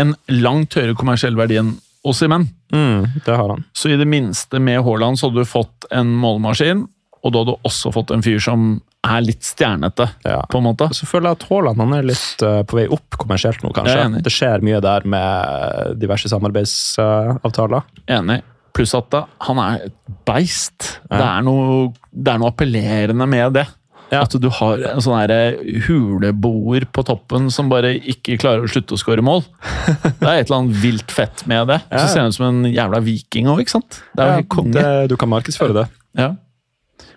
en 0.00 0.14
langt 0.42 0.74
høyere 0.74 0.96
kommersiell 0.98 1.36
verdi 1.38 1.60
enn 1.60 1.76
Osimhen. 2.04 2.48
Mm, 2.74 3.06
det 3.24 3.36
har 3.38 3.48
han. 3.48 3.62
Så 3.72 3.88
i 3.88 3.96
det 3.96 4.08
minste 4.10 4.58
med 4.60 4.82
Haaland 4.84 5.16
så 5.16 5.30
hadde 5.30 5.44
du 5.44 5.48
fått 5.48 5.86
en 5.94 6.10
målmaskin, 6.20 6.82
og 7.22 7.32
da 7.32 7.40
hadde 7.40 7.54
du 7.54 7.68
også 7.70 7.92
fått 7.94 8.10
en 8.12 8.24
fyr 8.26 8.42
som 8.42 8.74
er 9.04 9.20
litt 9.24 9.44
stjernete, 9.44 10.08
Ja. 10.24 10.40
på 10.50 10.58
en 10.60 10.66
måte. 10.68 10.88
Så 10.96 11.06
føler 11.08 11.30
jeg 11.32 11.38
at 11.40 11.46
Haaland 11.50 11.82
han 11.84 11.92
er 11.98 12.08
litt 12.08 12.42
uh, 12.44 12.62
på 12.68 12.78
vei 12.80 12.86
opp 12.92 13.18
kommersielt 13.20 13.62
nå, 13.64 13.72
kanskje. 13.76 14.22
Det 14.24 14.32
skjer 14.32 14.64
mye 14.64 14.80
der 14.84 15.06
med 15.08 15.98
diverse 16.00 16.30
samarbeidsavtaler. 16.32 17.82
Enig. 18.10 18.40
Pluss 18.74 18.94
at 18.98 19.06
da, 19.14 19.24
han 19.46 19.60
er 19.62 19.86
et 19.86 19.96
beist. 20.26 20.96
Det, 21.06 21.20
er 21.22 21.44
noe, 21.46 21.92
det 22.10 22.32
er 22.32 22.40
noe 22.42 22.50
appellerende 22.50 23.26
med 23.30 23.52
det. 23.60 23.66
Ja. 24.12 24.20
At 24.22 24.34
du 24.38 24.46
har 24.52 24.82
en 24.92 25.00
sånn 25.02 25.16
her 25.16 25.56
huleboer 25.86 26.84
på 26.94 27.02
toppen 27.06 27.48
som 27.54 27.70
bare 27.72 27.94
ikke 27.98 28.36
klarer 28.38 28.66
å 28.66 28.70
slutte 28.70 28.94
å 28.94 29.00
skåre 29.00 29.24
mål. 29.24 29.42
Det 30.20 30.26
er 30.28 30.42
et 30.42 30.48
eller 30.50 30.58
annet 30.60 30.78
vilt 30.82 31.10
fett 31.14 31.42
med 31.50 31.66
det. 31.72 31.80
Ja. 31.88 32.02
Så 32.04 32.12
ser 32.12 32.22
han 32.24 32.30
ut 32.34 32.36
som 32.36 32.46
en 32.50 32.68
jævla 32.70 33.00
viking 33.04 33.48
òg, 33.50 33.62
ikke 33.64 33.74
sant? 33.76 34.00
Det 34.14 34.22
er 34.22 34.28
jo 34.30 34.36
helt 34.42 34.50
konge. 34.54 34.74
det, 34.76 35.08
du 35.10 35.16
kan 35.20 35.30
markedsføre 35.32 35.74
det. 35.80 35.86
Ja. 36.20 36.28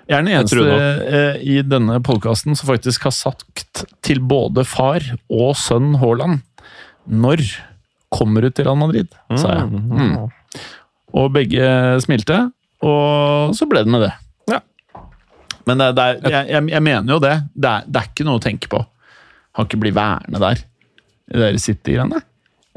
Jeg 0.07 0.15
er 0.15 0.23
den 0.23 0.31
eneste 0.31 0.63
eh, 1.11 1.39
i 1.43 1.57
denne 1.67 1.97
podkasten 2.05 2.55
som 2.55 2.69
faktisk 2.69 3.03
har 3.09 3.15
sagt 3.15 3.81
til 4.07 4.21
både 4.23 4.63
far 4.67 5.03
og 5.27 5.49
sønn 5.59 5.97
Haaland 5.99 6.39
Når 7.11 7.43
kommer 8.15 8.45
du 8.45 8.49
til 8.55 8.67
Real 8.69 8.79
Madrid? 8.79 9.09
sa 9.35 9.57
jeg. 9.57 9.67
Mm. 9.67 10.29
Og 11.17 11.27
begge 11.35 11.67
smilte, 12.03 12.37
og 12.83 13.51
så 13.57 13.67
ble 13.67 13.81
det 13.83 13.91
med 13.91 14.05
det. 14.05 14.13
Ja. 14.51 14.59
Men 15.67 15.81
det, 15.81 15.89
det 15.97 16.05
er, 16.05 16.21
jeg, 16.31 16.47
jeg, 16.53 16.69
jeg 16.71 16.83
mener 16.87 17.13
jo 17.15 17.19
det. 17.23 17.33
Det 17.55 17.69
er, 17.71 17.83
det 17.87 17.99
er 18.01 18.09
ikke 18.11 18.27
noe 18.27 18.39
å 18.39 18.43
tenke 18.43 18.69
på. 18.71 18.79
Han 19.59 19.67
ikke 19.67 19.79
bli 19.83 19.91
værende 19.95 20.39
der. 20.43 20.63
I 21.33 21.41
det 21.41 21.51
City-greiene. 21.63 22.21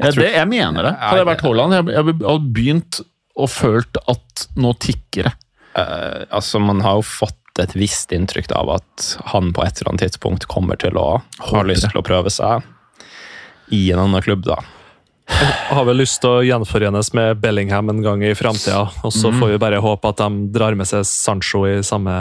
Jeg, 0.01 0.17
det- 0.19 0.33
jeg 0.35 0.49
mener 0.51 0.89
det. 0.89 0.95
Hadde 0.99 1.21
jeg 1.23 1.29
vært 1.31 1.45
Haaland, 1.47 1.77
jeg 1.77 1.85
hadde 2.01 2.53
begynt 2.59 3.01
og 3.41 3.51
følt 3.53 4.01
at 4.11 4.47
nå 4.59 4.73
tikker 4.83 5.29
det. 5.31 5.35
Eh, 5.79 6.23
altså, 6.31 6.59
man 6.63 6.81
har 6.85 6.99
jo 6.99 7.07
fått 7.07 7.37
et 7.61 7.75
visst 7.77 8.13
inntrykk 8.15 8.51
av 8.57 8.71
at 8.79 9.07
han 9.35 9.53
på 9.53 9.63
et 9.67 9.81
eller 9.81 9.91
annet 9.93 10.07
tidspunkt 10.07 10.47
kommer 10.51 10.79
til 10.81 10.97
å 10.97 11.21
ha 11.51 11.63
lyst 11.67 11.89
til 11.91 12.01
å 12.01 12.05
prøve 12.07 12.31
seg 12.33 12.63
i 13.75 13.91
en 13.93 14.01
annen 14.03 14.23
klubb, 14.25 14.45
da. 14.47 14.57
Har 15.71 15.85
vel 15.87 16.01
lyst 16.01 16.21
til 16.25 16.31
å 16.31 16.43
gjenforenes 16.43 17.13
med 17.15 17.39
Bellingham 17.43 17.91
en 17.93 18.01
gang 18.03 18.23
i 18.27 18.33
framtida. 18.35 18.89
Og 19.07 19.13
så 19.15 19.31
får 19.31 19.53
vi 19.53 19.59
bare 19.63 19.79
håpe 19.83 20.11
at 20.11 20.19
de 20.19 20.49
drar 20.51 20.75
med 20.79 20.89
seg 20.91 21.05
Sancho 21.07 21.63
i 21.69 21.77
samme 21.87 22.17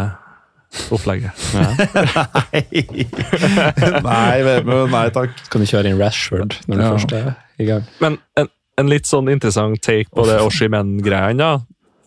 opplegget. 0.94 1.34
nei, 4.06 4.36
nei, 4.46 4.86
nei 4.94 5.08
takk. 5.16 5.34
Kan 5.50 5.64
du 5.64 5.70
kjøre 5.70 5.90
inn 5.90 6.00
Rashford 6.02 6.60
når 6.68 6.76
du 6.76 6.84
Ja. 6.84 6.92
først 6.94 7.16
er 7.18 7.32
i 7.58 7.66
gang? 7.70 7.88
Men 8.04 8.20
en, 8.38 8.52
en 8.78 8.92
litt 8.92 9.10
sånn 9.10 9.32
interessant 9.34 9.82
take 9.82 10.10
på 10.14 10.28
det 10.30 10.38
Oshimen-greia. 10.46 11.62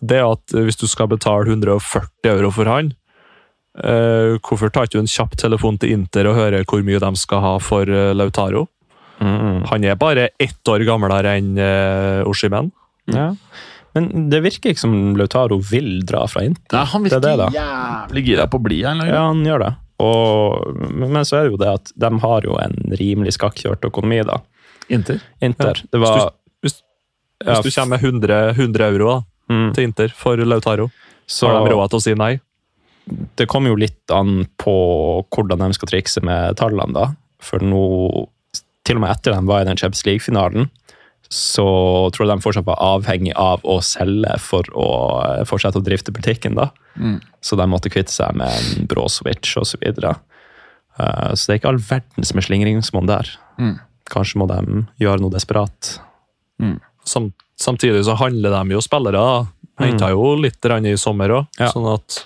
Det 0.09 0.19
er 0.19 0.27
at 0.27 0.53
hvis 0.53 0.79
du 0.79 0.85
skal 0.89 1.09
betale 1.11 1.47
140 1.47 2.31
euro 2.33 2.51
for 2.53 2.69
han, 2.69 2.93
eh, 3.79 4.35
hvorfor 4.43 4.71
tar 4.73 4.87
ikke 4.87 4.99
du 4.99 5.03
en 5.03 5.11
kjapp 5.11 5.37
telefon 5.39 5.79
til 5.81 5.95
Inter 5.95 6.29
og 6.29 6.37
hører 6.39 6.67
hvor 6.67 6.83
mye 6.85 7.01
de 7.01 7.11
skal 7.19 7.43
ha 7.45 7.57
for 7.63 7.89
eh, 7.89 8.13
Lautaro? 8.15 8.67
Han 9.23 9.85
er 9.87 9.95
bare 9.95 10.33
ett 10.41 10.67
år 10.67 10.83
gamlere 10.83 11.37
enn 11.37 11.53
uh, 11.55 12.27
Oshimen. 12.27 12.73
Ja. 13.13 13.29
Men 13.93 14.27
det 14.31 14.41
virker 14.43 14.73
ikke 14.73 14.81
som 14.81 14.95
Lautaro 15.15 15.59
vil 15.63 16.01
dra 16.07 16.25
fra 16.27 16.43
Inter. 16.47 16.75
Nei, 16.75 16.83
han 16.91 17.05
er 17.05 17.13
virker 17.13 17.23
det, 17.23 17.33
det, 17.39 17.49
jævlig 17.55 18.23
gira 18.25 18.47
på 18.49 18.59
å 18.59 18.65
bli 18.65 18.81
her. 18.83 19.03
Ja, 19.07 19.25
han 19.29 19.43
gjør 19.45 19.63
det. 19.63 19.71
Og, 20.03 20.79
men 20.89 21.21
så 21.29 21.37
er 21.37 21.45
det 21.45 21.53
jo 21.53 21.59
det 21.61 21.73
at 21.77 21.91
de 22.03 22.09
har 22.25 22.47
jo 22.47 22.57
en 22.59 22.97
rimelig 22.99 23.35
skakkjørt 23.37 23.85
økonomi, 23.87 24.23
da. 24.27 24.39
Inter. 24.91 25.21
Inter. 25.39 25.79
Ja. 25.85 25.91
Det 25.93 26.01
var 26.01 26.23
Hvis, 26.63 26.81
Ja, 27.43 27.53
hvis 27.53 27.69
du 27.69 27.75
kommer 27.75 27.99
med 27.99 28.03
100, 28.03 28.41
100 28.57 28.89
euro 28.89 29.07
da, 29.11 29.15
mm, 29.49 29.73
til 29.75 29.83
Inter 29.89 30.13
for 30.15 30.37
Lautaro, 30.37 30.89
så 31.27 31.47
har 31.47 31.63
de 31.67 31.73
råd 31.75 31.89
til 31.93 31.97
å 32.01 32.05
si 32.07 32.13
nei? 32.15 32.39
det 33.35 33.49
kommer 33.51 33.67
jo 33.67 33.75
litt 33.75 34.11
an 34.15 34.45
på 34.57 34.73
hvordan 35.35 35.59
de 35.59 35.73
skal 35.75 35.89
trikse 35.91 36.21
med 36.23 36.55
tallene, 36.55 36.93
da. 36.95 37.09
For 37.43 37.59
nå, 37.59 37.81
til 38.87 38.95
og 38.95 39.01
med 39.03 39.11
etter 39.11 39.33
de 39.35 39.41
var 39.49 39.61
i 39.61 39.67
den 39.67 39.75
Champions 39.75 40.05
League-finalen, 40.07 40.69
så 41.27 41.65
tror 42.15 42.23
jeg 42.27 42.31
de 42.37 42.43
fortsatt 42.45 42.65
var 42.67 42.79
avhengig 42.79 43.33
av 43.35 43.59
å 43.67 43.81
selge 43.83 44.37
for 44.39 44.63
å 44.71 44.87
fortsette 45.49 45.81
å 45.81 45.83
drifte 45.83 46.13
butikken, 46.15 46.55
da. 46.55 46.69
Så 47.43 47.57
de 47.59 47.67
måtte 47.67 47.91
kvitte 47.91 48.13
seg 48.15 48.35
med 48.39 48.47
en 48.47 48.87
Brozovic 48.87 49.51
og 49.59 49.67
så 49.67 49.77
videre. 49.83 50.15
Eh, 50.97 51.33
Så 51.35 51.47
det 51.47 51.55
er 51.55 51.59
ikke 51.59 51.73
all 51.73 51.83
verdens 51.83 52.33
med 52.33 52.43
slingringsmonn 52.47 53.07
der. 53.11 53.27
Kanskje 54.05 54.37
må 54.39 54.47
de 54.47 54.85
gjøre 55.03 55.19
noe 55.19 55.31
desperat. 55.35 55.97
Sam, 57.03 57.33
samtidig 57.59 58.03
så 58.05 58.15
handler 58.19 58.51
de 58.55 58.75
jo 58.75 58.81
spillere. 58.83 59.47
Henta 59.81 60.09
jo 60.13 60.35
litt 60.37 60.63
i 60.65 60.95
sommer 60.97 61.29
òg, 61.29 61.47
Ja. 61.59 61.71
sånn 61.71 61.87
at 61.93 62.25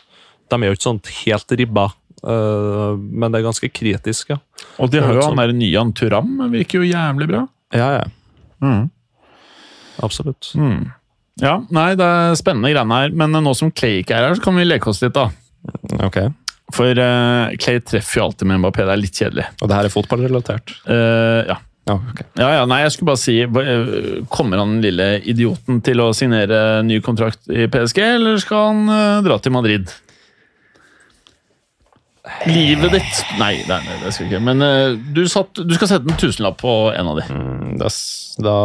de 0.50 0.56
er 0.56 0.68
jo 0.70 0.76
ikke 0.76 0.90
sånn 0.90 1.02
helt 1.24 1.52
ribba. 1.58 1.94
eh, 2.28 2.96
men 2.98 3.32
det 3.32 3.40
er 3.40 3.46
ganske 3.46 3.70
kritisk, 3.72 4.30
ja. 4.30 4.38
Og 4.80 4.90
de 4.92 5.00
har 5.00 5.14
jo 5.14 5.22
Sånn. 5.22 5.38
han 5.38 5.48
der 5.48 5.54
nye 5.54 5.94
Turam, 5.94 6.38
virker 6.52 6.82
jo 6.84 6.92
jævlig 6.92 7.28
bra. 7.28 7.48
Ja, 7.72 8.02
ja. 8.02 8.88
Absolutt. 10.02 10.54
Ja, 11.40 11.60
nei, 11.70 11.92
det 11.96 12.06
er 12.06 12.34
spennende 12.40 12.72
greiene 12.74 12.98
her, 13.04 13.10
men 13.14 13.32
nå 13.32 13.54
som 13.56 13.72
Clay 13.72 14.02
ikke 14.02 14.16
er 14.18 14.28
her, 14.28 14.36
så 14.36 14.42
kan 14.44 14.56
vi 14.58 14.66
leke 14.66 14.88
oss 14.90 15.02
litt, 15.04 15.14
da. 15.14 15.30
Okay. 16.08 16.32
For 16.74 16.90
uh, 17.00 17.54
Clay 17.62 17.80
treffer 17.86 18.20
jo 18.20 18.26
alltid 18.28 18.48
med 18.50 18.60
Mbappé, 18.64 18.84
det 18.88 18.96
er 18.96 19.02
litt 19.02 19.14
kjedelig. 19.22 19.46
Og 19.62 19.70
det 19.70 19.78
her 19.78 19.86
er 19.88 19.94
fotballrelatert? 19.94 20.74
Uh, 20.90 21.46
ja. 21.54 21.58
Ja, 21.88 21.96
okay. 22.12 22.26
Ja, 22.36 22.48
ja, 22.58 22.64
nei, 22.68 22.82
jeg 22.84 22.92
skulle 22.94 23.14
bare 23.14 23.22
si 23.22 23.38
eh, 23.40 23.92
Kommer 24.34 24.60
han 24.60 24.82
lille 24.84 25.06
idioten 25.24 25.80
til 25.86 26.02
å 26.04 26.10
signere 26.16 26.82
ny 26.84 27.00
kontrakt 27.06 27.48
i 27.48 27.70
PSG, 27.72 28.02
eller 28.18 28.42
skal 28.44 28.66
han 28.72 28.92
uh, 28.92 29.22
dra 29.24 29.38
til 29.40 29.56
Madrid? 29.56 29.94
Livet 32.48 32.92
ditt 32.98 33.22
Nei, 33.40 33.54
nei, 33.70 33.80
nei 33.86 33.96
det 34.02 34.12
skal 34.12 34.28
vi 34.28 34.34
ikke. 34.34 34.44
Men 34.50 34.66
uh, 34.66 34.98
du, 35.16 35.24
satt, 35.32 35.64
du 35.64 35.74
skal 35.78 35.94
sette 35.94 36.12
en 36.12 36.20
tusenlapp 36.20 36.60
på 36.60 36.76
en 36.92 37.14
av 37.14 37.22
de. 37.22 37.28
Mm, 37.32 37.78
Da, 37.80 37.92
da 38.44 38.58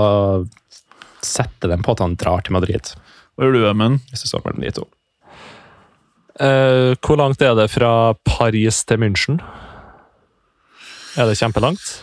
setter 1.23 1.71
den 1.71 1.87
på 1.87 1.95
at 1.95 2.03
han 2.03 2.19
drar 2.19 2.43
til 2.43 2.57
Madrid, 2.59 2.95
Hva 3.37 3.47
gjør 3.47 3.55
du, 3.55 3.65
Emund? 3.71 4.03
hvis 4.11 4.25
det 4.25 4.33
står 4.33 4.43
mellom 4.49 4.67
de 4.67 4.75
to. 4.81 4.89
Uh, 6.43 6.97
hvor 7.05 7.21
langt 7.21 7.43
er 7.45 7.55
det 7.55 7.69
fra 7.71 8.17
Paris 8.27 8.83
til 8.89 8.99
München? 9.05 9.39
Er 11.15 11.29
det 11.29 11.39
kjempelangt? 11.39 12.01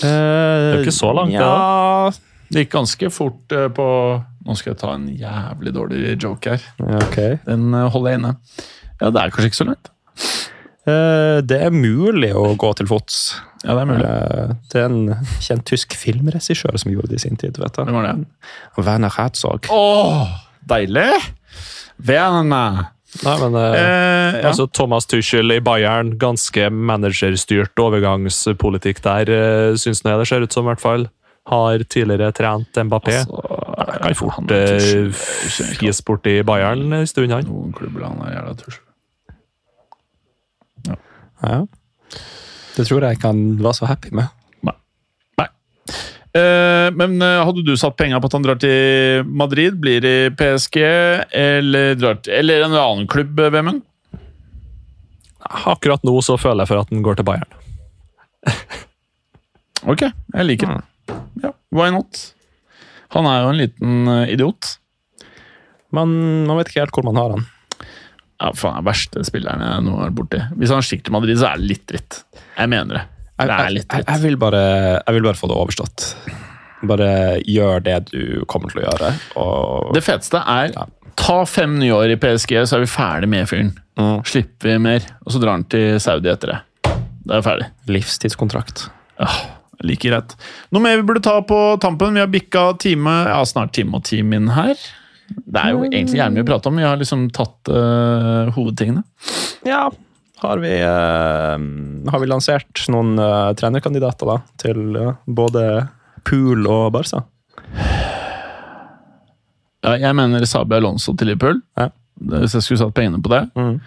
Det 0.00 0.10
er 0.10 0.74
jo 0.78 0.82
ikke 0.84 0.96
så 0.96 1.12
langt, 1.16 1.32
det, 1.34 1.40
ja. 1.40 2.10
Det 2.50 2.64
gikk 2.64 2.72
ganske 2.74 3.10
fort 3.14 3.52
eh, 3.54 3.68
på 3.76 3.86
Nå 4.46 4.54
skal 4.56 4.72
jeg 4.72 4.78
ta 4.80 4.94
en 4.96 5.04
jævlig 5.12 5.72
dårlig 5.76 6.14
joke 6.22 6.54
her. 6.56 6.62
Okay. 7.04 7.36
Den 7.44 7.74
eh, 7.76 7.88
holder 7.92 8.10
jeg 8.14 8.20
inne. 8.22 8.30
Ja, 9.00 9.10
det 9.12 9.20
er 9.20 9.34
kanskje 9.34 9.50
ikke 9.50 9.58
så 9.60 9.66
langt. 9.68 9.90
Eh, 10.88 11.40
Det 11.46 11.58
er 11.66 11.70
mulig 11.74 12.30
å 12.34 12.46
gå 12.58 12.70
til 12.80 12.88
fots. 12.90 13.18
Ja, 13.62 13.74
det 13.76 13.82
er 13.84 13.90
mulig. 13.90 14.08
Det 14.72 14.80
er 14.80 14.86
en 14.88 15.26
kjent 15.44 15.66
tysk 15.68 15.92
filmregissør 16.00 16.78
som 16.80 16.90
gjorde 16.94 17.12
det 17.12 17.20
i 17.20 17.24
sin 17.28 17.36
tid. 17.36 17.60
vet 17.60 17.76
du. 17.76 17.82
Hvem 17.84 17.98
var 18.00 18.08
det? 18.08 18.14
Werner 18.80 19.12
Herzog. 19.18 19.68
Åh, 19.70 20.32
deilig! 20.72 21.12
Verne. 22.00 22.62
Nei, 23.24 23.36
men 23.42 23.56
eh, 23.58 23.78
Eh, 24.30 24.40
ja. 24.40 24.48
altså 24.48 24.66
Thomas 24.70 25.06
Tuchel 25.10 25.52
i 25.52 25.60
Bayern, 25.64 26.14
ganske 26.20 26.68
managerstyrt 26.70 27.82
overgangspolitikk 27.82 29.02
der, 29.04 29.32
uh, 29.32 29.78
syns 29.80 30.04
jeg 30.04 30.20
det 30.20 30.28
ser 30.30 30.46
ut 30.46 30.54
som, 30.54 30.66
i 30.66 30.72
hvert 30.72 30.84
fall. 30.84 31.08
Har 31.50 31.82
tidligere 31.90 32.30
trent 32.36 32.76
Mbappé. 32.76 33.16
Altså, 33.24 33.42
kan 34.04 34.14
fort 34.18 34.54
er 34.54 34.76
uh, 34.76 35.10
tusj. 35.10 35.62
Ikke 35.72 35.80
fis 35.80 36.02
bort 36.06 36.28
i 36.30 36.40
Bayern 36.46 36.92
en 37.00 37.08
stund, 37.10 37.32
han. 37.34 37.48
Noen 37.48 37.74
klubber 37.76 38.06
han 38.06 38.22
er 38.28 38.36
jævla 38.36 38.56
tusj. 38.60 38.80
Ja. 41.40 41.62
Det 42.76 42.84
tror 42.86 43.04
jeg 43.04 43.16
ikke 43.16 43.32
han 43.32 43.42
var 43.64 43.74
så 43.76 43.88
happy 43.88 44.12
med. 44.14 44.28
Eh, 46.30 46.88
men 46.94 47.22
eh, 47.22 47.42
hadde 47.42 47.64
du 47.66 47.72
satt 47.78 47.96
penger 47.98 48.20
på 48.22 48.28
at 48.30 48.34
han 48.36 48.44
drar 48.44 48.58
til 48.62 49.24
Madrid, 49.26 49.78
blir 49.82 50.04
i 50.06 50.16
PSG, 50.30 50.78
eller, 51.34 51.96
drar 51.98 52.20
til, 52.22 52.36
eller 52.38 52.66
en 52.66 52.76
annen 52.78 53.08
klubb, 53.10 53.40
eh, 53.42 53.50
Vemund? 53.50 53.82
Akkurat 55.40 56.04
nå 56.06 56.14
så 56.22 56.36
føler 56.38 56.62
jeg 56.62 56.70
for 56.70 56.84
at 56.84 56.92
han 56.92 57.02
går 57.06 57.20
til 57.20 57.28
Bayern. 57.30 57.58
Ok, 59.88 60.02
jeg 60.04 60.44
liker 60.44 60.68
den. 60.68 60.82
Ja, 61.40 61.54
why 61.72 61.86
not? 61.88 62.18
Han 63.16 63.24
er 63.24 63.38
jo 63.40 63.46
en 63.48 63.56
liten 63.62 64.10
idiot. 64.28 64.74
Men 65.96 66.12
man 66.44 66.58
vet 66.58 66.68
ikke 66.68 66.82
helt 66.82 66.98
hvor 66.98 67.06
man 67.08 67.16
har 67.16 67.32
han. 67.32 67.46
Ja, 68.40 68.50
faen, 68.52 68.76
er 68.76 68.84
verste 68.84 69.24
spilleren 69.24 69.64
jeg 69.64 69.86
nå 69.86 69.94
har 70.02 70.12
borti. 70.12 70.42
Hvis 70.60 70.74
han 70.76 70.84
stikker 70.84 71.08
til 71.08 71.16
Madrid, 71.16 71.40
så 71.40 71.48
er 71.48 71.62
det 71.62 71.70
litt 71.72 71.86
dritt. 71.88 72.20
Jeg 72.58 72.72
mener 72.74 72.98
det. 72.98 73.06
Jeg, 73.40 73.48
Det 73.48 73.56
er 73.56 73.64
jeg, 73.66 73.74
litt 73.80 73.98
jeg, 74.06 74.20
vil 74.24 74.36
bare, 74.40 74.62
jeg 75.00 75.16
vil 75.16 75.26
bare 75.26 75.38
få 75.40 75.48
det 75.50 75.56
overstått. 75.58 76.06
Bare 76.90 77.10
gjør 77.44 77.82
det 77.84 77.98
du 78.12 78.20
kommer 78.48 78.72
til 78.72 78.80
å 78.82 78.86
gjøre. 78.86 79.10
Og, 79.40 79.90
Det 79.96 80.04
feteste 80.06 80.40
er 80.46 80.72
Ja. 80.76 80.86
ta 81.20 81.38
fem 81.44 81.74
nye 81.80 81.92
år 81.96 82.14
i 82.14 82.16
PSG, 82.20 82.54
så 82.68 82.78
er 82.78 82.84
vi 82.86 82.90
ferdig 82.92 83.28
med 83.28 83.48
fyren. 83.50 83.74
Mm. 84.00 84.22
Slipper 84.24 84.70
vi 84.72 84.78
mer, 84.78 85.04
og 85.26 85.32
så 85.34 85.40
drar 85.42 85.58
han 85.58 85.64
til 85.68 85.98
Saudi 86.00 86.30
etter 86.32 86.54
det. 86.54 86.60
Da 87.26 87.36
er 87.36 87.42
vi 87.42 87.48
ferdig. 87.50 87.66
livstidskontrakt. 87.90 88.86
Like 89.82 90.08
greit. 90.08 90.34
Noe 90.72 90.82
mer 90.84 90.96
vi 91.00 91.04
burde 91.08 91.22
ta 91.24 91.38
på 91.40 91.58
tampen? 91.80 92.12
Vi 92.16 92.20
har 92.20 92.28
bikka 92.32 92.78
time, 92.80 93.12
ja, 93.28 93.40
snart 93.48 93.72
time 93.76 93.96
og 93.96 94.04
time 94.04 94.36
inn 94.36 94.48
her. 94.52 94.74
Det 95.30 95.60
er 95.62 95.70
jo 95.76 95.84
egentlig 95.86 96.18
gjerne 96.18 96.34
mye 96.36 96.44
å 96.44 96.48
prate 96.48 96.68
om. 96.68 96.76
Vi 96.80 96.82
har 96.84 96.96
liksom 97.00 97.28
tatt 97.32 97.70
uh, 97.70 98.50
hovedtingene. 98.56 99.04
Ja, 99.68 99.84
har 100.40 100.58
vi, 100.58 100.72
eh, 100.80 102.10
har 102.12 102.20
vi 102.20 102.28
lansert 102.28 102.84
noen 102.92 103.18
eh, 103.20 103.52
trenerkandidater 103.58 104.30
da, 104.30 104.36
til 104.60 104.96
eh, 104.96 105.16
både 105.26 105.64
Pool 106.24 106.68
og 106.70 106.90
Barca? 106.94 107.22
Ja, 109.80 109.96
jeg 109.96 110.16
mener 110.16 110.44
Sabi 110.48 110.76
Alonso 110.76 111.14
til 111.16 111.32
Liverpool. 111.32 111.60
Ja. 111.80 111.90
Hvis 112.20 112.56
jeg 112.56 112.66
skulle 112.66 112.82
satt 112.82 112.96
pengene 112.96 113.22
på 113.24 113.32
det. 113.32 113.46
Mm. 113.56 113.80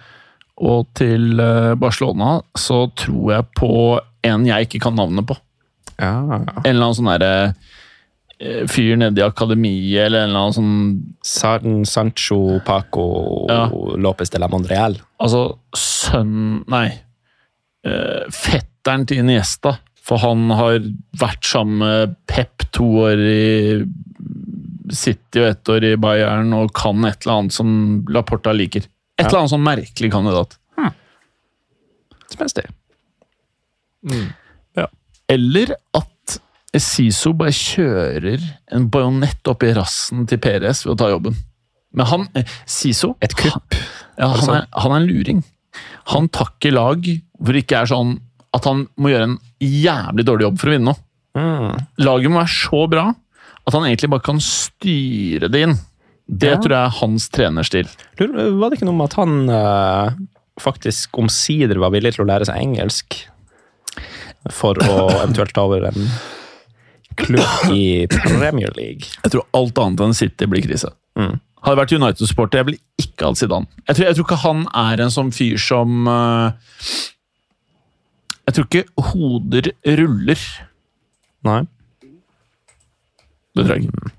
og 0.54 0.86
til 0.94 1.40
Barcelona, 1.78 2.36
så 2.54 2.84
tror 2.94 3.32
jeg 3.32 3.46
på 3.58 3.70
en 4.26 4.44
jeg 4.46 4.68
ikke 4.68 4.80
kan 4.86 4.94
navnet 4.94 5.26
på. 5.26 5.34
Ja. 5.98 6.14
En 6.22 6.62
eller 6.62 6.86
annen 6.86 6.98
sånn 6.98 7.10
derre 7.10 7.54
fyr 8.68 8.96
nede 8.98 9.20
i 9.20 9.24
akademiet, 9.24 10.06
eller 10.06 10.24
en 10.24 10.30
eller 10.30 10.40
annen 10.40 10.56
sånn 10.56 11.14
San, 11.22 11.84
Sancho 11.86 12.60
Paco 12.66 13.46
Ja. 13.48 13.68
Lopez 13.96 14.30
de 14.30 14.38
la 14.42 14.48
Mondreal. 14.48 14.96
Altså 15.22 15.58
sønn 15.76 16.64
Nei. 16.68 16.88
eh, 17.86 18.24
fetteren 18.30 19.06
til 19.06 19.18
Iniesta. 19.22 19.78
For 20.04 20.18
han 20.20 20.50
har 20.50 20.80
vært 21.16 21.44
sammen 21.48 21.78
med 21.80 22.16
Pep 22.28 22.66
to 22.76 22.84
år 23.06 23.22
i 23.24 23.84
City 24.92 25.40
og 25.40 25.46
ett 25.48 25.70
år 25.72 25.84
i 25.92 25.96
Bayern 25.96 26.52
og 26.52 26.74
kan 26.76 27.04
et 27.08 27.22
eller 27.24 27.38
annet 27.38 27.52
som 27.56 28.04
Laporta 28.12 28.52
liker. 28.52 28.84
Et 28.84 29.24
Ja. 29.24 29.28
eller 29.28 29.38
annet 29.38 29.54
sånn 29.54 29.64
merkelig 29.64 30.10
kandidat. 30.12 30.58
Spenstig. 32.28 32.66
Eller 35.28 35.70
at 35.96 36.08
Siso 36.82 37.32
bare 37.38 37.52
kjører 37.54 38.42
en 38.74 38.88
bajonett 38.90 39.46
opp 39.50 39.62
i 39.66 39.72
rassen 39.76 40.24
til 40.30 40.38
PRS 40.42 40.84
ved 40.86 40.94
å 40.94 40.98
ta 40.98 41.10
jobben. 41.12 41.36
Men 41.94 42.06
han, 42.10 42.28
eh, 42.34 42.44
Siso 42.66 43.16
Et 43.22 43.34
kupp. 43.38 43.74
Ja, 44.18 44.28
han, 44.34 44.50
er, 44.56 44.66
han 44.72 44.92
er 44.92 44.96
en 45.02 45.06
luring. 45.08 45.42
Han 46.14 46.28
takker 46.28 46.72
lag 46.74 47.06
hvor 47.38 47.52
det 47.54 47.64
ikke 47.64 47.82
er 47.82 47.90
sånn 47.90 48.16
at 48.54 48.64
han 48.68 48.84
må 48.96 49.10
gjøre 49.10 49.28
en 49.32 49.38
jævlig 49.62 50.24
dårlig 50.26 50.46
jobb 50.48 50.58
for 50.60 50.70
å 50.70 50.74
vinne 50.76 50.90
noe. 50.92 51.00
Mm. 51.34 51.86
Laget 52.06 52.30
må 52.30 52.38
være 52.42 52.54
så 52.54 52.82
bra 52.90 53.06
at 53.64 53.72
han 53.74 53.86
egentlig 53.88 54.10
bare 54.12 54.22
kan 54.26 54.38
styre 54.44 55.48
det 55.50 55.62
inn. 55.66 55.74
Det 56.28 56.50
Ja. 56.54 56.56
tror 56.62 56.72
jeg 56.74 56.84
er 56.86 56.98
hans 57.00 57.28
trenerstil. 57.28 57.88
Var 58.18 58.70
det 58.70 58.78
ikke 58.78 58.86
noe 58.88 58.96
med 58.96 59.10
at 59.10 59.16
han 59.18 59.48
eh, 59.50 60.14
faktisk 60.62 61.18
omsider 61.18 61.78
var 61.82 61.90
villig 61.90 62.14
til 62.14 62.24
å 62.24 62.28
lære 62.30 62.46
seg 62.48 62.60
engelsk? 62.62 63.18
For 64.52 64.74
å 64.78 65.08
eventuelt 65.24 65.54
ta 65.56 65.64
over 65.66 65.88
en 65.90 66.08
klubb 67.18 67.72
i 67.74 68.06
Premier 68.10 68.72
League. 68.76 69.08
Jeg 69.22 69.34
tror 69.34 69.46
alt 69.56 69.80
annet 69.82 70.04
enn 70.04 70.16
City 70.16 70.48
blir 70.50 70.64
krise. 70.64 70.90
Mm. 71.18 71.38
Hadde 71.64 71.80
vært 71.80 71.94
United-supporter, 71.96 72.60
jeg 72.60 72.68
ville 72.68 72.82
ikke 73.00 73.28
hatt 73.28 73.40
Zidane. 73.40 73.82
Jeg 73.88 73.96
tror, 73.96 74.06
jeg 74.06 74.18
tror 74.18 74.26
ikke 74.26 74.40
han 74.42 74.64
er 74.84 75.04
en 75.04 75.14
sånn 75.14 75.30
fyr 75.32 75.60
som 75.60 76.10
uh, 76.10 76.50
Jeg 78.44 78.56
tror 78.58 78.68
ikke 78.68 79.08
hoder 79.12 79.70
ruller. 80.00 80.44
Nei. 81.48 81.62
Det 83.54 83.64
tror 83.64 83.74
jeg 83.76 83.86
ikke. 83.86 84.12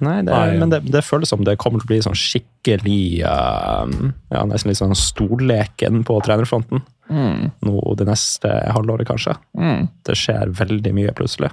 Nei, 0.00 0.20
det, 0.24 0.32
Nei, 0.32 0.54
ja. 0.54 0.60
men 0.62 0.72
det, 0.72 0.80
det 0.92 1.04
føles 1.04 1.30
som 1.32 1.44
det 1.44 1.58
kommer 1.60 1.82
til 1.82 1.88
å 1.88 1.92
bli 1.92 2.00
sånn 2.04 2.18
skikkelig 2.18 3.02
uh, 3.24 3.84
Ja, 4.32 4.44
nesten 4.48 4.72
litt 4.72 4.80
sånn 4.80 4.96
stolleken 4.96 6.02
på 6.08 6.18
trenerfronten. 6.24 6.84
Mm. 7.10 7.50
Nå 7.66 7.94
det 7.98 8.06
neste 8.08 8.52
halvåret, 8.70 9.08
kanskje. 9.10 9.34
Mm. 9.58 9.88
Det 10.06 10.16
skjer 10.18 10.52
veldig 10.60 10.92
mye 10.96 11.14
plutselig. 11.16 11.52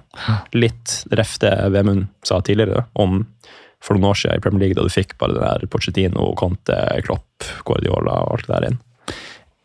Litt 0.56 0.99
ref 1.18 1.38
det 1.44 1.53
Vemund 1.74 2.07
sa 2.28 2.40
tidligere 2.45 2.86
om 2.94 3.24
for 3.84 3.98
noen 3.98 4.11
år 4.11 4.19
siden 4.19 4.40
i 4.40 4.44
Premier 4.44 4.65
League, 4.65 4.78
da 4.78 4.86
du 4.86 4.94
fikk 4.94 5.18
bare 5.22 5.36
det 5.36 5.44
der 5.44 5.72
Pochettino, 5.72 6.32
Conte, 6.40 6.78
Klopp, 7.06 7.45
Guardiola 7.68 8.22
og 8.26 8.38
alt 8.38 8.48
det 8.48 8.53
der 8.56 8.69
inn. 8.72 8.80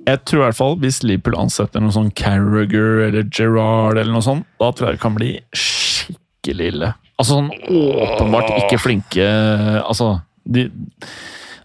Jeg 0.03 0.25
tror 0.27 0.41
i 0.41 0.47
hvert 0.49 0.59
fall 0.59 0.77
hvis 0.83 1.03
Liverpool 1.07 1.39
ansetter 1.39 1.83
noen 1.83 1.95
sånn 1.95 2.11
Carragher 2.19 3.05
eller 3.07 3.29
Gerrard 3.31 4.01
eller 4.01 4.11
noe 4.15 4.25
sånt, 4.25 4.49
da 4.59 4.73
tror 4.75 4.91
jeg 4.91 4.99
det 4.99 5.05
kan 5.05 5.19
bli 5.19 5.31
skikkelig 5.55 6.22
ille. 6.51 6.95
Altså 7.21 7.37
sånn 7.39 7.51
åpenbart 7.53 8.49
ikke 8.57 8.79
flinke 8.81 9.27
Altså 9.85 10.09
de, 10.43 10.65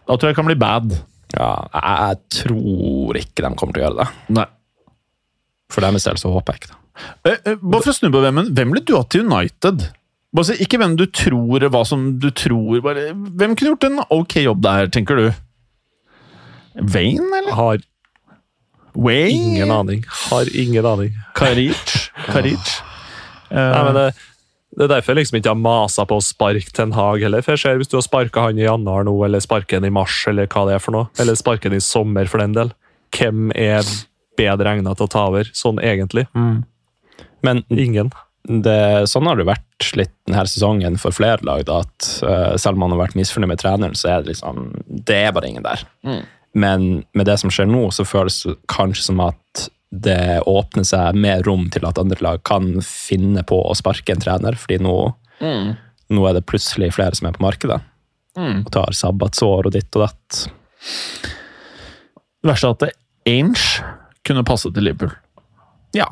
Da 0.06 0.14
tror 0.14 0.28
jeg 0.30 0.36
det 0.36 0.38
kan 0.38 0.46
bli 0.46 0.56
bad. 0.60 0.92
Ja, 1.34 1.48
jeg 1.74 2.20
tror 2.44 3.18
ikke 3.18 3.42
de 3.44 3.50
kommer 3.58 3.74
til 3.74 3.82
å 3.82 3.86
gjøre 3.88 4.04
det. 4.04 4.08
Nei. 4.38 4.46
For 5.74 5.82
deres 5.84 6.06
del 6.08 6.20
så 6.22 6.30
håper 6.32 6.54
jeg 6.54 6.62
ikke 6.62 6.70
det. 6.74 6.78
Eh, 7.28 7.40
eh, 7.52 7.58
Bare 7.62 7.82
for 7.84 7.92
å 7.92 7.96
snu 7.98 8.12
på 8.14 8.22
hvem, 8.24 8.44
hvem 8.54 8.72
ville 8.76 8.86
du 8.86 8.94
hatt 8.96 9.10
til 9.14 9.26
United? 9.26 9.88
Bare 10.38 10.46
si, 10.52 10.56
ikke 10.64 10.78
hvem 10.80 10.96
du 11.00 11.06
tror, 11.10 11.66
hva 11.74 11.82
som 11.88 12.20
du 12.22 12.30
tror 12.36 12.82
bare, 12.86 13.10
Hvem 13.16 13.56
kunne 13.58 13.74
gjort 13.74 13.86
en 13.90 14.00
ok 14.14 14.38
jobb 14.44 14.62
der, 14.64 14.88
tenker 14.94 15.18
du? 15.20 15.28
Wayne, 16.78 17.28
eller? 17.34 17.54
Har 17.58 17.78
Wayne? 18.94 19.58
ingen 19.58 19.72
aning. 19.72 20.04
Har 20.30 20.50
ingen 20.54 20.86
aning. 20.86 21.14
Karic? 21.38 21.96
Karic? 22.28 22.74
Nei, 23.52 23.84
men 23.88 23.94
det, 23.98 24.08
det 24.78 24.86
er 24.86 24.92
derfor 24.92 25.16
jeg 25.16 25.24
liksom 25.24 25.40
ikke 25.40 25.50
har 25.50 25.58
masa 25.58 26.04
på 26.06 26.20
å 26.20 26.22
sparke 26.22 26.74
Ten 26.76 26.92
Hag 26.94 27.24
heller. 27.26 27.42
For 27.42 27.56
jeg 27.56 27.64
ser 27.64 27.80
Hvis 27.82 27.90
du 27.90 27.96
har 27.98 28.06
sparka 28.06 28.44
han 28.46 28.60
i 28.60 28.68
januar 28.68 29.08
nå, 29.08 29.16
eller 29.26 29.42
sparker 29.42 29.80
han 29.80 29.88
i 29.90 29.94
mars, 29.94 30.20
eller 30.30 30.46
hva 30.46 30.68
det 30.70 30.76
er 30.78 30.84
for 30.84 30.94
noe, 30.94 31.10
eller 31.18 31.38
sparker 31.40 31.72
han 31.72 31.80
i 31.80 31.84
sommer 31.84 32.30
for 32.30 32.44
den 32.44 32.54
del, 32.54 32.70
hvem 33.18 33.50
er 33.58 33.88
bedre 34.38 34.76
egnet 34.76 35.00
til 35.00 35.08
å 35.08 35.10
ta 35.10 35.26
over, 35.32 35.50
sånn 35.58 35.82
egentlig? 35.82 36.28
Men 37.46 37.64
Ingen. 37.74 38.12
det, 38.46 39.08
sånn 39.10 39.26
har 39.30 39.40
det 39.40 39.48
vært 39.50 39.90
litt 39.98 40.14
denne 40.30 40.46
sesongen 40.46 41.00
for 41.02 41.16
flere 41.16 41.42
lag. 41.48 41.64
Da, 41.66 41.82
at 41.82 42.10
uh, 42.22 42.54
Selv 42.62 42.78
om 42.78 42.86
man 42.86 42.94
har 42.94 43.08
vært 43.08 43.18
misfornøyd 43.18 43.56
med 43.56 43.64
treneren, 43.64 43.98
så 43.98 44.12
er 44.14 44.22
det 44.22 44.36
liksom 44.36 44.76
Det 44.86 45.24
er 45.26 45.34
bare 45.34 45.50
ingen 45.50 45.66
der. 45.66 45.88
Men 46.58 47.04
med 47.18 47.26
det 47.30 47.40
som 47.42 47.50
skjer 47.54 47.70
nå, 47.70 47.88
så 47.94 48.06
føles 48.06 48.44
det 48.46 48.56
kanskje 48.70 49.10
som 49.10 49.26
at 49.26 49.68
det 49.92 50.42
åpner 50.50 50.84
seg 50.88 51.16
mer 51.16 51.44
rom 51.48 51.68
til 51.72 51.86
at 51.88 52.00
andre 52.02 52.20
lag 52.24 52.42
kan 52.48 52.78
finne 52.84 53.44
på 53.48 53.60
å 53.64 53.76
sparke 53.78 54.14
en 54.14 54.24
trener, 54.24 54.58
fordi 54.60 54.82
nå, 54.84 54.96
nå 56.12 56.26
er 56.28 56.38
det 56.38 56.48
plutselig 56.50 56.92
flere 56.98 57.16
som 57.18 57.30
er 57.30 57.38
på 57.38 57.46
markedet. 57.46 57.80
Og 58.38 58.68
tar 58.74 58.94
sabbatsår 58.94 59.70
og 59.70 59.74
ditt 59.74 59.96
og 59.98 60.04
datt. 60.06 60.42
Det 62.38 62.52
verste 62.52 62.70
er 62.70 62.76
at 62.76 63.00
Ainge 63.28 63.88
kunne 64.28 64.46
passe 64.48 64.70
til 64.74 64.86
Liverpool. 64.86 65.14
Ja, 65.96 66.08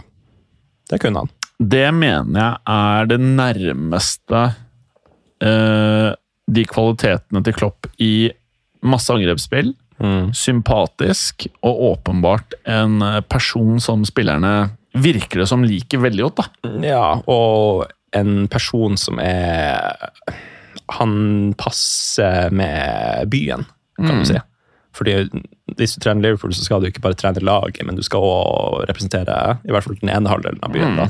det 0.89 1.01
kunne 1.03 1.25
han. 1.25 1.33
Det 1.59 1.87
mener 1.95 2.39
jeg 2.41 2.57
er 2.75 3.09
det 3.11 3.19
nærmeste 3.23 4.41
eh, 5.43 6.09
de 6.45 6.65
kvalitetene 6.67 7.43
til 7.45 7.55
Klopp 7.55 7.87
i 8.01 8.31
masse 8.85 9.13
angrepsspill. 9.13 9.71
Sympatisk 10.35 11.47
og 11.63 11.79
åpenbart 11.91 12.53
en 12.67 13.01
eh, 13.01 13.21
person 13.31 13.79
som 13.83 14.03
spillerne 14.07 14.71
virker 14.95 15.41
det 15.43 15.47
som 15.51 15.63
liker 15.67 15.99
veldig 16.03 16.23
godt. 16.29 16.41
da. 16.41 16.71
Ja, 16.87 17.05
og 17.27 17.85
en 18.15 18.47
person 18.47 18.95
som 18.97 19.19
er 19.19 19.97
Han 20.99 21.53
passer 21.57 22.51
med 22.53 23.27
byen, 23.31 23.65
kan 23.97 24.19
du 24.21 24.25
si. 24.29 24.37
Fordi 24.95 25.15
hvis 25.75 25.95
du 25.95 25.99
trener 26.03 26.21
Liverpool, 26.21 26.53
så 26.55 26.63
skal 26.63 26.79
du 26.83 26.87
ikke 26.87 27.01
bare 27.03 27.17
trene 27.19 27.41
laget, 27.43 27.81
men 27.85 27.95
du 27.97 28.03
skal 28.05 28.21
også 28.23 28.85
representere 28.87 29.57
i 29.65 29.73
hvert 29.73 29.83
fall 29.83 29.97
den 29.99 30.11
ene 30.13 30.29
halvdelen 30.31 30.61
av 30.63 30.71
byen. 30.71 30.95
da. 31.01 31.07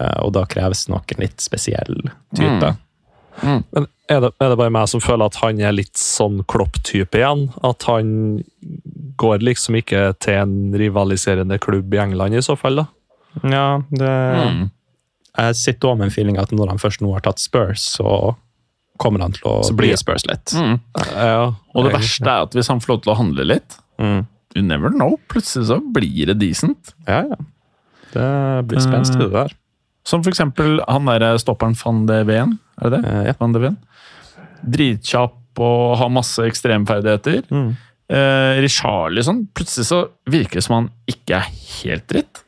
Eh, 0.00 0.18
Og 0.26 0.32
da 0.34 0.42
kreves 0.44 0.88
noen 0.90 1.20
litt 1.22 1.40
spesiell 1.40 2.02
type. 2.36 2.74
Men 3.42 3.86
er 4.10 4.20
det, 4.20 4.30
er 4.40 4.52
det 4.52 4.58
bare 4.60 4.72
meg 4.74 4.88
som 4.90 5.00
føler 5.02 5.26
at 5.26 5.38
han 5.40 5.60
er 5.64 5.74
litt 5.74 5.96
sånn 5.98 6.42
Klopp-type 6.50 7.18
igjen? 7.18 7.46
At 7.64 7.86
han 7.88 8.42
går 9.20 9.44
liksom 9.44 9.78
ikke 9.80 10.06
til 10.22 10.38
en 10.42 10.54
rivaliserende 10.78 11.58
klubb 11.62 11.94
i 11.94 12.00
England 12.02 12.36
i 12.36 12.42
så 12.44 12.56
fall, 12.58 12.82
da? 12.82 12.86
Ja, 13.42 13.66
det 13.90 14.10
Jeg 15.34 15.56
sitter 15.58 15.90
også 15.90 15.98
med 15.98 16.06
en 16.06 16.14
feeling 16.14 16.38
at 16.38 16.52
når 16.54 16.74
han 16.74 16.78
først 16.82 17.02
nå 17.02 17.10
har 17.16 17.24
tatt 17.24 17.42
Spurs, 17.42 17.82
så 17.96 18.34
kommer 19.02 19.24
han 19.24 19.32
til 19.34 19.48
å 19.50 19.56
Så 19.66 19.74
bli 19.74 19.90
Spurs 19.98 20.26
litt. 20.30 20.54
Ja, 20.54 21.50
Og 21.74 21.88
det 21.88 21.96
verste 21.96 22.28
er 22.30 22.46
at 22.46 22.54
hvis 22.54 22.70
han 22.70 22.82
får 22.82 22.94
lov 22.94 23.02
til 23.02 23.14
å 23.14 23.18
handle 23.22 23.48
litt 23.56 23.80
Mm. 23.94 24.24
You 24.56 24.62
never 24.62 24.90
know. 24.90 25.20
Plutselig 25.30 25.68
så 25.68 25.76
blir 25.94 26.26
det 26.26 26.34
decent. 26.40 26.94
Ja, 27.06 27.20
ja. 27.30 27.36
Det 28.10 28.66
blir 28.66 28.82
spenstig, 28.82 29.20
det 29.20 29.30
der. 29.32 29.54
Som 30.06 30.22
for 30.24 30.30
eksempel 30.30 30.80
han 30.88 31.06
der 31.06 31.38
stopperen 31.38 31.76
van 31.78 32.04
de 32.06 32.20
Ven. 32.26 32.58
Er 32.80 32.90
det 32.90 33.00
det? 33.00 33.10
Eh, 33.10 33.24
ja. 33.28 33.34
Van 33.38 33.54
de 33.54 33.62
Ven. 33.62 33.80
Dritkjapp 34.74 35.62
og 35.64 35.96
har 36.00 36.12
masse 36.12 36.44
ekstremferdigheter. 36.48 37.44
Mm. 37.50 37.74
Eh, 38.14 38.62
Richarlison, 38.64 39.46
plutselig 39.54 39.86
så 39.86 40.00
virker 40.30 40.60
det 40.60 40.66
som 40.66 40.78
han 40.80 40.90
ikke 41.10 41.38
er 41.38 41.52
helt 41.80 42.08
dritt. 42.10 42.42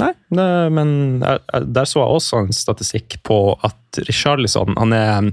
Nei, 0.00 0.12
det, 0.32 0.48
men 0.72 0.94
jeg, 1.20 1.42
jeg, 1.52 1.68
der 1.76 1.88
så 1.88 2.00
jeg 2.00 2.16
også 2.16 2.40
en 2.40 2.56
statistikk 2.56 3.18
på 3.28 3.38
at 3.60 4.00
Richarlison 4.08 4.72
han 4.78 4.94
er 4.96 5.26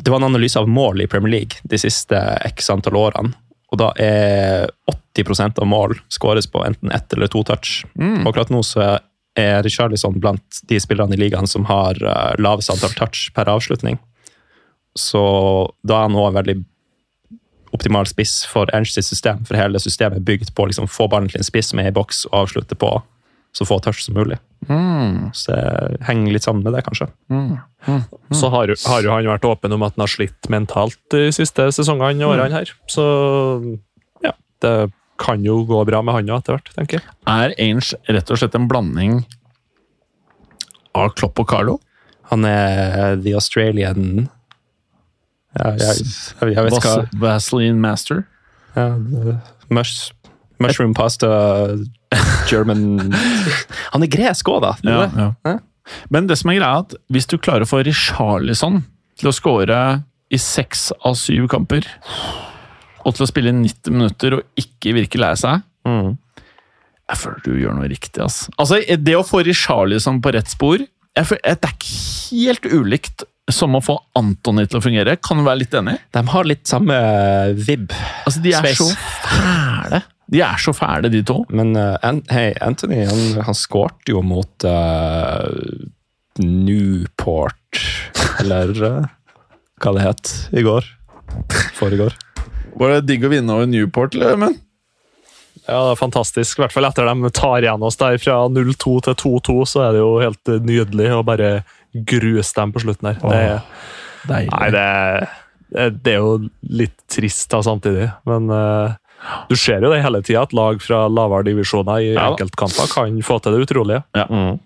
Det 0.00 0.08
var 0.08 0.22
en 0.22 0.30
analyse 0.30 0.56
av 0.56 0.68
mål 0.70 1.02
i 1.04 1.06
Premier 1.12 1.34
League 1.34 1.60
de 1.68 1.76
siste 1.78 2.16
x 2.48 2.70
antall 2.72 2.96
årene. 2.96 3.34
Og 3.70 3.78
da 3.78 3.90
er 4.00 4.70
80% 4.88 5.60
av 5.60 5.68
mål 5.68 5.98
skåres 6.08 6.48
på 6.50 6.62
enten 6.64 6.90
ett 6.90 7.12
eller 7.12 7.28
to 7.30 7.42
touch. 7.44 7.84
Og 7.94 8.30
akkurat 8.30 8.50
nå 8.50 8.62
så 8.66 8.96
er 9.40 9.62
Richarlison 9.66 10.18
blant 10.20 10.60
de 10.70 10.78
spillerne 10.82 11.16
i 11.16 11.20
ligaen 11.20 11.48
som 11.50 11.64
har 11.70 11.98
eh, 12.00 12.34
lavest 12.38 12.70
antall 12.72 12.94
touch 12.98 13.28
per 13.36 13.50
avslutning. 13.50 13.98
Så 14.98 15.20
da 15.86 16.00
er 16.00 16.08
han 16.08 16.18
også 16.18 16.36
veldig 16.40 16.56
optimal 17.76 18.08
spiss 18.10 18.40
for 18.50 18.66
Ernsts 18.74 19.06
system, 19.12 19.44
for 19.46 19.54
hele 19.58 19.78
systemet 19.78 20.18
er 20.18 20.26
bygd 20.26 20.50
på 20.56 20.64
å 20.64 20.70
liksom, 20.72 20.88
få 20.90 21.06
ballen 21.12 21.30
til 21.30 21.38
en 21.38 21.46
spiss 21.46 21.70
som 21.70 21.78
er 21.78 21.92
i 21.92 21.94
boks, 21.94 22.24
og 22.32 22.40
avslutte 22.44 22.74
på 22.78 22.90
så 23.54 23.66
få 23.66 23.80
touch 23.82 23.98
som 24.04 24.14
mulig. 24.14 24.36
Så 25.34 25.50
det 25.54 26.02
henger 26.06 26.34
litt 26.36 26.44
sammen 26.46 26.62
med 26.62 26.74
det, 26.76 26.84
kanskje. 26.86 27.08
Så 28.36 28.50
har, 28.52 28.70
jo- 28.70 28.76
har 28.86 29.02
jo 29.02 29.10
han 29.10 29.26
vært 29.26 29.46
åpen 29.48 29.72
om 29.74 29.82
at 29.82 29.96
han 29.96 30.04
har 30.04 30.12
slitt 30.12 30.50
mentalt 30.52 30.98
de 31.10 31.24
siste 31.34 31.66
sesongene 31.74 32.26
og 32.26 32.36
årene 32.36 32.60
her. 32.60 32.70
Så 32.90 33.06
ja. 34.22 34.34
det 34.62 34.74
kan 35.20 35.44
jo 35.44 35.60
gå 35.68 35.82
bra 35.88 36.00
med 36.04 36.16
han 36.16 36.32
òg 36.32 36.42
etter 36.42 36.56
hvert, 36.56 36.72
tenker 36.76 37.00
jeg. 37.00 37.14
Er 37.28 37.54
Ainge 37.60 37.98
rett 38.08 38.32
og 38.32 38.40
slett 38.40 38.56
en 38.56 38.68
blanding 38.70 39.20
av 40.96 41.12
Klopp 41.18 41.40
og 41.42 41.48
Carlo? 41.50 41.78
Han 42.30 42.46
er 42.46 43.18
the 43.20 43.34
Australian 43.34 44.28
ja, 45.58 45.72
jeg, 45.74 46.04
jeg, 46.06 46.52
jeg 46.54 46.66
vet 46.68 46.84
hva 46.84 46.94
Vaseline 47.18 47.80
Master? 47.82 48.22
ja, 48.76 48.92
mush, 49.68 50.12
Mushroom 50.62 50.94
pasta 50.94 51.30
German 52.50 53.14
Han 53.92 54.04
er 54.04 54.10
gresk 54.12 54.50
òg, 54.50 54.62
da. 54.62 54.76
Ja, 54.86 55.32
ja. 55.46 55.56
Men 56.12 56.28
det 56.30 56.38
som 56.38 56.52
er 56.52 56.60
greia 56.60 56.70
er 56.70 56.84
at 56.84 56.94
hvis 57.10 57.26
du 57.30 57.34
klarer 57.38 57.66
å 57.66 57.70
få 57.70 57.82
Richarlison 57.86 58.84
til 59.18 59.30
å 59.30 59.34
score 59.34 59.80
i 60.30 60.38
seks 60.38 60.90
av 61.02 61.16
syv 61.18 61.48
kamper, 61.50 61.86
og 63.04 63.14
til 63.16 63.24
å 63.24 63.28
spille 63.30 63.52
90 63.56 63.94
minutter 63.94 64.36
og 64.38 64.60
ikke 64.60 64.96
virke 64.96 65.20
lei 65.22 65.34
seg 65.40 65.66
Mm. 65.88 66.18
Jeg 67.08 67.16
føler 67.16 67.38
du 67.42 67.54
gjør 67.56 67.72
noe 67.78 67.88
riktig, 67.88 68.20
ass. 68.22 68.42
Altså, 68.60 68.82
Det 69.00 69.14
å 69.16 69.24
få 69.24 69.40
Richarlison 69.46 70.20
på 70.20 70.34
rett 70.36 70.50
spor 70.52 70.82
føler, 71.16 71.40
Det 71.56 71.70
er 71.70 71.72
ikke 71.72 71.94
helt 72.30 72.68
ulikt 72.68 73.24
som 73.50 73.74
å 73.74 73.80
få 73.82 73.96
Antony 74.14 74.66
til 74.68 74.78
å 74.78 74.84
fungere. 74.84 75.16
Kan 75.24 75.40
du 75.40 75.46
være 75.46 75.62
litt 75.64 75.74
enig? 75.74 75.96
De 76.12 76.22
har 76.34 76.44
litt 76.46 76.68
samme 76.70 76.94
vib. 77.56 77.90
Altså, 78.26 78.42
De 78.44 78.52
er 78.52 78.60
Space. 78.62 78.84
så 78.84 78.94
fæle. 79.24 80.02
De 80.30 80.42
er 80.46 80.62
så 80.62 80.74
fæle, 80.76 81.10
de 81.10 81.22
to. 81.26 81.40
Men 81.50 81.74
uh, 81.74 81.96
hey, 82.30 82.52
Anthony 82.62 83.00
han, 83.08 83.42
han 83.42 83.56
skårte 83.58 84.12
jo 84.14 84.22
mot 84.22 84.68
uh, 84.68 85.48
Newport, 86.38 87.80
eller 88.38 88.70
uh, 88.86 89.10
hva 89.82 89.96
det 89.96 90.06
het, 90.06 90.34
i 90.54 90.62
går. 90.62 90.86
Foregår. 91.80 92.14
Var 92.78 92.96
det 92.96 93.06
digg 93.08 93.24
å 93.26 93.32
vinne 93.32 93.56
over 93.56 93.68
Newport, 93.70 94.14
eller? 94.14 94.38
Men? 94.40 94.58
Ja, 95.66 95.80
det 95.84 95.92
er 95.92 96.00
fantastisk. 96.00 96.58
I 96.58 96.64
hvert 96.64 96.74
fall 96.74 96.88
etter 96.88 97.08
de 97.08 97.30
tar 97.36 97.64
igjen 97.64 97.84
oss 97.86 97.98
der 98.00 98.16
fra 98.22 98.38
0-2 98.50 98.96
til 99.06 99.18
2-2, 99.22 99.58
så 99.68 99.84
er 99.86 99.96
det 99.96 100.02
jo 100.02 100.14
helt 100.22 100.52
nydelig 100.66 101.10
å 101.14 101.26
bare 101.26 101.50
gruse 101.92 102.54
dem 102.56 102.72
på 102.74 102.82
slutten 102.84 103.10
der. 103.10 103.20
Det, 103.20 103.42
nei, 104.30 104.70
det, 104.74 104.86
det, 105.70 105.86
det 106.04 106.16
er 106.16 106.18
jo 106.18 106.32
litt 106.80 106.96
trist 107.10 107.50
da 107.52 107.62
samtidig, 107.66 108.08
men 108.28 108.50
uh, 108.52 108.96
du 109.50 109.56
ser 109.58 109.84
jo 109.84 109.92
det 109.92 110.00
hele 110.04 110.22
tida, 110.24 110.46
at 110.46 110.56
lag 110.56 110.80
fra 110.82 111.04
lavere 111.10 111.48
divisjoner 111.50 112.02
i 112.02 112.10
Ja 112.14 112.30
enkeltkamper 112.30 112.90
kan 112.94 113.20
få 113.26 113.38
til 113.42 113.56
det 113.56 113.68
utrolige. 113.68 114.02
Mm. 114.30 114.58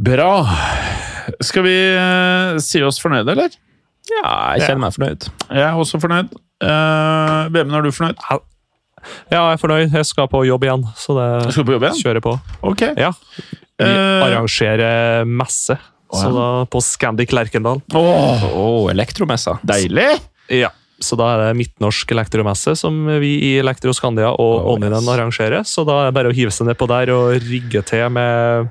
Bra. 0.00 0.32
Skal 1.44 1.66
vi 1.66 1.74
uh, 1.96 2.60
si 2.62 2.82
oss 2.84 3.00
fornøyde, 3.02 3.34
eller? 3.34 3.58
Ja, 4.10 4.30
jeg 4.56 4.66
kjenner 4.68 4.82
meg 4.86 4.94
fornøyd. 4.96 5.26
Jeg 5.50 5.64
er 5.66 5.78
også 5.80 6.00
fornøyd. 6.02 6.32
Uh, 6.60 7.48
Vemund, 7.54 7.76
er 7.78 7.86
du 7.86 7.92
fornøyd? 7.94 8.18
Ja, 8.20 8.40
jeg 9.32 9.54
er 9.54 9.60
fornøyd. 9.62 9.94
Jeg 9.96 10.08
skal 10.10 10.28
på 10.28 10.42
jobb 10.44 10.66
igjen, 10.66 10.82
så 10.98 11.16
det 11.16 11.28
Skal 11.54 11.64
på 11.68 11.76
jobb 11.78 11.86
igjen? 11.88 12.00
kjører 12.02 12.24
på. 12.24 12.34
Ok. 12.68 12.82
Ja. 13.00 13.12
Vi 13.80 13.86
uh, 13.88 14.26
arrangerer 14.26 15.24
messe, 15.24 15.78
så 16.12 16.26
ja. 16.26 16.34
da 16.36 16.48
på 16.68 16.82
Scandic 16.84 17.32
Lerkendal. 17.32 17.80
Åh, 17.96 18.44
Å, 18.50 18.66
elektromessa. 18.92 19.56
deilig! 19.64 20.10
Ja. 20.52 20.72
Så 21.00 21.16
da 21.16 21.30
er 21.32 21.38
det 21.46 21.56
Midtnorsk 21.56 22.10
elektromesse 22.12 22.74
som 22.76 22.98
vi 23.22 23.30
i 23.46 23.50
Elektroskandia 23.62 24.34
og 24.34 24.50
Oh, 24.58 24.74
Onninen 24.74 24.98
yes. 25.00 25.08
arrangerer. 25.08 25.62
Så 25.64 25.86
da 25.88 25.94
er 26.02 26.10
det 26.10 26.16
bare 26.18 26.28
å 26.28 26.34
hive 26.36 26.52
seg 26.52 26.68
nedpå 26.68 26.84
der 26.90 27.12
og 27.14 27.38
rigge 27.46 27.80
til 27.88 28.10
med 28.12 28.68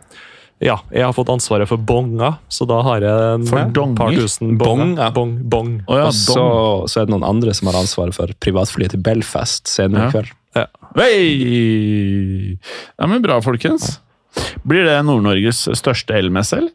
Ja, 0.60 0.76
jeg 0.92 1.06
har 1.08 1.14
fått 1.16 1.30
ansvaret 1.32 1.70
for 1.70 1.80
bonga, 1.80 2.34
så 2.52 2.66
da 2.68 2.82
har 2.84 3.00
jeg 3.06 3.28
en 3.38 3.46
For 3.48 3.70
par 3.96 4.12
tusen 4.12 4.58
bonga. 4.60 5.08
Bong, 5.16 5.16
Bong, 5.16 5.32
ja. 5.40 5.46
bong. 5.54 5.70
Å 5.88 6.00
ja, 6.02 6.08
og 6.10 6.18
så, 6.18 6.44
så 6.92 7.00
er 7.00 7.08
det 7.08 7.14
noen 7.16 7.24
andre 7.24 7.54
som 7.56 7.70
har 7.72 7.78
ansvaret 7.80 8.16
for 8.18 8.34
privatflyet 8.44 8.92
til 8.92 9.00
Belfast 9.06 9.72
senere 9.72 10.10
Ja. 10.10 10.10
i 10.10 10.18
kveld. 10.18 10.36
Hey! 11.00 12.58
Ja, 12.98 13.08
men 13.08 13.22
bra, 13.24 13.40
folkens. 13.46 14.00
Blir 14.68 14.84
det 14.88 14.98
Nord-Norges 15.08 15.64
største 15.80 16.18
elmesse, 16.20 16.60
eller? 16.60 16.74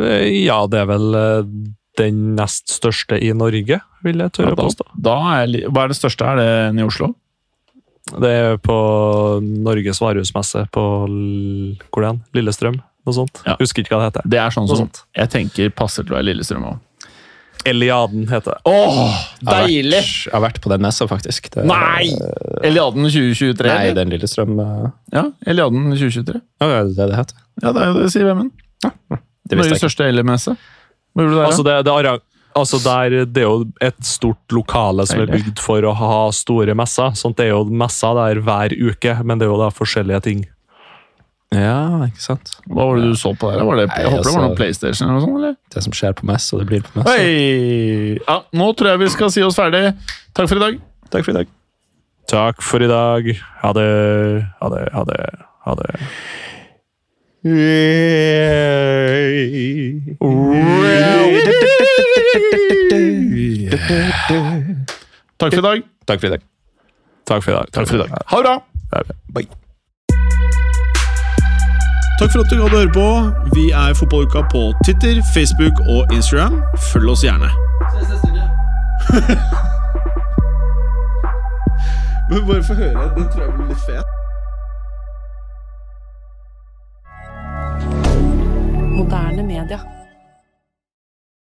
Eh, 0.00 0.28
Ja, 0.46 0.62
det 0.70 0.80
er 0.84 0.88
vel 0.88 1.14
eh, 1.18 1.42
den 2.00 2.22
nest 2.38 2.72
største 2.72 3.18
i 3.22 3.32
Norge, 3.36 3.80
vil 4.04 4.18
jeg 4.24 4.32
tørre 4.38 4.54
ja, 4.54 4.56
da, 4.58 4.64
påstå. 4.66 4.86
da 5.04 5.16
er, 5.42 5.54
hva 5.70 5.84
er 5.84 5.92
det 5.92 5.98
største? 6.00 6.26
Er 6.32 6.40
det 6.40 6.80
i 6.80 6.86
Oslo? 6.86 7.12
Det 8.12 8.30
er 8.30 8.56
på 8.60 8.74
Norges 9.64 10.00
varehusmesse 10.02 10.66
på 10.74 10.82
hvor 11.88 12.02
er? 12.04 12.18
Lillestrøm. 12.36 12.76
Noe 13.04 13.14
sånt. 13.16 13.40
Ja. 13.46 13.54
Husker 13.60 13.84
ikke 13.84 13.96
hva 13.96 14.04
det 14.04 14.10
heter. 14.12 14.26
Det 14.28 14.38
er 14.40 14.52
sånn 14.54 14.66
Noe 14.68 14.76
som 14.76 14.86
sånt. 14.88 15.00
jeg 15.16 15.30
tenker 15.32 15.70
passer 15.76 16.04
til 16.04 16.14
å 16.14 16.18
være 16.18 16.28
Lillestrøm 16.30 16.66
òg. 16.68 16.78
Eliaden 17.64 18.26
heter 18.28 18.52
det. 18.52 18.60
Åh, 18.68 18.98
Jeg 19.40 19.48
har 19.48 19.62
deilig! 19.66 20.00
vært- 20.02 20.24
Jeg 20.26 20.32
har 20.34 20.40
vært 20.44 20.60
på 20.60 20.68
den 20.68 20.82
messa, 20.84 21.06
faktisk. 21.08 21.48
Det, 21.54 21.64
Nei! 21.64 22.10
Eliaden 22.62 23.06
2023? 23.08 23.68
Nei, 23.70 23.86
eller? 23.88 23.94
den 23.94 24.10
Lillestrøm 24.12 24.60
eh, 24.60 24.90
Ja, 25.16 25.22
Eliaden 25.46 25.86
2023. 25.96 26.42
Ja, 26.60 26.66
det 26.68 26.76
er 26.76 26.84
det 26.84 27.08
det 27.08 27.16
heter. 27.16 27.36
Ja, 27.62 27.72
det 27.72 27.82
er 27.82 27.86
jo 27.88 27.94
det, 28.02 28.10
sier 28.12 28.24
Vemund. 28.28 28.50
Det 28.84 29.56
visste 29.56 29.56
Norges 29.56 29.64
jeg 29.64 29.76
ikke. 29.78 29.88
største 29.88 30.08
elmesse. 30.12 30.56
Hva 31.14 31.22
gjorde 31.24 31.32
du 31.32 31.38
der, 31.40 31.46
Altså, 31.48 31.64
det, 31.64 31.74
det, 31.88 32.20
altså 32.54 32.78
der, 32.84 33.24
det 33.26 33.42
er 33.42 33.48
jo 33.48 33.66
et 33.84 34.00
stort 34.06 34.54
lokale 34.54 35.06
som 35.10 35.20
er 35.24 35.30
bygd 35.32 35.60
for 35.62 35.84
å 35.86 35.92
ha 35.98 36.14
store 36.34 36.74
messer. 36.78 37.14
Sånt 37.18 37.38
det 37.40 37.48
er 37.48 37.54
jo 37.54 37.64
messer 37.68 38.16
der 38.18 38.40
hver 38.44 38.74
uke, 38.74 39.16
men 39.24 39.40
det 39.40 39.48
er 39.48 39.52
jo 39.52 39.60
da 39.60 39.70
forskjellige 39.74 40.20
ting. 40.28 40.44
Ja, 41.54 42.02
ikke 42.08 42.22
sant? 42.22 42.50
Hva 42.66 42.88
var 42.88 42.98
det 42.98 43.12
du 43.12 43.18
så 43.18 43.30
på 43.38 43.50
der? 43.52 43.62
Var 43.62 43.78
det, 43.78 43.86
Nei, 43.92 43.98
jeg 44.02 44.10
håper 44.10 44.24
det 44.24 44.32
var 44.32 44.40
noe 44.40 44.48
altså- 44.48 44.58
PlayStation 44.58 45.08
eller 45.08 45.20
noe 45.20 45.26
sånt? 45.26 45.36
eller? 45.38 45.56
Det 45.74 45.82
som 45.84 45.92
skjer 45.94 46.16
på 46.18 46.26
mess, 46.30 46.48
og 46.52 46.62
det 46.62 46.66
blir 46.70 46.82
på 46.86 46.98
mess. 46.98 47.10
Ja, 48.26 48.38
nå 48.58 48.70
tror 48.74 48.90
jeg 48.90 49.02
vi 49.04 49.10
skal 49.14 49.30
si 49.34 49.44
oss 49.46 49.58
ferdig. 49.60 49.84
Takk 50.34 50.50
for 50.50 50.58
i 50.58 50.64
dag. 50.64 50.80
Takk 51.14 51.26
for 51.26 51.30
i 51.34 51.38
dag. 51.42 51.52
Takk 52.30 52.62
for 52.64 52.82
i 52.82 52.88
dag. 52.90 53.28
Ha 53.62 53.72
det, 53.76 53.88
ha 54.60 54.68
det, 54.72 54.82
ha 54.96 55.04
det. 55.10 55.20
Ha 55.64 55.74
det. 55.78 55.90
Takk 57.44 57.52
for 65.52 65.58
i 65.58 65.62
dag. 65.62 65.82
Takk 66.06 66.20
for 66.20 66.26
i 66.26 66.30
dag. 66.30 66.40
Takk 67.26 67.42
for 67.42 67.50
i 67.50 67.54
dag. 67.54 67.66
Takk 67.72 67.88
for 67.88 67.94
i 67.94 67.98
dag. 67.98 68.08
Ha 68.26 68.36
det 68.36 68.44
bra! 68.44 68.58
Bye. 69.34 69.46
Takk 72.18 72.32
for 72.32 72.40
at 72.40 72.50
du 72.50 72.62
hadde 72.62 72.76
høre 72.80 72.92
på. 72.96 73.30
Vi 73.54 73.70
er 73.70 73.94
Fotballuka 73.94 74.40
på 74.48 74.72
Twitter, 74.86 75.22
Facebook 75.34 75.80
og 75.88 76.12
Instagram. 76.16 76.62
Følg 76.92 77.08
oss 77.10 77.24
gjerne. 77.28 77.44
Men 82.30 82.46
bare 82.48 82.62
få 82.64 82.74
høre. 82.74 83.10
Den 83.16 83.28
tror 83.32 83.42
jeg 83.42 83.52
blir 83.52 83.66
litt 83.68 83.80
fet. 83.84 84.23
Moderne 88.94 89.42
media. 89.42 90.03